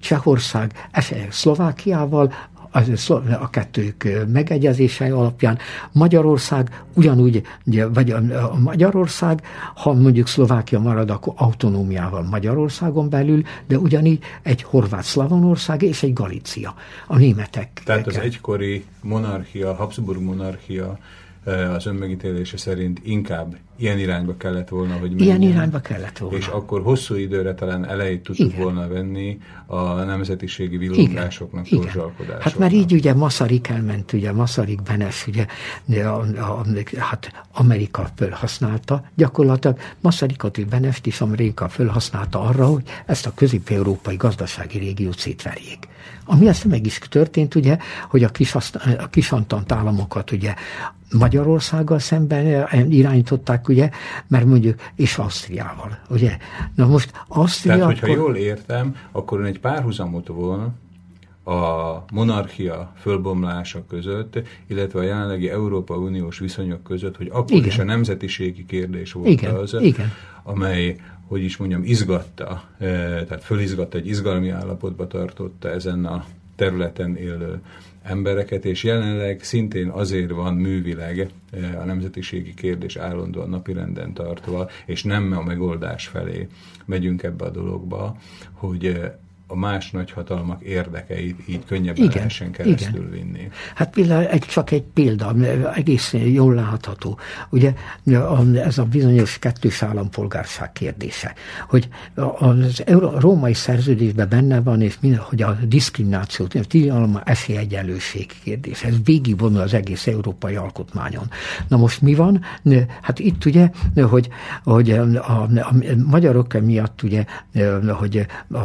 Csehország, 0.00 0.88
Szlovákiával, 1.30 2.32
az, 2.74 3.10
a 3.40 3.50
kettők 3.50 4.08
megegyezése 4.32 5.14
alapján 5.14 5.58
Magyarország 5.92 6.82
ugyanúgy, 6.94 7.42
vagy 7.92 8.10
a 8.10 8.20
Magyarország, 8.58 9.42
ha 9.74 9.92
mondjuk 9.92 10.26
Szlovákia 10.26 10.80
marad, 10.80 11.10
akkor 11.10 11.32
autonómiával 11.36 12.22
Magyarországon 12.22 13.08
belül, 13.08 13.42
de 13.66 13.78
ugyanígy 13.78 14.22
egy 14.42 14.62
horvát 14.62 15.04
Szlavonország 15.04 15.82
és 15.82 16.02
egy 16.02 16.12
Galícia, 16.12 16.74
a 17.06 17.16
németek. 17.16 17.82
Tehát 17.84 18.06
az 18.06 18.18
egykori 18.18 18.84
monarchia, 19.02 19.74
Habsburg 19.74 20.20
monarchia 20.20 20.98
az 21.74 21.86
önmegítélése 21.86 22.56
szerint 22.56 23.00
inkább 23.02 23.56
ilyen 23.76 23.98
irányba 23.98 24.36
kellett 24.36 24.68
volna, 24.68 24.92
hogy 24.92 25.14
menjen. 25.14 25.40
Ilyen 25.40 25.54
irányba 25.54 25.80
kellett 25.80 26.18
volna. 26.18 26.36
És 26.36 26.46
akkor 26.46 26.82
hosszú 26.82 27.14
időre 27.14 27.54
talán 27.54 27.88
elejét 27.88 28.22
tudtuk 28.22 28.46
Igen. 28.46 28.62
volna 28.62 28.88
venni 28.88 29.40
a 29.66 29.92
nemzetiségi 29.92 30.76
villogásoknak, 30.76 31.68
torzsalkodásoknak. 31.68 32.42
Hát 32.42 32.58
már 32.58 32.72
így 32.72 32.92
ugye 32.92 33.14
Masaryk 33.14 33.68
elment, 33.68 34.12
ugye 34.12 34.32
Masaryk 34.32 34.82
Benes, 34.82 35.26
ugye 35.26 36.04
a, 36.04 36.18
a, 36.20 36.64
hát 36.98 37.44
Amerika 37.52 38.08
fölhasználta, 38.16 39.04
gyakorlatilag 39.14 39.78
Masarykot 40.00 40.58
és 40.58 40.64
Benest 40.64 41.06
is 41.06 41.20
Amerika 41.20 41.68
fölhasználta 41.68 42.40
arra, 42.40 42.66
hogy 42.66 42.82
ezt 43.06 43.26
a 43.26 43.32
közép-európai 43.34 44.16
gazdasági 44.16 44.78
régiót 44.78 45.18
szétverjék. 45.18 45.88
Ami 46.24 46.48
ezt 46.48 46.64
meg 46.64 46.86
is 46.86 46.98
történt, 46.98 47.54
ugye, 47.54 47.78
hogy 48.08 48.24
a, 48.24 48.28
kis, 48.28 48.54
a 48.98 49.08
kisantant 49.10 49.72
államokat 49.72 50.30
ugye 50.32 50.54
Magyarországgal 51.18 51.98
szemben 51.98 52.46
eh, 52.46 52.90
irányították, 52.90 53.68
ugye, 53.68 53.90
mert 54.26 54.44
mondjuk, 54.44 54.80
és 54.94 55.18
Ausztriával, 55.18 55.98
ugye. 56.10 56.36
Na 56.74 56.86
most 56.86 57.10
Ausztria... 57.28 57.72
Tehát, 57.72 57.86
hogyha 57.88 58.06
akkor... 58.06 58.18
jól 58.18 58.36
értem, 58.36 58.96
akkor 59.12 59.44
egy 59.44 59.60
párhuzamot 59.60 60.26
volna 60.26 60.72
a 61.44 62.04
monarchia 62.12 62.92
fölbomlása 62.96 63.84
között, 63.88 64.38
illetve 64.66 64.98
a 64.98 65.02
jelenlegi 65.02 65.48
Európa 65.50 65.96
Uniós 65.96 66.38
viszonyok 66.38 66.82
között, 66.82 67.16
hogy 67.16 67.28
akkor 67.32 67.56
igen. 67.56 67.68
is 67.68 67.78
a 67.78 67.84
nemzetiségi 67.84 68.66
kérdés 68.66 69.12
volt 69.12 69.28
igen. 69.28 69.54
az, 69.54 69.76
igen. 69.80 70.12
amely 70.42 70.96
hogy 71.26 71.42
is 71.42 71.56
mondjam, 71.56 71.82
izgatta, 71.82 72.64
eh, 72.78 72.88
tehát 73.28 73.44
fölizgatta, 73.44 73.98
egy 73.98 74.06
izgalmi 74.06 74.50
állapotba 74.50 75.06
tartotta 75.06 75.70
ezen 75.70 76.04
a 76.04 76.24
területen 76.56 77.16
élő 77.16 77.60
embereket, 78.04 78.64
és 78.64 78.84
jelenleg 78.84 79.42
szintén 79.42 79.88
azért 79.88 80.30
van 80.30 80.54
művileg 80.54 81.18
eh, 81.50 81.80
a 81.80 81.84
nemzetiségi 81.84 82.54
kérdés 82.54 82.96
állandóan 82.96 83.48
napirenden 83.48 84.12
tartva, 84.12 84.68
és 84.86 85.02
nem 85.02 85.32
a 85.32 85.42
megoldás 85.42 86.06
felé 86.06 86.48
megyünk 86.84 87.22
ebbe 87.22 87.44
a 87.44 87.50
dologba, 87.50 88.16
hogy 88.52 88.86
eh, 88.86 89.12
a 89.46 89.56
más 89.56 89.90
nagyhatalmak 89.90 90.62
érdekeit 90.62 91.48
így 91.48 91.64
könnyebben 91.64 92.04
igen, 92.04 92.16
lehessen 92.16 92.50
keresztül 92.50 93.06
igen. 93.06 93.10
vinni. 93.10 93.48
Hát 93.74 93.90
például 93.90 94.26
egy, 94.26 94.40
csak 94.40 94.70
egy 94.70 94.82
példa, 94.82 95.34
egész 95.74 96.12
jól 96.12 96.54
látható. 96.54 97.18
Ugye 97.50 97.74
ez 98.64 98.78
a 98.78 98.84
bizonyos 98.84 99.38
kettős 99.38 99.82
állampolgárság 99.82 100.72
kérdése, 100.72 101.34
hogy 101.68 101.88
az 102.14 102.82
a 102.86 103.20
római 103.20 103.54
szerződésben 103.54 104.28
benne 104.28 104.60
van, 104.60 104.80
és 104.80 104.96
mind, 105.00 105.16
hogy 105.16 105.42
a 105.42 105.58
diszkrimináció, 105.66 106.46
a 106.52 106.58
tilalma 106.68 107.22
esélyegyenlőség 107.24 108.32
kérdése, 108.42 108.86
ez 108.86 108.94
végigvonul 109.04 109.60
az 109.60 109.74
egész 109.74 110.06
európai 110.06 110.54
alkotmányon. 110.54 111.30
Na 111.68 111.76
most 111.76 112.00
mi 112.00 112.14
van? 112.14 112.44
Hát 113.02 113.18
itt 113.18 113.44
ugye, 113.44 113.70
hogy, 114.02 114.28
hogy 114.64 114.90
a, 114.90 115.02
a, 115.02 115.42
a 115.42 115.74
magyarok 116.06 116.52
miatt 116.52 117.02
ugye, 117.02 117.24
hogy 117.98 118.26
a, 118.48 118.58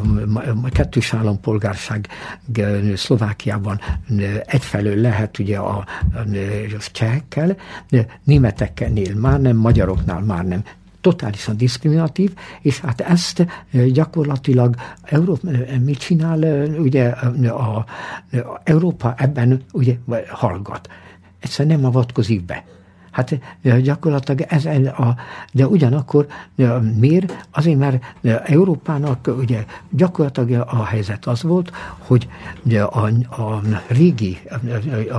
a 0.63 0.68
kettős 0.71 1.13
állampolgárság 1.13 2.07
Szlovákiában 2.95 3.79
egyfelől 4.45 4.95
lehet 4.95 5.39
ugye 5.39 5.57
a, 5.57 5.77
a 5.77 6.89
csehekkel, 6.91 7.57
németeknél 8.23 9.15
már 9.15 9.41
nem, 9.41 9.57
magyaroknál 9.57 10.19
már 10.21 10.45
nem 10.45 10.63
totálisan 11.01 11.57
diszkriminatív, 11.57 12.33
és 12.61 12.79
hát 12.79 13.01
ezt 13.01 13.45
gyakorlatilag 13.91 14.75
Európa, 15.03 15.49
mit 15.83 15.97
csinál, 15.97 16.65
ugye 16.77 17.07
a, 17.07 17.75
a 17.77 17.85
Európa 18.63 19.13
ebben 19.17 19.63
ugye 19.71 19.95
hallgat. 20.29 20.89
Egyszerűen 21.39 21.79
nem 21.79 21.85
avatkozik 21.85 22.45
be. 22.45 22.65
Hát 23.19 23.39
gyakorlatilag 23.81 24.41
ez 24.41 24.65
a, 24.65 25.15
de 25.53 25.67
ugyanakkor 25.67 26.27
miért? 26.99 27.47
Azért, 27.51 27.77
mert 27.77 28.03
Európának 28.43 29.29
ugye 29.37 29.65
gyakorlatilag 29.89 30.67
a 30.69 30.83
helyzet 30.83 31.25
az 31.25 31.43
volt, 31.43 31.71
hogy 31.97 32.27
a, 32.79 33.05
a 33.41 33.61
régi, 33.87 34.37
a, 35.11 35.15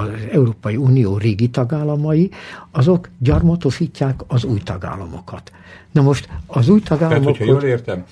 az 0.00 0.08
Európai 0.32 0.76
Unió 0.76 1.16
régi 1.16 1.48
tagállamai, 1.50 2.30
azok 2.70 3.08
gyarmatosítják 3.18 4.20
az 4.26 4.44
új 4.44 4.58
tagállamokat. 4.58 5.52
Na 5.92 6.02
most 6.02 6.28
az 6.46 6.68
új 6.68 6.80
tagállamok... 6.80 7.22
Tehát, 7.22 7.38
hogyha 7.38 7.52
jól 7.52 7.62
értem, 7.62 8.04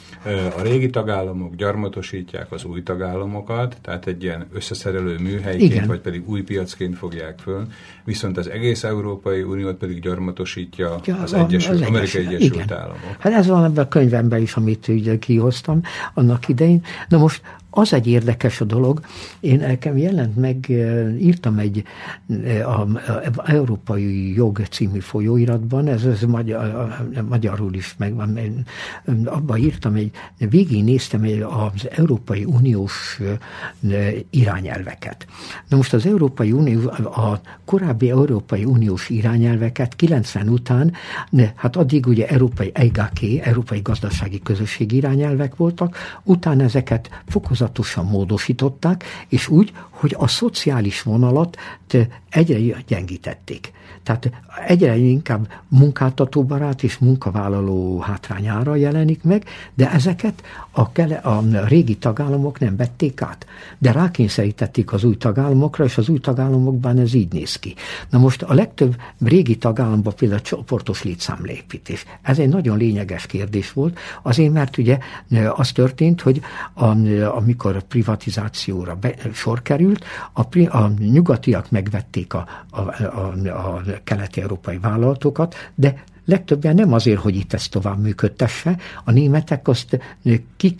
a 0.58 0.62
régi 0.62 0.90
tagállamok 0.90 1.54
gyarmatosítják 1.54 2.52
az 2.52 2.64
új 2.64 2.82
tagállamokat, 2.82 3.76
tehát 3.82 4.06
egy 4.06 4.22
ilyen 4.22 4.46
összeszerelő 4.52 5.18
műhelyként, 5.18 5.72
Igen. 5.72 5.86
vagy 5.86 6.00
pedig 6.00 6.28
új 6.28 6.42
piacként 6.42 6.96
fogják 6.96 7.38
föl, 7.38 7.66
viszont 8.04 8.36
az 8.36 8.50
egész 8.50 8.84
Európai 8.84 9.42
Uniót 9.42 9.76
pedig 9.76 10.00
gyarmatosítja 10.00 11.00
ja, 11.04 11.16
az, 11.16 11.32
Egyesült, 11.32 11.80
az 11.80 11.86
Amerikai 11.86 12.26
Egyesült 12.26 12.54
Igen. 12.54 12.78
Államok. 12.78 13.16
Hát 13.18 13.32
ez 13.32 13.46
van 13.46 13.64
ebben 13.64 13.84
a 13.84 13.88
könyvemben 13.88 14.42
is, 14.42 14.54
amit 14.54 14.88
ugye 14.88 15.18
kihoztam 15.18 15.80
annak 16.14 16.48
idején. 16.48 16.84
Na 17.08 17.18
most 17.18 17.42
az 17.76 17.92
egy 17.92 18.06
érdekes 18.06 18.60
a 18.60 18.64
dolog, 18.64 19.00
én 19.40 19.58
nekem 19.58 19.96
jelent 19.96 20.36
meg, 20.36 20.66
írtam 21.18 21.58
egy 21.58 21.84
a, 22.64 22.80
a, 22.80 22.88
a 23.36 23.50
Európai 23.50 24.34
Jog 24.34 24.62
című 24.70 24.98
folyóiratban, 24.98 25.86
ez, 25.86 26.04
ez 26.04 26.22
magyar, 26.22 26.96
magyarul 27.28 27.74
is 27.74 27.94
megvan, 27.98 28.38
abban 29.24 29.56
írtam 29.56 29.94
egy, 29.94 30.10
végig 30.38 30.84
néztem 30.84 31.26
az 31.48 31.88
Európai 31.90 32.44
Uniós 32.44 33.20
irányelveket. 34.30 35.26
Na 35.68 35.76
most 35.76 35.92
az 35.92 36.06
Európai 36.06 36.52
Unió, 36.52 36.88
a 37.04 37.40
korábbi 37.64 38.10
Európai 38.10 38.64
Uniós 38.64 39.08
irányelveket 39.08 39.96
90 39.96 40.48
után, 40.48 40.92
hát 41.54 41.76
addig 41.76 42.06
ugye 42.06 42.26
Európai 42.26 42.70
EGK, 42.74 43.20
Európai 43.42 43.80
Gazdasági 43.80 44.40
Közösség 44.42 44.92
irányelvek 44.92 45.56
voltak, 45.56 45.96
utána 46.22 46.62
ezeket 46.62 47.22
fokozatosan 47.26 47.64
fokozatosan 47.66 48.04
módosították, 48.04 49.04
és 49.28 49.48
úgy, 49.48 49.72
hogy 49.90 50.14
a 50.18 50.28
szociális 50.28 51.02
vonalat 51.02 51.56
egyre 52.30 52.82
gyengítették. 52.86 53.72
Tehát 54.06 54.30
egyre 54.66 54.96
inkább 54.96 55.48
munkáltatóbarát 55.68 56.82
és 56.82 56.98
munkavállaló 56.98 57.98
hátrányára 58.00 58.74
jelenik 58.74 59.22
meg, 59.22 59.44
de 59.74 59.90
ezeket 59.90 60.42
a, 60.70 60.92
kele, 60.92 61.14
a 61.14 61.42
régi 61.66 61.96
tagállamok 61.96 62.58
nem 62.58 62.76
vették 62.76 63.22
át. 63.22 63.46
De 63.78 63.92
rákényszerítették 63.92 64.92
az 64.92 65.04
új 65.04 65.16
tagállamokra, 65.16 65.84
és 65.84 65.98
az 65.98 66.08
új 66.08 66.18
tagállamokban 66.18 66.98
ez 66.98 67.14
így 67.14 67.32
néz 67.32 67.56
ki. 67.56 67.74
Na 68.10 68.18
most 68.18 68.42
a 68.42 68.54
legtöbb 68.54 68.96
régi 69.18 69.56
tagállamban 69.56 70.14
például 70.16 70.40
csoportos 70.40 71.02
létszámlépítés. 71.02 72.04
Ez 72.22 72.38
egy 72.38 72.48
nagyon 72.48 72.76
lényeges 72.76 73.26
kérdés 73.26 73.72
volt, 73.72 73.98
azért 74.22 74.52
mert 74.52 74.78
ugye 74.78 74.98
az 75.54 75.72
történt, 75.72 76.20
hogy 76.20 76.40
amikor 77.34 77.76
a 77.76 77.80
privatizációra 77.88 78.94
be, 78.94 79.14
sor 79.32 79.62
került, 79.62 80.04
a, 80.32 80.76
a 80.76 80.90
nyugatiak 80.98 81.70
megvették 81.70 82.34
a, 82.34 82.46
a, 82.70 82.80
a, 82.80 83.32
a 83.46 83.82
keleti-európai 84.04 84.78
vállalatokat, 84.78 85.54
de 85.74 86.04
legtöbben 86.24 86.74
nem 86.74 86.92
azért, 86.92 87.20
hogy 87.20 87.36
itt 87.36 87.52
ezt 87.52 87.70
tovább 87.70 87.98
működtesse, 87.98 88.76
a 89.04 89.10
németek 89.10 89.68
azt, 89.68 89.98
ki, 90.56 90.74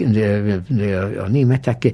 a 1.24 1.28
németek 1.28 1.84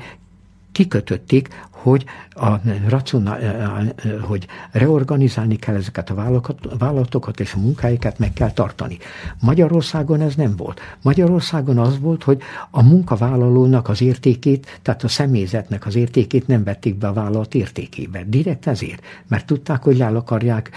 kikötötték, 0.73 1.49
hogy, 1.83 2.05
a 2.31 2.51
racionál, 2.89 3.95
hogy 4.21 4.47
reorganizálni 4.71 5.57
kell 5.57 5.75
ezeket 5.75 6.11
a 6.11 6.41
vállalatokat 6.79 7.41
és 7.41 7.55
a 7.55 7.59
munkáikat 7.59 8.19
meg 8.19 8.33
kell 8.33 8.51
tartani. 8.51 8.99
Magyarországon 9.41 10.21
ez 10.21 10.35
nem 10.35 10.57
volt. 10.57 10.81
Magyarországon 11.03 11.79
az 11.79 11.99
volt, 12.01 12.23
hogy 12.23 12.43
a 12.71 12.83
munkavállalónak 12.83 13.89
az 13.89 14.03
értékét, 14.03 14.79
tehát 14.83 15.03
a 15.03 15.09
személyzetnek 15.09 15.87
az 15.87 15.95
értékét 15.95 16.47
nem 16.47 16.65
vették 16.65 16.95
be 16.95 17.09
a 17.09 17.13
vállalat 17.13 17.55
értékébe. 17.55 18.25
Direkt 18.27 18.67
ezért, 18.67 19.03
mert 19.29 19.47
tudták, 19.47 19.83
hogy 19.83 20.01
el 20.01 20.17
akarják, 20.17 20.71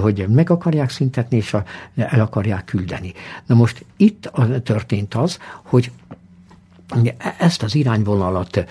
hogy 0.00 0.26
meg 0.28 0.50
akarják 0.50 0.90
szüntetni, 0.90 1.36
és 1.36 1.56
el 1.94 2.20
akarják 2.20 2.64
küldeni. 2.64 3.12
Na 3.46 3.54
most 3.54 3.84
itt 3.96 4.30
történt 4.62 5.14
az, 5.14 5.38
hogy 5.62 5.90
ezt 7.38 7.62
az 7.62 7.74
irányvonalat 7.74 8.64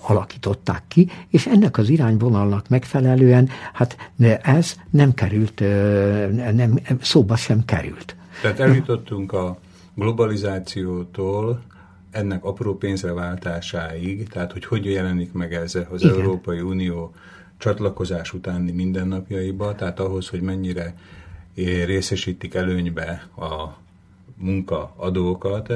alakították 0.00 0.82
ki, 0.88 1.10
és 1.28 1.46
ennek 1.46 1.78
az 1.78 1.88
irányvonalnak 1.88 2.68
megfelelően, 2.68 3.48
hát 3.72 3.96
ez 4.42 4.74
nem 4.90 5.14
került, 5.14 5.60
nem, 6.54 6.78
szóba 7.00 7.36
sem 7.36 7.64
került. 7.64 8.16
Tehát 8.42 8.60
eljutottunk 8.60 9.32
a 9.32 9.58
globalizációtól 9.94 11.62
ennek 12.10 12.44
apró 12.44 12.76
pénzre 12.76 13.12
váltásáig, 13.12 14.28
tehát 14.28 14.52
hogy 14.52 14.64
hogy 14.64 14.84
jelenik 14.84 15.32
meg 15.32 15.54
ez 15.54 15.78
az 15.90 16.02
Igen. 16.02 16.20
Európai 16.20 16.60
Unió 16.60 17.14
csatlakozás 17.58 18.32
utáni 18.32 18.72
mindennapjaiba, 18.72 19.74
tehát 19.74 20.00
ahhoz, 20.00 20.28
hogy 20.28 20.40
mennyire 20.40 20.94
részesítik 21.84 22.54
előnybe 22.54 23.28
a 23.36 23.76
munkaadókat, 24.36 25.72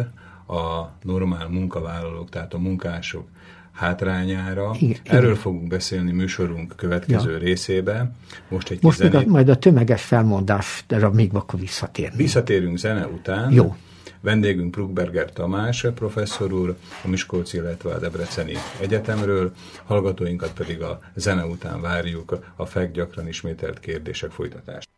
a 0.49 0.93
normál 1.03 1.49
munkavállalók, 1.49 2.29
tehát 2.29 2.55
a 2.55 2.59
munkások 2.59 3.29
hátrányára. 3.73 4.71
Igen, 4.79 4.99
Erről 5.05 5.31
igen. 5.31 5.35
fogunk 5.35 5.69
beszélni 5.69 6.13
műsorunk 6.13 6.77
következő 6.77 7.33
ja. 7.33 7.39
részébe. 7.39 8.13
Most 8.49 8.71
egy 8.71 8.83
Most 8.83 9.01
a, 9.01 9.23
majd 9.27 9.49
a 9.49 9.57
tömeges 9.57 10.03
felmondásra 10.03 11.11
még 11.11 11.31
akkor 11.35 11.61
visszatérünk. 11.61 12.17
Visszatérünk 12.17 12.79
zene 12.79 13.07
után. 13.07 13.53
Jó. 13.53 13.77
Vendégünk 14.21 14.71
Bruckberger 14.71 15.33
Tamás 15.33 15.87
professzor 15.95 16.53
úr, 16.53 16.77
a 17.05 17.09
Miskolci, 17.09 17.57
illetve 17.57 17.93
a 17.93 17.99
Debreceni 17.99 18.55
Egyetemről, 18.81 19.53
hallgatóinkat 19.85 20.53
pedig 20.53 20.83
a 20.83 21.01
zene 21.15 21.45
után 21.45 21.81
várjuk 21.81 22.39
a 22.57 22.67
FEG 22.67 22.93
gyakran 22.93 23.29
ismételt 23.29 23.81
kérdések 23.81 24.31
folytatást. 24.31 24.89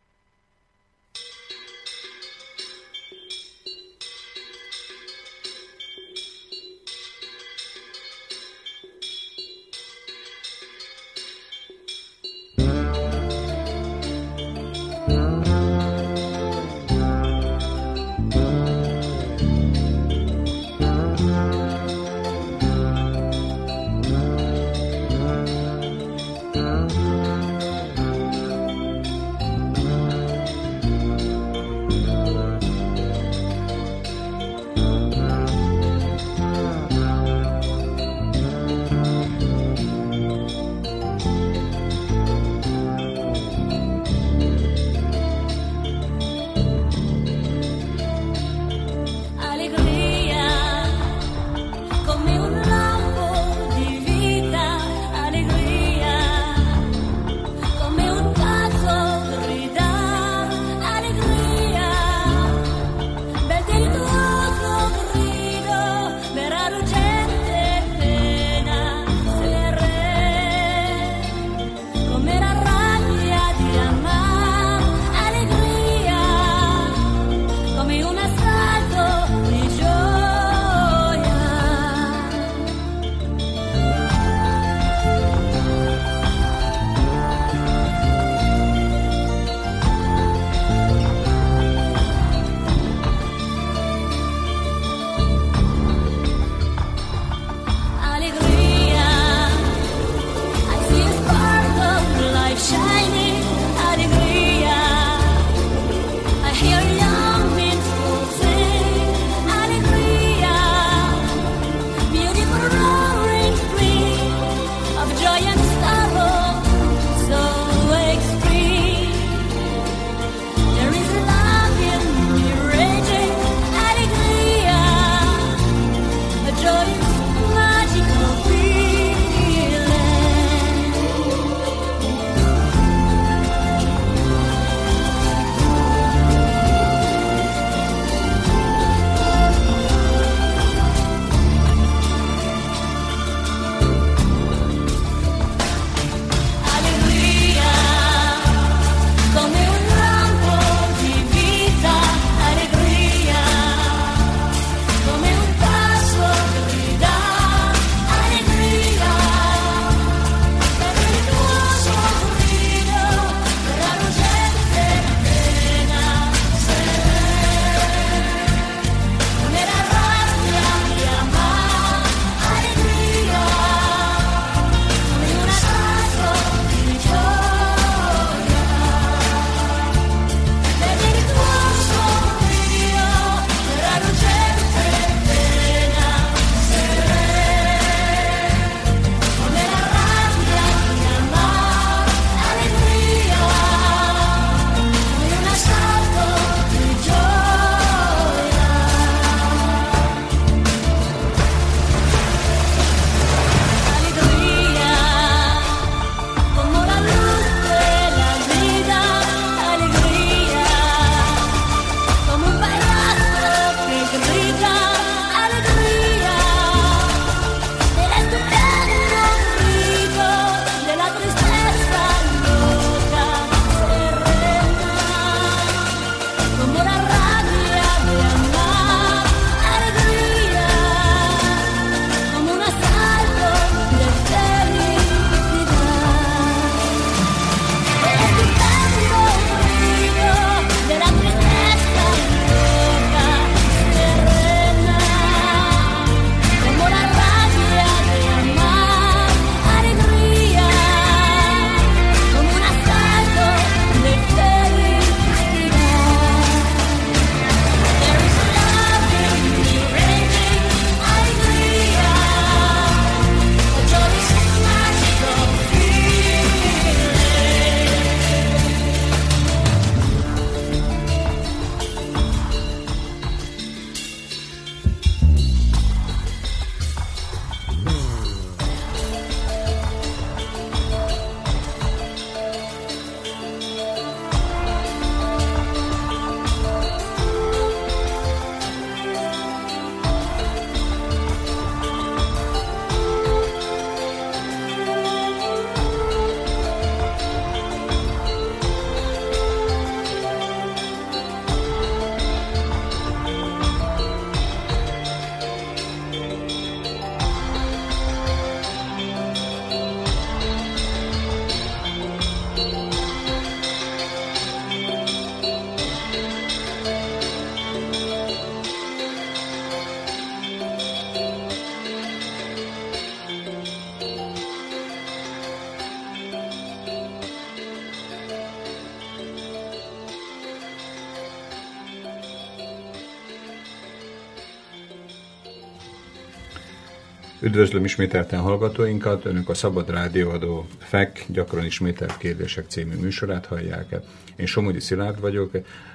Üdvözlöm 337.61 337.85
ismételten 337.85 338.41
hallgatóinkat, 338.41 339.25
Önök 339.25 339.49
a 339.49 339.55
Szabad 339.55 339.91
Rádióadó 339.91 340.67
FEK 340.79 341.25
gyakran 341.29 341.65
ismételt 341.65 342.17
kérdések 342.17 342.67
című 342.69 342.95
műsorát 342.95 343.47
hallják. 343.47 343.95
Én 344.37 344.47
Somogyi 344.47 344.81
Szilárd 344.81 345.21
vagyok, 345.21 345.51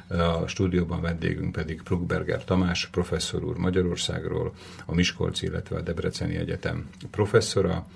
a 0.07 0.47
stúdióban 0.47 1.01
vendégünk 1.01 1.51
pedig 1.51 1.82
Prugberger 1.82 2.43
Tamás, 2.43 2.88
professzor 2.88 3.43
úr 3.43 3.57
Magyarországról, 3.57 4.53
a 4.86 4.93
Miskolci, 4.93 5.45
illetve 5.45 5.76
a 5.76 5.82
Debreceni 5.82 6.36
Egyetem 6.36 6.89
professzora, 7.11 7.88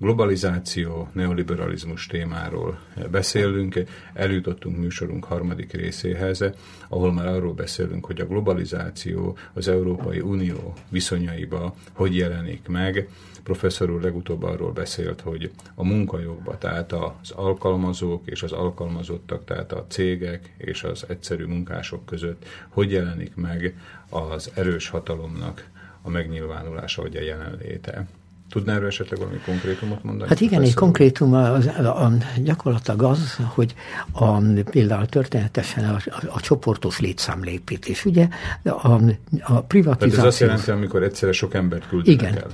globalizáció, 0.00 1.08
neoliberalizmus 1.12 2.06
témáról 2.06 2.78
beszélünk. 3.10 3.82
Eljutottunk 4.14 4.78
műsorunk 4.78 5.24
harmadik 5.24 5.72
részéhez, 5.72 6.44
ahol 6.88 7.12
már 7.12 7.26
arról 7.26 7.52
beszélünk, 7.52 8.06
hogy 8.06 8.20
a 8.20 8.26
globalizáció 8.26 9.36
az 9.52 9.68
Európai 9.68 10.20
Unió 10.20 10.74
viszonyaiba 10.88 11.74
hogy 11.92 12.16
jelenik 12.16 12.68
meg. 12.68 13.08
Professzor 13.42 13.90
úr 13.90 14.02
legutóbb 14.02 14.42
arról 14.42 14.72
beszélt, 14.72 15.20
hogy 15.20 15.50
a 15.74 15.84
munkajogba, 15.84 16.58
tehát 16.58 16.92
az 16.92 17.30
alkalmazók 17.30 18.26
és 18.26 18.42
az 18.42 18.52
alkalmazottak, 18.52 19.44
tehát 19.44 19.72
a 19.72 19.86
cégek 19.88 20.54
és 20.56 20.82
az 20.82 21.04
egyszerű 21.08 21.44
munkások 21.44 22.06
között 22.06 22.44
hogy 22.68 22.90
jelenik 22.90 23.34
meg 23.34 23.74
az 24.08 24.50
erős 24.54 24.88
hatalomnak 24.88 25.68
a 26.02 26.10
megnyilvánulása 26.10 27.02
vagy 27.02 27.16
a 27.16 27.22
jelenléte. 27.22 28.06
Tudná 28.50 28.74
erről 28.74 28.86
esetleg 28.86 29.18
valami 29.18 29.38
konkrétumot 29.38 30.04
mondani? 30.04 30.28
Hát 30.28 30.40
igen, 30.40 30.62
egy 30.62 30.74
konkrétum 30.74 31.34
az, 31.34 31.66
a, 31.66 32.04
a, 32.04 32.12
gyakorlatilag 32.42 33.02
az, 33.02 33.36
hogy 33.46 33.74
a, 34.12 34.40
például 34.70 35.06
történetesen 35.06 35.84
a, 35.84 35.94
a, 35.94 36.22
a 36.28 36.40
csoportos 36.40 37.00
létszámlépítés, 37.00 38.04
ugye 38.04 38.28
a, 38.62 39.00
a 39.42 39.60
privatizáció... 39.60 40.08
Tehát 40.08 40.26
ez 40.26 40.32
azt 40.32 40.40
jelenti, 40.40 40.70
amikor 40.70 41.02
egyszerre 41.02 41.32
sok 41.32 41.54
embert 41.54 41.88
küldenek 41.88 42.20
igen. 42.20 42.36
el. 42.36 42.46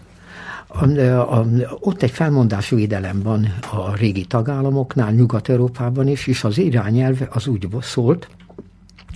A, 0.67 1.01
a, 1.01 1.41
a, 1.41 1.47
ott 1.81 2.03
egy 2.03 2.11
felmondásvédelem 2.11 3.23
van 3.23 3.55
a 3.73 3.97
régi 3.97 4.25
tagállamoknál, 4.25 5.13
Nyugat-Európában 5.13 6.09
is, 6.09 6.27
és 6.27 6.45
az 6.45 6.59
irányelv 6.59 7.21
az 7.31 7.47
úgy 7.47 7.69
szólt, 7.81 8.29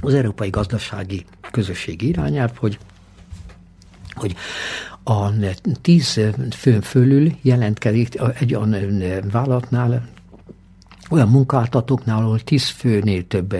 az 0.00 0.14
Európai 0.14 0.50
Gazdasági 0.50 1.24
Közösségi 1.50 2.08
irányelv, 2.08 2.50
hogy 2.56 2.78
hogy 4.14 4.34
a 5.10 5.32
tíz 5.80 6.20
főn 6.50 6.80
fölül 6.80 7.32
jelentkezik 7.42 8.20
egy 8.38 8.54
olyan 8.54 9.02
vállalatnál, 9.30 10.08
olyan 11.10 11.28
munkáltatóknál, 11.28 12.22
ahol 12.22 12.40
tíz 12.40 12.68
főnél 12.68 13.26
több 13.26 13.56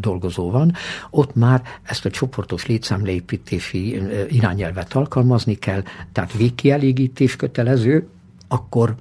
dolgozó 0.00 0.50
van, 0.50 0.72
ott 1.10 1.34
már 1.34 1.62
ezt 1.82 2.04
a 2.04 2.10
csoportos 2.10 2.66
létszámleépítési 2.66 4.02
irányelvet 4.28 4.94
alkalmazni 4.94 5.54
kell, 5.54 5.82
tehát 6.12 6.32
végkielégítés 6.32 7.36
kötelező, 7.36 8.08
akkor 8.48 8.94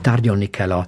tárgyalni 0.00 0.46
kell 0.46 0.72
a, 0.72 0.86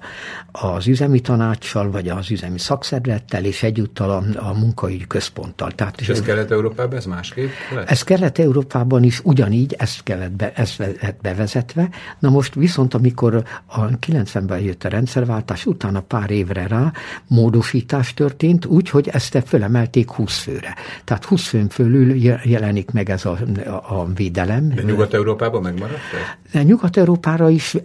az 0.51 0.87
üzemi 0.87 1.19
tanácssal, 1.19 1.91
vagy 1.91 2.09
az 2.09 2.31
üzemi 2.31 2.59
szakszervezettel, 2.59 3.45
és 3.45 3.63
egyúttal 3.63 4.09
a, 4.09 4.23
a 4.49 4.53
munkaügyi 4.53 5.07
központtal. 5.07 5.71
Tehát, 5.71 6.01
és 6.01 6.09
ez 6.09 6.21
Kelet-Európában, 6.21 6.97
ez 6.97 7.05
másképp 7.05 7.49
lesz? 7.75 7.89
Ez 7.89 8.03
Kelet-Európában 8.03 9.03
is 9.03 9.19
ugyanígy, 9.23 9.75
ezt 9.77 10.03
kellett 10.03 10.31
be, 10.31 10.51
ezt 10.55 10.77
lett 10.77 11.17
bevezetve. 11.21 11.89
Na 12.19 12.29
most 12.29 12.53
viszont, 12.53 12.93
amikor 12.93 13.43
a 13.65 13.87
90-ben 13.87 14.59
jött 14.59 14.83
a 14.83 14.89
rendszerváltás, 14.89 15.65
utána 15.65 16.01
pár 16.01 16.31
évre 16.31 16.67
rá 16.67 16.91
módosítás 17.27 18.13
történt, 18.13 18.65
úgy, 18.65 18.89
hogy 18.89 19.07
ezt 19.07 19.43
fölemelték 19.45 20.11
20 20.11 20.37
főre. 20.37 20.75
Tehát 21.03 21.25
20 21.25 21.47
főn 21.47 21.69
fölül 21.69 22.15
jelenik 22.43 22.91
meg 22.91 23.09
ez 23.09 23.25
a, 23.25 23.37
a 23.87 24.05
védelem. 24.05 24.69
De 24.69 24.81
Nyugat-Európában 24.81 25.61
megmaradt 25.61 25.99
Nyugat-Európára 26.61 27.49
is 27.49 27.77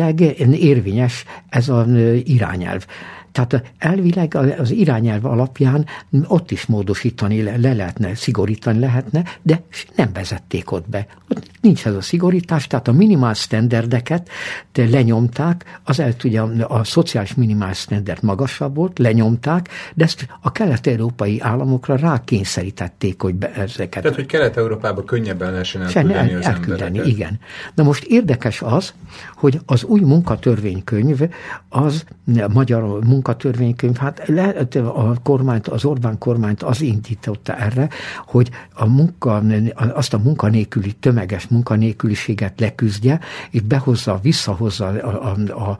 elvileg 0.00 0.36
érvényes 0.60 1.24
ez 1.48 1.68
az 1.68 1.86
irányelv. 2.24 2.86
Tehát 3.34 3.72
elvileg 3.78 4.34
az 4.58 4.70
irányelv 4.70 5.24
alapján 5.24 5.86
ott 6.26 6.50
is 6.50 6.66
módosítani 6.66 7.42
le, 7.42 7.56
le 7.56 7.72
lehetne, 7.72 8.14
szigorítani 8.14 8.78
lehetne, 8.78 9.24
de 9.42 9.62
nem 9.96 10.12
vezették 10.12 10.72
ott 10.72 10.88
be. 10.88 11.06
Ott 11.28 11.50
nincs 11.60 11.86
ez 11.86 11.94
a 11.94 12.00
szigorítás, 12.00 12.66
tehát 12.66 12.88
a 12.88 12.92
minimál 12.92 13.34
standardeket 13.34 14.28
lenyomták, 14.74 15.80
az 15.84 16.00
el 16.00 16.14
ugye 16.24 16.40
a, 16.40 16.78
a 16.78 16.84
szociális 16.84 17.34
minimál 17.34 17.72
standard 17.72 18.22
magasabb 18.22 18.74
volt, 18.74 18.98
lenyomták, 18.98 19.68
de 19.94 20.04
ezt 20.04 20.26
a 20.40 20.52
kelet-európai 20.52 21.40
államokra 21.40 21.96
rákényszerítették, 21.96 23.22
hogy 23.22 23.34
be, 23.34 23.52
ezeket. 23.52 24.02
Tehát, 24.02 24.16
hogy 24.16 24.26
Kelet-Európába 24.26 25.04
könnyebben 25.04 25.50
lehessen 25.52 25.82
elküldeni 25.82 26.32
el, 26.32 26.38
az 26.38 26.44
elküldeni, 26.44 26.86
embereket. 26.86 27.06
igen. 27.06 27.38
Na 27.74 27.82
most 27.82 28.04
érdekes 28.04 28.62
az, 28.62 28.94
hogy 29.34 29.60
az 29.66 29.84
új 29.84 30.00
munkatörvénykönyv 30.00 31.20
az 31.68 32.04
magyar 32.52 33.04
munka 33.04 33.23
munkatörvénykönyv, 33.24 33.96
hát 33.96 34.22
lehet 34.26 34.74
a 34.74 35.14
kormányt, 35.22 35.68
az 35.68 35.84
Orbán 35.84 36.18
kormányt 36.18 36.62
az 36.62 36.80
indította 36.80 37.56
erre, 37.56 37.88
hogy 38.26 38.50
a 38.74 38.86
munka, 38.86 39.42
azt 39.74 40.14
a 40.14 40.18
munkanélküli, 40.18 40.92
tömeges 40.92 41.46
munkanélküliséget 41.46 42.60
leküzdje, 42.60 43.20
és 43.50 43.60
behozza, 43.60 44.18
visszahozza 44.22 44.86
a, 44.86 45.30
a, 45.30 45.36
a, 45.52 45.78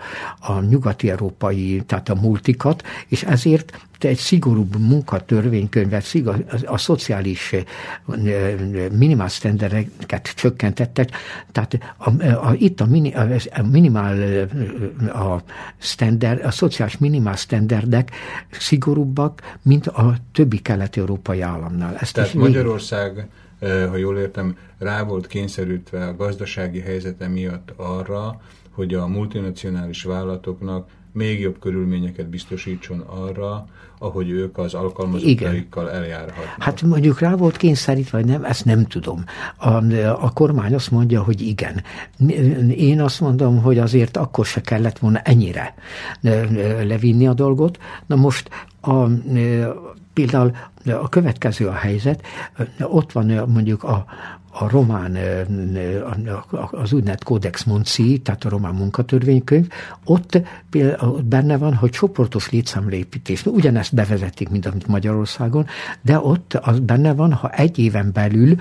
a 0.53 0.61
nyugati-európai, 0.61 1.83
tehát 1.87 2.09
a 2.09 2.15
multikat, 2.15 2.83
és 3.09 3.23
ezért 3.23 3.73
egy 4.09 4.17
szigorúbb 4.17 4.79
munkatörvénykönyvet, 4.79 6.03
szigor, 6.03 6.45
a, 6.51 6.73
a 6.73 6.79
szociális 6.79 7.55
minimál 8.93 9.29
sztendereket 9.29 10.33
csökkentettek, 10.35 11.11
tehát 11.53 11.95
a, 11.97 12.23
a, 12.25 12.55
itt 12.59 12.81
a, 12.81 12.87
mini, 12.87 13.15
a, 13.15 13.29
a 13.55 13.63
minimál 13.63 14.47
a, 15.09 15.43
standard, 15.79 16.45
a 16.45 16.51
szociális 16.51 16.99
minimál 16.99 17.37
sztenderdek 17.37 18.11
szigorúbbak, 18.51 19.57
mint 19.63 19.87
a 19.87 20.15
többi 20.33 20.59
kelet-európai 20.59 21.41
államnál. 21.41 21.97
Ezt 21.97 22.15
tehát 22.15 22.35
Magyarország 22.35 23.29
ha 23.89 23.97
jól 23.97 24.19
értem, 24.19 24.57
rá 24.79 25.03
volt 25.03 25.27
kényszerültve 25.27 26.07
a 26.07 26.17
gazdasági 26.17 26.81
helyzete 26.81 27.29
miatt 27.29 27.73
arra, 27.77 28.41
hogy 28.71 28.95
a 28.95 29.07
multinacionális 29.07 30.03
vállalatoknak 30.03 30.89
még 31.15 31.41
jobb 31.41 31.59
körülményeket 31.59 32.27
biztosítson 32.27 33.01
arra, 33.01 33.67
ahogy 33.99 34.31
ők 34.31 34.59
az 34.59 34.75
alkalmazottaikkal 34.75 35.91
eljárhatnak. 35.91 36.55
Hát 36.59 36.83
mondjuk 36.83 37.21
rá 37.21 37.35
volt 37.35 37.57
kényszerítve, 37.57 38.19
vagy 38.19 38.27
nem, 38.27 38.45
ezt 38.45 38.65
nem 38.65 38.87
tudom. 38.87 39.25
A, 39.57 39.85
a 40.05 40.31
kormány 40.35 40.75
azt 40.75 40.91
mondja, 40.91 41.23
hogy 41.23 41.41
igen. 41.41 41.83
Én 42.77 43.01
azt 43.01 43.21
mondom, 43.21 43.63
hogy 43.63 43.79
azért 43.79 44.17
akkor 44.17 44.47
se 44.47 44.61
kellett 44.61 44.99
volna 44.99 45.19
ennyire 45.19 45.75
levinni 46.83 47.27
a 47.27 47.35
dolgot. 47.35 47.79
Na 48.07 48.17
most 48.17 48.49
a, 48.81 49.07
például 50.13 50.53
a 50.85 51.09
következő 51.09 51.67
a 51.67 51.73
helyzet, 51.73 52.27
ott 52.81 53.13
van 53.13 53.27
mondjuk 53.49 53.83
a, 53.83 54.05
a 54.59 54.69
román, 54.69 55.19
az 56.71 56.93
úgynevezett 56.93 57.25
Codex 57.25 57.65
Monci, 57.65 58.19
tehát 58.19 58.45
a 58.45 58.49
román 58.49 58.75
munkatörvénykönyv, 58.75 59.69
ott 60.05 60.39
benne 61.25 61.57
van, 61.57 61.75
hogy 61.75 61.91
csoportos 61.91 62.51
létszámlépítés. 62.51 63.47
Ugyanezt 63.47 63.95
bevezetik, 63.95 64.49
mint 64.49 64.67
amit 64.67 64.87
Magyarországon, 64.87 65.67
de 66.03 66.19
ott 66.19 66.55
az 66.55 66.81
benne 66.81 67.15
van, 67.15 67.33
ha 67.33 67.51
egy 67.51 67.79
éven 67.79 68.11
belül 68.13 68.57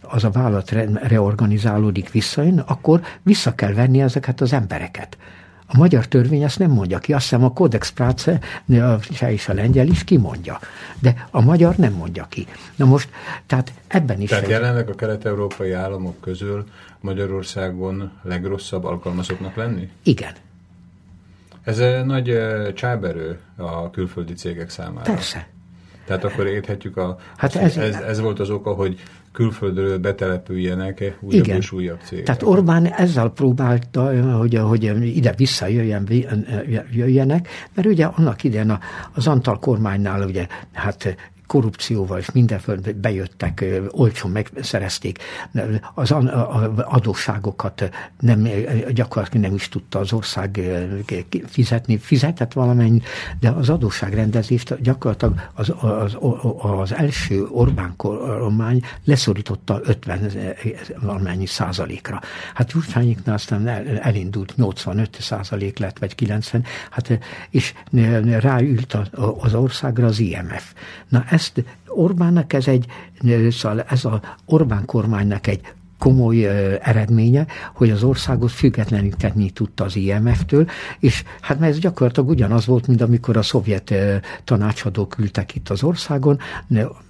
az 0.00 0.24
a 0.24 0.30
vállalat 0.30 0.70
reorganizálódik 1.02 2.10
visszajön, 2.10 2.58
akkor 2.58 3.00
vissza 3.22 3.54
kell 3.54 3.72
venni 3.72 4.00
ezeket 4.00 4.40
az 4.40 4.52
embereket. 4.52 5.16
A 5.72 5.76
magyar 5.76 6.06
törvény 6.06 6.42
ezt 6.42 6.58
nem 6.58 6.70
mondja 6.70 6.98
ki, 6.98 7.12
azt 7.12 7.22
hiszem 7.22 7.44
a 7.44 7.52
Codex 7.52 7.90
Prace, 7.90 8.40
se 9.12 9.32
és 9.32 9.48
a 9.48 9.54
lengyel 9.54 9.86
is 9.86 10.04
kimondja, 10.04 10.58
de 10.98 11.26
a 11.30 11.40
magyar 11.40 11.76
nem 11.76 11.92
mondja 11.92 12.26
ki. 12.28 12.46
Na 12.76 12.84
most, 12.84 13.08
tehát 13.46 13.72
ebben 13.86 14.20
is... 14.20 14.28
Tehát 14.28 14.44
egy... 14.44 14.50
jelenleg 14.50 14.88
a 14.88 14.94
kelet-európai 14.94 15.72
államok 15.72 16.20
közül 16.20 16.66
Magyarországon 17.00 18.10
legrosszabb 18.22 18.84
alkalmazottnak 18.84 19.56
lenni? 19.56 19.90
Igen. 20.02 20.32
Ez 21.62 21.78
egy 21.78 22.04
nagy 22.04 22.38
csáberő 22.74 23.38
a 23.56 23.90
külföldi 23.90 24.32
cégek 24.32 24.70
számára. 24.70 25.12
Persze. 25.12 25.48
Tehát 26.10 26.24
akkor 26.24 26.46
érthetjük 26.46 26.96
a... 26.96 27.16
Hát 27.36 27.54
ez, 27.54 27.76
ez, 27.76 27.94
ez 27.94 28.20
volt 28.20 28.40
az 28.40 28.50
oka, 28.50 28.72
hogy 28.72 29.00
külföldről 29.32 29.98
betelepüljenek 29.98 31.16
újabb 31.20 31.44
Igen. 31.44 31.56
és 31.56 31.72
újabb 31.72 31.98
cégek. 32.04 32.24
Tehát 32.24 32.42
Orbán 32.42 32.86
ezzel 32.86 33.28
próbálta, 33.28 34.36
hogy, 34.38 34.54
hogy 34.54 34.82
ide 35.16 35.34
visszajöjjen, 35.36 36.08
jöjjenek, 36.92 37.48
mert 37.74 37.88
ugye 37.88 38.04
annak 38.04 38.44
idején 38.44 38.78
az 39.14 39.26
Antal 39.26 39.58
kormánynál 39.58 40.26
ugye 40.26 40.46
hát 40.72 41.16
korrupcióval 41.50 42.18
és 42.18 42.30
mindenföl 42.30 42.78
bejöttek, 43.00 43.64
olcsón 43.88 44.30
megszerezték 44.30 45.18
az 45.94 46.14
adósságokat, 46.76 47.90
nem, 48.20 48.48
gyakorlatilag 48.90 49.46
nem 49.46 49.54
is 49.54 49.68
tudta 49.68 49.98
az 49.98 50.12
ország 50.12 50.60
fizetni, 51.46 51.98
fizetett 51.98 52.52
valamennyit, 52.52 53.08
de 53.40 53.50
az 53.50 53.68
adósságrendezést 53.68 54.82
gyakorlatilag 54.82 55.50
az, 55.54 55.72
az, 55.80 56.16
az 56.58 56.94
első 56.94 57.46
Orbán 57.46 57.92
kormány 57.96 58.82
leszorította 59.04 59.80
50 59.84 60.30
valamennyi 61.00 61.46
százalékra. 61.46 62.20
Hát 62.54 62.72
Gyurcsányiknál 62.72 63.34
aztán 63.34 63.68
elindult 63.98 64.56
85 64.56 65.16
százalék 65.20 65.78
lett, 65.78 65.98
vagy 65.98 66.14
90, 66.14 66.64
hát 66.90 67.18
és 67.50 67.74
ráült 68.40 68.96
az 69.40 69.54
országra 69.54 70.06
az 70.06 70.18
IMF. 70.18 70.74
Na 71.08 71.24
ezt 71.40 71.64
Orbánnak 71.86 72.52
ez 72.52 72.66
egy, 72.66 72.86
szóval 73.50 73.82
ez 73.82 74.04
az 74.04 74.18
Orbán 74.44 74.84
kormánynak 74.84 75.46
egy 75.46 75.60
komoly 75.98 76.46
eredménye, 76.78 77.46
hogy 77.74 77.90
az 77.90 78.02
országot 78.02 78.50
függetleníteni 78.50 79.50
tudta 79.50 79.84
az 79.84 79.96
IMF-től, 79.96 80.68
és 80.98 81.24
hát 81.40 81.58
mert 81.58 81.72
ez 81.72 81.78
gyakorlatilag 81.78 82.28
ugyanaz 82.28 82.66
volt, 82.66 82.86
mint 82.86 83.00
amikor 83.00 83.36
a 83.36 83.42
szovjet 83.42 83.94
tanácsadók 84.44 85.18
ültek 85.18 85.54
itt 85.54 85.68
az 85.68 85.82
országon, 85.82 86.38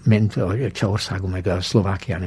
mint 0.04 0.36
a 0.36 0.70
Csehországon, 0.72 1.30
meg 1.30 1.46
a 1.46 1.60
Szlovákián, 1.60 2.24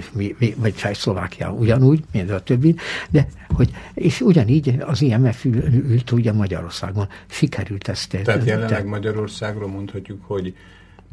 vagy 0.55 0.75
Cseh-Szlovákián 0.75 1.51
ugyanúgy, 1.51 2.03
mint 2.11 2.31
a 2.31 2.39
többi, 2.39 2.75
de 3.09 3.27
hogy, 3.53 3.71
és 3.93 4.21
ugyanígy 4.21 4.75
az 4.80 5.01
IMF 5.01 5.45
ül, 5.45 5.63
ült 5.73 6.11
ugye 6.11 6.34
Magyarországon. 6.34 7.07
Sikerült 7.27 7.88
ezt. 7.88 8.17
Tehát 8.23 8.45
jelenleg 8.45 8.85
Magyarországról 8.85 9.67
mondhatjuk, 9.67 10.21
hogy 10.25 10.55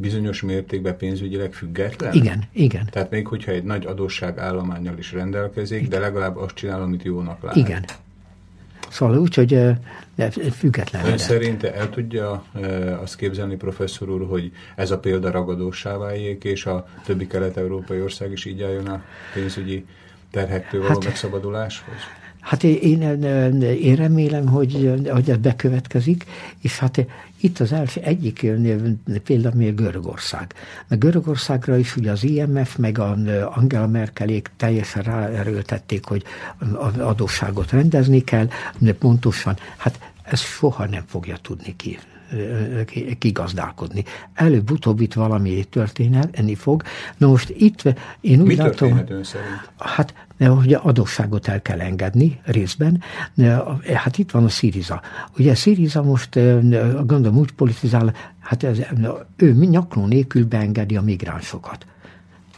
bizonyos 0.00 0.42
mértékben 0.42 0.96
pénzügyileg 0.96 1.52
független? 1.52 2.12
Igen, 2.12 2.44
igen. 2.52 2.88
Tehát 2.90 3.10
még 3.10 3.26
hogyha 3.26 3.52
egy 3.52 3.64
nagy 3.64 3.86
adósság 3.86 4.38
állományjal 4.38 4.98
is 4.98 5.12
rendelkezik, 5.12 5.78
igen. 5.78 5.90
de 5.90 5.98
legalább 5.98 6.36
azt 6.36 6.54
csinál, 6.54 6.82
amit 6.82 7.02
jónak 7.02 7.42
lát. 7.42 7.56
Igen. 7.56 7.84
Szóval 8.90 9.18
úgy, 9.18 9.34
hogy 9.34 9.58
független. 10.52 11.06
Ön 11.06 11.18
szerint 11.18 11.64
el 11.64 11.90
tudja 11.90 12.44
azt 13.02 13.16
képzelni, 13.16 13.56
professzor 13.56 14.10
úr, 14.10 14.26
hogy 14.28 14.52
ez 14.76 14.90
a 14.90 14.98
példa 14.98 15.30
ragadósá 15.30 15.96
váljék, 15.96 16.44
és 16.44 16.66
a 16.66 16.88
többi 17.04 17.26
kelet-európai 17.26 18.00
ország 18.00 18.32
is 18.32 18.44
így 18.44 18.62
álljon 18.62 18.86
a 18.86 19.02
pénzügyi 19.34 19.86
terhektől 20.30 20.80
való 20.80 20.92
hát, 20.92 21.04
megszabaduláshoz? 21.04 21.94
Hát 22.40 22.64
én, 22.64 23.22
én 23.62 23.96
remélem, 23.96 24.46
hogy, 24.46 25.00
hogy 25.08 25.30
ez 25.30 25.36
bekövetkezik, 25.36 26.24
és 26.60 26.78
hát 26.78 27.06
itt 27.40 27.58
az 27.58 27.72
első 27.72 28.00
egyik 28.00 28.46
példa 29.24 29.50
még 29.54 29.74
Görögország. 29.74 30.54
Mert 30.88 31.00
Görögországra 31.00 31.76
is 31.76 31.96
ugye 31.96 32.10
az 32.10 32.24
IMF 32.24 32.76
meg 32.76 32.98
a 32.98 33.16
Angela 33.54 33.86
Merkelék 33.86 34.50
teljesen 34.56 35.02
ráerőltették, 35.02 36.04
hogy 36.04 36.24
adósságot 36.98 37.70
rendezni 37.70 38.24
kell, 38.24 38.48
de 38.78 38.94
pontosan, 38.94 39.56
hát 39.76 39.98
ez 40.22 40.40
soha 40.40 40.86
nem 40.86 41.04
fogja 41.06 41.36
tudni 41.36 41.76
ki 41.76 41.98
kigazdálkodni. 43.18 44.04
Előbb-utóbb 44.34 45.00
itt 45.00 45.12
valami 45.12 45.64
történni 45.64 46.54
fog. 46.54 46.82
Na 47.16 47.26
most 47.26 47.50
itt 47.56 47.82
én 48.20 48.40
úgy 48.40 48.46
Mi 48.46 48.56
látom... 48.56 49.00
Hát 49.78 50.14
hogy 50.48 50.72
adósságot 50.72 51.48
el 51.48 51.62
kell 51.62 51.80
engedni 51.80 52.40
részben. 52.44 53.02
Hát 53.94 54.18
itt 54.18 54.30
van 54.30 54.44
a 54.44 54.48
Szíriza. 54.48 55.02
Ugye 55.38 55.54
Szíriza 55.54 56.02
most, 56.02 56.34
gondolom 57.06 57.36
úgy 57.36 57.52
politizál, 57.52 58.14
hát 58.38 58.62
ez, 58.62 58.78
ő 59.36 59.52
nyakló 59.52 60.06
nélkül 60.06 60.44
beengedi 60.44 60.96
a 60.96 61.02
migránsokat. 61.02 61.86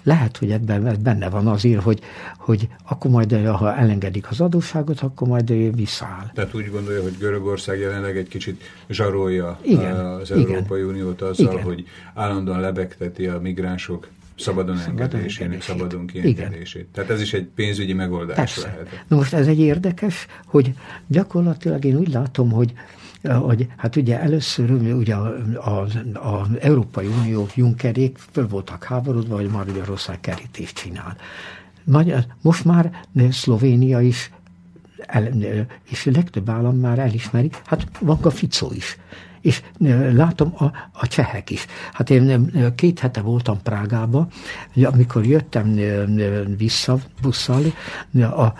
Lehet, 0.02 0.36
hogy 0.36 0.50
ebben 0.50 0.98
benne 1.02 1.28
van 1.28 1.46
azért, 1.46 1.82
hogy, 1.82 2.00
hogy 2.38 2.68
akkor 2.88 3.10
majd, 3.10 3.46
ha 3.46 3.76
elengedik 3.76 4.30
az 4.30 4.40
adósságot, 4.40 5.00
akkor 5.00 5.28
majd 5.28 5.74
visszaáll. 5.74 6.30
Tehát 6.34 6.54
úgy 6.54 6.70
gondolja, 6.70 7.02
hogy 7.02 7.16
Görögország 7.18 7.78
jelenleg 7.78 8.16
egy 8.16 8.28
kicsit 8.28 8.62
zsarolja 8.88 9.58
igen, 9.62 9.96
az 9.96 10.30
Európai 10.30 10.80
igen, 10.80 10.90
Uniót 10.90 11.22
azzal, 11.22 11.52
igen. 11.52 11.64
hogy 11.64 11.84
állandóan 12.14 12.60
lebegteti 12.60 13.26
a 13.26 13.40
migránsok 13.40 14.08
szabadon 14.36 14.78
engedésének, 14.78 15.62
szabadon 15.62 16.06
kiengedését. 16.06 16.86
Tehát 16.92 17.10
ez 17.10 17.20
is 17.20 17.32
egy 17.32 17.48
pénzügyi 17.54 17.92
megoldás 17.92 18.36
Persze. 18.36 18.66
lehet. 18.66 19.04
Na 19.08 19.16
most 19.16 19.32
ez 19.32 19.46
egy 19.46 19.60
érdekes, 19.60 20.26
hogy 20.46 20.74
gyakorlatilag 21.06 21.84
én 21.84 21.96
úgy 21.96 22.08
látom, 22.08 22.50
hogy 22.50 22.72
hogy 23.28 23.66
hát 23.76 23.96
ugye 23.96 24.20
először 24.20 24.70
ugye 24.70 25.16
az, 25.60 25.98
az 26.12 26.48
Európai 26.60 27.06
Unió 27.06 27.48
Junckerék 27.54 28.18
föl 28.32 28.48
voltak 28.48 28.84
háborodva, 28.84 29.36
hogy 29.36 29.48
Magyarország 29.48 30.20
kerítést 30.20 30.76
csinál. 30.76 31.16
Most 32.40 32.64
már 32.64 33.06
Szlovénia 33.30 34.00
is 34.00 34.30
el, 35.06 35.28
és 35.90 36.04
legtöbb 36.04 36.50
állam 36.50 36.76
már 36.76 36.98
elismeri, 36.98 37.50
hát 37.66 37.86
van 38.00 38.18
a 38.22 38.30
Ficó 38.30 38.72
is 38.72 38.96
és 39.42 39.62
látom 40.12 40.52
a, 40.56 40.64
a 40.92 41.06
csehek 41.06 41.50
is. 41.50 41.66
Hát 41.92 42.10
én 42.10 42.52
két 42.74 42.98
hete 42.98 43.20
voltam 43.20 43.62
Prágába, 43.62 44.26
amikor 44.82 45.26
jöttem 45.26 45.78
vissza 46.56 46.98
busszal, 47.22 47.62
a, 48.20 48.52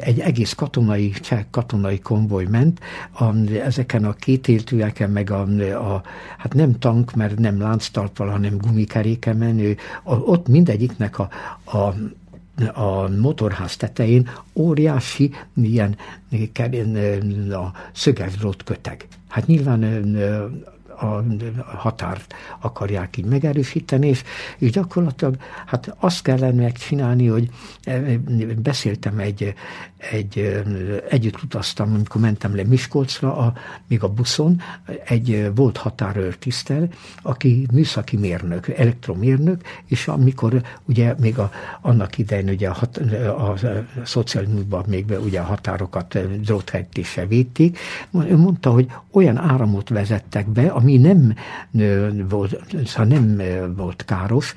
egy 0.00 0.20
egész 0.20 0.52
katonai, 0.52 1.10
cseh 1.10 1.44
katonai 1.50 1.98
konvoj 1.98 2.44
ment, 2.44 2.80
a, 3.12 3.36
ezeken 3.64 4.04
a 4.04 4.12
kétéltőeken, 4.12 5.10
meg 5.10 5.30
a, 5.30 5.40
a, 5.94 6.02
hát 6.38 6.54
nem 6.54 6.78
tank, 6.78 7.14
mert 7.14 7.38
nem 7.38 7.60
lánctalpal, 7.60 8.28
hanem 8.28 8.56
gumikeréken 8.56 9.36
menő, 9.36 9.76
a, 10.02 10.14
ott 10.14 10.48
mindegyiknek 10.48 11.18
a, 11.18 11.28
a 11.64 11.94
a 12.62 13.08
motorház 13.08 13.76
tetején 13.76 14.28
óriási 14.54 15.30
ilyen 15.54 15.96
a 17.52 17.72
szöges 17.92 18.32
köteg. 18.64 19.06
Hát 19.28 19.46
nyilván 19.46 19.82
a 21.00 21.22
határt 21.76 22.34
akarják 22.60 23.16
így 23.16 23.24
megerősíteni, 23.24 24.08
és, 24.08 24.22
és 24.58 24.70
gyakorlatilag 24.70 25.36
hát 25.66 25.96
azt 25.98 26.22
kellene 26.22 26.62
megcsinálni, 26.62 27.26
hogy 27.26 27.50
beszéltem 28.62 29.18
egy, 29.18 29.54
egy 30.10 30.62
együtt 31.08 31.42
utaztam, 31.42 31.94
amikor 31.94 32.20
mentem 32.20 32.56
le 32.56 32.64
Miskolcra, 32.64 33.36
a, 33.36 33.52
még 33.86 34.02
a 34.02 34.08
buszon, 34.08 34.60
egy 35.04 35.50
volt 35.54 35.76
határőr 35.76 36.36
tisztel, 36.36 36.88
aki 37.22 37.66
műszaki 37.72 38.16
mérnök, 38.16 38.68
elektromérnök, 38.68 39.62
és 39.86 40.08
amikor 40.08 40.62
ugye 40.84 41.14
még 41.20 41.38
a, 41.38 41.50
annak 41.80 42.18
idején 42.18 42.48
ugye 42.48 42.68
a, 42.68 42.72
hat, 42.72 42.96
a, 42.96 43.50
a 43.50 43.56
szocializmusban 44.04 44.84
még 44.88 45.14
ugye 45.24 45.40
a 45.40 45.44
határokat 45.44 46.40
dróthelytéssel 46.40 47.26
védték, 47.26 47.78
ő 48.28 48.36
mondta, 48.36 48.70
hogy 48.70 48.90
olyan 49.12 49.36
áramot 49.36 49.88
vezettek 49.88 50.48
be, 50.48 50.66
ami 50.66 50.96
nem 50.96 51.34
volt, 52.28 52.60
szóval 52.84 53.06
nem 53.06 53.42
volt 53.76 54.04
káros, 54.04 54.54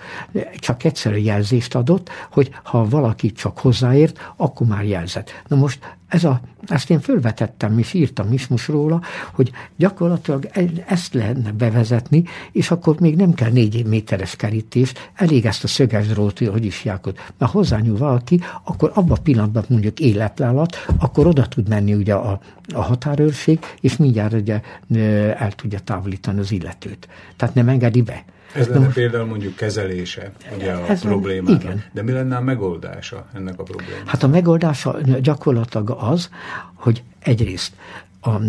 csak 0.60 0.84
egyszerű 0.84 1.18
jelzést 1.18 1.76
adott, 1.76 2.10
hogy 2.32 2.52
ha 2.64 2.88
valaki 2.90 3.32
csak 3.32 3.60
hozzáért, 3.60 4.34
akkor 4.36 4.68
már 4.68 4.86
jelzett. 4.86 5.33
Na 5.48 5.56
most 5.56 5.96
ez 6.08 6.24
a, 6.24 6.42
ezt 6.68 6.90
én 6.90 7.00
fölvetettem, 7.00 7.78
és 7.78 7.94
írtam 7.94 8.34
is 8.34 8.48
most 8.48 8.68
róla, 8.68 9.02
hogy 9.32 9.52
gyakorlatilag 9.76 10.50
ezt 10.88 11.14
lehetne 11.14 11.52
bevezetni, 11.52 12.24
és 12.52 12.72
akkor 12.72 13.00
még 13.00 13.16
nem 13.16 13.34
kell 13.34 13.52
négy 13.52 13.86
méteres 13.86 14.36
kerítés, 14.36 14.94
elég 15.14 15.46
ezt 15.46 15.64
a 15.64 15.68
szöges 15.68 16.08
drót, 16.08 16.40
hogy 16.40 16.66
is 16.66 16.86
jákod. 16.86 17.18
Na 17.38 17.46
hozzányúl 17.46 17.98
valaki, 17.98 18.42
akkor 18.64 18.92
abban 18.94 19.18
a 19.18 19.22
pillanatban 19.22 19.66
mondjuk 19.68 20.00
életle 20.00 20.48
alatt, 20.48 20.86
akkor 21.00 21.28
oda 21.28 21.48
tud 21.48 21.70
menni 21.70 21.94
ugye 21.94 22.14
a, 22.14 22.40
a 22.74 22.82
határőrség, 22.82 23.60
és 23.82 23.98
mindjárt 23.98 24.34
ugye 24.34 24.62
el 25.38 25.52
tudja 25.52 25.80
távolítani 25.80 26.40
az 26.40 26.52
illetőt. 26.52 27.08
Tehát 27.36 27.56
nem 27.56 27.70
engedi 27.70 28.02
be. 28.02 28.24
Ez 28.54 28.68
lenne 28.68 28.80
most, 28.80 28.96
például 28.96 29.26
mondjuk 29.26 29.56
kezelése 29.56 30.32
ugye 30.56 30.72
a 30.72 30.90
ez 30.90 31.02
problémának. 31.02 31.64
Igen. 31.64 31.84
De 31.92 32.02
mi 32.02 32.12
lenne 32.12 32.36
a 32.36 32.42
megoldása 32.42 33.26
ennek 33.34 33.60
a 33.60 33.64
problémának? 33.64 34.08
Hát 34.08 34.24
a 34.24 34.28
megoldása 34.28 34.98
gyakorlatilag 35.22 35.90
az, 36.00 36.30
hogy 36.74 37.04
egyrészt 37.20 37.74
a, 38.24 38.42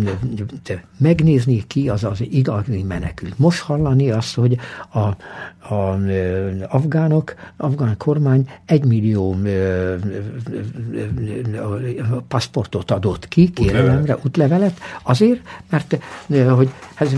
megnézni 0.97 1.63
ki 1.67 1.89
az 1.89 2.03
az 2.03 2.21
igazi 2.21 2.83
menekült. 2.83 3.39
Most 3.39 3.61
hallani 3.61 4.11
azt, 4.11 4.35
hogy 4.35 4.57
a, 4.91 4.99
a 5.73 5.97
afgánok, 6.67 7.33
afgán 7.57 7.97
kormány 7.97 8.49
egymillió 8.65 9.35
paszportot 12.27 12.91
adott 12.91 13.27
ki, 13.27 13.49
kérelemre, 13.49 14.17
útlevelet, 14.23 14.79
azért, 15.03 15.41
mert, 15.69 15.97
hogy, 16.49 16.69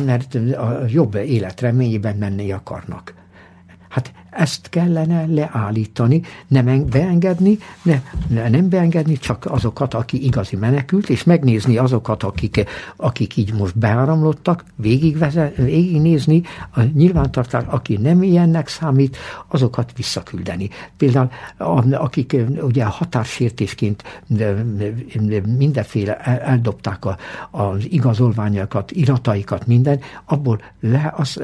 mert 0.05 0.35
a 0.35 0.79
jobb 0.88 1.15
életreményében 1.15 2.15
menni 2.15 2.51
akarnak. 2.51 3.13
Hát 3.89 4.11
ezt 4.38 4.69
kellene 4.69 5.26
leállítani, 5.26 6.22
nem 6.47 6.85
beengedni, 6.89 7.57
ne, 7.81 8.01
nem 8.49 8.69
beengedni 8.69 9.18
csak 9.18 9.45
azokat, 9.45 9.93
aki 9.93 10.26
igazi 10.26 10.55
menekült, 10.55 11.09
és 11.09 11.23
megnézni 11.23 11.77
azokat, 11.77 12.23
akik, 12.23 12.65
akik 12.95 13.38
így 13.38 13.53
most 13.53 13.77
beáramlottak, 13.77 14.64
végignézni 14.76 16.41
a 16.72 16.81
nyilvántartás, 16.81 17.64
aki 17.65 17.97
nem 17.97 18.23
ilyennek 18.23 18.68
számít, 18.68 19.18
azokat 19.47 19.91
visszaküldeni. 19.95 20.69
Például 20.97 21.30
akik 21.93 22.35
ugye 22.61 22.85
határsértésként 22.85 24.03
mindenféle 25.57 26.18
eldobták 26.23 27.05
a, 27.05 27.18
az 27.51 27.85
igazolványokat, 27.89 28.91
irataikat, 28.91 29.68
minden, 29.68 29.99
abból 30.26 30.61
le, 30.80 31.14
az, 31.15 31.41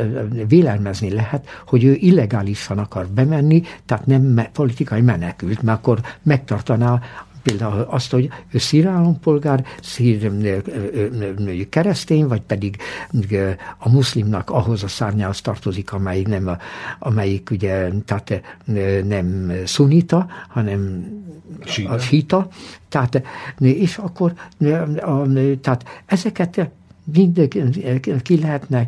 vélelmezni 0.47 1.11
lehet, 1.13 1.47
hogy 1.65 1.83
ő 1.83 1.93
illegálisan 1.93 2.81
akar 2.83 3.07
bemenni, 3.07 3.61
tehát 3.85 4.05
nem 4.05 4.41
politikai 4.53 5.01
menekült, 5.01 5.61
mert 5.61 5.77
akkor 5.77 5.99
megtartaná 6.23 7.01
például 7.43 7.85
azt, 7.89 8.11
hogy 8.11 8.29
ő 8.51 8.57
szír 8.57 8.87
állampolgár, 8.87 9.65
szír 9.81 10.31
keresztény, 11.69 12.27
vagy 12.27 12.41
pedig 12.41 12.77
a 13.77 13.89
muszlimnak 13.89 14.49
ahhoz 14.49 14.83
a 14.83 14.87
szárnyához 14.87 15.41
tartozik, 15.41 15.93
amelyik 15.93 16.27
nem, 16.27 16.57
amelyik 16.99 17.49
ugye, 17.51 17.89
tehát 18.05 18.57
nem 19.05 19.53
szunita, 19.65 20.27
hanem 20.47 21.05
a 21.87 21.97
síta. 21.97 22.47
Tehát, 22.89 23.23
és 23.59 23.97
akkor 23.97 24.33
a, 24.95 25.21
tehát 25.61 26.03
ezeket 26.05 26.69
mind 27.13 27.47
ki 28.21 28.39
lehetne 28.39 28.87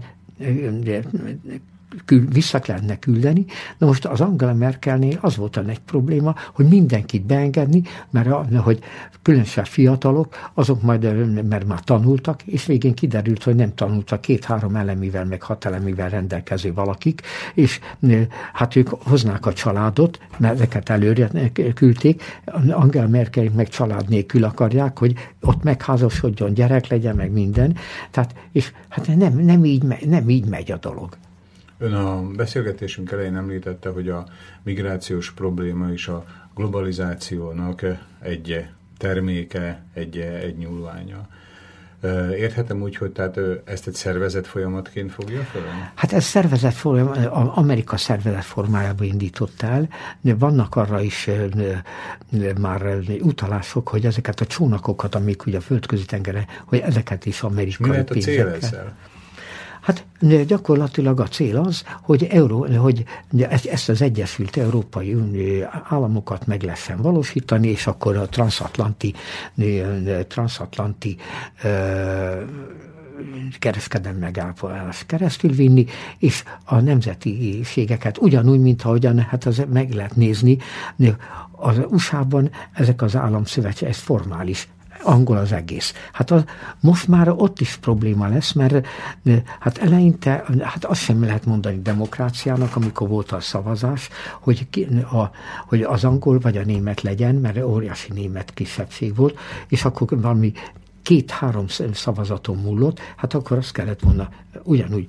kül, 2.05 2.27
vissza 2.29 2.59
kellene 2.59 2.99
küldeni. 2.99 3.45
Na 3.77 3.87
most 3.87 4.05
az 4.05 4.21
Angela 4.21 4.53
Merkelnél 4.53 5.17
az 5.21 5.35
volt 5.35 5.57
a 5.57 5.63
egy 5.67 5.79
probléma, 5.79 6.35
hogy 6.53 6.67
mindenkit 6.67 7.25
beengedni, 7.25 7.81
mert 8.09 8.27
a, 8.27 8.47
hogy 8.61 8.79
különösen 9.21 9.63
fiatalok, 9.63 10.35
azok 10.53 10.81
majd, 10.81 11.03
mert 11.49 11.67
már 11.67 11.79
tanultak, 11.79 12.43
és 12.43 12.65
végén 12.65 12.93
kiderült, 12.93 13.43
hogy 13.43 13.55
nem 13.55 13.73
tanultak 13.73 14.21
két-három 14.21 14.75
elemivel, 14.75 15.25
meg 15.25 15.41
hat 15.41 15.65
elemivel 15.65 16.09
rendelkező 16.09 16.73
valakik, 16.73 17.21
és 17.53 17.79
hát 18.53 18.75
ők 18.75 18.89
hoznák 18.89 19.45
a 19.45 19.53
családot, 19.53 20.19
mert 20.37 20.53
ezeket 20.53 20.89
előre 20.89 21.29
küldték, 21.73 22.23
Angela 22.69 23.07
Merkel 23.07 23.49
meg 23.55 23.67
család 23.67 24.09
nélkül 24.09 24.43
akarják, 24.43 24.99
hogy 24.99 25.13
ott 25.41 25.63
megházasodjon, 25.63 26.53
gyerek 26.53 26.87
legyen, 26.87 27.15
meg 27.15 27.31
minden. 27.31 27.75
Tehát, 28.11 28.35
és 28.51 28.71
hát 28.89 29.15
nem, 29.15 29.37
nem, 29.37 29.65
így, 29.65 29.83
nem 30.05 30.29
így 30.29 30.45
megy 30.45 30.71
a 30.71 30.77
dolog. 30.77 31.17
Ön 31.77 31.93
a 31.93 32.21
beszélgetésünk 32.21 33.11
elején 33.11 33.35
említette, 33.35 33.89
hogy 33.89 34.09
a 34.09 34.25
migrációs 34.63 35.31
probléma 35.31 35.91
és 35.91 36.07
a 36.07 36.25
globalizációnak 36.55 37.81
egy 38.19 38.65
terméke, 38.97 39.83
egy, 39.93 40.17
egy 40.17 40.57
nyúlványa. 40.57 41.27
Érthetem 42.37 42.81
úgy, 42.81 42.95
hogy 42.95 43.11
tehát 43.11 43.39
ezt 43.65 43.87
egy 43.87 43.93
szervezet 43.93 44.47
folyamatként 44.47 45.11
fogja 45.11 45.41
fel? 45.41 45.91
Hát 45.95 46.13
ez 46.13 46.23
szervezet 46.23 46.73
folyamat, 46.73 47.25
Amerika 47.55 47.97
szervezet 47.97 48.43
formájában 48.43 49.07
indított 49.07 49.61
el, 49.61 49.89
vannak 50.21 50.75
arra 50.75 51.01
is 51.01 51.29
már 52.57 52.97
utalások, 53.21 53.87
hogy 53.87 54.05
ezeket 54.05 54.39
a 54.39 54.45
csónakokat, 54.45 55.15
amik 55.15 55.45
ugye 55.45 55.57
a 55.57 55.61
földközi 55.61 56.05
tengere, 56.05 56.45
hogy 56.65 56.79
ezeket 56.79 57.25
is 57.25 57.41
amerikai 57.41 57.87
Mi 57.87 57.95
lehet 57.95 58.09
a 58.09 58.15
cél 58.15 58.47
ezzel? 58.47 58.95
Hát 59.85 60.05
gyakorlatilag 60.47 61.19
a 61.19 61.27
cél 61.27 61.57
az, 61.57 61.83
hogy, 62.01 62.23
Euró, 62.23 62.67
hogy 62.77 63.05
ezt 63.71 63.89
az 63.89 64.01
Egyesült 64.01 64.57
Európai 64.57 65.15
Államokat 65.89 66.47
meg 66.47 66.61
lehessen 66.63 67.01
valósítani, 67.01 67.67
és 67.67 67.87
akkor 67.87 68.15
a 68.15 68.25
transatlanti, 68.25 69.13
transatlanti 70.27 71.17
kereskedelmi 73.59 74.19
megállapodást 74.19 75.05
keresztül 75.05 75.51
vinni, 75.51 75.85
és 76.17 76.43
a 76.63 76.79
nemzetiségeket 76.79 78.17
ugyanúgy, 78.17 78.59
mint 78.59 78.81
ahogyan 78.81 79.19
hát 79.19 79.45
az 79.45 79.65
meg 79.71 79.91
lehet 79.91 80.15
nézni, 80.15 80.57
az 81.51 81.81
USA-ban 81.87 82.51
ezek 82.73 83.01
az 83.01 83.15
államszövetség, 83.15 83.87
ez 83.87 83.97
formális 83.97 84.67
angol 85.05 85.37
az 85.37 85.51
egész. 85.51 85.93
Hát 86.11 86.31
az, 86.31 86.43
most 86.79 87.07
már 87.07 87.29
ott 87.29 87.59
is 87.59 87.75
probléma 87.75 88.27
lesz, 88.27 88.51
mert 88.51 88.87
hát 89.59 89.77
eleinte, 89.77 90.45
hát 90.61 90.85
azt 90.85 91.01
sem 91.01 91.23
lehet 91.23 91.45
mondani 91.45 91.81
demokráciának, 91.81 92.75
amikor 92.75 93.07
volt 93.07 93.31
a 93.31 93.39
szavazás, 93.39 94.09
hogy, 94.41 94.69
ki, 94.69 94.83
a, 95.11 95.31
hogy 95.67 95.81
az 95.81 96.03
angol 96.03 96.39
vagy 96.39 96.57
a 96.57 96.63
német 96.63 97.01
legyen, 97.01 97.35
mert 97.35 97.63
óriási 97.63 98.13
német 98.13 98.53
kisebbség 98.53 99.15
volt, 99.15 99.37
és 99.67 99.85
akkor 99.85 100.21
valami 100.21 100.53
két-három 101.01 101.65
szavazaton 101.93 102.57
múlott, 102.57 102.99
hát 103.15 103.33
akkor 103.33 103.57
azt 103.57 103.71
kellett 103.71 103.99
volna 103.99 104.29
ugyanúgy 104.63 105.07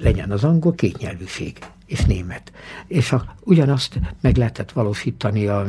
legyen 0.00 0.30
az 0.30 0.44
angol 0.44 0.74
kétnyelvűség 0.74 1.58
és 1.86 2.04
német. 2.04 2.52
És 2.86 3.12
a, 3.12 3.24
ugyanazt 3.40 3.98
meg 4.20 4.36
lehetett 4.36 4.72
valósítani 4.72 5.46
a, 5.46 5.60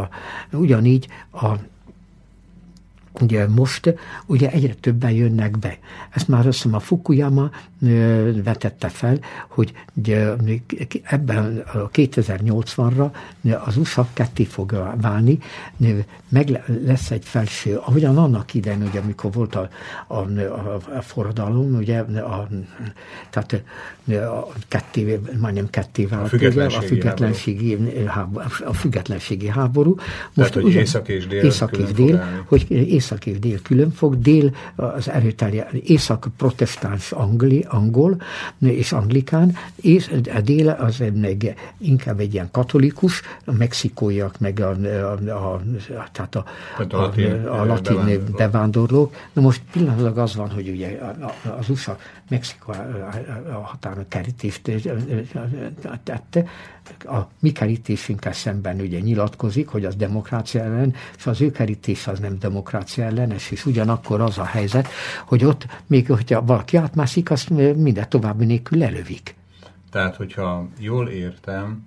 a, 0.00 0.08
ugyanígy 0.52 1.08
a 1.32 1.54
Ugye 3.20 3.48
most 3.48 3.94
ugye 4.26 4.50
egyre 4.50 4.74
többen 4.74 5.10
jönnek 5.10 5.58
be. 5.58 5.78
Ezt 6.10 6.28
már 6.28 6.46
azt 6.46 6.56
hiszem 6.56 6.74
a 6.74 6.80
Fukuyama 6.80 7.50
vetette 8.44 8.88
fel, 8.88 9.18
hogy 9.48 9.72
ebben 11.02 11.62
a 11.72 11.90
2080-ra 11.90 13.10
az 13.64 13.76
USA 13.76 14.08
ketté 14.12 14.44
fog 14.44 14.94
válni, 15.00 15.38
meg 16.28 16.62
lesz 16.84 17.10
egy 17.10 17.24
felső, 17.24 17.76
ahogyan 17.76 18.18
annak 18.18 18.54
idején, 18.54 18.82
ugye, 18.82 19.00
amikor 19.00 19.32
volt 19.32 19.54
a, 19.54 19.68
a, 20.06 20.14
a, 20.16 20.80
a 20.96 21.02
forradalom, 21.02 21.74
ugye, 21.74 21.98
a, 22.00 22.48
tehát 23.30 23.62
a 24.08 24.46
ketté, 24.68 25.20
majdnem 25.40 25.70
ketté 25.70 26.04
vált, 26.04 26.24
a 26.24 26.28
függetlenségi, 26.28 26.84
a 26.84 26.88
függetlenségi 26.88 27.78
háború. 28.06 28.46
a 28.64 28.72
függetlenségi 28.72 29.48
háború. 29.48 29.94
Most 30.34 30.52
tehát, 30.52 30.68
hogy 30.68 30.74
észak 30.74 31.08
és 31.08 31.26
dél, 31.26 31.44
észak 31.44 31.76
és 31.76 31.92
dél 31.92 32.44
hogy 32.46 32.70
észak 32.70 33.03
és 33.24 33.38
dél 33.38 33.62
külön 33.62 33.90
fog, 33.90 34.18
dél 34.18 34.54
az 34.76 35.08
erőtelje, 35.08 35.68
észak 35.84 36.28
protestáns 36.36 37.12
angli, 37.12 37.66
angol 37.68 38.22
és 38.58 38.92
anglikán, 38.92 39.56
és 39.74 40.10
a 40.34 40.40
dél 40.40 40.68
az 40.68 41.02
meg 41.14 41.54
inkább 41.78 42.20
egy 42.20 42.34
ilyen 42.34 42.48
katolikus, 42.50 43.22
a 43.44 43.52
mexikóiak, 43.52 44.38
meg 44.38 44.60
a, 44.60 44.70
a, 44.70 45.52
a, 45.52 45.62
tehát 46.12 46.34
a, 46.34 46.44
a, 46.78 46.82
a, 46.82 47.00
latin, 47.00 47.46
a 47.46 47.64
latin 47.64 48.24
bevándorlók. 48.36 49.14
Na 49.32 49.42
most 49.42 49.62
pillanatlag 49.72 50.18
az 50.18 50.34
van, 50.34 50.50
hogy 50.50 50.68
ugye 50.68 50.98
az 51.58 51.70
USA 51.70 51.96
Mexikó 52.28 52.72
a 53.52 53.60
határon 53.62 54.04
kerítést 54.08 54.70
tette, 56.02 56.46
a 57.04 57.28
mi 57.40 57.52
kerítésünkkel 57.52 58.32
szemben 58.32 58.80
ugye 58.80 59.00
nyilatkozik, 59.00 59.68
hogy 59.68 59.84
az 59.84 59.94
demokrácia 59.94 60.62
ellen, 60.62 60.94
és 61.16 61.26
az 61.26 61.40
ő 61.40 61.50
kerítés 61.50 62.06
az 62.06 62.18
nem 62.18 62.38
demokrácia 62.38 63.04
ellenes, 63.04 63.50
és 63.50 63.66
ugyanakkor 63.66 64.20
az 64.20 64.38
a 64.38 64.44
helyzet, 64.44 64.88
hogy 65.26 65.44
ott 65.44 65.66
még, 65.86 66.06
hogyha 66.06 66.44
valaki 66.44 66.76
átmászik, 66.76 67.30
azt 67.30 67.48
minden 67.76 68.08
további 68.08 68.44
nélkül 68.44 68.78
lelövik. 68.78 69.34
Tehát, 69.90 70.16
hogyha 70.16 70.68
jól 70.78 71.08
értem, 71.08 71.86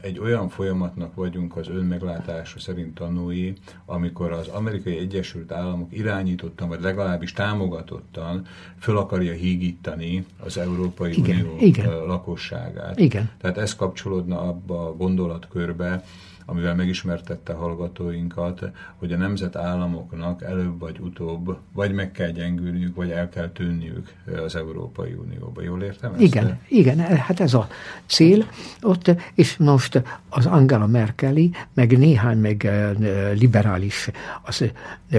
egy 0.00 0.18
olyan 0.18 0.48
folyamatnak 0.48 1.14
vagyunk 1.14 1.56
az 1.56 1.68
önmeglátása 1.68 2.58
szerint 2.58 2.94
tanúi, 2.94 3.52
amikor 3.86 4.32
az 4.32 4.48
amerikai 4.48 4.98
Egyesült 4.98 5.52
Államok 5.52 5.92
irányítottan, 5.92 6.68
vagy 6.68 6.80
legalábbis 6.80 7.32
támogatottan 7.32 8.46
föl 8.78 8.96
akarja 8.96 9.32
hígítani 9.32 10.26
az 10.44 10.58
Európai 10.58 11.12
igen, 11.12 11.40
Unió 11.40 11.56
igen. 11.58 12.06
lakosságát. 12.06 12.98
Igen. 12.98 13.30
Tehát 13.40 13.58
ez 13.58 13.76
kapcsolódna 13.76 14.40
abba 14.40 14.86
a 14.86 14.96
gondolatkörbe, 14.96 16.04
amivel 16.50 16.74
megismertette 16.74 17.52
hallgatóinkat, 17.52 18.70
hogy 18.96 19.12
a 19.12 19.16
nemzetállamoknak 19.16 20.42
előbb 20.42 20.78
vagy 20.78 20.98
utóbb 21.00 21.56
vagy 21.72 21.92
meg 21.92 22.12
kell 22.12 22.30
gyengülniük, 22.30 22.96
vagy 22.96 23.10
el 23.10 23.28
kell 23.28 23.48
tűnniük 23.48 24.12
az 24.44 24.56
Európai 24.56 25.12
Unióba. 25.12 25.62
Jól 25.62 25.82
értem 25.82 26.12
ezt? 26.12 26.22
Igen, 26.22 26.58
igen, 26.68 26.98
hát 26.98 27.40
ez 27.40 27.54
a 27.54 27.68
cél 28.06 28.46
ott, 28.82 29.10
és 29.34 29.56
most 29.56 30.02
az 30.28 30.46
Angela 30.46 30.86
Merkeli, 30.86 31.50
meg 31.74 31.98
néhány 31.98 32.38
meg 32.38 32.64
eh, 32.64 32.90
liberális, 33.34 34.10
az, 34.42 34.64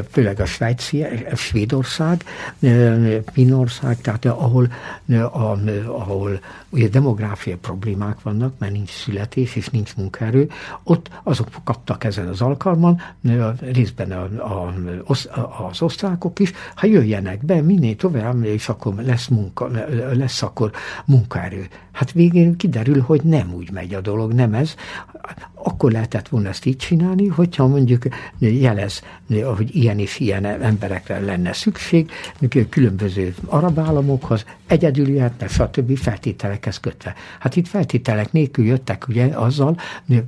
főleg 0.10 0.40
a 0.40 0.45
Svájci, 0.45 1.03
a 1.32 1.36
Svédország, 1.36 2.24
eh, 2.60 3.22
tehát 4.02 4.26
ahol, 4.26 4.68
eh, 5.08 5.36
ahol 5.90 6.40
ugye 6.70 6.88
demográfiai 6.88 7.56
problémák 7.56 8.22
vannak, 8.22 8.53
mert 8.58 8.72
nincs 8.72 8.90
születés 8.90 9.56
és 9.56 9.70
nincs 9.70 9.95
munkaerő, 9.95 10.49
ott 10.84 11.10
azok 11.23 11.48
kaptak 11.64 12.03
ezen 12.03 12.27
az 12.27 12.41
alkalman, 12.41 13.02
részben 13.60 14.11
a, 14.11 14.23
a, 14.43 14.73
az 15.69 15.81
osztrákok 15.81 16.39
is, 16.39 16.52
ha 16.76 16.88
jöjjenek 16.88 17.45
be 17.45 17.61
minél 17.61 17.95
tovább, 17.95 18.43
és 18.43 18.69
akkor 18.69 18.93
lesz, 18.95 19.27
munka, 19.27 19.69
lesz 20.14 20.41
akkor 20.41 20.72
munkaerő. 21.06 21.68
Hát 21.92 22.12
végén 22.12 22.56
kiderül, 22.58 23.02
hogy 23.02 23.22
nem 23.24 23.54
úgy 23.54 23.72
megy 23.72 23.94
a 23.94 24.02
dolog, 24.02 24.34
nem 24.34 24.54
ez. 24.54 24.76
Akkor 25.54 25.92
lehetett 25.92 26.28
volna 26.28 26.50
ezt 26.50 26.66
így 26.66 26.78
csinálni, 26.78 27.28
hogyha 27.28 27.68
mondjuk 27.68 28.04
jelez, 28.38 29.02
hogy 29.56 29.76
ilyen 29.76 30.00
és 30.00 30.20
ilyen 30.20 30.46
emberekre 30.46 31.20
lenne 31.20 31.54
szükség, 31.54 32.12
különböző 32.70 33.36
arab 33.46 33.80
államokhoz, 33.80 34.46
egyedül 34.68 35.08
jöhetne, 35.10 35.48
stb. 35.48 35.98
feltételekhez 35.98 36.80
kötve. 36.80 37.14
Hát 37.40 37.56
itt 37.56 37.68
feltételek 37.68 38.32
nélkül 38.32 38.66
jöttek 38.66 39.08
ugye 39.08 39.26
azzal, 39.26 39.80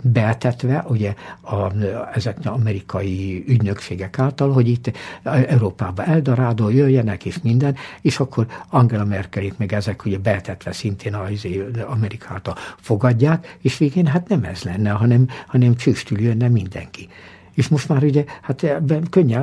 betetve 0.03 0.85
ugye 0.87 1.13
a, 1.41 1.71
ezek 2.13 2.37
amerikai 2.43 3.43
ügynökségek 3.47 4.19
által, 4.19 4.51
hogy 4.51 4.67
itt 4.67 4.91
Európába 5.23 6.03
Eldorádó 6.03 6.69
jöjjenek 6.69 7.25
és 7.25 7.41
minden, 7.41 7.75
és 8.01 8.19
akkor 8.19 8.47
Angela 8.69 9.05
Merkelit 9.05 9.57
meg 9.57 9.73
ezek 9.73 10.05
ugye 10.05 10.17
betetve 10.17 10.71
szintén 10.71 11.15
az 11.15 11.45
izé, 11.53 11.81
Amerikát 11.81 12.59
fogadják, 12.79 13.57
és 13.61 13.77
végén 13.77 14.05
hát 14.05 14.27
nem 14.27 14.43
ez 14.43 14.63
lenne, 14.63 14.89
hanem, 14.89 15.27
hanem 15.47 15.75
csőstül 15.75 16.21
jönne 16.21 16.47
mindenki. 16.47 17.09
És 17.53 17.67
most 17.67 17.89
már 17.89 18.03
ugye, 18.03 18.25
hát 18.41 18.63
ebben 18.63 19.09
könnyen 19.09 19.41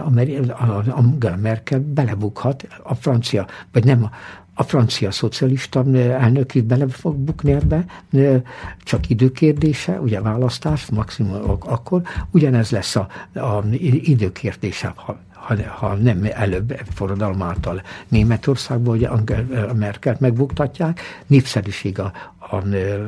Angela 0.90 1.36
Merkel 1.36 1.80
belebukhat, 1.80 2.66
a 2.82 2.94
francia, 2.94 3.46
vagy 3.72 3.84
nem 3.84 4.04
a, 4.04 4.10
a 4.54 4.62
francia 4.62 5.10
szocialista 5.10 5.84
elnök 5.94 6.54
is 6.54 6.62
bele 6.62 6.88
fog 6.88 7.16
bukni 7.16 7.52
ebbe, 7.52 7.84
csak 8.82 9.08
időkérdése, 9.08 10.00
ugye 10.00 10.20
választás, 10.20 10.86
maximum 10.86 11.58
akkor, 11.60 12.02
ugyanez 12.30 12.70
lesz 12.70 12.96
a, 12.96 13.08
a 13.34 13.64
időkérdése, 14.04 14.92
ha 14.96 15.18
ha, 15.40 15.54
ha 15.68 15.94
nem 15.94 16.26
előbb 16.32 16.80
forradalom 16.94 17.42
által 17.42 17.82
Németországban, 18.08 18.94
hogy 18.94 19.04
Angela 19.04 19.74
Merkelt 19.74 20.20
megbuktatják, 20.20 21.00
népszerűség 21.26 21.98
a, 21.98 22.12
a, 22.38 22.56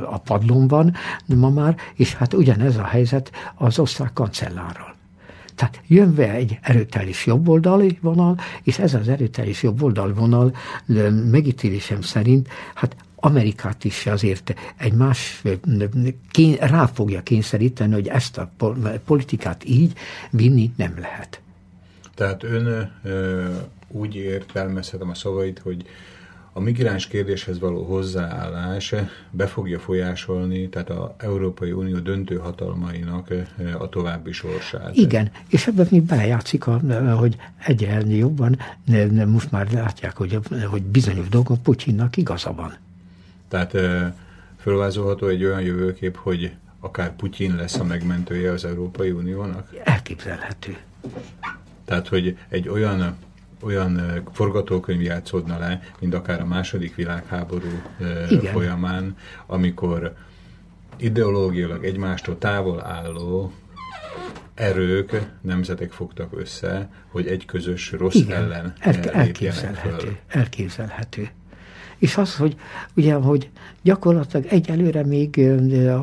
a 0.05 0.19
padlón 0.19 0.69
van 0.69 0.95
ma 1.27 1.51
már, 1.51 1.77
és 1.95 2.15
hát 2.15 2.35
ugyanez 2.35 2.77
a 2.77 2.85
helyzet 2.85 3.31
az 3.55 3.79
osztrák 3.79 4.13
kancellárral. 4.13 4.95
Tehát 5.55 5.81
jön 5.87 6.15
be 6.15 6.31
egy 6.31 6.59
erőteljes 6.63 7.27
jobboldali 7.27 7.99
vonal, 8.01 8.39
és 8.63 8.79
ez 8.79 8.95
az 8.95 9.09
erőteljes 9.09 9.63
jobboldali 9.63 10.13
vonal 10.13 10.57
megítélésem 11.31 12.01
szerint, 12.01 12.49
hát 12.75 12.97
Amerikát 13.17 13.85
is 13.85 14.07
azért 14.07 14.55
egy 14.77 14.93
más, 14.93 15.43
kén, 16.31 16.55
rá 16.55 16.87
fogja 16.87 17.23
kényszeríteni, 17.23 17.93
hogy 17.93 18.09
ezt 18.09 18.39
a 18.39 18.53
politikát 19.05 19.65
így 19.65 19.93
vinni 20.31 20.73
nem 20.77 20.95
lehet. 20.99 21.41
Tehát 22.15 22.43
ön 22.43 22.93
úgy 23.89 24.15
értelmezhetem 24.15 25.11
a 25.11 25.15
szavait, 25.15 25.59
hogy 25.59 25.85
a 26.53 26.61
migráns 26.61 27.07
kérdéshez 27.07 27.59
való 27.59 27.85
hozzáállás 27.85 28.95
be 29.31 29.47
fogja 29.47 29.79
folyásolni, 29.79 30.69
tehát 30.69 30.91
az 30.91 31.09
Európai 31.17 31.73
Unió 31.73 31.99
döntő 31.99 32.37
hatalmainak 32.37 33.33
a 33.79 33.89
további 33.89 34.33
sorsát. 34.33 34.97
Igen, 34.97 35.31
és 35.49 35.67
ebben 35.67 35.87
még 35.91 36.03
belejátszik, 36.03 36.63
hogy 37.19 37.37
egyre 37.67 38.01
jobban 38.07 38.59
most 39.27 39.51
már 39.51 39.73
látják, 39.73 40.17
hogy, 40.17 40.39
hogy 40.71 40.83
bizonyos 40.83 41.29
dolgok 41.29 41.63
Putyinnak 41.63 42.17
igaza 42.17 42.53
van. 42.53 42.75
Tehát 43.49 43.77
fölvázolható 44.59 45.27
egy 45.27 45.45
olyan 45.45 45.61
jövőkép, 45.61 46.17
hogy 46.17 46.53
akár 46.81 47.17
Putyin 47.17 47.57
lesz 47.57 47.79
a 47.79 47.85
megmentője 47.85 48.51
az 48.51 48.65
Európai 48.65 49.11
Uniónak? 49.11 49.69
Elképzelhető. 49.85 50.77
Tehát, 51.85 52.09
hogy 52.09 52.39
egy 52.49 52.69
olyan 52.69 53.17
olyan 53.63 54.23
forgatókönyv 54.33 55.03
játszódna 55.03 55.59
le, 55.59 55.81
mint 55.99 56.15
akár 56.15 56.41
a 56.41 56.45
második 56.45 56.95
világháború 56.95 57.83
Igen. 58.29 58.53
folyamán, 58.53 59.17
amikor 59.47 60.15
ideológiailag 60.97 61.85
egymástól 61.85 62.39
távol 62.39 62.85
álló 62.85 63.53
erők, 64.55 65.31
nemzetek 65.41 65.93
fogtak 65.93 66.39
össze, 66.39 66.89
hogy 67.09 67.27
egy 67.27 67.45
közös 67.45 67.93
rossz 67.93 68.15
Igen, 68.15 68.43
ellen 68.43 68.73
el, 68.79 68.95
elképzelhető, 69.11 70.19
elképzelhető. 70.29 71.31
És 72.03 72.17
az, 72.17 72.37
hogy 72.37 72.57
ugye, 72.97 73.15
hogy 73.15 73.51
gyakorlatilag 73.83 74.47
egyelőre 74.47 75.05
még 75.05 75.39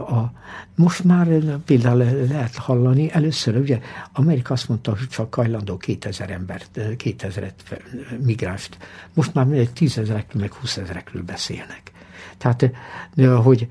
a, 0.09 0.31
most 0.76 1.03
már 1.03 1.27
például 1.65 1.97
lehet 2.30 2.55
hallani, 2.55 3.11
először 3.11 3.55
ugye 3.55 3.80
Amerika 4.13 4.53
azt 4.53 4.67
mondta, 4.67 4.91
hogy 4.97 5.07
csak 5.07 5.35
hajlandó 5.35 5.77
2000 5.77 6.30
embert, 6.30 6.80
2000 6.97 7.53
migránst. 8.23 8.77
Most 9.13 9.34
már 9.34 9.47
tízezerekről, 9.73 10.41
meg 10.41 10.53
húszezerekről 10.53 11.23
beszélnek. 11.23 11.91
Tehát, 12.38 12.71
hogy 13.43 13.67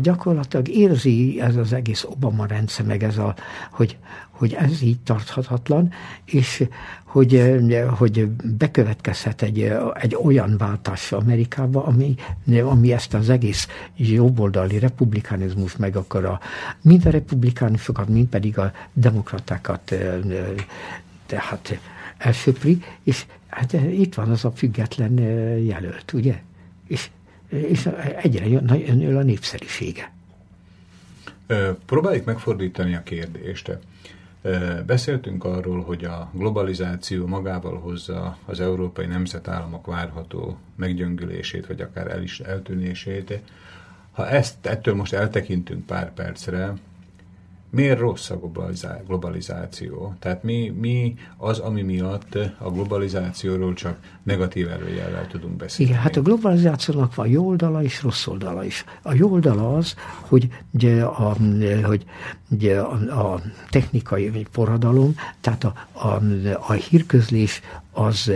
gyakorlatilag 0.00 0.68
érzi 0.68 1.40
ez 1.40 1.56
az 1.56 1.72
egész 1.72 2.04
Obama 2.04 2.46
rendszer, 2.46 2.84
meg 2.86 3.02
ez 3.02 3.18
a, 3.18 3.34
hogy, 3.70 3.98
hogy 4.34 4.52
ez 4.52 4.82
így 4.82 5.00
tarthatatlan, 5.00 5.92
és 6.24 6.64
hogy, 7.04 7.52
hogy 7.98 8.26
bekövetkezhet 8.58 9.42
egy, 9.42 9.72
egy 9.94 10.16
olyan 10.22 10.56
váltás 10.56 11.12
Amerikába, 11.12 11.84
ami, 11.84 12.14
ami 12.62 12.92
ezt 12.92 13.14
az 13.14 13.28
egész 13.28 13.68
jobboldali 13.96 14.78
republikánizmus 14.78 15.76
meg 15.76 15.96
akar 15.96 16.38
mind 16.82 17.06
a 17.06 17.10
republikánusokat, 17.10 18.08
mind 18.08 18.28
pedig 18.28 18.58
a 18.58 18.72
demokratákat 18.92 19.94
tehát 21.26 21.78
elsöpri, 22.18 22.82
és 23.02 23.26
hát 23.48 23.72
itt 23.72 24.14
van 24.14 24.30
az 24.30 24.44
a 24.44 24.50
független 24.50 25.18
jelölt, 25.58 26.12
ugye? 26.12 26.40
És 26.88 27.10
és 27.48 27.88
egyre 28.22 28.46
jön 28.48 29.16
a 29.16 29.22
népszerűsége. 29.22 30.12
Próbáljuk 31.86 32.24
megfordítani 32.24 32.94
a 32.94 33.02
kérdést. 33.02 33.78
Beszéltünk 34.86 35.44
arról, 35.44 35.82
hogy 35.82 36.04
a 36.04 36.30
globalizáció 36.32 37.26
magával 37.26 37.78
hozza 37.78 38.36
az 38.44 38.60
európai 38.60 39.06
nemzetállamok 39.06 39.86
várható 39.86 40.58
meggyöngülését, 40.76 41.66
vagy 41.66 41.80
akár 41.80 42.10
el 42.10 42.22
is 42.22 42.40
eltűnését. 42.40 43.40
Ha 44.12 44.28
ezt 44.28 44.66
ettől 44.66 44.94
most 44.94 45.12
eltekintünk 45.12 45.86
pár 45.86 46.12
percre, 46.12 46.74
miért 47.74 47.98
rossz 47.98 48.30
a 48.30 48.40
globalizáció? 49.06 50.14
Tehát 50.18 50.42
mi, 50.42 50.68
mi 50.80 51.14
az, 51.36 51.58
ami 51.58 51.82
miatt 51.82 52.38
a 52.58 52.70
globalizációról 52.70 53.74
csak 53.74 53.98
negatív 54.22 54.68
előjellel 54.68 55.26
tudunk 55.26 55.56
beszélni? 55.56 55.90
Igen, 55.90 56.02
hát 56.02 56.16
a 56.16 56.22
globalizációnak 56.22 57.14
van 57.14 57.28
jó 57.28 57.46
oldala 57.46 57.82
és 57.82 58.02
rossz 58.02 58.26
oldala 58.26 58.64
is. 58.64 58.84
A 59.02 59.14
jó 59.14 59.30
oldala 59.30 59.76
az, 59.76 59.94
hogy, 60.20 60.48
ugye 60.70 61.02
a, 61.02 61.36
hogy 61.82 62.04
ugye 62.54 62.80
a, 62.80 63.32
a 63.32 63.40
technikai 63.70 64.46
forradalom, 64.50 65.14
tehát 65.40 65.64
a, 65.64 65.74
a, 65.92 66.20
a 66.66 66.72
hírközlés 66.72 67.60
az 67.94 68.30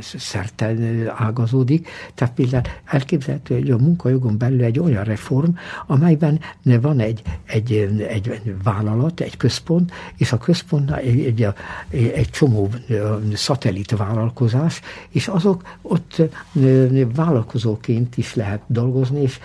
szerte 0.00 0.74
ágazódik. 1.16 1.88
Tehát 2.14 2.34
például 2.34 2.62
elképzelhető, 2.84 3.54
hogy 3.54 3.70
a 3.70 3.78
munkajogon 3.78 4.38
belül 4.38 4.62
egy 4.62 4.78
olyan 4.78 5.04
reform, 5.04 5.50
amelyben 5.86 6.40
van 6.62 7.00
egy, 7.00 7.22
egy, 7.44 7.72
egy 8.08 8.54
vállalat, 8.62 9.20
egy 9.20 9.36
központ, 9.36 9.92
és 10.16 10.32
a 10.32 10.38
központnál 10.38 10.98
egy, 10.98 11.24
egy, 11.24 11.48
egy 11.90 12.30
csomó 12.30 12.70
szatellit 13.34 13.96
vállalkozás, 13.96 14.80
és 15.08 15.28
azok 15.28 15.62
ott 15.82 16.22
vállalkozóként 17.14 18.16
is 18.16 18.34
lehet 18.34 18.62
dolgozni, 18.66 19.20
és 19.20 19.38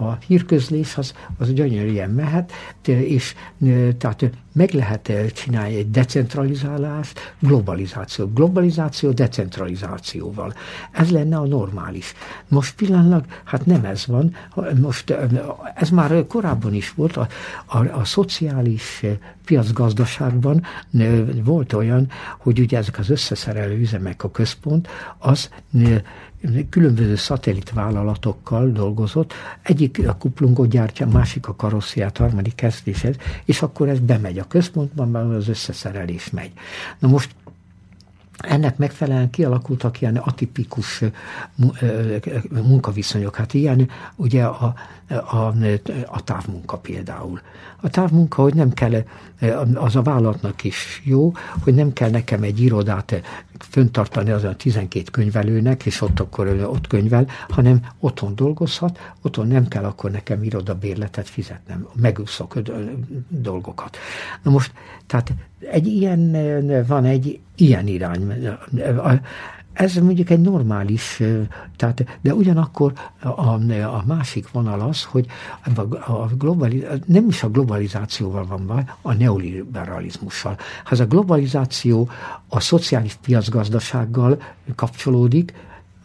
a 0.00 0.12
hírközlés 0.26 0.96
az, 0.96 1.14
az 1.38 1.52
gyönyörűen 1.52 2.10
mehet, 2.10 2.52
és 2.86 3.34
tehát 3.98 4.30
meg 4.52 4.70
lehet 4.70 5.12
csinálni 5.32 5.76
egy 5.76 5.90
decentralizálást, 5.90 7.34
globalizáció. 7.38 8.26
Globalizáció 8.26 9.10
decentralizációval. 9.10 10.54
Ez 10.90 11.10
lenne 11.10 11.36
a 11.36 11.46
normális. 11.46 12.12
Most 12.48 12.74
pillanatlag, 12.74 13.24
hát 13.44 13.66
nem 13.66 13.84
ez 13.84 14.06
van. 14.06 14.34
Most 14.80 15.14
ez 15.74 15.90
már 15.90 16.26
korábban 16.26 16.74
is 16.74 16.94
volt. 16.94 17.16
A, 17.16 17.28
a, 17.66 17.78
a 17.78 18.04
szociális 18.04 19.04
piacgazdaságban 19.44 20.62
volt 21.44 21.72
olyan, 21.72 22.10
hogy 22.38 22.58
ugye 22.58 22.78
ezek 22.78 22.98
az 22.98 23.10
összeszerelő 23.10 23.78
üzemek 23.78 24.24
a 24.24 24.30
központ, 24.30 24.88
az 25.18 25.50
különböző 26.68 27.16
szatellitvállalatokkal 27.16 28.70
dolgozott, 28.70 29.32
egyik 29.62 30.08
a 30.08 30.16
kuplungot 30.16 30.68
gyártja, 30.68 31.06
másik 31.06 31.48
a 31.48 31.54
karossziát, 31.54 32.16
harmadik 32.16 32.54
kezdéshez, 32.54 33.16
és 33.44 33.62
akkor 33.62 33.88
ez 33.88 33.98
bemegy 33.98 34.38
a 34.38 34.46
központban, 34.48 35.10
mert 35.10 35.30
az 35.30 35.48
összeszerelés 35.48 36.30
megy. 36.30 36.52
Na 36.98 37.08
most 37.08 37.34
ennek 38.38 38.76
megfelelően 38.76 39.30
kialakultak 39.30 40.00
ilyen 40.00 40.16
atipikus 40.16 41.02
munkaviszonyok. 42.48 43.36
Hát 43.36 43.54
ilyen 43.54 43.88
ugye 44.16 44.44
a, 44.44 44.74
a, 45.08 45.54
a 46.06 46.24
távmunka 46.24 46.76
például. 46.76 47.40
A 47.80 47.88
távmunka, 47.88 48.42
hogy 48.42 48.54
nem 48.54 48.72
kell, 48.72 49.04
az 49.74 49.96
a 49.96 50.02
vállalatnak 50.02 50.64
is 50.64 51.02
jó, 51.04 51.32
hogy 51.62 51.74
nem 51.74 51.92
kell 51.92 52.10
nekem 52.10 52.42
egy 52.42 52.60
irodát 52.60 53.22
föntartani 53.58 54.30
az 54.30 54.44
a 54.44 54.56
12 54.56 55.10
könyvelőnek, 55.10 55.86
és 55.86 56.00
ott 56.00 56.20
akkor 56.20 56.46
ott 56.48 56.86
könyvel, 56.86 57.26
hanem 57.48 57.80
otthon 57.98 58.34
dolgozhat, 58.34 58.98
otthon 59.22 59.46
nem 59.46 59.68
kell 59.68 59.84
akkor 59.84 60.10
nekem 60.10 60.42
irodabérletet 60.42 61.28
fizetnem, 61.28 61.86
megúszok 61.94 62.58
dolgokat. 63.28 63.96
Na 64.42 64.50
most, 64.50 64.72
tehát 65.06 65.32
egy 65.70 65.86
ilyen, 65.86 66.36
van 66.86 67.04
egy 67.04 67.40
ilyen 67.54 67.86
irány. 67.86 68.48
Ez 69.74 69.94
mondjuk 69.94 70.30
egy 70.30 70.40
normális, 70.40 71.22
tehát, 71.76 72.18
de 72.20 72.34
ugyanakkor 72.34 72.92
a, 73.20 73.28
a 73.82 74.04
másik 74.06 74.50
vonal 74.50 74.80
az, 74.80 75.04
hogy 75.04 75.26
a 76.06 76.26
globaliz, 76.38 76.82
nem 77.06 77.28
is 77.28 77.42
a 77.42 77.50
globalizációval 77.50 78.46
van 78.46 78.66
baj, 78.66 78.84
a 79.02 79.12
neoliberalizmussal. 79.12 80.56
Ha 80.84 80.90
ez 80.90 81.00
a 81.00 81.06
globalizáció 81.06 82.08
a 82.48 82.60
szociális 82.60 83.14
piacgazdasággal 83.14 84.42
kapcsolódik, 84.74 85.54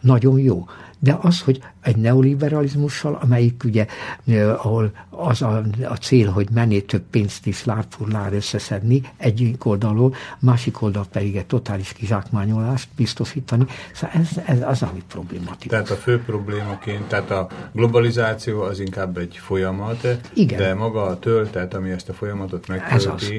nagyon 0.00 0.38
jó. 0.38 0.66
De 1.02 1.18
az, 1.20 1.40
hogy 1.40 1.62
egy 1.80 1.96
neoliberalizmussal, 1.96 3.18
amelyik 3.22 3.62
ugye, 3.64 3.86
ahol 4.34 4.90
az 5.10 5.42
a, 5.42 5.62
a 5.88 5.94
cél, 5.94 6.30
hogy 6.30 6.48
menné 6.52 6.80
több 6.80 7.02
pénzt 7.10 7.46
is 7.46 7.64
lárfurlár 7.64 8.32
összeszedni 8.32 9.02
egyik 9.16 9.64
oldalról, 9.64 10.14
másik 10.38 10.82
oldal 10.82 11.06
pedig 11.12 11.36
egy 11.36 11.46
totális 11.46 11.92
kizsákmányolást 11.92 12.88
biztosítani. 12.96 13.66
Szóval 13.94 14.20
ez, 14.20 14.28
ez 14.46 14.62
az, 14.62 14.82
ami 14.82 15.02
problématikus. 15.08 15.66
Tehát 15.66 15.90
a 15.90 15.94
fő 15.94 16.22
problémaként, 16.22 17.04
tehát 17.08 17.30
a 17.30 17.46
globalizáció 17.72 18.60
az 18.60 18.80
inkább 18.80 19.16
egy 19.16 19.36
folyamat, 19.36 20.06
Igen. 20.34 20.58
de 20.58 20.74
maga 20.74 21.02
a 21.02 21.18
töltet, 21.18 21.74
ami 21.74 21.90
ezt 21.90 22.08
a 22.08 22.12
folyamatot 22.12 22.68
megtölti, 22.68 22.94
ez 22.94 23.06
az, 23.06 23.32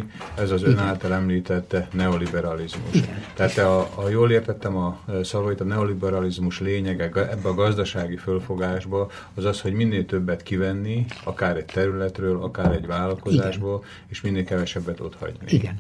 ez 0.44 0.52
az 0.52 0.64
ön 0.64 0.78
által 0.78 1.14
említett 1.14 1.76
neoliberalizmus. 1.92 2.94
Igen. 2.94 3.24
Tehát 3.34 3.58
a, 3.58 3.80
a 3.80 4.10
jól 4.10 4.32
értettem 4.32 4.78
a 4.78 5.00
szavait, 5.24 5.62
a 5.62 5.64
neoliberalizmus 5.64 6.60
lényege 6.60 7.04
ebbe 7.04 7.51
a 7.52 7.54
gazdasági 7.54 8.16
fölfogásba 8.16 9.10
az 9.34 9.46
az, 9.46 9.62
hogy 9.62 9.74
minél 9.74 10.06
többet 10.06 10.44
kivenni, 10.44 11.06
akár 11.24 11.58
egy 11.58 11.66
területről, 11.66 12.44
akár 12.44 12.72
egy 12.72 12.86
vállalkozásból, 12.86 13.78
Igen. 13.78 14.06
és 14.08 14.22
minél 14.22 14.44
kevesebbet 14.44 15.00
ott 15.00 15.16
hagyni. 15.16 15.46
Igen. 15.48 15.80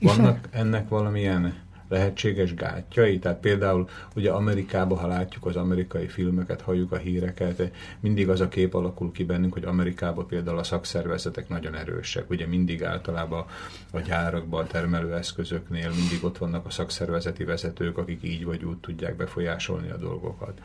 Vannak 0.00 0.48
ennek 0.50 0.88
valamilyen 0.88 1.54
lehetséges 1.88 2.54
gátjai? 2.54 3.18
Tehát 3.18 3.40
például 3.40 3.88
ugye 4.14 4.30
Amerikában, 4.30 4.98
ha 4.98 5.06
látjuk 5.06 5.46
az 5.46 5.56
amerikai 5.56 6.06
filmeket, 6.06 6.60
halljuk 6.60 6.92
a 6.92 6.96
híreket, 6.96 7.72
mindig 8.00 8.28
az 8.28 8.40
a 8.40 8.48
kép 8.48 8.74
alakul 8.74 9.12
ki 9.12 9.24
bennünk, 9.24 9.52
hogy 9.52 9.64
Amerikában 9.64 10.26
például 10.26 10.58
a 10.58 10.62
szakszervezetek 10.62 11.48
nagyon 11.48 11.74
erősek. 11.74 12.30
Ugye 12.30 12.46
mindig 12.46 12.84
általában 12.84 13.44
a 13.92 14.00
gyárakban, 14.00 14.64
a 14.64 14.66
termelőeszközöknél 14.66 15.88
mindig 15.88 16.24
ott 16.24 16.38
vannak 16.38 16.66
a 16.66 16.70
szakszervezeti 16.70 17.44
vezetők, 17.44 17.98
akik 17.98 18.22
így 18.22 18.44
vagy 18.44 18.64
úgy 18.64 18.78
tudják 18.78 19.16
befolyásolni 19.16 19.90
a 19.90 19.96
dolgokat 19.96 20.60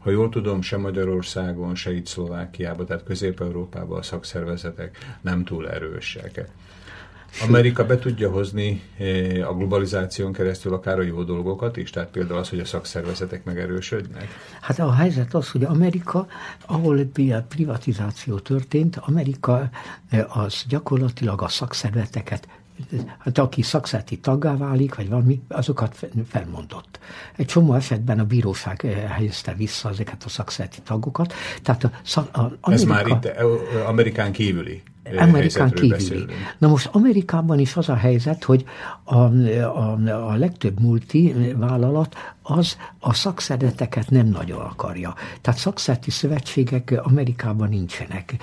ha 0.00 0.10
jól 0.10 0.28
tudom, 0.28 0.62
se 0.62 0.76
Magyarországon, 0.76 1.74
se 1.74 1.92
itt 1.92 2.06
Szlovákiában, 2.06 2.86
tehát 2.86 3.04
Közép-Európában 3.04 3.98
a 3.98 4.02
szakszervezetek 4.02 4.98
nem 5.20 5.44
túl 5.44 5.68
erősek. 5.70 6.50
Amerika 7.42 7.86
be 7.86 7.98
tudja 7.98 8.30
hozni 8.30 8.82
eh, 8.98 9.48
a 9.48 9.54
globalizáción 9.54 10.32
keresztül 10.32 10.74
akár 10.74 10.98
a 10.98 11.02
jó 11.02 11.22
dolgokat 11.22 11.76
is, 11.76 11.90
tehát 11.90 12.10
például 12.10 12.38
az, 12.38 12.48
hogy 12.48 12.60
a 12.60 12.64
szakszervezetek 12.64 13.44
megerősödnek? 13.44 14.28
Hát 14.60 14.78
a 14.78 14.92
helyzet 14.92 15.34
az, 15.34 15.50
hogy 15.50 15.64
Amerika, 15.64 16.26
ahol 16.66 17.10
privatizáció 17.48 18.38
történt, 18.38 18.96
Amerika 18.96 19.70
eh, 20.10 20.36
az 20.38 20.64
gyakorlatilag 20.68 21.42
a 21.42 21.48
szakszervezeteket 21.48 22.48
hát 23.18 23.38
aki 23.38 23.62
szakszerti 23.62 24.18
taggá 24.18 24.56
válik, 24.56 24.94
vagy 24.94 25.08
valami, 25.08 25.42
azokat 25.48 26.06
felmondott. 26.28 26.98
Egy 27.36 27.46
csomó 27.46 27.74
esetben 27.74 28.18
a 28.18 28.24
bíróság 28.24 28.84
eh, 28.84 29.10
helyezte 29.10 29.54
vissza 29.54 29.88
ezeket 29.88 30.24
a 30.24 30.28
szakszerti 30.28 30.80
tagokat. 30.84 31.32
Tehát 31.62 31.84
a, 31.84 31.90
a, 32.20 32.20
Amerika, 32.32 32.72
Ez 32.72 32.84
már 32.84 33.06
itt 33.06 33.26
Amerikán 33.86 34.32
kívüli. 34.32 34.82
Amerikán 35.16 35.70
kívüli. 35.70 36.24
Na 36.58 36.68
most 36.68 36.88
Amerikában 36.92 37.58
is 37.58 37.76
az 37.76 37.88
a 37.88 37.94
helyzet, 37.94 38.44
hogy 38.44 38.64
a, 39.04 39.14
a, 39.14 39.98
a 40.06 40.34
legtöbb 40.36 40.80
multi 40.80 41.34
vállalat 41.56 42.16
az 42.50 42.76
a 42.98 43.14
szakszereteket 43.14 44.10
nem 44.10 44.26
nagyon 44.26 44.60
akarja. 44.60 45.14
Tehát 45.40 45.60
szakszerti 45.60 46.10
szövetségek 46.10 47.00
Amerikában 47.02 47.68
nincsenek. 47.68 48.36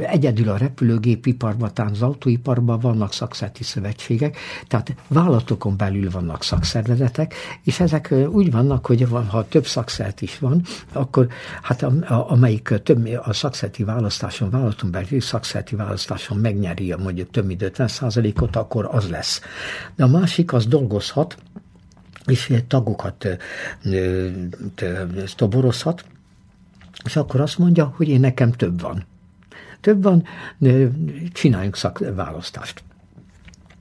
Egyedül 0.00 0.48
a 0.48 0.56
repülőgépiparban, 0.56 1.74
tehát 1.74 1.92
az 1.92 2.02
autóiparban 2.02 2.80
vannak 2.80 3.12
szakszerti 3.12 3.64
szövetségek, 3.64 4.38
tehát 4.66 4.94
vállalatokon 5.08 5.76
belül 5.76 6.10
vannak 6.10 6.42
szakszervezetek, 6.42 7.34
és 7.64 7.80
ezek 7.80 8.14
úgy 8.28 8.50
vannak, 8.50 8.86
hogy 8.86 9.06
ha 9.28 9.48
több 9.48 9.66
szakszert 9.66 10.20
is 10.20 10.38
van, 10.38 10.62
akkor 10.92 11.28
hát 11.62 11.82
a, 11.82 11.92
a, 12.14 12.30
amelyik 12.30 12.74
több 12.82 13.08
a 13.22 13.32
szakszerti 13.32 13.84
választáson, 13.84 14.50
vállalaton 14.50 14.90
belül 14.90 15.20
szakszerti 15.20 15.76
választáson 15.76 16.38
megnyeri 16.38 16.92
a 16.92 16.96
mondjuk 16.96 17.30
több 17.30 17.46
mint 17.46 17.62
50 17.62 17.90
ot 18.40 18.56
akkor 18.56 18.88
az 18.92 19.08
lesz. 19.08 19.40
De 19.96 20.04
a 20.04 20.08
másik 20.08 20.52
az 20.52 20.66
dolgozhat, 20.66 21.36
és 22.26 22.52
tagokat 22.68 23.26
toborozhat, 25.36 26.04
és 27.04 27.16
akkor 27.16 27.40
azt 27.40 27.58
mondja, 27.58 27.92
hogy 27.96 28.08
én 28.08 28.20
nekem 28.20 28.52
több 28.52 28.80
van. 28.80 29.04
Több 29.80 30.02
van, 30.02 30.24
csináljunk 31.32 31.76
szakválasztást. 31.76 32.82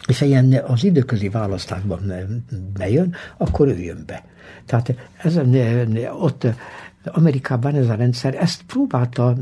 És 0.08 0.20
ha 0.20 0.26
ilyen 0.26 0.54
az 0.68 0.84
időközi 0.84 1.30
választásban 1.30 2.12
bejön, 2.74 3.16
akkor 3.38 3.68
ő 3.68 3.78
jön 3.78 4.04
be. 4.06 4.26
Tehát 4.66 4.96
ez, 5.18 5.40
ott 6.20 6.48
Amerikában 7.06 7.76
ez 7.76 7.90
a 7.90 7.96
rendszer, 7.96 8.36
ezt 8.36 8.62
próbálta 8.64 9.36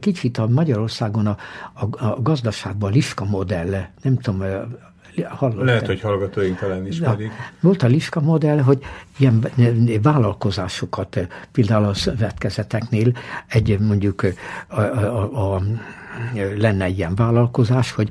kicsit 0.00 0.38
a 0.38 0.46
Magyarországon 0.46 1.26
a, 1.26 1.36
a, 1.74 2.04
a 2.06 2.22
gazdaságban 2.22 2.92
Liska 2.92 3.24
modell, 3.24 3.84
nem 4.02 4.18
tudom, 4.18 4.42
hallottam. 5.24 5.64
Lehet, 5.64 5.86
hogy 5.86 6.00
hallgatóink 6.00 6.58
talán 6.58 6.86
ismerik. 6.86 7.30
Volt 7.60 7.82
a 7.82 7.86
Liska 7.86 8.20
modell, 8.20 8.58
hogy 8.58 8.78
ilyen 9.16 9.46
vállalkozásokat, 10.02 11.18
például 11.52 11.84
a 11.84 11.94
szövetkezeteknél 11.94 13.12
egy 13.46 13.78
mondjuk 13.78 14.26
a, 14.68 14.80
a, 14.80 15.54
a 15.54 15.62
lenne 16.56 16.88
ilyen 16.88 17.14
vállalkozás, 17.14 17.90
hogy 17.92 18.08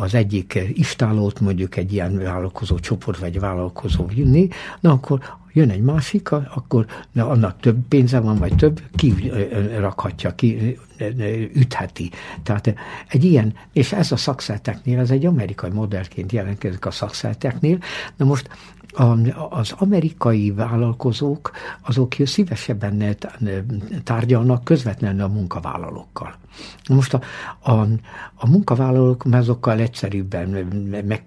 az 0.00 0.14
egyik 0.14 0.58
istálót 0.72 1.40
mondjuk 1.40 1.76
egy 1.76 1.92
ilyen 1.92 2.18
vállalkozó 2.18 2.78
csoport 2.78 3.18
vagy 3.18 3.40
vállalkozó 3.40 4.06
vinni, 4.06 4.48
na 4.80 4.92
akkor 4.92 5.20
jön 5.52 5.70
egy 5.70 5.82
másik, 5.82 6.30
akkor 6.30 6.86
annak 7.14 7.60
több 7.60 7.76
pénze 7.88 8.20
van, 8.20 8.36
vagy 8.36 8.56
több, 8.56 8.82
ki 8.94 9.30
rakhatja, 9.78 10.34
ki 10.34 10.78
ütheti. 11.54 12.10
Tehát 12.42 12.74
egy 13.08 13.24
ilyen, 13.24 13.54
és 13.72 13.92
ez 13.92 14.12
a 14.12 14.16
szakszerteknél, 14.16 14.98
ez 14.98 15.10
egy 15.10 15.26
amerikai 15.26 15.70
modellként 15.70 16.32
jelentkezik 16.32 16.86
a 16.86 16.90
szakszerteknél, 16.90 17.78
de 18.16 18.24
most 18.24 18.48
az 19.50 19.74
amerikai 19.78 20.50
vállalkozók 20.50 21.50
azok 21.82 22.14
szívesebben 22.24 23.16
tárgyalnak 24.04 24.64
közvetlenül 24.64 25.22
a 25.22 25.28
munkavállalókkal. 25.28 26.34
Most 26.88 27.14
a, 27.14 27.20
a, 27.60 27.72
a 28.34 28.50
munkavállalók 28.50 29.24
azokkal 29.30 29.78
egyszerűbben 29.78 30.48
meg, 31.04 31.24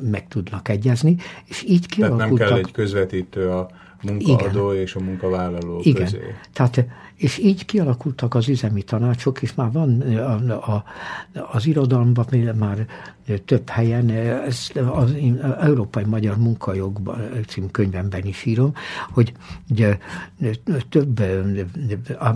meg 0.00 0.28
tudnak 0.28 0.68
egyezni, 0.68 1.16
és 1.44 1.64
így 1.68 1.86
kialakultak... 1.86 2.38
Tehát 2.38 2.38
nem 2.38 2.48
kell 2.48 2.66
egy 2.66 2.72
közvetítő 2.72 3.50
a 3.50 3.68
munkaadó 4.02 4.70
Igen. 4.70 4.82
és 4.82 4.94
a 4.94 5.00
munkavállaló 5.00 5.80
Igen. 5.82 6.04
közé. 6.04 6.34
Tehát, 6.52 6.84
és 7.16 7.38
így 7.38 7.64
kialakultak 7.64 8.34
az 8.34 8.48
üzemi 8.48 8.82
tanácsok, 8.82 9.42
és 9.42 9.54
már 9.54 9.72
van 9.72 10.00
a, 10.00 10.72
a, 10.72 10.84
az 11.52 11.66
irodalomban 11.66 12.26
már 12.58 12.86
több 13.44 13.68
helyen, 13.68 14.10
ezt 14.10 14.76
az 14.76 15.14
Európai 15.60 16.04
Magyar 16.04 16.38
Munkajog 16.38 17.16
című 17.46 17.66
könyvemben 17.66 18.24
is 18.24 18.44
írom, 18.44 18.72
hogy 19.10 19.32
ugye, 19.70 19.98
több 20.88 21.20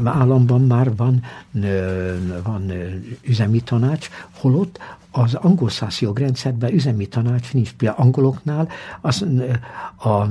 államban 0.04 0.60
már 0.60 0.96
van, 0.96 1.22
van 2.42 2.72
üzemi 3.22 3.60
tanács, 3.60 4.08
holott 4.30 4.78
az 5.10 5.34
angol 5.34 5.68
száz 5.68 5.98
jogrendszerben 5.98 6.72
üzemi 6.72 7.06
tanács 7.06 7.52
nincs. 7.52 7.72
Például 7.72 8.00
angoloknál 8.00 8.68
az 9.00 9.26
a 9.96 10.26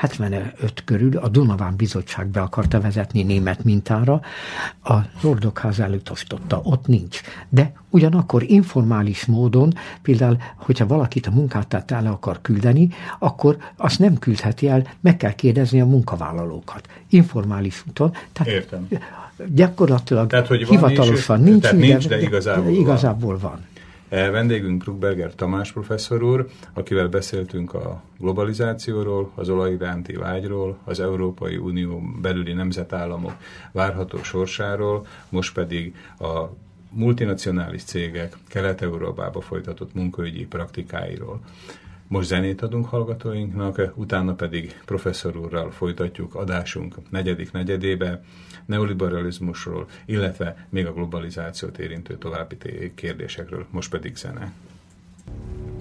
75 0.00 0.84
körül 0.84 1.16
a 1.16 1.28
Dunaván 1.28 1.76
Bizottság 1.76 2.26
be 2.26 2.40
akarta 2.40 2.80
vezetni 2.80 3.22
német 3.22 3.64
mintára, 3.64 4.20
a 4.84 4.94
Lordokház 5.20 5.80
előtt 5.80 6.10
osztotta, 6.10 6.60
ott 6.62 6.86
nincs. 6.86 7.20
De 7.48 7.72
ugyanakkor 7.90 8.42
informális 8.42 9.26
módon, 9.26 9.72
például, 10.02 10.36
hogyha 10.56 10.86
valakit 10.86 11.26
a 11.26 11.30
munkátát 11.30 11.90
el 11.90 12.06
akar 12.06 12.40
küldeni, 12.42 12.88
akkor 13.18 13.56
azt 13.76 13.98
nem 13.98 14.18
küldheti 14.18 14.68
el, 14.68 14.86
meg 15.00 15.16
kell 15.16 15.32
kérdezni 15.32 15.80
a 15.80 15.86
munkavállalókat. 15.86 16.88
Informális 17.08 17.84
úton. 17.88 18.12
Tehát 18.32 18.52
Értem. 18.52 18.88
Gyakorlatilag 19.54 20.28
tehát, 20.28 20.46
hogy 20.46 20.68
hivatalosan 20.68 21.40
nincs, 21.40 21.62
tehát 21.62 21.76
nincs, 21.76 22.08
de, 22.08 22.16
de 22.16 22.22
igazából, 22.22 22.72
igazából 22.72 23.38
van. 23.38 23.50
van. 23.50 23.73
E, 24.14 24.30
vendégünk 24.30 24.82
Krugberger 24.82 25.34
Tamás 25.34 25.72
professzor 25.72 26.22
úr, 26.22 26.46
akivel 26.72 27.08
beszéltünk 27.08 27.74
a 27.74 28.02
globalizációról, 28.18 29.32
az 29.34 29.48
olaj 29.48 29.72
iránti 29.72 30.12
vágyról, 30.12 30.78
az 30.84 31.00
Európai 31.00 31.56
Unió 31.56 32.02
belüli 32.20 32.52
nemzetállamok 32.52 33.36
várható 33.72 34.22
sorsáról, 34.22 35.06
most 35.28 35.54
pedig 35.54 35.94
a 36.18 36.42
multinacionális 36.90 37.82
cégek 37.84 38.36
Kelet-Európába 38.48 39.40
folytatott 39.40 39.94
munkaügyi 39.94 40.46
praktikáiról. 40.46 41.40
Most 42.08 42.28
zenét 42.28 42.62
adunk 42.62 42.86
hallgatóinknak, 42.86 43.92
utána 43.94 44.34
pedig 44.34 44.80
professzor 44.84 45.36
úrral 45.36 45.70
folytatjuk 45.70 46.34
adásunk 46.34 47.10
negyedik 47.10 47.52
negyedébe 47.52 48.22
neoliberalizmusról, 48.66 49.86
illetve 50.06 50.66
még 50.68 50.86
a 50.86 50.92
globalizációt 50.92 51.78
érintő 51.78 52.16
további 52.16 52.56
kérdésekről. 52.94 53.66
Most 53.70 53.90
pedig 53.90 54.16
zene. 54.16 54.52
Önök 55.24 55.70
a 55.70 55.73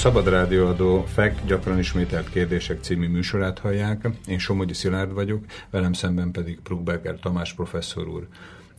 Szabad 0.00 0.28
Rádióadó 0.28 1.04
FEK 1.06 1.44
gyakran 1.46 1.78
ismételt 1.78 2.30
kérdések 2.30 2.82
című 2.82 3.08
műsorát 3.08 3.58
hallják. 3.58 4.08
Én 4.26 4.38
Somogyi 4.38 4.72
Szilárd 4.72 5.12
vagyok, 5.12 5.44
velem 5.70 5.92
szemben 5.92 6.30
pedig 6.30 6.60
Prugberger 6.60 7.18
Tamás 7.18 7.52
professzor 7.52 8.08
úr. 8.08 8.26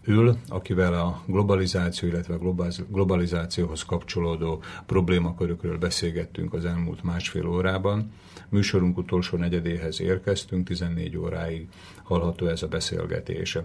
Ül, 0.06 0.38
akivel 0.48 0.94
a 0.94 1.24
globalizáció, 1.26 2.10
illetve 2.10 2.34
a 2.34 2.68
globalizációhoz 2.90 3.84
kapcsolódó 3.84 4.62
problémakörökről 4.86 5.78
beszélgettünk 5.78 6.54
az 6.54 6.66
elmúlt 6.66 7.04
másfél 7.04 7.48
órában. 7.48 8.12
Műsorunk 8.50 8.98
utolsó 8.98 9.38
negyedéhez 9.38 10.02
érkeztünk, 10.02 10.68
14 10.68 11.18
óráig 11.18 11.68
hallható 12.04 12.48
ez 12.48 12.64
a 12.64 12.68
beszélgetés. 12.68 13.56
A 13.56 13.64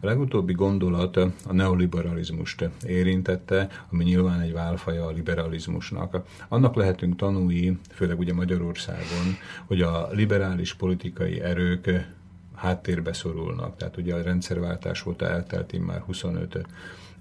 legutóbbi 0.00 0.52
gondolat 0.52 1.16
a 1.16 1.52
neoliberalizmust 1.52 2.68
érintette, 2.86 3.68
ami 3.90 4.04
nyilván 4.04 4.40
egy 4.40 4.52
válfaja 4.52 5.06
a 5.06 5.10
liberalizmusnak. 5.10 6.22
Annak 6.48 6.74
lehetünk 6.74 7.16
tanúi, 7.16 7.78
főleg 7.90 8.18
ugye 8.18 8.34
Magyarországon, 8.34 9.36
hogy 9.66 9.82
a 9.82 10.08
liberális 10.12 10.74
politikai 10.74 11.40
erők 11.40 12.16
háttérbe 12.58 13.12
szorulnak. 13.12 13.76
Tehát 13.76 13.96
ugye 13.96 14.14
a 14.14 14.22
rendszerváltás 14.22 15.06
óta 15.06 15.28
eltelt 15.28 15.86
már 15.86 16.00
25 16.00 16.66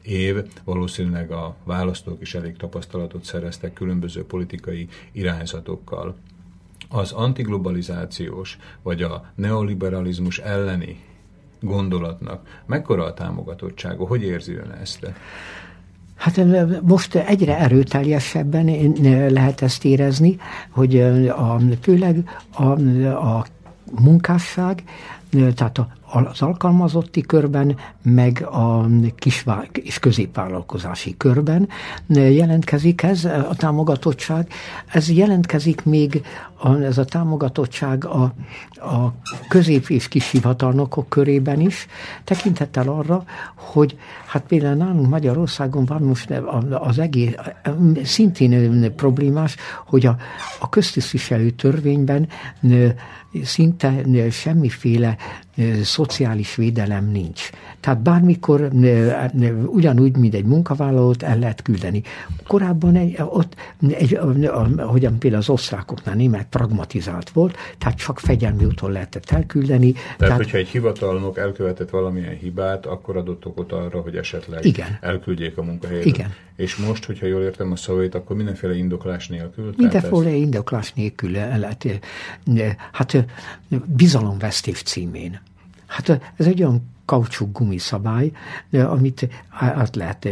év, 0.02 0.36
valószínűleg 0.64 1.32
a 1.32 1.56
választók 1.64 2.22
is 2.22 2.36
elég 2.36 2.58
tapasztalatot 2.58 3.24
szereztek 3.24 3.74
különböző 3.74 4.26
politikai 4.26 4.88
irányzatokkal. 5.12 6.16
Az 6.90 7.12
antiglobalizációs 7.12 8.58
vagy 8.82 9.02
a 9.02 9.32
neoliberalizmus 9.36 10.40
elleni 10.40 11.04
gondolatnak 11.62 12.62
mekkora 12.66 13.04
a 13.04 13.14
támogatottsága? 13.14 14.06
Hogy 14.06 14.24
érzi 14.24 14.54
ön 14.54 14.72
ezt? 14.72 15.12
Hát 16.16 16.42
most 16.82 17.16
egyre 17.16 17.58
erőteljesebben 17.58 18.94
lehet 19.30 19.62
ezt 19.62 19.86
érezni, 19.86 20.38
hogy 20.70 21.00
a, 21.28 21.60
főleg 21.82 22.30
a, 22.52 22.64
a 23.04 23.46
munkásság 24.02 24.84
tehát 25.30 25.82
az 26.12 26.42
alkalmazotti 26.42 27.22
körben, 27.22 27.76
meg 28.02 28.46
a 28.52 28.86
kis 29.16 29.46
és 29.72 30.00
középvállalkozási 30.00 31.18
körben 31.18 31.70
jelentkezik 32.08 33.04
ez 33.04 33.26
a 33.26 33.56
támogatottság. 33.58 34.52
Ez 34.88 35.12
jelentkezik 35.12 35.86
még 35.86 36.26
a, 36.60 36.76
ez 36.76 36.98
a 36.98 37.06
támogatottság 37.06 38.06
a, 38.06 38.34
a 38.72 39.14
közép- 39.48 39.90
és 39.90 40.08
kis 40.08 40.32
hivatalnokok 40.32 41.10
körében 41.10 41.60
is, 41.60 41.88
tekintettel 42.24 42.88
arra, 42.88 43.24
hogy 43.56 43.98
hát 44.26 44.44
például 44.48 44.76
nálunk 44.76 45.10
Magyarországon 45.10 45.86
van 45.86 46.02
most 46.02 46.32
az 46.70 47.00
egész, 47.00 47.34
szintén 48.04 48.96
problémás, 48.96 49.56
hogy 49.86 50.06
a, 50.06 50.16
a 50.60 50.70
köztisztviselő 50.70 51.50
törvényben 51.50 52.28
szinte 53.44 54.04
semmiféle 54.30 55.18
szociális 55.84 56.56
védelem 56.56 57.12
nincs. 57.12 57.50
Tehát 57.80 58.00
bármikor 58.00 58.70
ugyanúgy, 59.66 60.18
mint 60.18 60.34
egy 60.34 60.46
munkavállalót 60.46 61.24
el 61.24 61.40
lehet 61.40 61.62
küldeni. 61.62 62.02
Korábban 62.48 62.96
egy, 62.96 63.18
ott, 63.26 63.56
egy, 63.90 64.14
ahogyan 64.78 65.20
például 65.20 65.42
az 65.42 65.50
osztrákoknál 65.50 66.16
német 66.16 66.48
pragmatizált 66.50 67.30
volt, 67.30 67.58
tehát 67.78 67.98
csak 67.98 68.20
fegyelmi 68.20 68.66
úton 68.66 68.92
lehetett 68.92 69.32
elküldeni. 69.32 69.92
Tehát, 69.92 70.18
tehát, 70.18 70.38
hogyha 70.38 70.58
egy 70.58 70.68
hivatalnok 70.68 71.38
elkövetett 71.38 71.90
valamilyen 71.90 72.36
hibát, 72.36 72.86
akkor 72.86 73.18
adott 73.18 73.46
okot 73.46 73.72
arra, 73.72 74.02
hogy 74.02 74.16
esetleg 74.16 74.66
igen. 74.66 74.98
elküldjék 75.02 75.58
a 75.58 75.64
munkahelyet. 75.64 76.06
Igen. 76.06 76.34
És 76.56 76.76
most, 76.76 77.06
hogyha 77.06 77.26
jól 77.26 77.42
értem 77.42 77.72
a 77.72 77.76
szavait, 77.76 78.16
akkor 78.16 78.36
mindenféle 78.36 78.76
indoklás 78.76 79.28
nélkül? 79.28 79.74
Mindenféle 79.78 80.30
ez... 80.30 80.36
indoklás 80.36 80.94
nélkül 80.94 81.32
lehet. 81.32 81.88
Hát 82.92 83.26
bizalomvesztés 83.86 84.82
címén. 84.82 85.40
Hát 85.88 86.10
ez 86.38 86.46
egy 86.46 86.64
olyan 86.64 86.96
kaucsuk 87.08 87.58
gumiszabály, 87.58 88.32
amit 88.72 89.28
át 89.50 89.96
lehet 89.96 90.28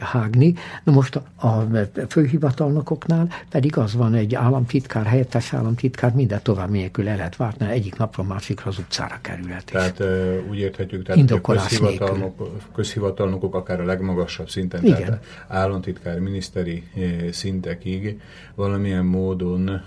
hágni. 0.00 0.54
Na 0.84 0.92
most 0.92 1.20
a 1.36 1.64
főhivatalnokoknál 2.08 3.28
pedig 3.50 3.76
az 3.76 3.94
van 3.94 4.14
egy 4.14 4.34
államtitkár, 4.34 5.06
helyettes 5.06 5.52
államtitkár, 5.52 6.12
minden 6.14 6.40
tovább 6.42 6.70
nélkül 6.70 7.08
el 7.08 7.16
lehet 7.16 7.36
várni, 7.36 7.66
egyik 7.70 7.96
napra 7.96 8.22
másikra 8.22 8.70
az 8.70 8.78
utcára 8.78 9.18
kerülhet. 9.20 9.64
Tehát 9.64 10.02
úgy 10.50 10.58
érthetjük, 10.58 11.02
tehát 11.02 11.30
a 11.30 11.40
közhivatalnok, 11.40 12.50
közhivatalnokok 12.74 13.54
akár 13.54 13.80
a 13.80 13.84
legmagasabb 13.84 14.48
szinten, 14.48 14.84
Igen. 14.84 14.96
tehát 14.96 15.24
államtitkár, 15.48 16.18
miniszteri 16.18 16.84
szintekig 17.32 18.20
valamilyen 18.54 19.04
módon 19.04 19.80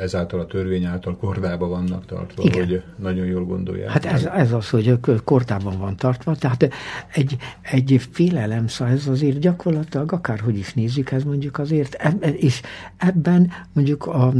ezáltal 0.00 0.40
a 0.40 0.46
törvény 0.46 0.84
által 0.84 1.16
kordába 1.16 1.68
vannak 1.68 2.06
tartva, 2.06 2.42
Igen. 2.42 2.66
hogy 2.66 2.82
nagyon 2.96 3.26
jól 3.26 3.44
gondolják. 3.44 3.90
Hát 3.90 4.04
ez, 4.04 4.24
ez 4.24 4.52
az, 4.52 4.70
hogy 4.70 4.79
hogy 4.86 5.22
kortában 5.24 5.78
van 5.78 5.96
tartva, 5.96 6.34
tehát 6.34 6.68
egy, 7.12 7.36
egy 7.60 8.08
félelem, 8.12 8.66
szóval 8.66 8.94
ez 8.94 9.06
azért 9.06 9.38
gyakorlatilag 9.38 10.12
akárhogy 10.12 10.58
is 10.58 10.74
nézzük, 10.74 11.10
ez 11.10 11.24
mondjuk 11.24 11.58
azért, 11.58 12.02
és 12.22 12.60
ebben 12.96 13.50
mondjuk 13.72 14.06
a, 14.06 14.32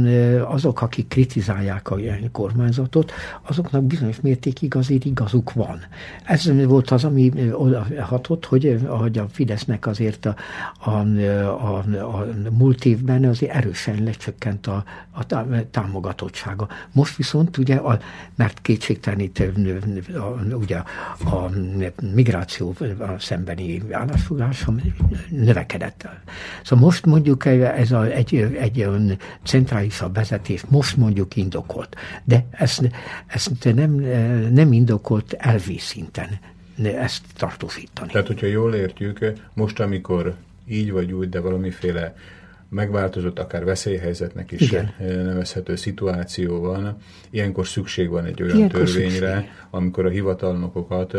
azok, 0.47 0.81
akik 0.81 1.07
kritizálják 1.07 1.91
a 1.91 1.97
kormányzatot, 2.31 3.11
azoknak 3.41 3.83
bizonyos 3.83 4.21
mértékig 4.21 4.75
azért 4.75 5.05
igazuk 5.05 5.53
van. 5.53 5.79
Ez 6.23 6.65
volt 6.65 6.91
az, 6.91 7.03
ami 7.03 7.31
oda 7.51 7.87
hatott, 7.99 8.45
hogy, 8.45 8.79
hogy 8.87 9.17
a 9.17 9.27
Fidesznek 9.31 9.87
azért 9.87 10.25
a, 10.25 10.35
a, 10.79 10.89
a, 10.89 11.77
a 11.99 12.25
múlt 12.49 12.85
évben 12.85 13.25
azért 13.25 13.53
erősen 13.53 14.03
lecsökkent 14.03 14.67
a, 14.67 14.83
a 15.11 15.25
támogatottsága. 15.71 16.67
Most 16.91 17.15
viszont 17.15 17.57
ugye, 17.57 17.75
a, 17.75 17.99
mert 18.35 18.61
kétségtelenít 18.61 19.43
a, 20.13 20.30
ugye 20.53 20.77
a 21.25 21.49
migráció 22.13 22.75
szembeni 23.19 23.81
állásfoglalás 23.91 24.65
növekedett. 25.29 26.07
Szóval 26.63 26.85
most 26.85 27.05
mondjuk 27.05 27.45
ez 27.45 27.91
a, 27.91 28.05
egy, 28.05 28.35
egy 28.59 28.79
olyan 28.79 29.17
centrálisabb 29.43 30.15
vezetés, 30.15 30.63
most 30.67 30.97
mondjuk 30.97 31.35
indokolt, 31.35 31.95
de 32.23 32.45
ezt, 32.51 32.89
ezt 33.27 33.73
nem, 33.73 33.91
nem 34.53 34.73
indokolt 34.73 35.33
elvi 35.33 35.77
szinten 35.77 36.39
ezt 36.83 37.23
tartósítani. 37.37 38.11
Tehát, 38.11 38.27
hogyha 38.27 38.45
jól 38.45 38.73
értjük, 38.75 39.33
most, 39.53 39.79
amikor 39.79 40.35
így 40.67 40.91
vagy 40.91 41.11
úgy, 41.11 41.29
de 41.29 41.39
valamiféle 41.39 42.15
megváltozott, 42.71 43.39
akár 43.39 43.65
veszélyhelyzetnek 43.65 44.51
is 44.51 44.61
Igen. 44.61 44.93
nevezhető 44.99 45.75
szituáció 45.75 46.59
van. 46.59 46.97
Ilyenkor 47.29 47.67
szükség 47.67 48.09
van 48.09 48.25
egy 48.25 48.41
olyan 48.41 48.57
Ilyenkor 48.57 48.79
törvényre, 48.79 49.33
szükség. 49.33 49.51
amikor 49.69 50.05
a 50.05 50.09
hivatalnokokat 50.09 51.17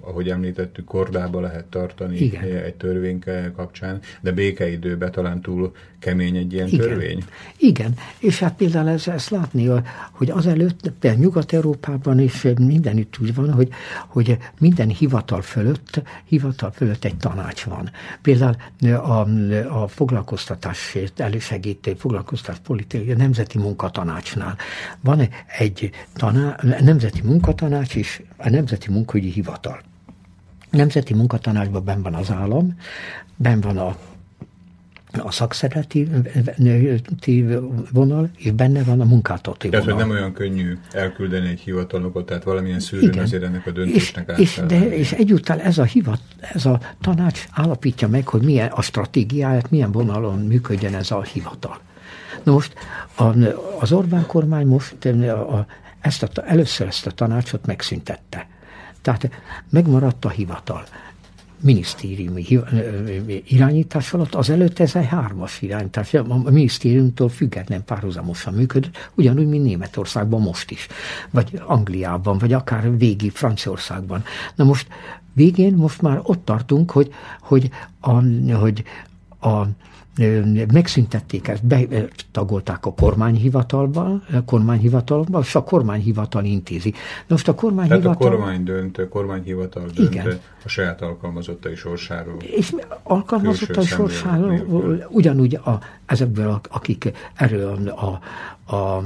ahogy 0.00 0.28
említettük, 0.28 0.84
kordába 0.84 1.40
lehet 1.40 1.64
tartani 1.64 2.16
Igen. 2.16 2.42
egy 2.42 2.74
törvény 2.74 3.18
kapcsán, 3.56 4.00
de 4.20 4.32
békeidőben 4.32 5.12
talán 5.12 5.40
túl 5.40 5.72
kemény 5.98 6.36
egy 6.36 6.52
ilyen 6.52 6.66
Igen. 6.66 6.88
törvény. 6.88 7.24
Igen, 7.56 7.94
és 8.18 8.38
hát 8.38 8.56
például 8.56 8.88
ez, 8.88 9.08
ezt 9.08 9.30
látni, 9.30 9.70
hogy 10.12 10.30
azelőtt, 10.30 10.92
például 11.00 11.22
Nyugat-Európában 11.22 12.20
is 12.20 12.46
mindenütt 12.58 13.16
úgy 13.20 13.34
van, 13.34 13.52
hogy, 13.52 13.68
hogy 14.06 14.38
minden 14.58 14.88
hivatal 14.88 15.42
fölött, 15.42 16.02
hivatal 16.24 16.70
fölött 16.70 17.04
egy 17.04 17.16
tanács 17.16 17.64
van. 17.64 17.90
Például 18.22 18.56
a, 18.94 19.26
a 19.82 19.88
foglalkoztatásért 19.88 21.20
elősegítő 21.20 21.94
foglalkoztatás 21.94 22.60
politikai 22.64 23.12
a 23.12 23.16
Nemzeti 23.16 23.58
Munkatanácsnál 23.58 24.56
van 25.00 25.28
egy 25.58 25.90
taná, 26.14 26.58
Nemzeti 26.80 27.20
Munkatanács 27.22 27.96
és 27.96 28.22
a 28.42 28.50
Nemzeti 28.50 28.90
Munkahogyi 28.90 29.30
Hivatal. 29.30 29.80
Nemzeti 30.70 31.14
munkatanácsban 31.14 31.84
ben 31.84 32.02
van 32.02 32.14
az 32.14 32.30
állam, 32.30 32.76
ben 33.36 33.60
van 33.60 33.78
a 33.78 33.96
a 35.18 35.30
szakszereti 35.30 36.08
vonal, 37.92 38.30
és 38.36 38.50
benne 38.50 38.82
van 38.82 39.00
a 39.00 39.04
munkáltatói 39.04 39.70
vonal. 39.70 39.86
Tehát, 39.86 40.00
nem 40.00 40.10
olyan 40.10 40.32
könnyű 40.32 40.78
elküldeni 40.92 41.48
egy 41.48 41.60
hivatalnokot, 41.60 42.26
tehát 42.26 42.42
valamilyen 42.42 42.80
szűrőn 42.80 43.08
Igen. 43.08 43.22
azért 43.22 43.42
ennek 43.42 43.66
a 43.66 43.70
döntésnek 43.70 44.32
és, 44.36 44.38
és, 44.38 44.62
de, 44.66 44.96
és 44.96 45.12
egyúttal 45.12 45.60
ez 45.60 45.78
a, 45.78 45.84
hivat, 45.84 46.20
ez 46.40 46.66
a 46.66 46.80
tanács 47.00 47.44
állapítja 47.50 48.08
meg, 48.08 48.28
hogy 48.28 48.42
milyen 48.42 48.68
a 48.68 48.82
stratégiáját, 48.82 49.70
milyen 49.70 49.92
vonalon 49.92 50.38
működjen 50.38 50.94
ez 50.94 51.10
a 51.10 51.22
hivatal. 51.22 51.78
Na 52.42 52.52
most 52.52 52.74
az 53.80 53.92
Orbán 53.92 54.26
kormány 54.26 54.66
most 54.66 55.04
a, 55.04 55.66
ezt 56.02 56.22
a, 56.22 56.28
először 56.46 56.86
ezt 56.86 57.06
a 57.06 57.10
tanácsot 57.10 57.66
megszüntette. 57.66 58.46
Tehát 59.02 59.30
megmaradt 59.70 60.24
a 60.24 60.28
hivatal 60.28 60.84
minisztériumi 61.62 62.44
irányítás 63.46 64.12
alatt, 64.12 64.34
azelőtt 64.34 64.78
ez 64.78 64.96
egy 64.96 65.06
hármas 65.06 65.62
irányítás, 65.62 66.14
a 66.14 66.50
minisztériumtól 66.50 67.28
független 67.28 67.84
párhuzamosan 67.84 68.54
működött, 68.54 69.10
ugyanúgy, 69.14 69.46
mint 69.46 69.64
Németországban 69.64 70.40
most 70.40 70.70
is, 70.70 70.86
vagy 71.30 71.62
Angliában, 71.66 72.38
vagy 72.38 72.52
akár 72.52 72.96
végi 72.96 73.30
Franciaországban. 73.30 74.24
Na 74.54 74.64
most 74.64 74.86
végén 75.32 75.74
most 75.74 76.02
már 76.02 76.20
ott 76.22 76.44
tartunk, 76.44 76.90
hogy, 76.90 77.12
hogy, 77.40 77.70
a, 78.00 78.12
hogy 78.54 78.82
a 79.40 79.62
megszüntették 80.72 81.48
ezt, 81.48 81.64
betagolták 81.64 82.86
a 82.86 82.92
kormányhivatalba, 82.94 84.20
a 84.32 84.44
kormányhivatalba, 84.44 85.40
és 85.40 85.54
a 85.54 85.64
kormányhivatal 85.64 86.44
intézi. 86.44 86.94
Most 87.26 87.48
a 87.48 87.54
kormányhivatal... 87.54 88.16
Tehát 88.16 88.32
a 88.32 88.36
kormány 88.36 88.64
dönt, 88.64 88.98
a 88.98 89.08
kormányhivatal 89.08 89.86
dönt 89.94 90.12
igen. 90.12 90.40
a 90.64 90.68
saját 90.68 91.02
alkalmazottai 91.02 91.74
sorsáról. 91.74 92.36
És 92.40 92.74
alkalmazottai 93.02 93.84
sorsáról 93.84 95.06
ugyanúgy 95.08 95.54
a, 95.54 95.80
ezekből, 96.06 96.60
akik 96.70 97.12
erről 97.34 97.88
a, 97.88 98.20
a 98.72 99.02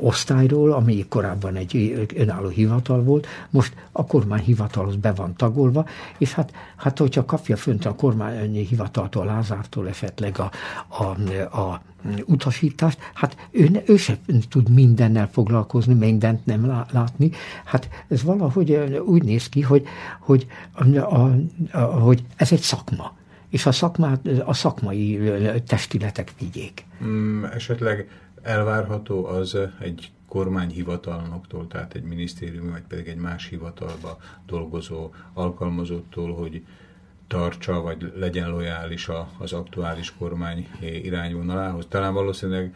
osztályról, 0.00 0.72
ami 0.72 1.06
korábban 1.08 1.56
egy 1.56 2.06
önálló 2.16 2.48
hivatal 2.48 3.02
volt, 3.02 3.26
most 3.50 3.74
a 3.92 4.06
kormányhivatalhoz 4.06 4.96
be 4.96 5.12
van 5.12 5.36
tagolva, 5.36 5.86
és 6.18 6.32
hát, 6.32 6.52
hát 6.76 6.98
hogyha 6.98 7.24
kapja 7.24 7.56
fönt 7.56 7.84
a 7.84 7.94
kormányhivataltól, 7.94 9.24
Lázártól 9.24 9.88
esetleg 9.88 10.38
a, 10.38 10.50
a, 10.88 11.04
a 11.60 11.82
utasítást, 12.24 12.98
hát 13.14 13.48
ő, 13.50 13.82
ő 13.86 13.96
sem 13.96 14.16
tud 14.48 14.68
mindennel 14.68 15.28
foglalkozni, 15.32 15.94
mindent 15.94 16.46
nem 16.46 16.84
látni. 16.92 17.30
Hát 17.64 17.88
ez 18.08 18.22
valahogy 18.22 18.72
úgy 19.06 19.22
néz 19.22 19.48
ki, 19.48 19.60
hogy, 19.60 19.86
hogy, 20.20 20.46
a, 20.94 21.30
a, 21.72 21.80
hogy 21.80 22.24
ez 22.36 22.52
egy 22.52 22.60
szakma 22.60 23.18
és 23.50 23.66
a, 23.66 23.72
szakmát, 23.72 24.26
a 24.44 24.54
szakmai 24.54 25.18
testületek 25.66 26.32
vigyék. 26.38 26.84
Mm, 27.04 27.44
esetleg 27.44 28.08
elvárható 28.42 29.26
az 29.26 29.58
egy 29.80 30.10
kormányhivatalnoktól, 30.28 31.66
tehát 31.66 31.94
egy 31.94 32.02
minisztérium, 32.02 32.70
vagy 32.70 32.82
pedig 32.88 33.06
egy 33.06 33.16
más 33.16 33.46
hivatalba 33.48 34.18
dolgozó 34.46 35.10
alkalmazottól, 35.32 36.34
hogy 36.34 36.64
tartsa, 37.26 37.80
vagy 37.80 38.12
legyen 38.16 38.50
lojális 38.50 39.08
az 39.38 39.52
aktuális 39.52 40.14
kormány 40.18 40.68
irányvonalához. 40.80 41.86
Talán 41.88 42.14
valószínűleg 42.14 42.74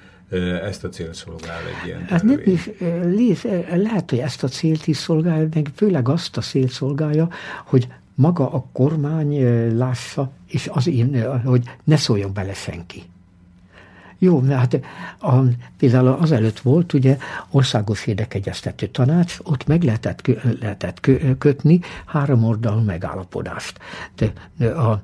ezt 0.62 0.84
a 0.84 0.88
célt 0.88 1.14
szolgál 1.14 1.60
egy 1.66 1.86
ilyen 1.86 2.04
hát 2.04 2.22
nem 2.22 2.40
is, 2.44 3.46
lehet, 3.74 4.10
hogy 4.10 4.18
ezt 4.18 4.42
a 4.42 4.48
célt 4.48 4.86
is 4.86 4.96
szolgálja, 4.96 5.48
meg 5.54 5.70
főleg 5.74 6.08
azt 6.08 6.36
a 6.36 6.40
célt 6.40 6.70
szolgálja, 6.70 7.28
hogy 7.64 7.88
maga 8.14 8.52
a 8.52 8.66
kormány 8.72 9.42
lássa, 9.76 10.30
és 10.46 10.68
az 10.72 10.86
én, 10.86 11.40
hogy 11.44 11.62
ne 11.84 11.96
szóljon 11.96 12.32
bele 12.32 12.54
senki. 12.54 13.02
Jó, 14.18 14.42
hát 14.42 14.80
a, 15.20 15.34
például 15.78 16.08
azelőtt 16.08 16.58
volt 16.60 16.92
ugye 16.92 17.16
országos 17.50 18.06
érdekegyeztető 18.06 18.86
tanács, 18.86 19.38
ott 19.42 19.66
meg 19.66 19.82
lehetett, 19.82 20.26
lehetett 20.60 21.00
kötni 21.38 21.80
három 22.06 22.44
oldalú 22.44 22.80
megállapodást. 22.80 23.78
De 24.56 24.66
a, 24.68 25.02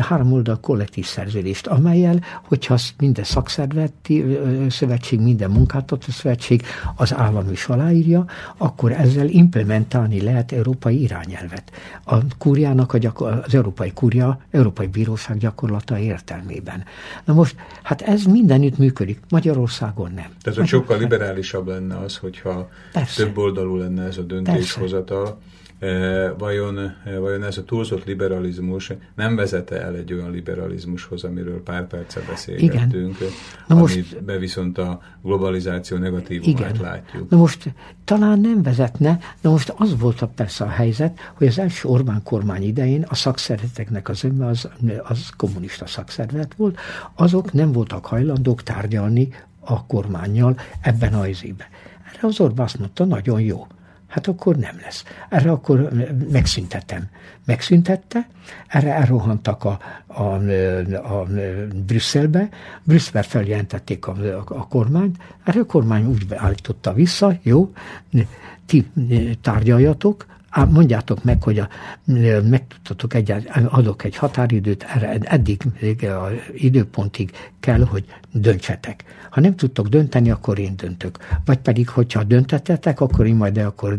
három 0.00 0.32
oldal 0.32 0.60
kollektív 0.60 1.04
szerződést, 1.04 1.66
amelyel, 1.66 2.20
hogyha 2.44 2.76
minden 2.98 3.24
szakszervezeti 3.24 4.38
szövetség, 4.68 5.20
minden 5.20 5.50
munkáltató 5.50 6.10
szövetség 6.10 6.62
az 6.96 7.14
állam 7.14 7.50
is 7.50 7.66
aláírja, 7.66 8.24
akkor 8.56 8.92
ezzel 8.92 9.28
implementálni 9.28 10.20
lehet 10.22 10.52
európai 10.52 11.02
irányelvet. 11.02 11.70
A 12.04 12.16
kúriának, 12.38 12.92
a 12.92 12.98
gyakor- 12.98 13.44
az 13.46 13.54
európai 13.54 13.92
kúria, 13.92 14.40
európai 14.50 14.86
bíróság 14.86 15.36
gyakorlata 15.36 15.98
értelmében. 15.98 16.84
Na 17.24 17.32
most, 17.32 17.56
hát 17.82 18.02
ez 18.02 18.24
mindenütt 18.24 18.78
működik, 18.78 19.20
Magyarországon 19.28 20.12
nem. 20.14 20.28
Tehát, 20.42 20.58
hogy 20.58 20.68
sokkal 20.68 20.98
liberálisabb 20.98 21.66
lenne 21.66 21.98
az, 21.98 22.16
hogyha 22.16 22.68
Persze. 22.92 23.24
több 23.24 23.38
oldalú 23.38 23.76
lenne 23.76 24.02
ez 24.02 24.16
a 24.16 24.22
döntéshozatal. 24.22 25.24
Persze 25.24 25.38
vajon, 26.38 26.92
vajon 27.20 27.44
ez 27.44 27.58
a 27.58 27.64
túlzott 27.64 28.04
liberalizmus 28.04 28.92
nem 29.14 29.36
vezete 29.36 29.80
el 29.82 29.96
egy 29.96 30.12
olyan 30.12 30.30
liberalizmushoz, 30.30 31.24
amiről 31.24 31.62
pár 31.62 31.86
perce 31.86 32.20
beszélgettünk, 32.28 33.16
Igen. 33.16 33.32
Na 33.66 33.74
most, 33.74 34.24
be 34.24 34.38
viszont 34.38 34.78
a 34.78 35.00
globalizáció 35.22 35.96
negatívumát 35.96 36.78
látjuk. 36.78 37.30
Na 37.30 37.36
most 37.36 37.74
talán 38.04 38.40
nem 38.40 38.62
vezetne, 38.62 39.18
de 39.40 39.48
most 39.48 39.74
az 39.76 39.98
volt 39.98 40.22
a 40.22 40.26
persze 40.26 40.64
a 40.64 40.68
helyzet, 40.68 41.18
hogy 41.34 41.46
az 41.46 41.58
első 41.58 41.88
Orbán 41.88 42.22
kormány 42.22 42.62
idején 42.62 43.04
a 43.08 43.14
szakszervezeteknek 43.14 44.08
az 44.08 44.24
önbe 44.24 44.46
az, 44.46 44.68
az 45.02 45.30
kommunista 45.36 45.86
szakszervezet 45.86 46.54
volt, 46.54 46.78
azok 47.14 47.52
nem 47.52 47.72
voltak 47.72 48.06
hajlandók 48.06 48.62
tárgyalni 48.62 49.28
a 49.60 49.86
kormányjal 49.86 50.56
ebben 50.80 51.14
a 51.14 51.26
izébe. 51.26 51.68
Erre 52.12 52.28
az 52.28 52.40
Orbán 52.40 52.66
azt 52.66 52.78
mondta, 52.78 53.04
nagyon 53.04 53.40
jó 53.40 53.66
hát 54.10 54.26
akkor 54.26 54.56
nem 54.56 54.78
lesz. 54.82 55.04
Erre 55.28 55.50
akkor 55.50 55.90
megszüntetem. 56.32 57.08
Megszüntette, 57.44 58.28
erre 58.66 58.94
elrohantak 58.94 59.64
a, 59.64 59.78
a, 60.06 60.22
a, 60.22 61.20
a 61.20 61.26
Brüsszelbe, 61.86 62.48
Brüsszelbe 62.82 63.22
feljelentették 63.22 64.06
a, 64.06 64.12
a, 64.12 64.44
a 64.46 64.68
kormányt, 64.68 65.16
erre 65.44 65.60
a 65.60 65.64
kormány 65.64 66.06
úgy 66.06 66.26
állította 66.34 66.92
vissza, 66.92 67.38
jó, 67.42 67.72
ti 68.66 68.90
tárgyaljatok, 69.42 70.26
mondjátok 70.70 71.24
meg, 71.24 71.42
hogy 71.42 71.58
a, 71.58 71.68
megtudtatok 72.48 73.14
egy, 73.14 73.34
adok 73.68 74.04
egy 74.04 74.16
határidőt, 74.16 74.82
erre 74.94 75.18
eddig 75.20 75.62
a 76.02 76.28
időpontig 76.54 77.30
kell, 77.60 77.84
hogy 77.84 78.04
döntsetek. 78.32 79.04
Ha 79.30 79.40
nem 79.40 79.56
tudtok 79.56 79.86
dönteni, 79.88 80.30
akkor 80.30 80.58
én 80.58 80.72
döntök. 80.76 81.18
Vagy 81.44 81.58
pedig, 81.58 81.88
hogyha 81.88 82.24
döntetetek, 82.24 83.00
akkor 83.00 83.26
én 83.26 83.34
majd 83.34 83.56
akkor 83.56 83.96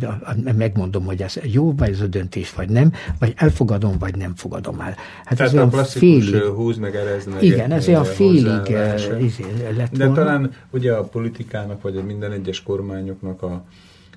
megmondom, 0.55 1.05
hogy 1.05 1.21
ez 1.21 1.35
jó, 1.43 1.73
vagy 1.73 1.89
ez 1.89 2.01
a 2.01 2.07
döntés, 2.07 2.53
vagy 2.53 2.69
nem, 2.69 2.93
vagy 3.19 3.33
elfogadom, 3.35 3.97
vagy 3.97 4.15
nem 4.15 4.35
fogadom 4.35 4.79
el. 4.79 4.95
Hát 5.25 5.37
Tehát 5.37 5.53
ez 5.53 5.59
a 5.59 5.67
klasszikus 5.67 6.29
félig, 6.29 6.41
húz 6.41 6.77
meg 6.77 6.95
erez 6.95 7.25
meg 7.25 7.43
Igen, 7.43 7.71
ez 7.71 7.87
olyan 7.87 8.03
félig 8.03 8.77
izé, 9.19 9.45
lett 9.77 9.91
De 9.91 10.05
volna. 10.05 10.13
talán 10.23 10.51
ugye 10.69 10.93
a 10.93 11.03
politikának, 11.03 11.81
vagy 11.81 11.97
a 11.97 12.03
minden 12.03 12.31
egyes 12.31 12.63
kormányoknak 12.63 13.41
a 13.41 13.63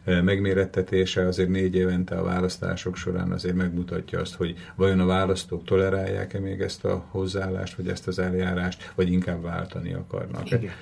megmérettetése 0.04 1.26
azért 1.26 1.48
négy 1.48 1.74
évente 1.74 2.16
a 2.16 2.22
választások 2.22 2.96
során 2.96 3.32
azért 3.32 3.54
megmutatja 3.54 4.20
azt, 4.20 4.34
hogy 4.34 4.56
vajon 4.74 5.00
a 5.00 5.06
választók 5.06 5.64
tolerálják-e 5.64 6.38
még 6.38 6.60
ezt 6.60 6.84
a 6.84 7.04
hozzáállást, 7.08 7.74
vagy 7.74 7.88
ezt 7.88 8.08
az 8.08 8.18
eljárást, 8.18 8.92
vagy 8.94 9.12
inkább 9.12 9.42
váltani 9.42 9.92
akarnak. 9.92 10.50
Igen. 10.50 10.72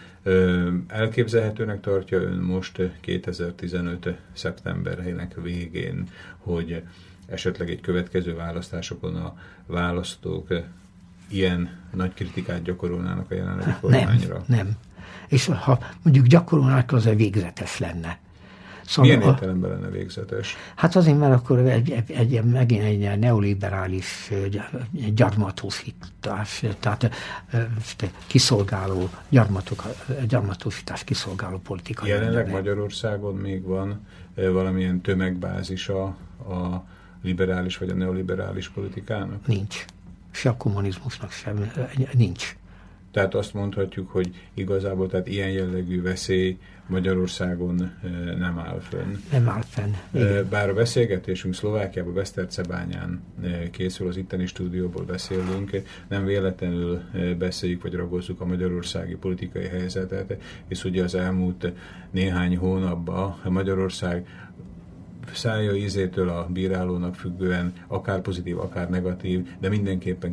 Elképzelhetőnek 0.89 1.81
tartja 1.81 2.21
ön 2.21 2.39
most 2.39 2.83
2015. 3.01 4.17
szeptemberének 4.33 5.35
végén, 5.43 6.09
hogy 6.39 6.83
esetleg 7.27 7.71
egy 7.71 7.81
következő 7.81 8.35
választásokon 8.35 9.17
a 9.17 9.39
választók 9.67 10.49
ilyen 11.29 11.71
nagy 11.95 12.15
kritikát 12.15 12.63
gyakorolnának 12.63 13.31
a 13.31 13.35
jelenlegi 13.35 13.71
kormányra? 13.81 14.45
Nem, 14.47 14.57
nem. 14.57 14.77
És 15.29 15.47
ha 15.47 15.79
mondjuk 16.03 16.27
gyakorolnák, 16.27 16.93
az 16.93 17.07
a 17.07 17.15
végzetes 17.15 17.79
lenne. 17.79 18.19
Szóval 18.87 19.17
Milyen 19.17 19.31
értelemben 19.33 19.71
lenne 19.71 19.89
végzetes? 19.89 20.57
Hát 20.75 20.97
azért, 20.97 21.19
mert 21.19 21.35
akkor 21.35 21.59
egy, 21.59 21.91
egy, 21.91 22.11
egy, 22.11 22.45
megint 22.45 22.83
egy 22.83 23.19
neoliberális 23.19 24.31
gyarmatosítás, 25.15 26.65
tehát 26.81 27.11
kiszolgáló, 28.27 29.09
gyarmatok, 29.29 29.83
gyarmatosítás 30.29 31.05
kiszolgáló 31.05 31.59
politika. 31.59 32.07
Jelenleg 32.07 32.51
Magyarországon 32.51 33.35
még 33.35 33.63
van 33.63 34.07
valamilyen 34.35 35.01
tömegbázisa 35.01 36.05
a 36.49 36.85
liberális 37.23 37.79
vagy 37.79 37.91
a 37.91 37.95
neoliberális 37.95 38.69
politikának? 38.69 39.47
Nincs. 39.47 39.85
Se 40.31 40.49
a 40.49 40.57
kommunizmusnak 40.57 41.31
sem 41.31 41.73
nincs. 42.13 42.57
Tehát 43.11 43.35
azt 43.35 43.55
mondhatjuk, 43.55 44.11
hogy 44.11 44.35
igazából 44.55 45.09
tehát 45.09 45.27
ilyen 45.27 45.51
jellegű 45.51 46.03
veszély 46.03 46.59
Magyarországon 46.87 47.99
nem 48.39 48.59
áll 48.59 48.81
fönn. 48.81 49.15
Nem 49.31 49.49
áll 49.49 49.63
fenn. 49.63 49.93
Igen. 50.11 50.49
Bár 50.49 50.69
a 50.69 50.75
beszélgetésünk 50.75 51.55
Szlovákiában, 51.55 52.15
Besztercebányán 52.15 53.23
készül, 53.71 54.09
az 54.09 54.17
itteni 54.17 54.47
stúdióból 54.47 55.05
beszélünk, 55.05 55.71
nem 56.09 56.25
véletlenül 56.25 57.01
beszéljük 57.39 57.83
vagy 57.83 57.95
ragozzuk 57.95 58.41
a 58.41 58.47
magyarországi 58.47 59.15
politikai 59.15 59.67
helyzetet, 59.67 60.37
és 60.69 60.85
ugye 60.85 61.03
az 61.03 61.15
elmúlt 61.15 61.73
néhány 62.11 62.57
hónapban 62.57 63.41
Magyarország 63.45 64.27
szája 65.33 65.75
ízétől 65.75 66.29
a 66.29 66.47
bírálónak 66.53 67.15
függően, 67.15 67.73
akár 67.87 68.21
pozitív, 68.21 68.59
akár 68.59 68.91
negatív, 68.91 69.49
de 69.61 69.69
mindenképpen 69.69 70.33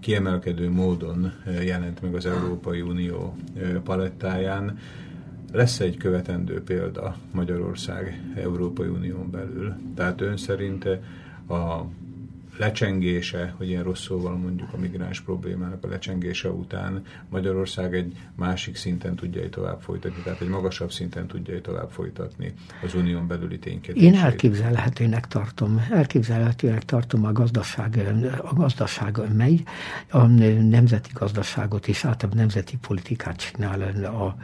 kiemelkedő 0.00 0.70
módon 0.70 1.32
jelent 1.62 2.02
meg 2.02 2.14
az 2.14 2.26
Európai 2.26 2.80
Unió 2.80 3.36
palettáján. 3.84 4.78
Lesz 5.52 5.80
egy 5.80 5.96
követendő 5.96 6.62
példa 6.62 7.16
Magyarország 7.30 8.22
Európai 8.36 8.88
Unión 8.88 9.30
belül. 9.30 9.74
Tehát 9.94 10.20
ön 10.20 10.36
szerint 10.36 10.84
a 11.48 11.84
lecsengése, 12.58 13.54
hogy 13.56 13.68
ilyen 13.68 13.82
rossz 13.82 14.02
szóval 14.02 14.36
mondjuk 14.36 14.72
a 14.72 14.76
migráns 14.76 15.20
problémának 15.20 15.84
a 15.84 15.88
lecsengése 15.88 16.50
után 16.50 17.04
Magyarország 17.28 17.94
egy 17.94 18.16
másik 18.34 18.76
szinten 18.76 19.14
tudja 19.14 19.48
tovább 19.48 19.80
folytatni, 19.80 20.22
tehát 20.22 20.40
egy 20.40 20.48
magasabb 20.48 20.92
szinten 20.92 21.26
tudja 21.26 21.60
tovább 21.60 21.90
folytatni 21.90 22.52
az 22.84 22.94
unión 22.94 23.26
belüli 23.26 23.58
ténykedését. 23.58 24.12
Én 24.12 24.20
elképzelhetőnek 24.20 25.26
tartom, 25.26 25.86
elképzelhetőnek 25.90 26.84
tartom 26.84 27.24
a 27.24 27.32
gazdaság, 27.32 28.00
a 28.42 28.54
gazdaság 28.54 29.18
megy, 29.36 29.62
a 30.10 30.26
nemzeti 30.26 31.10
gazdaságot 31.14 31.88
és 31.88 32.04
általában 32.04 32.40
nemzeti 32.40 32.76
politikát 32.76 33.36
csinál 33.36 33.82
a, 34.04 34.36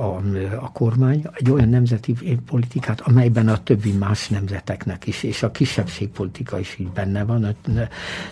a, 0.00 0.22
a 0.60 0.72
kormány, 0.72 1.26
egy 1.32 1.50
olyan 1.50 1.68
nemzeti 1.68 2.14
politikát, 2.46 3.00
amelyben 3.00 3.48
a 3.48 3.62
többi 3.62 3.92
más 3.92 4.28
nemzeteknek 4.28 5.06
is, 5.06 5.22
és 5.22 5.42
a 5.42 5.50
kisebbségpolitika 5.50 6.58
is 6.58 6.78
így 6.78 6.88
benne 6.88 7.13
van. 7.22 7.56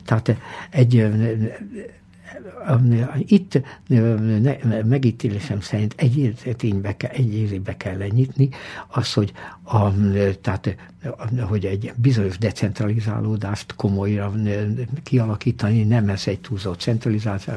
Tehát 0.04 0.36
egy 0.70 1.08
itt 3.18 3.60
megítélésem 4.84 5.60
szerint 5.60 5.94
egy 5.96 6.34
ténybe, 6.56 6.96
egy 6.98 7.34
érébe 7.34 7.76
kell 7.76 7.96
lenyitni, 7.96 8.48
az, 8.88 9.12
hogy, 9.12 9.32
a, 9.62 9.88
tehát, 10.40 10.76
hogy 11.40 11.64
egy 11.64 11.92
bizonyos 11.96 12.38
decentralizálódást 12.38 13.74
komolyra 13.74 14.32
kialakítani, 15.02 15.82
nem 15.82 16.08
ez 16.08 16.22
egy 16.26 16.40
túlzott 16.40 16.80
centralizálás, 16.80 17.48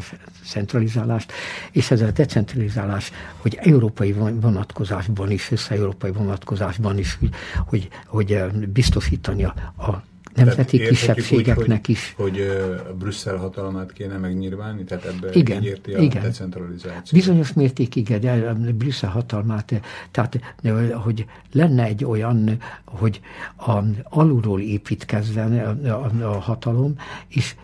centralizálást, 0.46 1.32
és 1.72 1.92
ez 1.92 2.02
a 2.02 2.12
decentralizálás, 2.12 3.12
hogy 3.38 3.58
európai 3.62 4.12
vonatkozásban 4.14 5.32
is, 5.32 5.52
össze-európai 5.52 6.12
vonatkozásban 6.12 6.98
is, 6.98 7.20
hogy, 7.68 7.88
hogy 8.06 8.44
biztosítani 8.74 9.44
a, 9.44 9.54
a 9.78 10.04
nemzeti 10.36 10.78
kisebbségeknek 10.80 11.82
úgy, 11.82 11.90
is. 11.90 12.14
Hogy, 12.18 12.32
hogy 12.32 12.96
Brüsszel 12.98 13.38
hatalmát 13.38 13.94
kéne 13.94 14.18
megnyírválni, 14.18 14.84
tehát 14.84 15.06
ebbe 15.06 15.30
igen, 15.34 15.62
így 15.62 15.68
érti 15.68 15.94
a 15.94 16.00
igen. 16.00 16.22
decentralizáció. 16.22 17.20
Bizonyos 17.20 17.54
mértékig 17.54 18.10
igen, 18.10 18.76
Brüsszel 18.78 19.10
hatalmát, 19.10 19.82
tehát 20.12 20.40
hogy 20.94 21.26
lenne 21.52 21.84
egy 21.84 22.06
olyan, 22.06 22.58
hogy 22.86 23.20
a, 23.56 23.80
alulról 24.04 24.62
építkezzen 24.62 25.78
a, 25.86 25.90
a, 25.90 26.12
a 26.22 26.40
hatalom, 26.40 26.96
és 27.28 27.56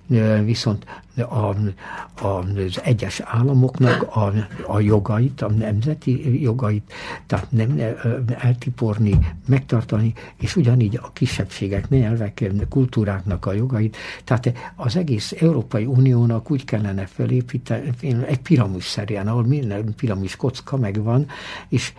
viszont 0.44 0.86
a, 1.16 1.24
a, 1.26 2.28
az 2.28 2.80
egyes 2.84 3.20
államoknak 3.20 4.16
a, 4.16 4.34
a 4.68 4.80
jogait, 4.80 5.42
a 5.42 5.50
nemzeti 5.50 6.42
jogait, 6.42 6.94
tehát 7.26 7.52
nem 7.52 7.80
eltiporni, 8.28 9.20
megtartani, 9.48 10.14
és 10.38 10.56
ugyanígy 10.56 11.00
a 11.02 11.12
kisebbségek, 11.14 11.90
nyelvek, 11.90 12.52
kultúráknak 12.70 13.46
a 13.46 13.54
jogait. 13.54 13.98
Tehát 14.24 14.54
az 14.76 14.96
egész 14.96 15.36
Európai 15.40 15.86
Uniónak 15.86 16.52
úgy 16.52 16.66
kellene 16.66 17.06
felépíteni, 17.06 17.92
egy 18.26 18.42
piramis 18.42 18.84
szerűen, 18.86 19.28
ahol 19.28 19.46
minden 19.46 19.94
piramis 19.96 20.36
kocka 20.36 20.78
megvan, 20.78 21.28
és 21.70 21.94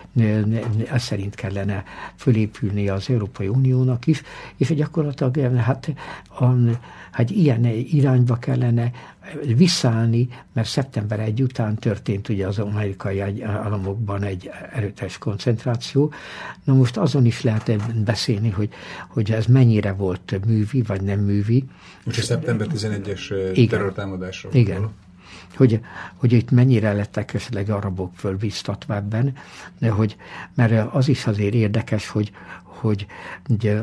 ez 0.90 1.02
szerint 1.02 1.34
kellene 1.34 1.84
fölépülni 2.16 2.88
az 2.88 3.10
Európai 3.10 3.48
Uniónak 3.48 4.06
is, 4.06 4.22
és 4.56 4.74
gyakorlatilag 4.74 5.56
hát, 5.56 5.92
a, 6.38 6.44
hát 7.12 7.30
ilyen 7.30 7.64
irányba 7.64 8.36
kellene 8.36 8.90
visszaállni, 9.56 10.28
mert 10.52 10.68
szeptember 10.68 11.20
1 11.20 11.42
után 11.42 11.74
történt 11.74 12.28
ugye 12.28 12.46
az 12.46 12.58
amerikai 12.58 13.20
államokban 13.42 14.22
egy 14.22 14.50
erőteljes 14.72 15.18
koncentráció. 15.18 16.12
Na 16.64 16.74
most 16.74 16.96
azon 16.96 17.24
is 17.24 17.42
lehet 17.42 18.02
beszélni, 18.04 18.50
hogy, 18.50 18.68
hogy 19.08 19.30
ez 19.30 19.46
mennyire 19.46 19.92
volt 19.92 20.40
művi, 20.46 20.82
vagy 20.82 21.02
nem 21.02 21.20
művi. 21.20 21.64
Most 22.04 22.18
a 22.18 22.22
szeptember 22.22 22.66
11-es 22.74 23.68
terrortámadásról. 23.68 24.54
Igen. 24.54 24.88
Hogy, 25.56 25.80
hogy 26.16 26.32
itt 26.32 26.50
mennyire 26.50 26.92
lettek 26.92 27.34
esetleg 27.34 27.70
arabok 27.70 28.12
fölbíztatva 28.16 28.94
ebben, 28.94 29.36
de 29.78 29.90
hogy, 29.90 30.16
mert 30.54 30.94
az 30.94 31.08
is 31.08 31.26
azért 31.26 31.54
érdekes, 31.54 32.08
hogy, 32.08 32.32
hogy 32.82 33.06
ugye 33.48 33.80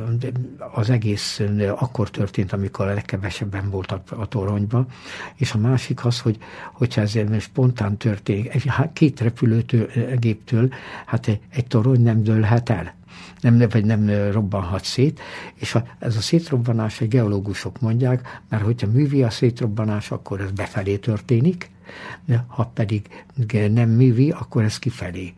az 0.74 0.90
egész 0.90 1.42
akkor 1.76 2.10
történt, 2.10 2.54
amikor 2.54 2.88
a 2.88 2.94
legkevesebben 2.94 3.70
volt 3.70 3.92
a, 3.92 4.04
a 4.10 4.28
toronyba, 4.28 4.86
és 5.36 5.54
a 5.54 5.58
másik 5.58 6.06
az, 6.06 6.20
hogy 6.20 6.38
hogyha 6.74 7.02
ez 7.02 7.18
spontán 7.40 7.98
történik, 7.98 8.68
két 8.94 9.20
repülőgéptől, 9.20 10.70
hát 11.06 11.28
egy, 11.28 11.68
torony 11.68 12.02
nem 12.02 12.24
dőlhet 12.24 12.70
el. 12.70 12.98
Nem, 13.42 13.58
vagy 13.70 13.86
nem 13.86 14.32
robbanhat 14.32 14.84
szét, 14.84 15.20
és 15.54 15.76
a, 15.76 15.86
ez 16.00 16.16
a 16.16 16.22
szétrobbanás, 16.22 17.02
egy 17.02 17.08
geológusok 17.08 17.80
mondják, 17.80 18.42
mert 18.50 18.64
hogyha 18.64 18.88
művi 18.88 19.24
a 19.24 19.30
szétrobbanás, 19.30 20.12
akkor 20.12 20.42
ez 20.42 20.52
befelé 20.52 20.98
történik, 20.98 21.70
ha 22.48 22.66
pedig 22.74 23.26
nem 23.50 23.90
művi, 23.90 24.32
akkor 24.32 24.64
ez 24.64 24.80
kifelé 24.80 25.34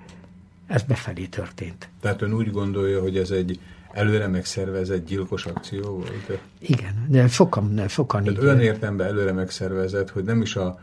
ez 0.72 0.84
befelé 0.84 1.26
történt. 1.26 1.89
Tehát 2.02 2.22
ön 2.22 2.34
úgy 2.34 2.52
gondolja, 2.52 3.02
hogy 3.02 3.18
ez 3.18 3.31
egy 3.31 3.60
előre 3.91 4.27
megszervezett 4.27 5.06
gyilkos 5.06 5.45
akció 5.45 5.84
volt? 5.84 6.39
Igen, 6.60 7.06
de 7.07 7.27
sokan, 7.27 7.76
de 7.76 7.88
sokan 7.88 8.23
Tehát 8.23 8.39
így. 8.39 8.45
olyan 8.45 8.60
értemben 8.60 9.07
előre 9.07 9.31
megszervezett, 9.31 10.10
hogy 10.10 10.23
nem 10.23 10.41
is 10.41 10.56
a 10.56 10.80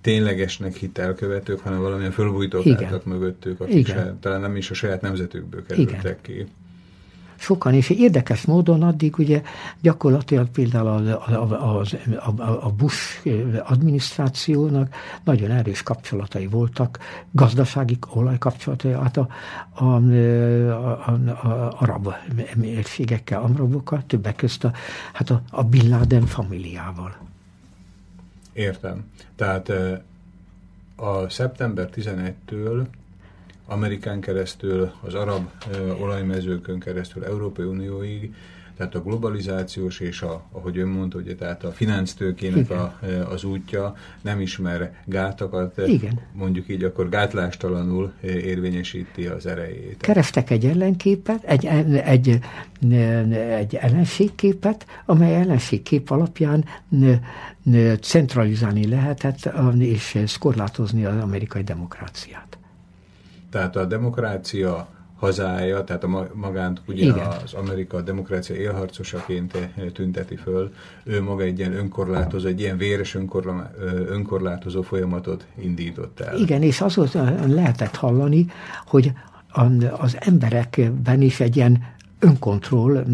ténylegesnek 0.00 0.74
hit 0.74 0.98
elkövetők, 0.98 1.60
hanem 1.60 1.80
valamilyen 1.80 2.10
fölbújtók 2.12 2.66
álltak 2.66 3.04
mögöttük, 3.04 3.60
akik 3.60 3.74
Igen. 3.74 3.96
Se, 3.96 4.16
talán 4.20 4.40
nem 4.40 4.56
is 4.56 4.70
a 4.70 4.74
saját 4.74 5.00
nemzetükből 5.00 5.66
kerültek 5.66 6.18
Igen. 6.28 6.44
ki 6.46 6.46
sokan, 7.42 7.74
és 7.74 7.90
érdekes 7.90 8.44
módon 8.44 8.82
addig 8.82 9.18
ugye 9.18 9.42
gyakorlatilag 9.80 10.48
például 10.48 10.86
a, 10.88 11.22
a, 11.30 11.84
a, 12.36 12.66
a 12.66 12.70
Bush 12.70 13.28
adminisztrációnak 13.64 14.94
nagyon 15.24 15.50
erős 15.50 15.82
kapcsolatai 15.82 16.46
voltak, 16.46 16.98
gazdasági 17.30 17.98
olajkapcsolatai, 18.08 18.92
hát 18.92 19.16
a, 19.16 19.28
a, 19.72 19.84
a, 19.84 19.96
a, 21.04 21.10
a 21.42 21.72
arab 21.78 22.14
mérségekkel, 22.56 23.42
arabokkal, 23.42 24.02
többek 24.06 24.36
közt 24.36 24.64
a, 24.64 24.72
hát 25.12 25.30
a, 25.30 25.42
a 25.50 25.62
Bin 25.62 25.88
Laden 25.88 26.26
familiával. 26.26 27.16
Értem. 28.52 29.04
Tehát 29.36 29.72
a 30.96 31.28
szeptember 31.28 31.88
11-től 31.94 32.86
Amerikán 33.66 34.20
keresztül, 34.20 34.92
az 35.00 35.14
arab 35.14 35.48
olajmezőkön 36.00 36.78
keresztül, 36.78 37.24
Európai 37.24 37.64
Unióig, 37.64 38.34
tehát 38.76 38.94
a 38.94 39.02
globalizációs 39.02 40.00
és 40.00 40.22
a, 40.22 40.42
ahogy 40.52 40.78
ön 40.78 40.88
mondta, 40.88 41.18
ugye, 41.18 41.34
tehát 41.34 41.64
a 41.64 41.70
finansztőkének 41.70 42.70
a, 42.70 42.98
az 43.30 43.44
útja 43.44 43.94
nem 44.20 44.40
ismer 44.40 44.94
gátakat, 45.04 45.78
Igen. 45.86 46.20
mondjuk 46.32 46.68
így 46.68 46.84
akkor 46.84 47.08
gátlástalanul 47.08 48.12
érvényesíti 48.22 49.26
az 49.26 49.46
erejét. 49.46 49.96
Kerestek 50.00 50.50
egy 50.50 50.66
ellenképet, 50.66 51.44
egy, 51.44 51.66
egy, 52.04 52.38
egy 53.50 53.74
ellenségképet, 53.74 54.86
amely 55.06 55.34
ellenségkép 55.34 56.10
alapján 56.10 56.64
centralizálni 58.00 58.88
lehetett 58.88 59.50
és 59.78 60.38
korlátozni 60.38 61.04
az 61.04 61.22
amerikai 61.22 61.62
demokráciát. 61.62 62.56
Tehát 63.52 63.76
a 63.76 63.84
demokrácia 63.84 64.88
hazája, 65.18 65.84
tehát 65.84 66.04
a 66.04 66.28
magánt 66.34 66.82
ugye 66.86 67.02
Igen. 67.02 67.26
az 67.44 67.52
Amerika 67.52 68.00
demokrácia 68.00 68.56
élharcosaként 68.56 69.58
tünteti 69.92 70.36
föl, 70.36 70.72
ő 71.04 71.22
maga 71.22 71.42
egy 71.42 71.58
ilyen 71.58 71.72
önkorlátozó, 71.72 72.48
egy 72.48 72.60
ilyen 72.60 72.76
véres 72.76 73.16
önkorlátozó 74.08 74.82
folyamatot 74.82 75.46
indított 75.60 76.20
el. 76.20 76.38
Igen, 76.38 76.62
és 76.62 76.80
azot 76.80 77.12
lehetett 77.46 77.96
hallani, 77.96 78.46
hogy 78.86 79.12
az 79.98 80.16
emberekben 80.20 81.20
is 81.20 81.40
egy 81.40 81.56
ilyen 81.56 81.84
önkontroll, 82.18 83.04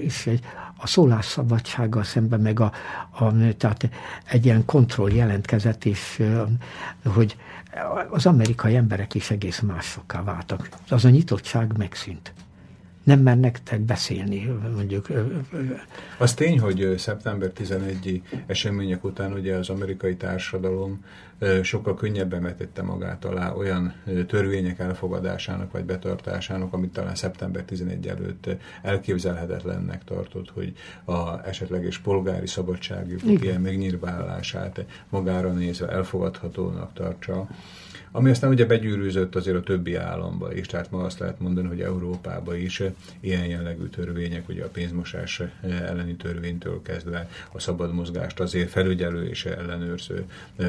és 0.00 0.26
egy, 0.26 0.40
a 0.82 0.86
szólásszabadsággal 0.86 2.02
szemben 2.02 2.40
meg 2.40 2.60
a, 2.60 2.72
a, 3.10 3.56
tehát 3.56 3.88
egy 4.24 4.44
ilyen 4.44 4.64
kontroll 4.64 5.10
jelentkezett, 5.10 5.84
és 5.84 6.22
hogy 7.04 7.36
az 8.10 8.26
amerikai 8.26 8.76
emberek 8.76 9.14
is 9.14 9.30
egész 9.30 9.60
másokká 9.60 10.22
váltak. 10.22 10.68
Az 10.88 11.04
a 11.04 11.10
nyitottság 11.10 11.76
megszűnt. 11.76 12.32
Nem 13.02 13.20
mernek 13.20 13.60
beszélni, 13.80 14.58
mondjuk. 14.74 15.08
Az 16.18 16.34
tény, 16.34 16.60
hogy 16.60 16.94
szeptember 16.98 17.52
11-i 17.58 18.22
események 18.46 19.04
után 19.04 19.32
ugye 19.32 19.56
az 19.56 19.68
amerikai 19.68 20.16
társadalom 20.16 21.04
sokkal 21.62 21.94
könnyebben 21.94 22.42
vetette 22.42 22.82
magát 22.82 23.24
alá 23.24 23.52
olyan 23.52 23.94
törvények 24.26 24.78
elfogadásának 24.78 25.72
vagy 25.72 25.84
betartásának, 25.84 26.72
amit 26.72 26.92
talán 26.92 27.14
szeptember 27.14 27.62
11 27.62 28.08
előtt 28.08 28.48
elképzelhetetlennek 28.82 30.04
tartott, 30.04 30.50
hogy 30.50 30.72
a 31.04 31.46
esetleges 31.46 31.98
polgári 31.98 32.46
szabadságjogok 32.46 33.42
ilyen 33.42 33.60
megnyírválását 33.60 34.84
magára 35.08 35.52
nézve 35.52 35.88
elfogadhatónak 35.88 36.92
tartsa 36.92 37.48
Ami 38.14 38.30
aztán 38.30 38.50
ugye 38.50 38.66
begyűrűzött 38.66 39.34
azért 39.34 39.56
a 39.56 39.62
többi 39.62 39.94
államba 39.94 40.54
is, 40.54 40.66
tehát 40.66 40.90
ma 40.90 41.02
azt 41.02 41.18
lehet 41.18 41.40
mondani, 41.40 41.68
hogy 41.68 41.80
Európában 41.80 42.56
is 42.56 42.82
ilyen 43.20 43.46
jellegű 43.46 43.86
törvények, 43.86 44.48
ugye 44.48 44.64
a 44.64 44.68
pénzmosás 44.68 45.42
elleni 45.62 46.14
törvénytől 46.14 46.82
kezdve 46.82 47.28
a 47.52 47.60
szabad 47.60 47.94
mozgást 47.94 48.40
azért 48.40 48.70
felügyelő 48.70 49.28
és 49.28 49.44
ellenőrző 49.44 50.24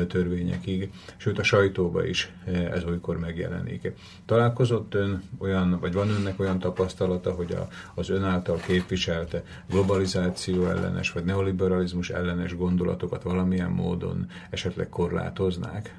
törvényekig, 0.07 0.91
sőt 1.17 1.39
a 1.39 1.43
sajtóba 1.43 2.05
is 2.05 2.31
ez 2.45 2.83
olykor 2.83 3.19
megjelenik. 3.19 3.91
Találkozott 4.25 4.93
ön 4.93 5.23
olyan, 5.37 5.79
vagy 5.79 5.93
van 5.93 6.09
önnek 6.09 6.39
olyan 6.39 6.59
tapasztalata, 6.59 7.31
hogy 7.31 7.51
a, 7.51 7.67
az 7.93 8.09
ön 8.09 8.23
által 8.23 8.57
képviselt 8.57 9.41
globalizáció 9.69 10.65
ellenes, 10.65 11.11
vagy 11.11 11.23
neoliberalizmus 11.23 12.09
ellenes 12.09 12.55
gondolatokat 12.55 13.23
valamilyen 13.23 13.71
módon 13.71 14.29
esetleg 14.49 14.89
korlátoznák? 14.89 15.95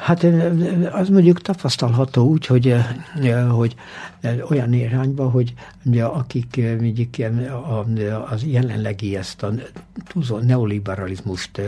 Hát 0.00 0.26
az 0.92 1.08
mondjuk 1.08 1.40
tapasztalható 1.40 2.28
úgy, 2.28 2.46
hogy, 2.46 2.74
hogy 3.50 3.76
olyan 4.50 4.72
irányba, 4.72 5.30
hogy 5.30 5.54
akik 6.00 6.60
mondjuk 6.80 7.14
az 8.30 8.44
jelenlegi 8.44 9.16
ezt 9.16 9.42
a 9.42 9.52
túlzó 10.08 10.38
neoliberalizmust 10.38 11.60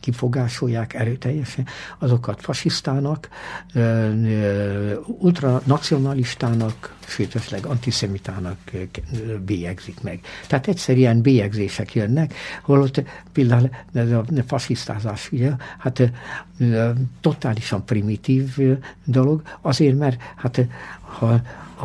kifogásolják 0.00 0.94
erőteljesen, 0.94 1.66
azokat 1.98 2.40
fasisztának, 2.40 3.28
ultranacionalistának, 5.06 6.95
sőt, 7.06 7.34
esetleg 7.34 7.66
antiszemitának 7.66 8.58
bélyegzik 9.44 10.00
meg. 10.02 10.20
Tehát 10.46 10.66
egyszerűen 10.66 11.20
bélyegzések 11.20 11.94
jönnek, 11.94 12.34
holott 12.62 13.02
például 13.32 13.70
ez 13.92 14.10
a 14.10 14.24
fasisztázás, 14.46 15.32
ugye, 15.32 15.52
hát 15.78 16.12
totálisan 17.20 17.84
primitív 17.84 18.56
dolog, 19.04 19.42
azért, 19.60 19.98
mert 19.98 20.22
hát 20.36 20.66
ha 21.00 21.40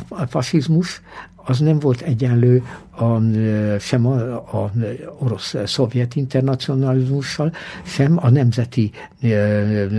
a 0.10 0.26
fasizmus 0.26 1.02
az 1.36 1.60
nem 1.60 1.80
volt 1.80 2.02
egyenlő 2.02 2.64
a, 3.02 3.22
sem 3.80 4.06
a, 4.06 4.36
a 4.36 4.72
orosz-szovjet 5.20 6.16
internacionalizmussal, 6.16 7.52
sem 7.84 8.18
a 8.22 8.30
nemzeti 8.30 8.92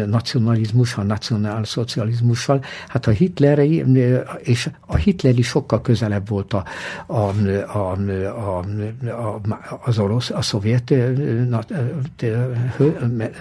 nacionalizmus, 0.06 0.96
a 0.96 1.02
nacionálszocializmussal. 1.02 2.64
Hát 2.88 3.06
a 3.06 3.10
hitleri, 3.10 3.84
és 4.42 4.70
a 4.86 4.96
hitleri 4.96 5.42
sokkal 5.42 5.80
közelebb 5.80 6.28
volt 6.28 6.52
a, 6.52 6.64
a, 7.06 7.14
a, 7.14 7.96
a, 8.26 8.64
a, 9.08 9.40
az 9.84 9.98
orosz, 9.98 10.30
a 10.30 10.42
szovjet 10.42 10.94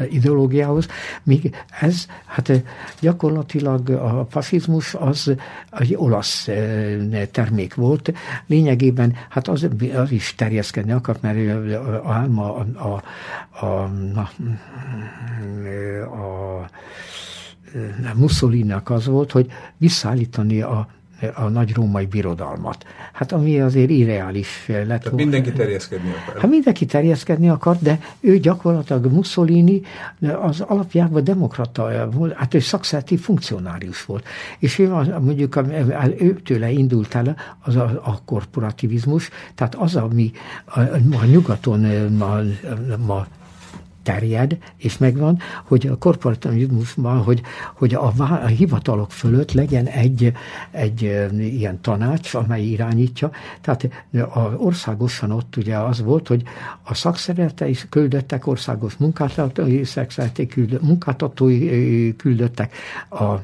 ideológiához, 0.09 0.88
míg 1.23 1.55
ez, 1.79 2.05
hát 2.25 2.51
gyakorlatilag 2.99 3.89
a 3.89 4.27
fasizmus 4.29 4.93
az 4.93 5.33
egy 5.71 5.95
olasz 5.95 6.49
termék 7.31 7.75
volt. 7.75 8.13
Lényegében, 8.47 9.13
hát 9.29 9.47
az, 9.52 9.68
az 9.95 10.11
is 10.11 10.36
terjeszkedni 10.36 10.91
akart, 10.91 11.22
mert 11.22 11.38
a, 11.38 12.10
a, 12.10 12.26
a, 12.36 12.65
a, 12.80 13.65
a, 13.65 13.90
a, 16.06 16.69
a 18.11 18.15
Mussolini-nak 18.15 18.90
az 18.90 19.06
volt, 19.06 19.32
hogy 19.32 19.52
visszaállítani 19.78 20.61
a 20.61 20.88
a 21.34 21.48
nagy 21.48 21.73
római 21.73 22.06
birodalmat. 22.06 22.85
Hát 23.14 23.31
ami 23.31 23.61
azért 23.61 23.89
irreális 23.89 24.64
lett. 24.68 24.85
Tehát 24.85 25.11
mindenki 25.11 25.52
terjeszkedni 25.52 26.10
akar. 26.10 26.41
Hát 26.41 26.49
mindenki 26.49 26.85
terjeszkedni 26.85 27.49
akar, 27.49 27.77
de 27.80 27.99
ő 28.19 28.38
gyakorlatilag 28.38 29.06
Mussolini 29.06 29.81
az 30.41 30.61
alapjában 30.61 31.23
demokrata 31.23 32.10
volt, 32.11 32.34
hát 32.34 32.53
ő 32.53 32.60
szakszerti 32.60 33.18
funkcionárius 33.18 34.06
volt. 34.06 34.27
És 34.60 34.80
ő 34.80 34.93
az, 34.93 35.07
mondjuk 35.22 35.60
őtőle 36.18 36.69
indult 36.69 37.15
el 37.15 37.35
az 37.64 37.76
a, 37.76 38.02
a 38.03 38.22
korporativizmus, 38.26 39.30
tehát 39.56 39.76
az, 39.76 39.95
ami 39.95 40.31
a, 40.65 40.80
a 41.22 41.26
nyugaton 41.26 41.80
ma, 42.18 42.39
ma 43.06 43.27
terjed, 44.03 44.57
és 44.78 44.98
megvan, 44.98 45.40
hogy 45.64 45.88
a 45.88 45.98
korporativizmusban, 45.98 47.18
hogy, 47.18 47.41
hogy 47.73 47.94
a, 47.94 48.14
a 48.18 48.45
hivatalok 48.45 49.11
fölött 49.11 49.52
legyen 49.52 49.86
egy, 49.86 50.34
egy 50.72 51.02
ilyen 51.38 51.82
tanács, 51.82 52.34
amely 52.34 52.64
irányítja. 52.64 53.32
Tehát 53.61 53.90
a, 54.11 54.40
országosan 54.40 55.32
ott 55.32 55.56
ugye 55.56 55.78
az 55.78 56.02
volt, 56.02 56.28
hogy 56.28 56.44
a 56.84 56.94
szakszeretei 56.94 57.78
küldöttek 57.90 58.48
országos 58.48 58.95
munkáltatói, 58.98 59.82
küldött, 60.49 60.82
munkáltatói 60.82 62.15
küldöttek 62.15 62.76
a 63.10 63.36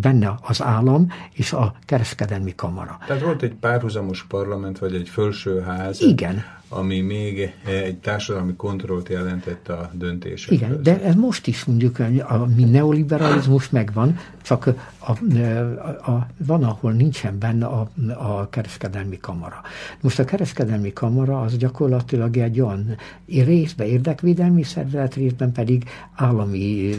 benne 0.00 0.38
az 0.42 0.62
állam 0.62 1.06
és 1.32 1.52
a 1.52 1.74
kereskedelmi 1.84 2.54
kamara. 2.54 2.98
Tehát 3.06 3.22
volt 3.22 3.42
egy 3.42 3.54
párhuzamos 3.54 4.24
parlament, 4.24 4.78
vagy 4.78 4.94
egy 4.94 5.08
felsőház. 5.08 6.00
Igen 6.00 6.44
ami 6.68 7.00
még 7.00 7.54
egy 7.64 7.96
társadalmi 7.96 8.54
kontrollt 8.56 9.08
jelentett 9.08 9.68
a 9.68 9.90
döntések. 9.98 10.50
Igen, 10.50 10.82
de 10.82 11.02
ez 11.02 11.14
most 11.14 11.46
is 11.46 11.64
mondjuk, 11.64 11.98
a, 12.28 12.46
mi 12.56 12.64
neoliberalizmus 12.64 13.70
megvan, 13.70 14.18
csak 14.42 14.66
a, 14.98 15.10
a, 15.12 16.10
a, 16.10 16.26
van, 16.46 16.64
ahol 16.64 16.92
nincsen 16.92 17.38
benne 17.38 17.66
a, 17.66 17.90
a 18.18 18.48
kereskedelmi 18.48 19.18
kamara. 19.18 19.60
Most 20.00 20.18
a 20.18 20.24
kereskedelmi 20.24 20.92
kamara 20.92 21.40
az 21.40 21.56
gyakorlatilag 21.56 22.36
egy 22.36 22.60
olyan 22.60 22.96
részben 23.26 23.86
érdekvédelmi 23.86 24.62
szervezet, 24.62 25.14
részben 25.14 25.52
pedig 25.52 25.84
állami 26.14 26.96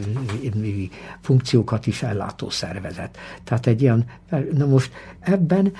funkciókat 1.20 1.86
is 1.86 2.02
ellátó 2.02 2.50
szervezet. 2.50 3.18
Tehát 3.44 3.66
egy 3.66 3.82
ilyen, 3.82 4.04
na 4.52 4.66
most 4.66 4.92
ebben 5.20 5.72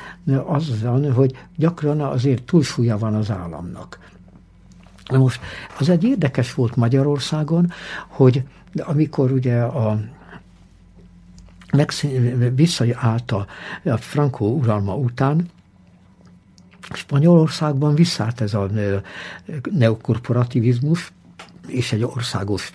az 0.47 0.83
van, 0.83 1.13
hogy 1.13 1.35
gyakran 1.57 2.01
azért 2.01 2.43
túlsúlya 2.43 2.99
van 2.99 3.15
az 3.15 3.31
államnak. 3.31 3.99
Na 5.11 5.19
most 5.19 5.41
az 5.79 5.89
egy 5.89 6.05
érdekes 6.05 6.55
volt 6.55 6.77
Magyarországon, 6.77 7.73
hogy 8.09 8.43
amikor 8.79 9.33
ugye 9.33 9.63
a 9.63 10.01
visszaállt 12.55 13.31
a, 13.31 13.47
a 13.85 13.97
Franco 13.97 14.45
uralma 14.45 14.95
után, 14.95 15.51
Spanyolországban 16.93 17.95
visszállt 17.95 18.41
ez 18.41 18.55
a 18.55 18.69
neokorporativizmus, 19.71 21.13
és 21.67 21.93
egy 21.93 22.05
országos 22.05 22.73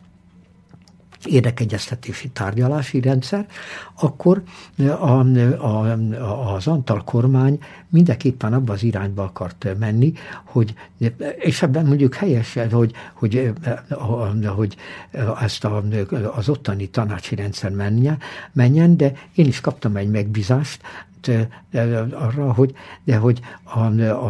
érdekegyeztetési 1.26 2.30
tárgyalási 2.30 3.02
rendszer, 3.02 3.46
akkor 4.00 4.44
a, 4.78 4.92
a, 4.92 6.54
az 6.54 6.68
Antal 6.68 7.04
kormány 7.04 7.60
mindenképpen 7.90 8.54
abba 8.54 8.74
az 8.74 8.84
irányba 8.84 9.24
akart 9.24 9.68
menni, 9.80 10.14
hogy, 10.44 10.74
és 11.38 11.62
ebben 11.62 11.86
mondjuk 11.86 12.16
helyes, 12.16 12.58
hogy, 12.72 12.94
hogy, 13.14 13.54
hogy 14.56 14.76
ezt 15.42 15.64
a, 15.64 15.84
az 16.36 16.50
ottani 16.50 16.88
tanácsi 16.88 17.36
rendszer 17.36 17.72
menjen, 17.72 18.18
menjen, 18.52 18.98
de 18.98 19.14
én 19.36 19.46
is 19.46 19.62
kaptam 19.62 19.96
egy 19.96 20.10
megbízást 20.10 20.82
arra, 22.12 22.54
hogy, 22.54 22.74
de 23.04 23.18
hogy 23.18 23.40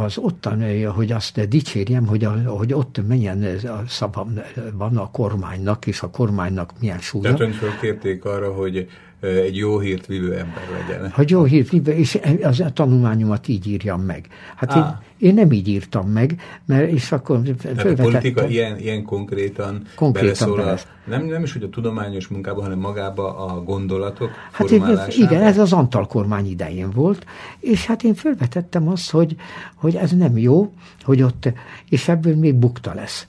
az 0.01 0.17
ottan, 0.17 0.85
hogy 0.91 1.11
azt 1.11 1.47
dicsérjem, 1.47 2.07
hogy, 2.07 2.23
a, 2.23 2.31
hogy 2.45 2.73
ott 2.73 3.07
milyen 3.07 3.45
szava 3.87 4.27
van 4.73 4.97
a 4.97 5.11
kormánynak, 5.11 5.87
és 5.87 6.01
a 6.01 6.09
kormánynak 6.09 6.73
milyen 6.79 6.99
súlya. 6.99 7.23
Tehát 7.23 7.39
ön 7.39 7.51
fölkérték 7.51 8.25
arra, 8.25 8.53
hogy 8.53 8.87
egy 9.25 9.55
jó 9.55 9.79
hírt 9.79 10.05
vívő 10.05 10.37
ember 10.37 10.63
legyen. 10.71 11.11
Hogy 11.11 11.29
jó 11.29 11.43
hírt 11.43 11.69
vívő, 11.69 11.91
és 11.91 12.19
az 12.41 12.59
a 12.59 12.69
tanulmányomat 12.69 13.47
így 13.47 13.67
írjam 13.67 14.01
meg. 14.01 14.27
Hát 14.55 14.75
én, 14.75 14.97
én 15.27 15.33
nem 15.33 15.51
így 15.51 15.67
írtam 15.67 16.09
meg, 16.09 16.41
mert 16.65 16.91
és 16.91 17.11
akkor 17.11 17.41
Tehát 17.41 17.99
a 17.99 18.01
politika 18.01 18.47
ilyen, 18.47 18.77
ilyen 18.79 19.03
konkrétan, 19.03 19.81
konkrétan 19.95 20.55
beleszól 20.55 20.59
a, 20.59 21.09
nem, 21.09 21.25
nem 21.25 21.43
is, 21.43 21.53
hogy 21.53 21.63
a 21.63 21.69
tudományos 21.69 22.27
munkába, 22.27 22.61
hanem 22.61 22.79
magába 22.79 23.37
a 23.37 23.63
gondolatok 23.63 24.29
hát 24.51 24.71
ez, 24.71 25.17
Igen, 25.17 25.41
ez 25.41 25.57
az 25.57 25.73
Antal 25.73 26.07
kormány 26.07 26.49
idején 26.49 26.89
volt, 26.91 27.25
és 27.59 27.85
hát 27.85 28.03
én 28.03 28.13
felvetettem 28.13 28.87
azt, 28.87 29.11
hogy, 29.11 29.35
hogy 29.75 29.95
ez 29.95 30.11
nem 30.11 30.37
jó, 30.37 30.73
hogy 31.03 31.21
ott, 31.21 31.49
és 31.89 32.07
ebből 32.07 32.35
még 32.35 32.55
bukta 32.55 32.93
lesz. 32.93 33.27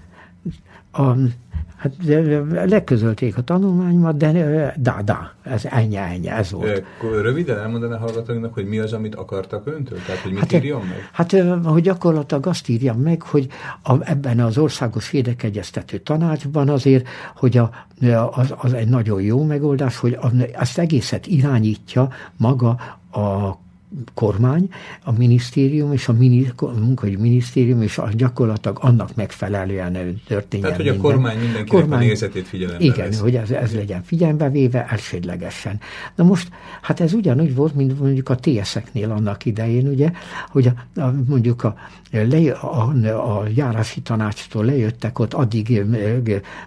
A, 0.93 1.13
Hát 1.77 1.93
leközölték 2.67 3.37
a 3.37 3.43
tanulmányomat, 3.43 4.17
de 4.17 4.75
da, 4.79 4.97
da, 5.05 5.33
ez 5.43 5.65
ennyi, 5.65 5.97
ennyi, 5.97 6.29
ez 6.29 6.51
volt. 6.51 6.85
Röviden 7.23 7.59
elmondaná 7.59 7.97
hallgatóinknak, 7.97 8.55
hogy 8.55 8.67
mi 8.67 8.79
az, 8.79 8.93
amit 8.93 9.15
akartak 9.15 9.67
öntől? 9.67 9.99
Tehát, 10.07 10.21
hogy 10.21 10.33
mit 10.33 10.41
hát, 10.41 10.53
írjon 10.53 10.81
meg? 10.81 11.09
Hát, 11.13 11.37
hogy 11.65 11.83
gyakorlatilag 11.83 12.47
azt 12.47 12.69
írjam 12.69 13.01
meg, 13.01 13.23
hogy 13.23 13.47
a, 13.83 14.11
ebben 14.11 14.41
az 14.41 14.59
országos 14.59 15.13
érdekegyeztető 15.13 15.99
tanácsban 15.99 16.69
azért, 16.69 17.09
hogy 17.35 17.57
a, 17.57 17.71
az, 18.31 18.55
az 18.57 18.73
egy 18.73 18.89
nagyon 18.89 19.23
jó 19.23 19.45
megoldás, 19.45 19.97
hogy 19.97 20.19
azt 20.55 20.79
egészet 20.79 21.27
irányítja 21.27 22.09
maga 22.37 22.69
a 23.11 23.59
kormány, 24.15 24.69
a 25.05 25.13
minisztérium 25.13 25.93
és 25.93 26.09
a, 26.09 26.13
mini, 26.13 26.53
a 26.57 26.67
munkai 26.67 27.17
minisztérium 27.17 27.83
és 27.83 27.99
a 27.99 28.09
gyakorlatilag 28.15 28.79
annak 28.81 29.15
megfelelően 29.15 30.21
történjen 30.27 30.71
Tehát, 30.71 30.77
hogy 30.77 30.89
a 30.89 30.97
kormány 30.97 31.39
mindenkinek 31.39 31.81
kormány, 31.81 32.03
a 32.03 32.07
nézetét 32.07 32.47
figyelembe 32.47 32.85
Igen, 32.85 33.09
vesz. 33.09 33.21
hogy 33.21 33.37
ez, 33.37 33.51
ez 33.51 33.75
legyen 33.75 34.03
figyelembe 34.03 34.51
véve 34.51 34.87
elsődlegesen. 34.89 35.81
Na 36.15 36.25
most, 36.25 36.49
hát 36.83 37.01
ez 37.01 37.13
ugyanúgy 37.13 37.55
volt, 37.55 37.75
mint 37.75 37.99
mondjuk 38.01 38.29
a 38.29 38.35
TS-eknél 38.35 39.11
annak 39.11 39.45
idején, 39.45 39.89
ugye, 39.89 40.11
hogy 40.49 40.67
a, 40.67 41.01
a, 41.01 41.15
mondjuk 41.27 41.65
a, 41.65 41.77
le, 42.11 42.53
a, 42.53 43.39
a 43.39 43.45
járási 43.55 44.01
tanácstól 44.01 44.65
lejöttek, 44.65 45.19
ott 45.19 45.35
addig 45.35 45.85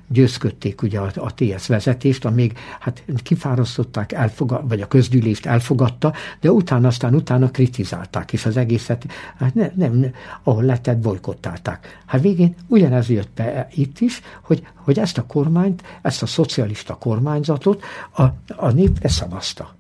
győzködték 0.08 0.82
ugye 0.82 1.00
a, 1.00 1.12
a 1.16 1.34
TS 1.34 1.68
vezetést, 1.68 2.26
amíg 2.26 2.58
hát 2.80 3.04
kifárasztották, 3.24 4.12
elfogad, 4.12 4.68
vagy 4.68 4.82
a 4.82 4.88
közgyűlést 4.88 5.46
elfogadta, 5.46 6.14
de 6.40 6.52
utána 6.52 6.88
aztán 6.88 7.16
utána 7.20 7.52
kritizálták, 7.52 8.34
és 8.34 8.46
az 8.46 8.58
egészet, 8.58 9.06
hát 9.38 9.54
nem, 9.54 9.72
nem 9.76 10.14
ahol 10.44 10.64
lehetett, 10.64 10.98
bolykottálták. 10.98 12.04
Hát 12.06 12.22
végén 12.22 12.56
ugyanez 12.68 13.10
jött 13.10 13.32
be 13.36 13.68
itt 13.76 14.00
is, 14.00 14.22
hogy, 14.42 14.68
hogy 14.76 15.00
ezt 15.00 15.18
a 15.18 15.26
kormányt, 15.26 15.84
ezt 16.02 16.22
a 16.22 16.26
szocialista 16.26 16.96
kormányzatot 16.96 17.84
a, 18.12 18.24
a 18.56 18.72
nép 18.72 19.02
leszavazta. 19.02 19.76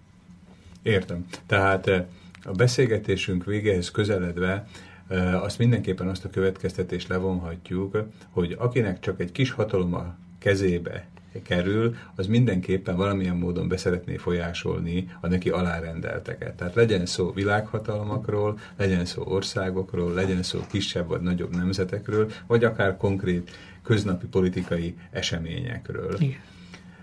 Értem. 0.81 1.25
Tehát 1.45 1.87
eh, 1.87 2.05
a 2.43 2.51
beszélgetésünk 2.51 3.45
végéhez 3.45 3.91
közeledve 3.91 4.67
eh, 5.07 5.43
azt 5.43 5.57
mindenképpen 5.57 6.07
azt 6.07 6.25
a 6.25 6.29
következtetést 6.29 7.07
levonhatjuk, 7.07 8.03
hogy 8.29 8.55
akinek 8.59 8.99
csak 8.99 9.19
egy 9.19 9.31
kis 9.31 9.51
hatalom 9.51 9.93
a 9.93 10.15
kezébe 10.39 11.07
kerül, 11.43 11.95
az 12.15 12.27
mindenképpen 12.27 12.95
valamilyen 12.95 13.35
módon 13.35 13.67
beszeretné 13.67 14.15
folyásolni 14.15 15.09
a 15.21 15.27
neki 15.27 15.49
alárendelteket. 15.49 16.55
Tehát 16.55 16.75
legyen 16.75 17.05
szó 17.05 17.31
világhatalmakról, 17.31 18.59
legyen 18.77 19.05
szó 19.05 19.23
országokról, 19.25 20.13
legyen 20.13 20.43
szó 20.43 20.59
kisebb 20.69 21.07
vagy 21.07 21.21
nagyobb 21.21 21.55
nemzetekről, 21.55 22.31
vagy 22.47 22.63
akár 22.63 22.97
konkrét 22.97 23.51
köznapi 23.83 24.25
politikai 24.25 24.95
eseményekről. 25.11 26.15
Igen. 26.19 26.39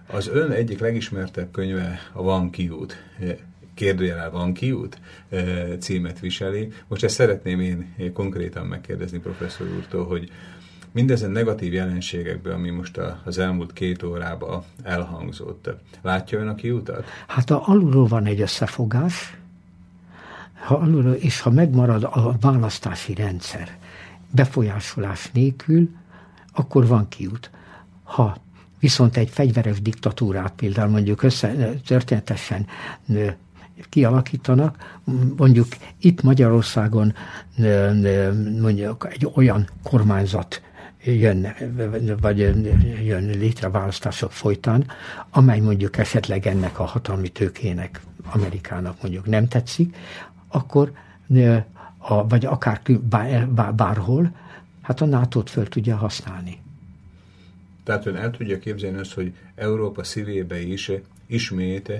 Az 0.07 0.29
ön 0.29 0.51
egyik 0.51 0.79
legismertebb 0.79 1.51
könyve 1.51 1.99
a 2.13 2.23
Van 2.23 2.51
Kiút 2.51 2.97
kérdőjelel 3.77 4.31
van 4.31 4.53
kiút 4.53 4.99
címet 5.79 6.21
viseli. 6.21 6.69
Most 6.89 7.05
ezt 7.05 7.15
szeretném 7.15 7.61
én 7.61 8.13
konkrétan 8.13 8.67
megkérdezni 8.67 9.19
professzor 9.19 9.67
úrtól, 9.77 10.05
hogy 10.07 10.31
mindezen 10.97 11.31
negatív 11.31 11.73
jelenségekből, 11.73 12.53
ami 12.53 12.71
most 12.71 13.01
az 13.25 13.39
elmúlt 13.39 13.73
két 13.73 14.03
órában 14.03 14.63
elhangzott, 14.83 15.71
látja 16.03 16.39
ön 16.39 16.49
a 16.49 16.55
kiutat? 16.55 17.05
Hát 17.27 17.51
a 17.51 17.63
alulról 17.67 18.07
van 18.07 18.27
egy 18.27 18.41
összefogás, 18.41 19.37
ha 20.53 20.75
alulról, 20.75 21.13
és 21.13 21.41
ha 21.41 21.51
megmarad 21.51 22.03
a 22.05 22.37
választási 22.41 23.15
rendszer 23.15 23.79
befolyásolás 24.31 25.31
nélkül, 25.33 25.89
akkor 26.53 26.87
van 26.87 27.09
kiút. 27.09 27.51
Ha 28.03 28.37
viszont 28.81 29.17
egy 29.17 29.31
fegyveres 29.31 29.83
diktatúrát 29.83 30.53
például 30.57 30.91
mondjuk 30.91 31.23
össze, 31.23 31.55
történetesen 31.87 32.67
kialakítanak, 33.89 34.99
mondjuk 35.37 35.67
itt 36.01 36.23
Magyarországon 36.23 37.15
mondjuk 38.61 39.09
egy 39.11 39.31
olyan 39.35 39.69
kormányzat 39.83 40.61
jön, 41.15 41.47
vagy 42.21 42.39
jön 43.05 43.25
létre 43.27 43.69
választások 43.69 44.33
folytán, 44.33 44.87
amely 45.31 45.61
mondjuk 45.61 45.97
esetleg 45.97 46.47
ennek 46.47 46.79
a 46.79 46.85
hatalmi 46.85 47.29
tőkének, 47.29 48.01
Amerikának 48.31 49.03
mondjuk 49.03 49.27
nem 49.27 49.49
tetszik, 49.49 49.97
akkor 50.49 50.93
vagy 52.29 52.45
akár 52.47 52.81
bár, 53.11 53.49
bárhol, 53.75 54.33
hát 54.83 55.01
a 55.01 55.05
NATO-t 55.05 55.51
föl 55.51 55.69
tudja 55.69 55.97
használni. 55.97 56.59
Tehát 57.85 58.07
ön 58.07 58.17
el 58.17 58.31
tudja 58.31 58.59
képzelni 58.59 58.99
azt, 58.99 59.13
hogy 59.13 59.35
Európa 59.55 60.05
szívébe 60.05 60.61
is 60.61 60.91
ismét 61.27 61.93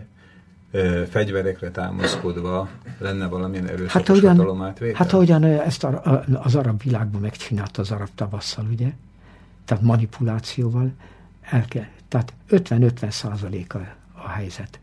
fegyverekre 1.11 1.71
támaszkodva 1.71 2.69
lenne 2.99 3.27
valamilyen 3.27 3.67
erőszakos 3.67 3.93
hát, 3.93 4.09
ahogyan, 4.09 4.37
hatalom 4.37 4.63
átvétel? 4.63 4.97
Hát 4.97 5.13
ahogyan 5.13 5.45
ezt 5.45 5.85
a, 5.85 6.23
az 6.43 6.55
arab 6.55 6.83
világban 6.83 7.21
megcsinálta 7.21 7.83
az 7.83 7.91
arab 7.91 8.09
tavasszal, 8.15 8.67
ugye? 8.73 8.93
Tehát 9.65 9.83
manipulációval 9.85 10.91
el 11.41 11.65
kell. 11.69 11.87
Tehát 12.09 12.33
50-50 12.51 13.11
százaléka 13.11 13.79
-50 13.79 13.83
a 14.25 14.29
helyzet. 14.29 14.79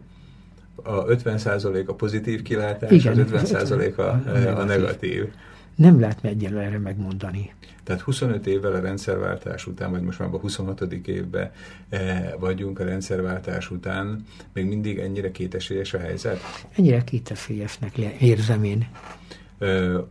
A 0.76 1.08
50 1.08 1.38
százalék 1.38 1.90
a 1.90 1.94
pozitív 1.94 2.42
kilátás, 2.42 2.92
Igen, 2.92 3.12
az 3.12 3.18
50 3.18 3.46
százalék 3.46 3.98
a, 3.98 4.22
a, 4.26 4.60
a 4.60 4.64
negatív. 4.64 5.28
Nem 5.76 6.00
lehet 6.00 6.24
egyelőre 6.24 6.80
megmondani. 6.80 7.54
Tehát 7.84 8.02
25 8.02 8.48
évvel 8.48 8.74
a 8.74 8.80
rendszerváltás 8.80 9.68
után, 9.68 9.92
vagy 9.92 10.02
most 10.02 10.20
már 10.20 10.30
a 10.32 10.38
26. 10.38 10.82
évben 11.06 11.52
eh, 11.90 12.34
vagyunk 12.40 12.80
a 12.80 12.84
rendszerváltás 12.84 13.72
után, 13.72 14.26
még 14.54 14.66
mindig 14.66 14.98
ennyire 14.98 15.32
kétesélyes 15.32 15.94
a 15.94 16.00
helyzet? 16.00 16.40
Ennyire 16.76 17.04
kétesélyesnek 17.04 17.98
érzem 17.98 18.64
én. 18.64 18.88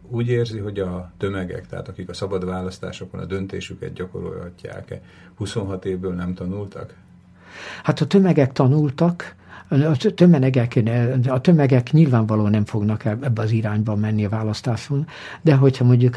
Úgy 0.09 0.29
érzi, 0.29 0.59
hogy 0.59 0.79
a 0.79 1.13
tömegek, 1.19 1.67
tehát 1.67 1.89
akik 1.89 2.09
a 2.09 2.15
szabad 2.15 2.45
választásokon 2.45 3.21
a 3.21 3.25
döntésüket 3.25 3.93
gyakorolhatják, 3.93 5.01
26 5.35 5.85
évből 5.85 6.15
nem 6.15 6.35
tanultak? 6.35 6.95
Hát 7.83 8.01
a 8.01 8.07
tömegek 8.07 8.53
tanultak, 8.53 9.35
a 9.81 9.97
tömegek, 10.15 10.83
a 11.27 11.41
tömegek 11.41 11.93
nyilvánvalóan 11.93 12.51
nem 12.51 12.65
fognak 12.65 13.05
ebbe 13.05 13.43
az 13.43 13.51
irányba 13.51 13.97
menni 13.97 14.25
a 14.25 14.29
választáson, 14.29 15.07
de 15.41 15.55
hogyha 15.55 15.85
mondjuk 15.85 16.17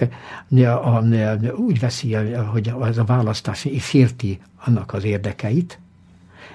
úgy 1.58 1.80
veszi, 1.80 2.14
hogy 2.52 2.74
az 2.80 2.98
a 2.98 3.04
választás 3.04 3.68
sérti 3.80 4.40
annak 4.66 4.94
az 4.94 5.04
érdekeit, 5.04 5.80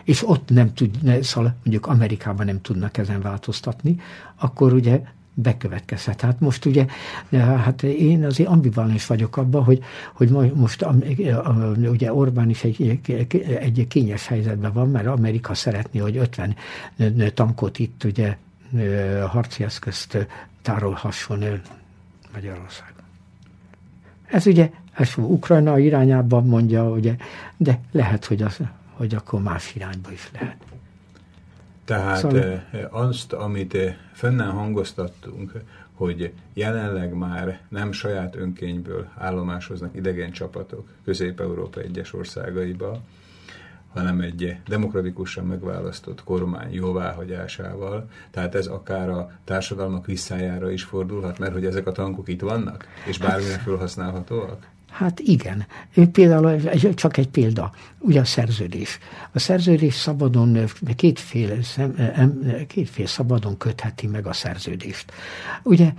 és 0.04 0.28
ott 0.28 0.50
nem 0.50 0.74
tud, 0.74 0.98
szóval 1.22 1.54
mondjuk 1.64 1.86
Amerikában 1.86 2.46
nem 2.46 2.60
tudnak 2.60 2.96
ezen 2.96 3.20
változtatni, 3.20 4.00
akkor 4.36 4.72
ugye 4.72 5.02
bekövetkezhet. 5.42 6.20
Hát 6.20 6.40
most 6.40 6.64
ugye, 6.64 6.86
hát 7.38 7.82
én 7.82 8.24
azért 8.24 8.48
ambivalens 8.48 9.06
vagyok 9.06 9.36
abban, 9.36 9.64
hogy, 9.64 9.82
hogy 10.12 10.30
most 10.54 10.86
ugye 11.76 12.12
Orbán 12.12 12.50
is 12.50 12.64
egy, 12.64 13.00
egy 13.60 13.86
kényes 13.88 14.26
helyzetben 14.26 14.72
van, 14.72 14.90
mert 14.90 15.06
Amerika 15.06 15.54
szeretné, 15.54 15.98
hogy 15.98 16.16
50 16.16 16.56
tankot 17.34 17.78
itt 17.78 18.04
ugye 18.04 18.36
harci 19.26 19.64
eszközt 19.64 20.26
tárolhasson 20.62 21.44
Magyarországon. 22.32 23.04
Ez 24.26 24.46
ugye 24.46 24.70
ez 24.92 25.12
Ukrajna 25.16 25.78
irányában 25.78 26.46
mondja, 26.46 26.90
ugye, 26.90 27.16
de 27.56 27.80
lehet, 27.92 28.24
hogy, 28.24 28.42
az, 28.42 28.58
hogy 28.92 29.14
akkor 29.14 29.42
más 29.42 29.74
irányba 29.74 30.12
is 30.12 30.30
lehet. 30.32 30.56
Tehát 31.84 32.18
szóval... 32.18 32.62
azt, 32.90 33.32
amit 33.32 33.76
fennen 34.12 34.50
hangoztattunk, 34.50 35.52
hogy 35.92 36.32
jelenleg 36.52 37.14
már 37.14 37.60
nem 37.68 37.92
saját 37.92 38.36
önkényből 38.36 39.08
állomásoznak 39.18 39.96
idegen 39.96 40.30
csapatok 40.30 40.88
Közép-Európa 41.04 41.80
egyes 41.80 42.14
országaiba, 42.14 43.00
hanem 43.92 44.20
egy 44.20 44.56
demokratikusan 44.68 45.46
megválasztott 45.46 46.24
kormány 46.24 46.72
jóváhagyásával. 46.72 48.10
Tehát 48.30 48.54
ez 48.54 48.66
akár 48.66 49.08
a 49.08 49.30
társadalmak 49.44 50.06
visszájára 50.06 50.70
is 50.70 50.82
fordulhat, 50.82 51.38
mert 51.38 51.52
hogy 51.52 51.66
ezek 51.66 51.86
a 51.86 51.92
tankok 51.92 52.28
itt 52.28 52.40
vannak, 52.40 52.86
és 53.06 53.18
bármilyen 53.18 53.58
felhasználhatóak? 53.58 54.66
Hát 54.90 55.20
igen. 55.20 55.66
Például 56.12 56.60
csak 56.94 57.16
egy 57.16 57.28
példa, 57.28 57.72
ugye 57.98 58.20
a 58.20 58.24
szerződés. 58.24 58.98
A 59.32 59.38
szerződés 59.38 59.94
szabadon, 59.94 60.58
kétféle, 60.96 61.54
kétféle 62.66 63.08
szabadon 63.08 63.56
kötheti 63.56 64.06
meg 64.06 64.26
a 64.26 64.32
szerződést. 64.32 65.12
Ugye 65.62 65.92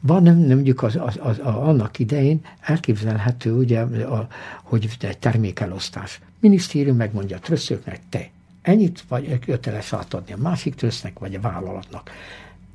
van, 0.00 0.22
mondjuk 0.22 0.82
az, 0.82 0.96
az, 0.96 1.18
az, 1.18 1.38
annak 1.38 1.98
idején 1.98 2.40
elképzelhető, 2.60 3.52
ugye, 3.52 3.80
a, 3.80 4.26
hogy 4.62 4.96
termékelosztás. 5.18 6.20
Minisztérium 6.40 6.96
megmondja 6.96 7.36
a 7.36 7.40
tröszöknek, 7.40 8.00
te 8.08 8.30
ennyit 8.62 9.04
vagy 9.08 9.38
köteles 9.38 9.92
átadni 9.92 10.32
a 10.32 10.36
másik 10.36 10.74
trösznek, 10.74 11.18
vagy 11.18 11.34
a 11.34 11.40
vállalatnak. 11.40 12.10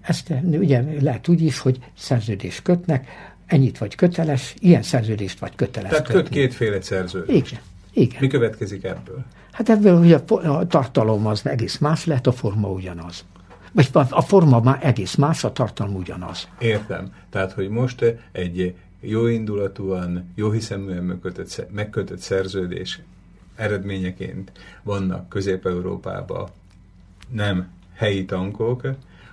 Ezt 0.02 0.34
ugye 0.44 0.84
lehet 1.00 1.28
úgy 1.28 1.42
is, 1.42 1.60
hogy 1.60 1.80
szerződést 1.98 2.62
kötnek, 2.62 3.08
ennyit 3.52 3.78
vagy 3.78 3.96
köteles, 3.96 4.54
ilyen 4.60 4.82
szerződést 4.82 5.40
vagy 5.40 5.56
köteles 5.56 5.90
Tehát 5.90 6.08
köt 6.08 6.30
kétféle 6.30 6.82
szerződést. 6.82 7.52
Igen. 7.52 7.62
Igen. 7.94 8.18
Mi 8.22 8.28
következik 8.28 8.84
ebből? 8.84 9.24
Hát 9.52 9.70
ebből, 9.70 9.98
hogy 9.98 10.12
a, 10.12 10.58
a 10.58 10.68
tartalom 10.68 11.28
az 11.28 11.46
egész 11.46 11.78
más 11.78 12.06
lehet, 12.06 12.28
a 12.28 12.32
forma 12.32 12.70
ugyanaz. 12.70 13.26
Vagy 13.72 13.90
a 14.10 14.22
forma 14.22 14.60
már 14.60 14.80
egész 14.82 15.16
más, 15.16 15.44
a 15.44 15.52
tartalom 15.52 15.96
ugyanaz. 15.96 16.48
Értem. 16.60 17.14
Tehát, 17.30 17.52
hogy 17.52 17.70
most 17.70 18.16
egy 18.32 18.76
jó 19.00 19.28
indulatúan, 19.28 20.32
jó 20.36 20.52
hiszeműen 20.52 21.04
megkötött, 21.04 21.66
megkötött 21.72 22.20
szerződés 22.20 23.02
eredményeként 23.56 24.52
vannak 24.84 25.30
Közép-Európában 25.30 26.50
nem 27.30 27.70
helyi 27.94 28.26
tankok, 28.26 28.88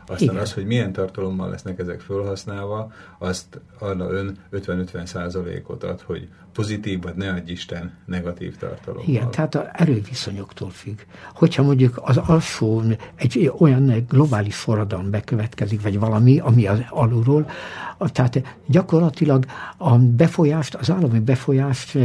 Aztán 0.09 0.28
Igen. 0.28 0.43
az, 0.43 0.52
hogy 0.52 0.66
milyen 0.66 0.93
tartalommal 0.93 1.48
lesznek 1.48 1.78
ezek 1.78 2.01
felhasználva, 2.01 2.93
azt 3.18 3.60
arra 3.78 4.10
ön 4.10 4.39
50-50 4.52 5.05
százalékot 5.05 5.85
ad, 5.85 6.01
hogy 6.01 6.28
pozitív, 6.52 7.02
vagy 7.02 7.14
ne 7.14 7.30
adj 7.30 7.51
Isten, 7.51 7.97
negatív 8.05 8.56
tartalom. 8.56 9.02
Igen, 9.06 9.30
tehát 9.30 9.55
az 9.55 9.62
erőviszonyoktól 9.72 10.70
függ. 10.70 10.98
Hogyha 11.35 11.62
mondjuk 11.62 12.01
az 12.02 12.16
alsó 12.16 12.82
egy 13.14 13.52
olyan 13.59 14.05
globális 14.09 14.56
forradalom 14.56 15.10
bekövetkezik, 15.10 15.82
vagy 15.82 15.98
valami, 15.98 16.39
ami 16.39 16.66
az 16.66 16.80
alulról, 16.90 17.51
tehát 17.98 18.56
gyakorlatilag 18.66 19.44
a 19.76 19.98
befolyást, 19.98 20.74
az 20.74 20.90
állami 20.90 21.18
befolyást, 21.18 21.98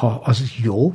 ha 0.00 0.20
az 0.24 0.42
jó, 0.62 0.94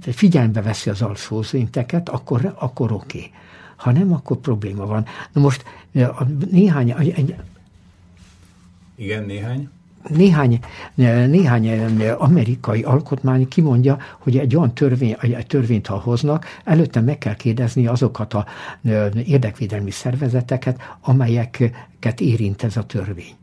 figyelembe 0.00 0.62
veszi 0.62 0.90
az 0.90 1.02
alsó 1.02 1.42
szinteket, 1.42 2.08
akkor, 2.08 2.54
akkor 2.58 2.92
oké. 2.92 3.18
Okay. 3.18 3.30
Ha 3.80 3.92
nem, 3.92 4.12
akkor 4.12 4.36
probléma 4.36 4.86
van. 4.86 5.04
Na 5.32 5.40
most 5.40 5.64
néhány... 6.50 6.90
Egy, 6.90 7.34
Igen, 8.96 9.24
néhány? 9.24 9.68
Néhány, 10.08 10.60
néhány 11.26 12.08
amerikai 12.08 12.82
alkotmány 12.82 13.48
kimondja, 13.48 13.98
hogy 14.18 14.38
egy 14.38 14.56
olyan 14.56 14.74
törvény, 14.74 15.16
egy 15.20 15.46
törvényt, 15.46 15.86
ha 15.86 15.98
hoznak, 15.98 16.46
előtte 16.64 17.00
meg 17.00 17.18
kell 17.18 17.34
kérdezni 17.34 17.86
azokat 17.86 18.34
a 18.34 18.46
érdekvédelmi 19.26 19.90
szervezeteket, 19.90 20.80
amelyeket 21.00 22.20
érint 22.20 22.62
ez 22.62 22.76
a 22.76 22.86
törvény. 22.86 23.34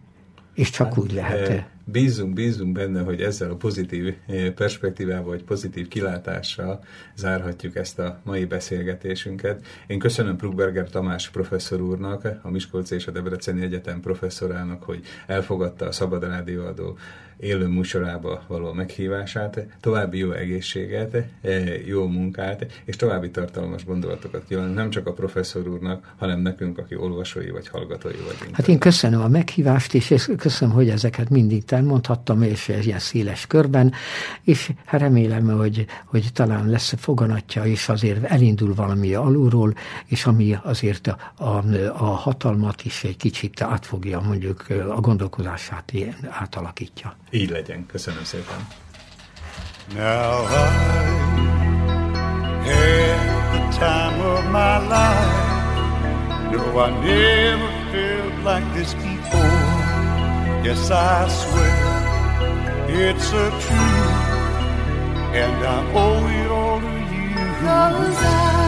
És 0.53 0.69
csak 0.69 0.87
hát, 0.87 0.97
úgy 0.97 1.13
lehet 1.13 1.76
bízunk, 1.91 2.33
bízunk 2.33 2.71
benne, 2.71 3.01
hogy 3.01 3.21
ezzel 3.21 3.51
a 3.51 3.55
pozitív 3.55 4.15
eh, 4.27 4.49
perspektívával, 4.49 5.25
vagy 5.25 5.43
pozitív 5.43 5.87
kilátással 5.87 6.83
zárhatjuk 7.15 7.75
ezt 7.75 7.99
a 7.99 8.19
mai 8.23 8.45
beszélgetésünket. 8.45 9.65
Én 9.87 9.99
köszönöm 9.99 10.35
Prugberger 10.35 10.89
Tamás 10.89 11.29
professzor 11.29 11.81
úrnak, 11.81 12.39
a 12.41 12.49
Miskolc 12.49 12.91
és 12.91 13.07
a 13.07 13.11
Debreceni 13.11 13.61
Egyetem 13.61 13.99
professzorának, 13.99 14.83
hogy 14.83 15.03
elfogadta 15.27 15.85
a 15.85 15.91
Szabad 15.91 16.23
Rádióadó 16.23 16.97
élő 17.39 17.67
műsorába 17.67 18.43
való 18.47 18.73
meghívását, 18.73 19.67
további 19.79 20.17
jó 20.17 20.31
egészséget, 20.31 21.13
eh, 21.41 21.87
jó 21.87 22.07
munkát, 22.07 22.81
és 22.85 22.95
további 22.95 23.31
tartalmas 23.31 23.85
gondolatokat 23.85 24.43
kívánok 24.47 24.75
nem 24.75 24.89
csak 24.89 25.07
a 25.07 25.13
professzor 25.13 25.67
úrnak, 25.67 26.13
hanem 26.17 26.39
nekünk, 26.39 26.77
aki 26.77 26.95
olvasói 26.95 27.49
vagy 27.49 27.67
hallgatói 27.67 28.15
vagyunk. 28.15 28.55
Hát 28.55 28.67
én 28.67 28.79
köszönöm 28.79 29.21
a 29.21 29.27
meghívást, 29.27 29.93
és 29.93 30.29
köszönöm, 30.37 30.73
hogy 30.73 30.89
ezeket 30.89 31.29
mindig 31.29 31.63
elmondhattam, 31.67 32.41
és 32.41 32.67
ilyen 32.81 32.99
széles 32.99 33.47
körben, 33.47 33.93
és 34.41 34.71
hát 34.85 35.01
remélem, 35.01 35.47
hogy, 35.47 35.85
hogy 36.05 36.29
talán 36.33 36.69
lesz 36.69 36.93
foganatja, 36.97 37.65
és 37.65 37.89
azért 37.89 38.23
elindul 38.23 38.73
valami 38.73 39.13
alulról, 39.13 39.73
és 40.05 40.25
ami 40.25 40.57
azért 40.63 41.07
a, 41.07 41.17
a, 41.35 41.63
a 41.87 42.05
hatalmat 42.05 42.83
is 42.83 43.03
egy 43.03 43.17
kicsit 43.17 43.61
átfogja, 43.61 44.19
mondjuk 44.19 44.65
a 44.69 44.99
gondolkozását 44.99 45.93
átalakítja. 46.29 47.15
Így 47.29 47.49
legyen. 47.49 47.85
Köszönöm 47.85 48.23
szépen. 48.23 48.67
Now 49.93 50.43
I 50.43 51.17
had 52.65 53.51
the 53.53 53.77
time 53.79 54.19
of 54.21 54.43
my 54.51 54.77
life. 54.87 55.47
No, 56.51 56.79
I 56.79 56.89
never 56.89 57.71
felt 57.91 58.43
like 58.43 58.73
this 58.73 58.93
before. 58.93 59.67
Yes, 60.63 60.89
I 60.89 61.27
swear 61.29 61.87
it's 62.89 63.31
a 63.33 63.49
truth, 63.49 64.27
and 65.33 65.65
I 65.65 65.91
owe 65.93 66.27
it 66.27 66.51
all 66.51 66.79
to 66.79 66.87
you. 66.87 67.35
Cause 67.61 68.23
I 68.23 68.66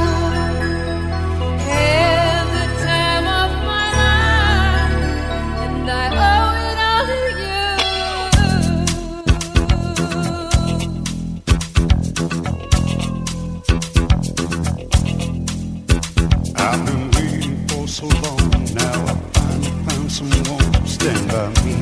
so 17.99 18.07
long. 18.07 18.49
Now 18.75 19.05
I 19.07 19.13
finally 19.33 19.71
found 19.85 20.09
someone 20.09 20.71
to 20.71 20.87
stand 20.87 21.27
by 21.27 21.47
me. 21.65 21.75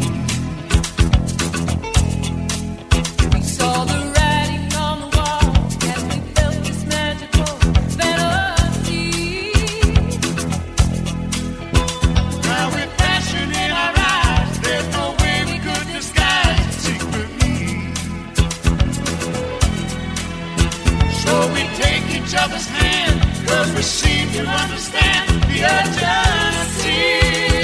We 3.33 3.41
saw 3.43 3.85
the 3.85 3.99
writing 4.15 4.73
on 4.85 4.95
the 5.03 5.09
wall 5.15 5.47
as 5.93 6.01
we 6.09 6.17
felt 6.33 6.57
this 6.65 6.81
magical 6.85 7.53
fantasy. 7.97 9.51
Now 12.49 12.65
with 12.73 12.91
passion 12.97 13.47
in 13.63 13.71
our 13.83 13.93
eyes, 13.95 14.59
there's 14.65 14.89
no 14.97 15.05
way 15.21 15.37
we 15.51 15.57
could 15.65 15.87
disguise. 15.97 16.77
So 21.21 21.31
we 21.53 21.61
take 21.83 22.05
each 22.17 22.33
other's 22.35 22.76
cause 23.47 23.73
we 23.73 23.81
seem 23.81 24.29
to 24.33 24.43
understand 24.45 25.41
the 25.43 25.63
urgency. 25.63 27.56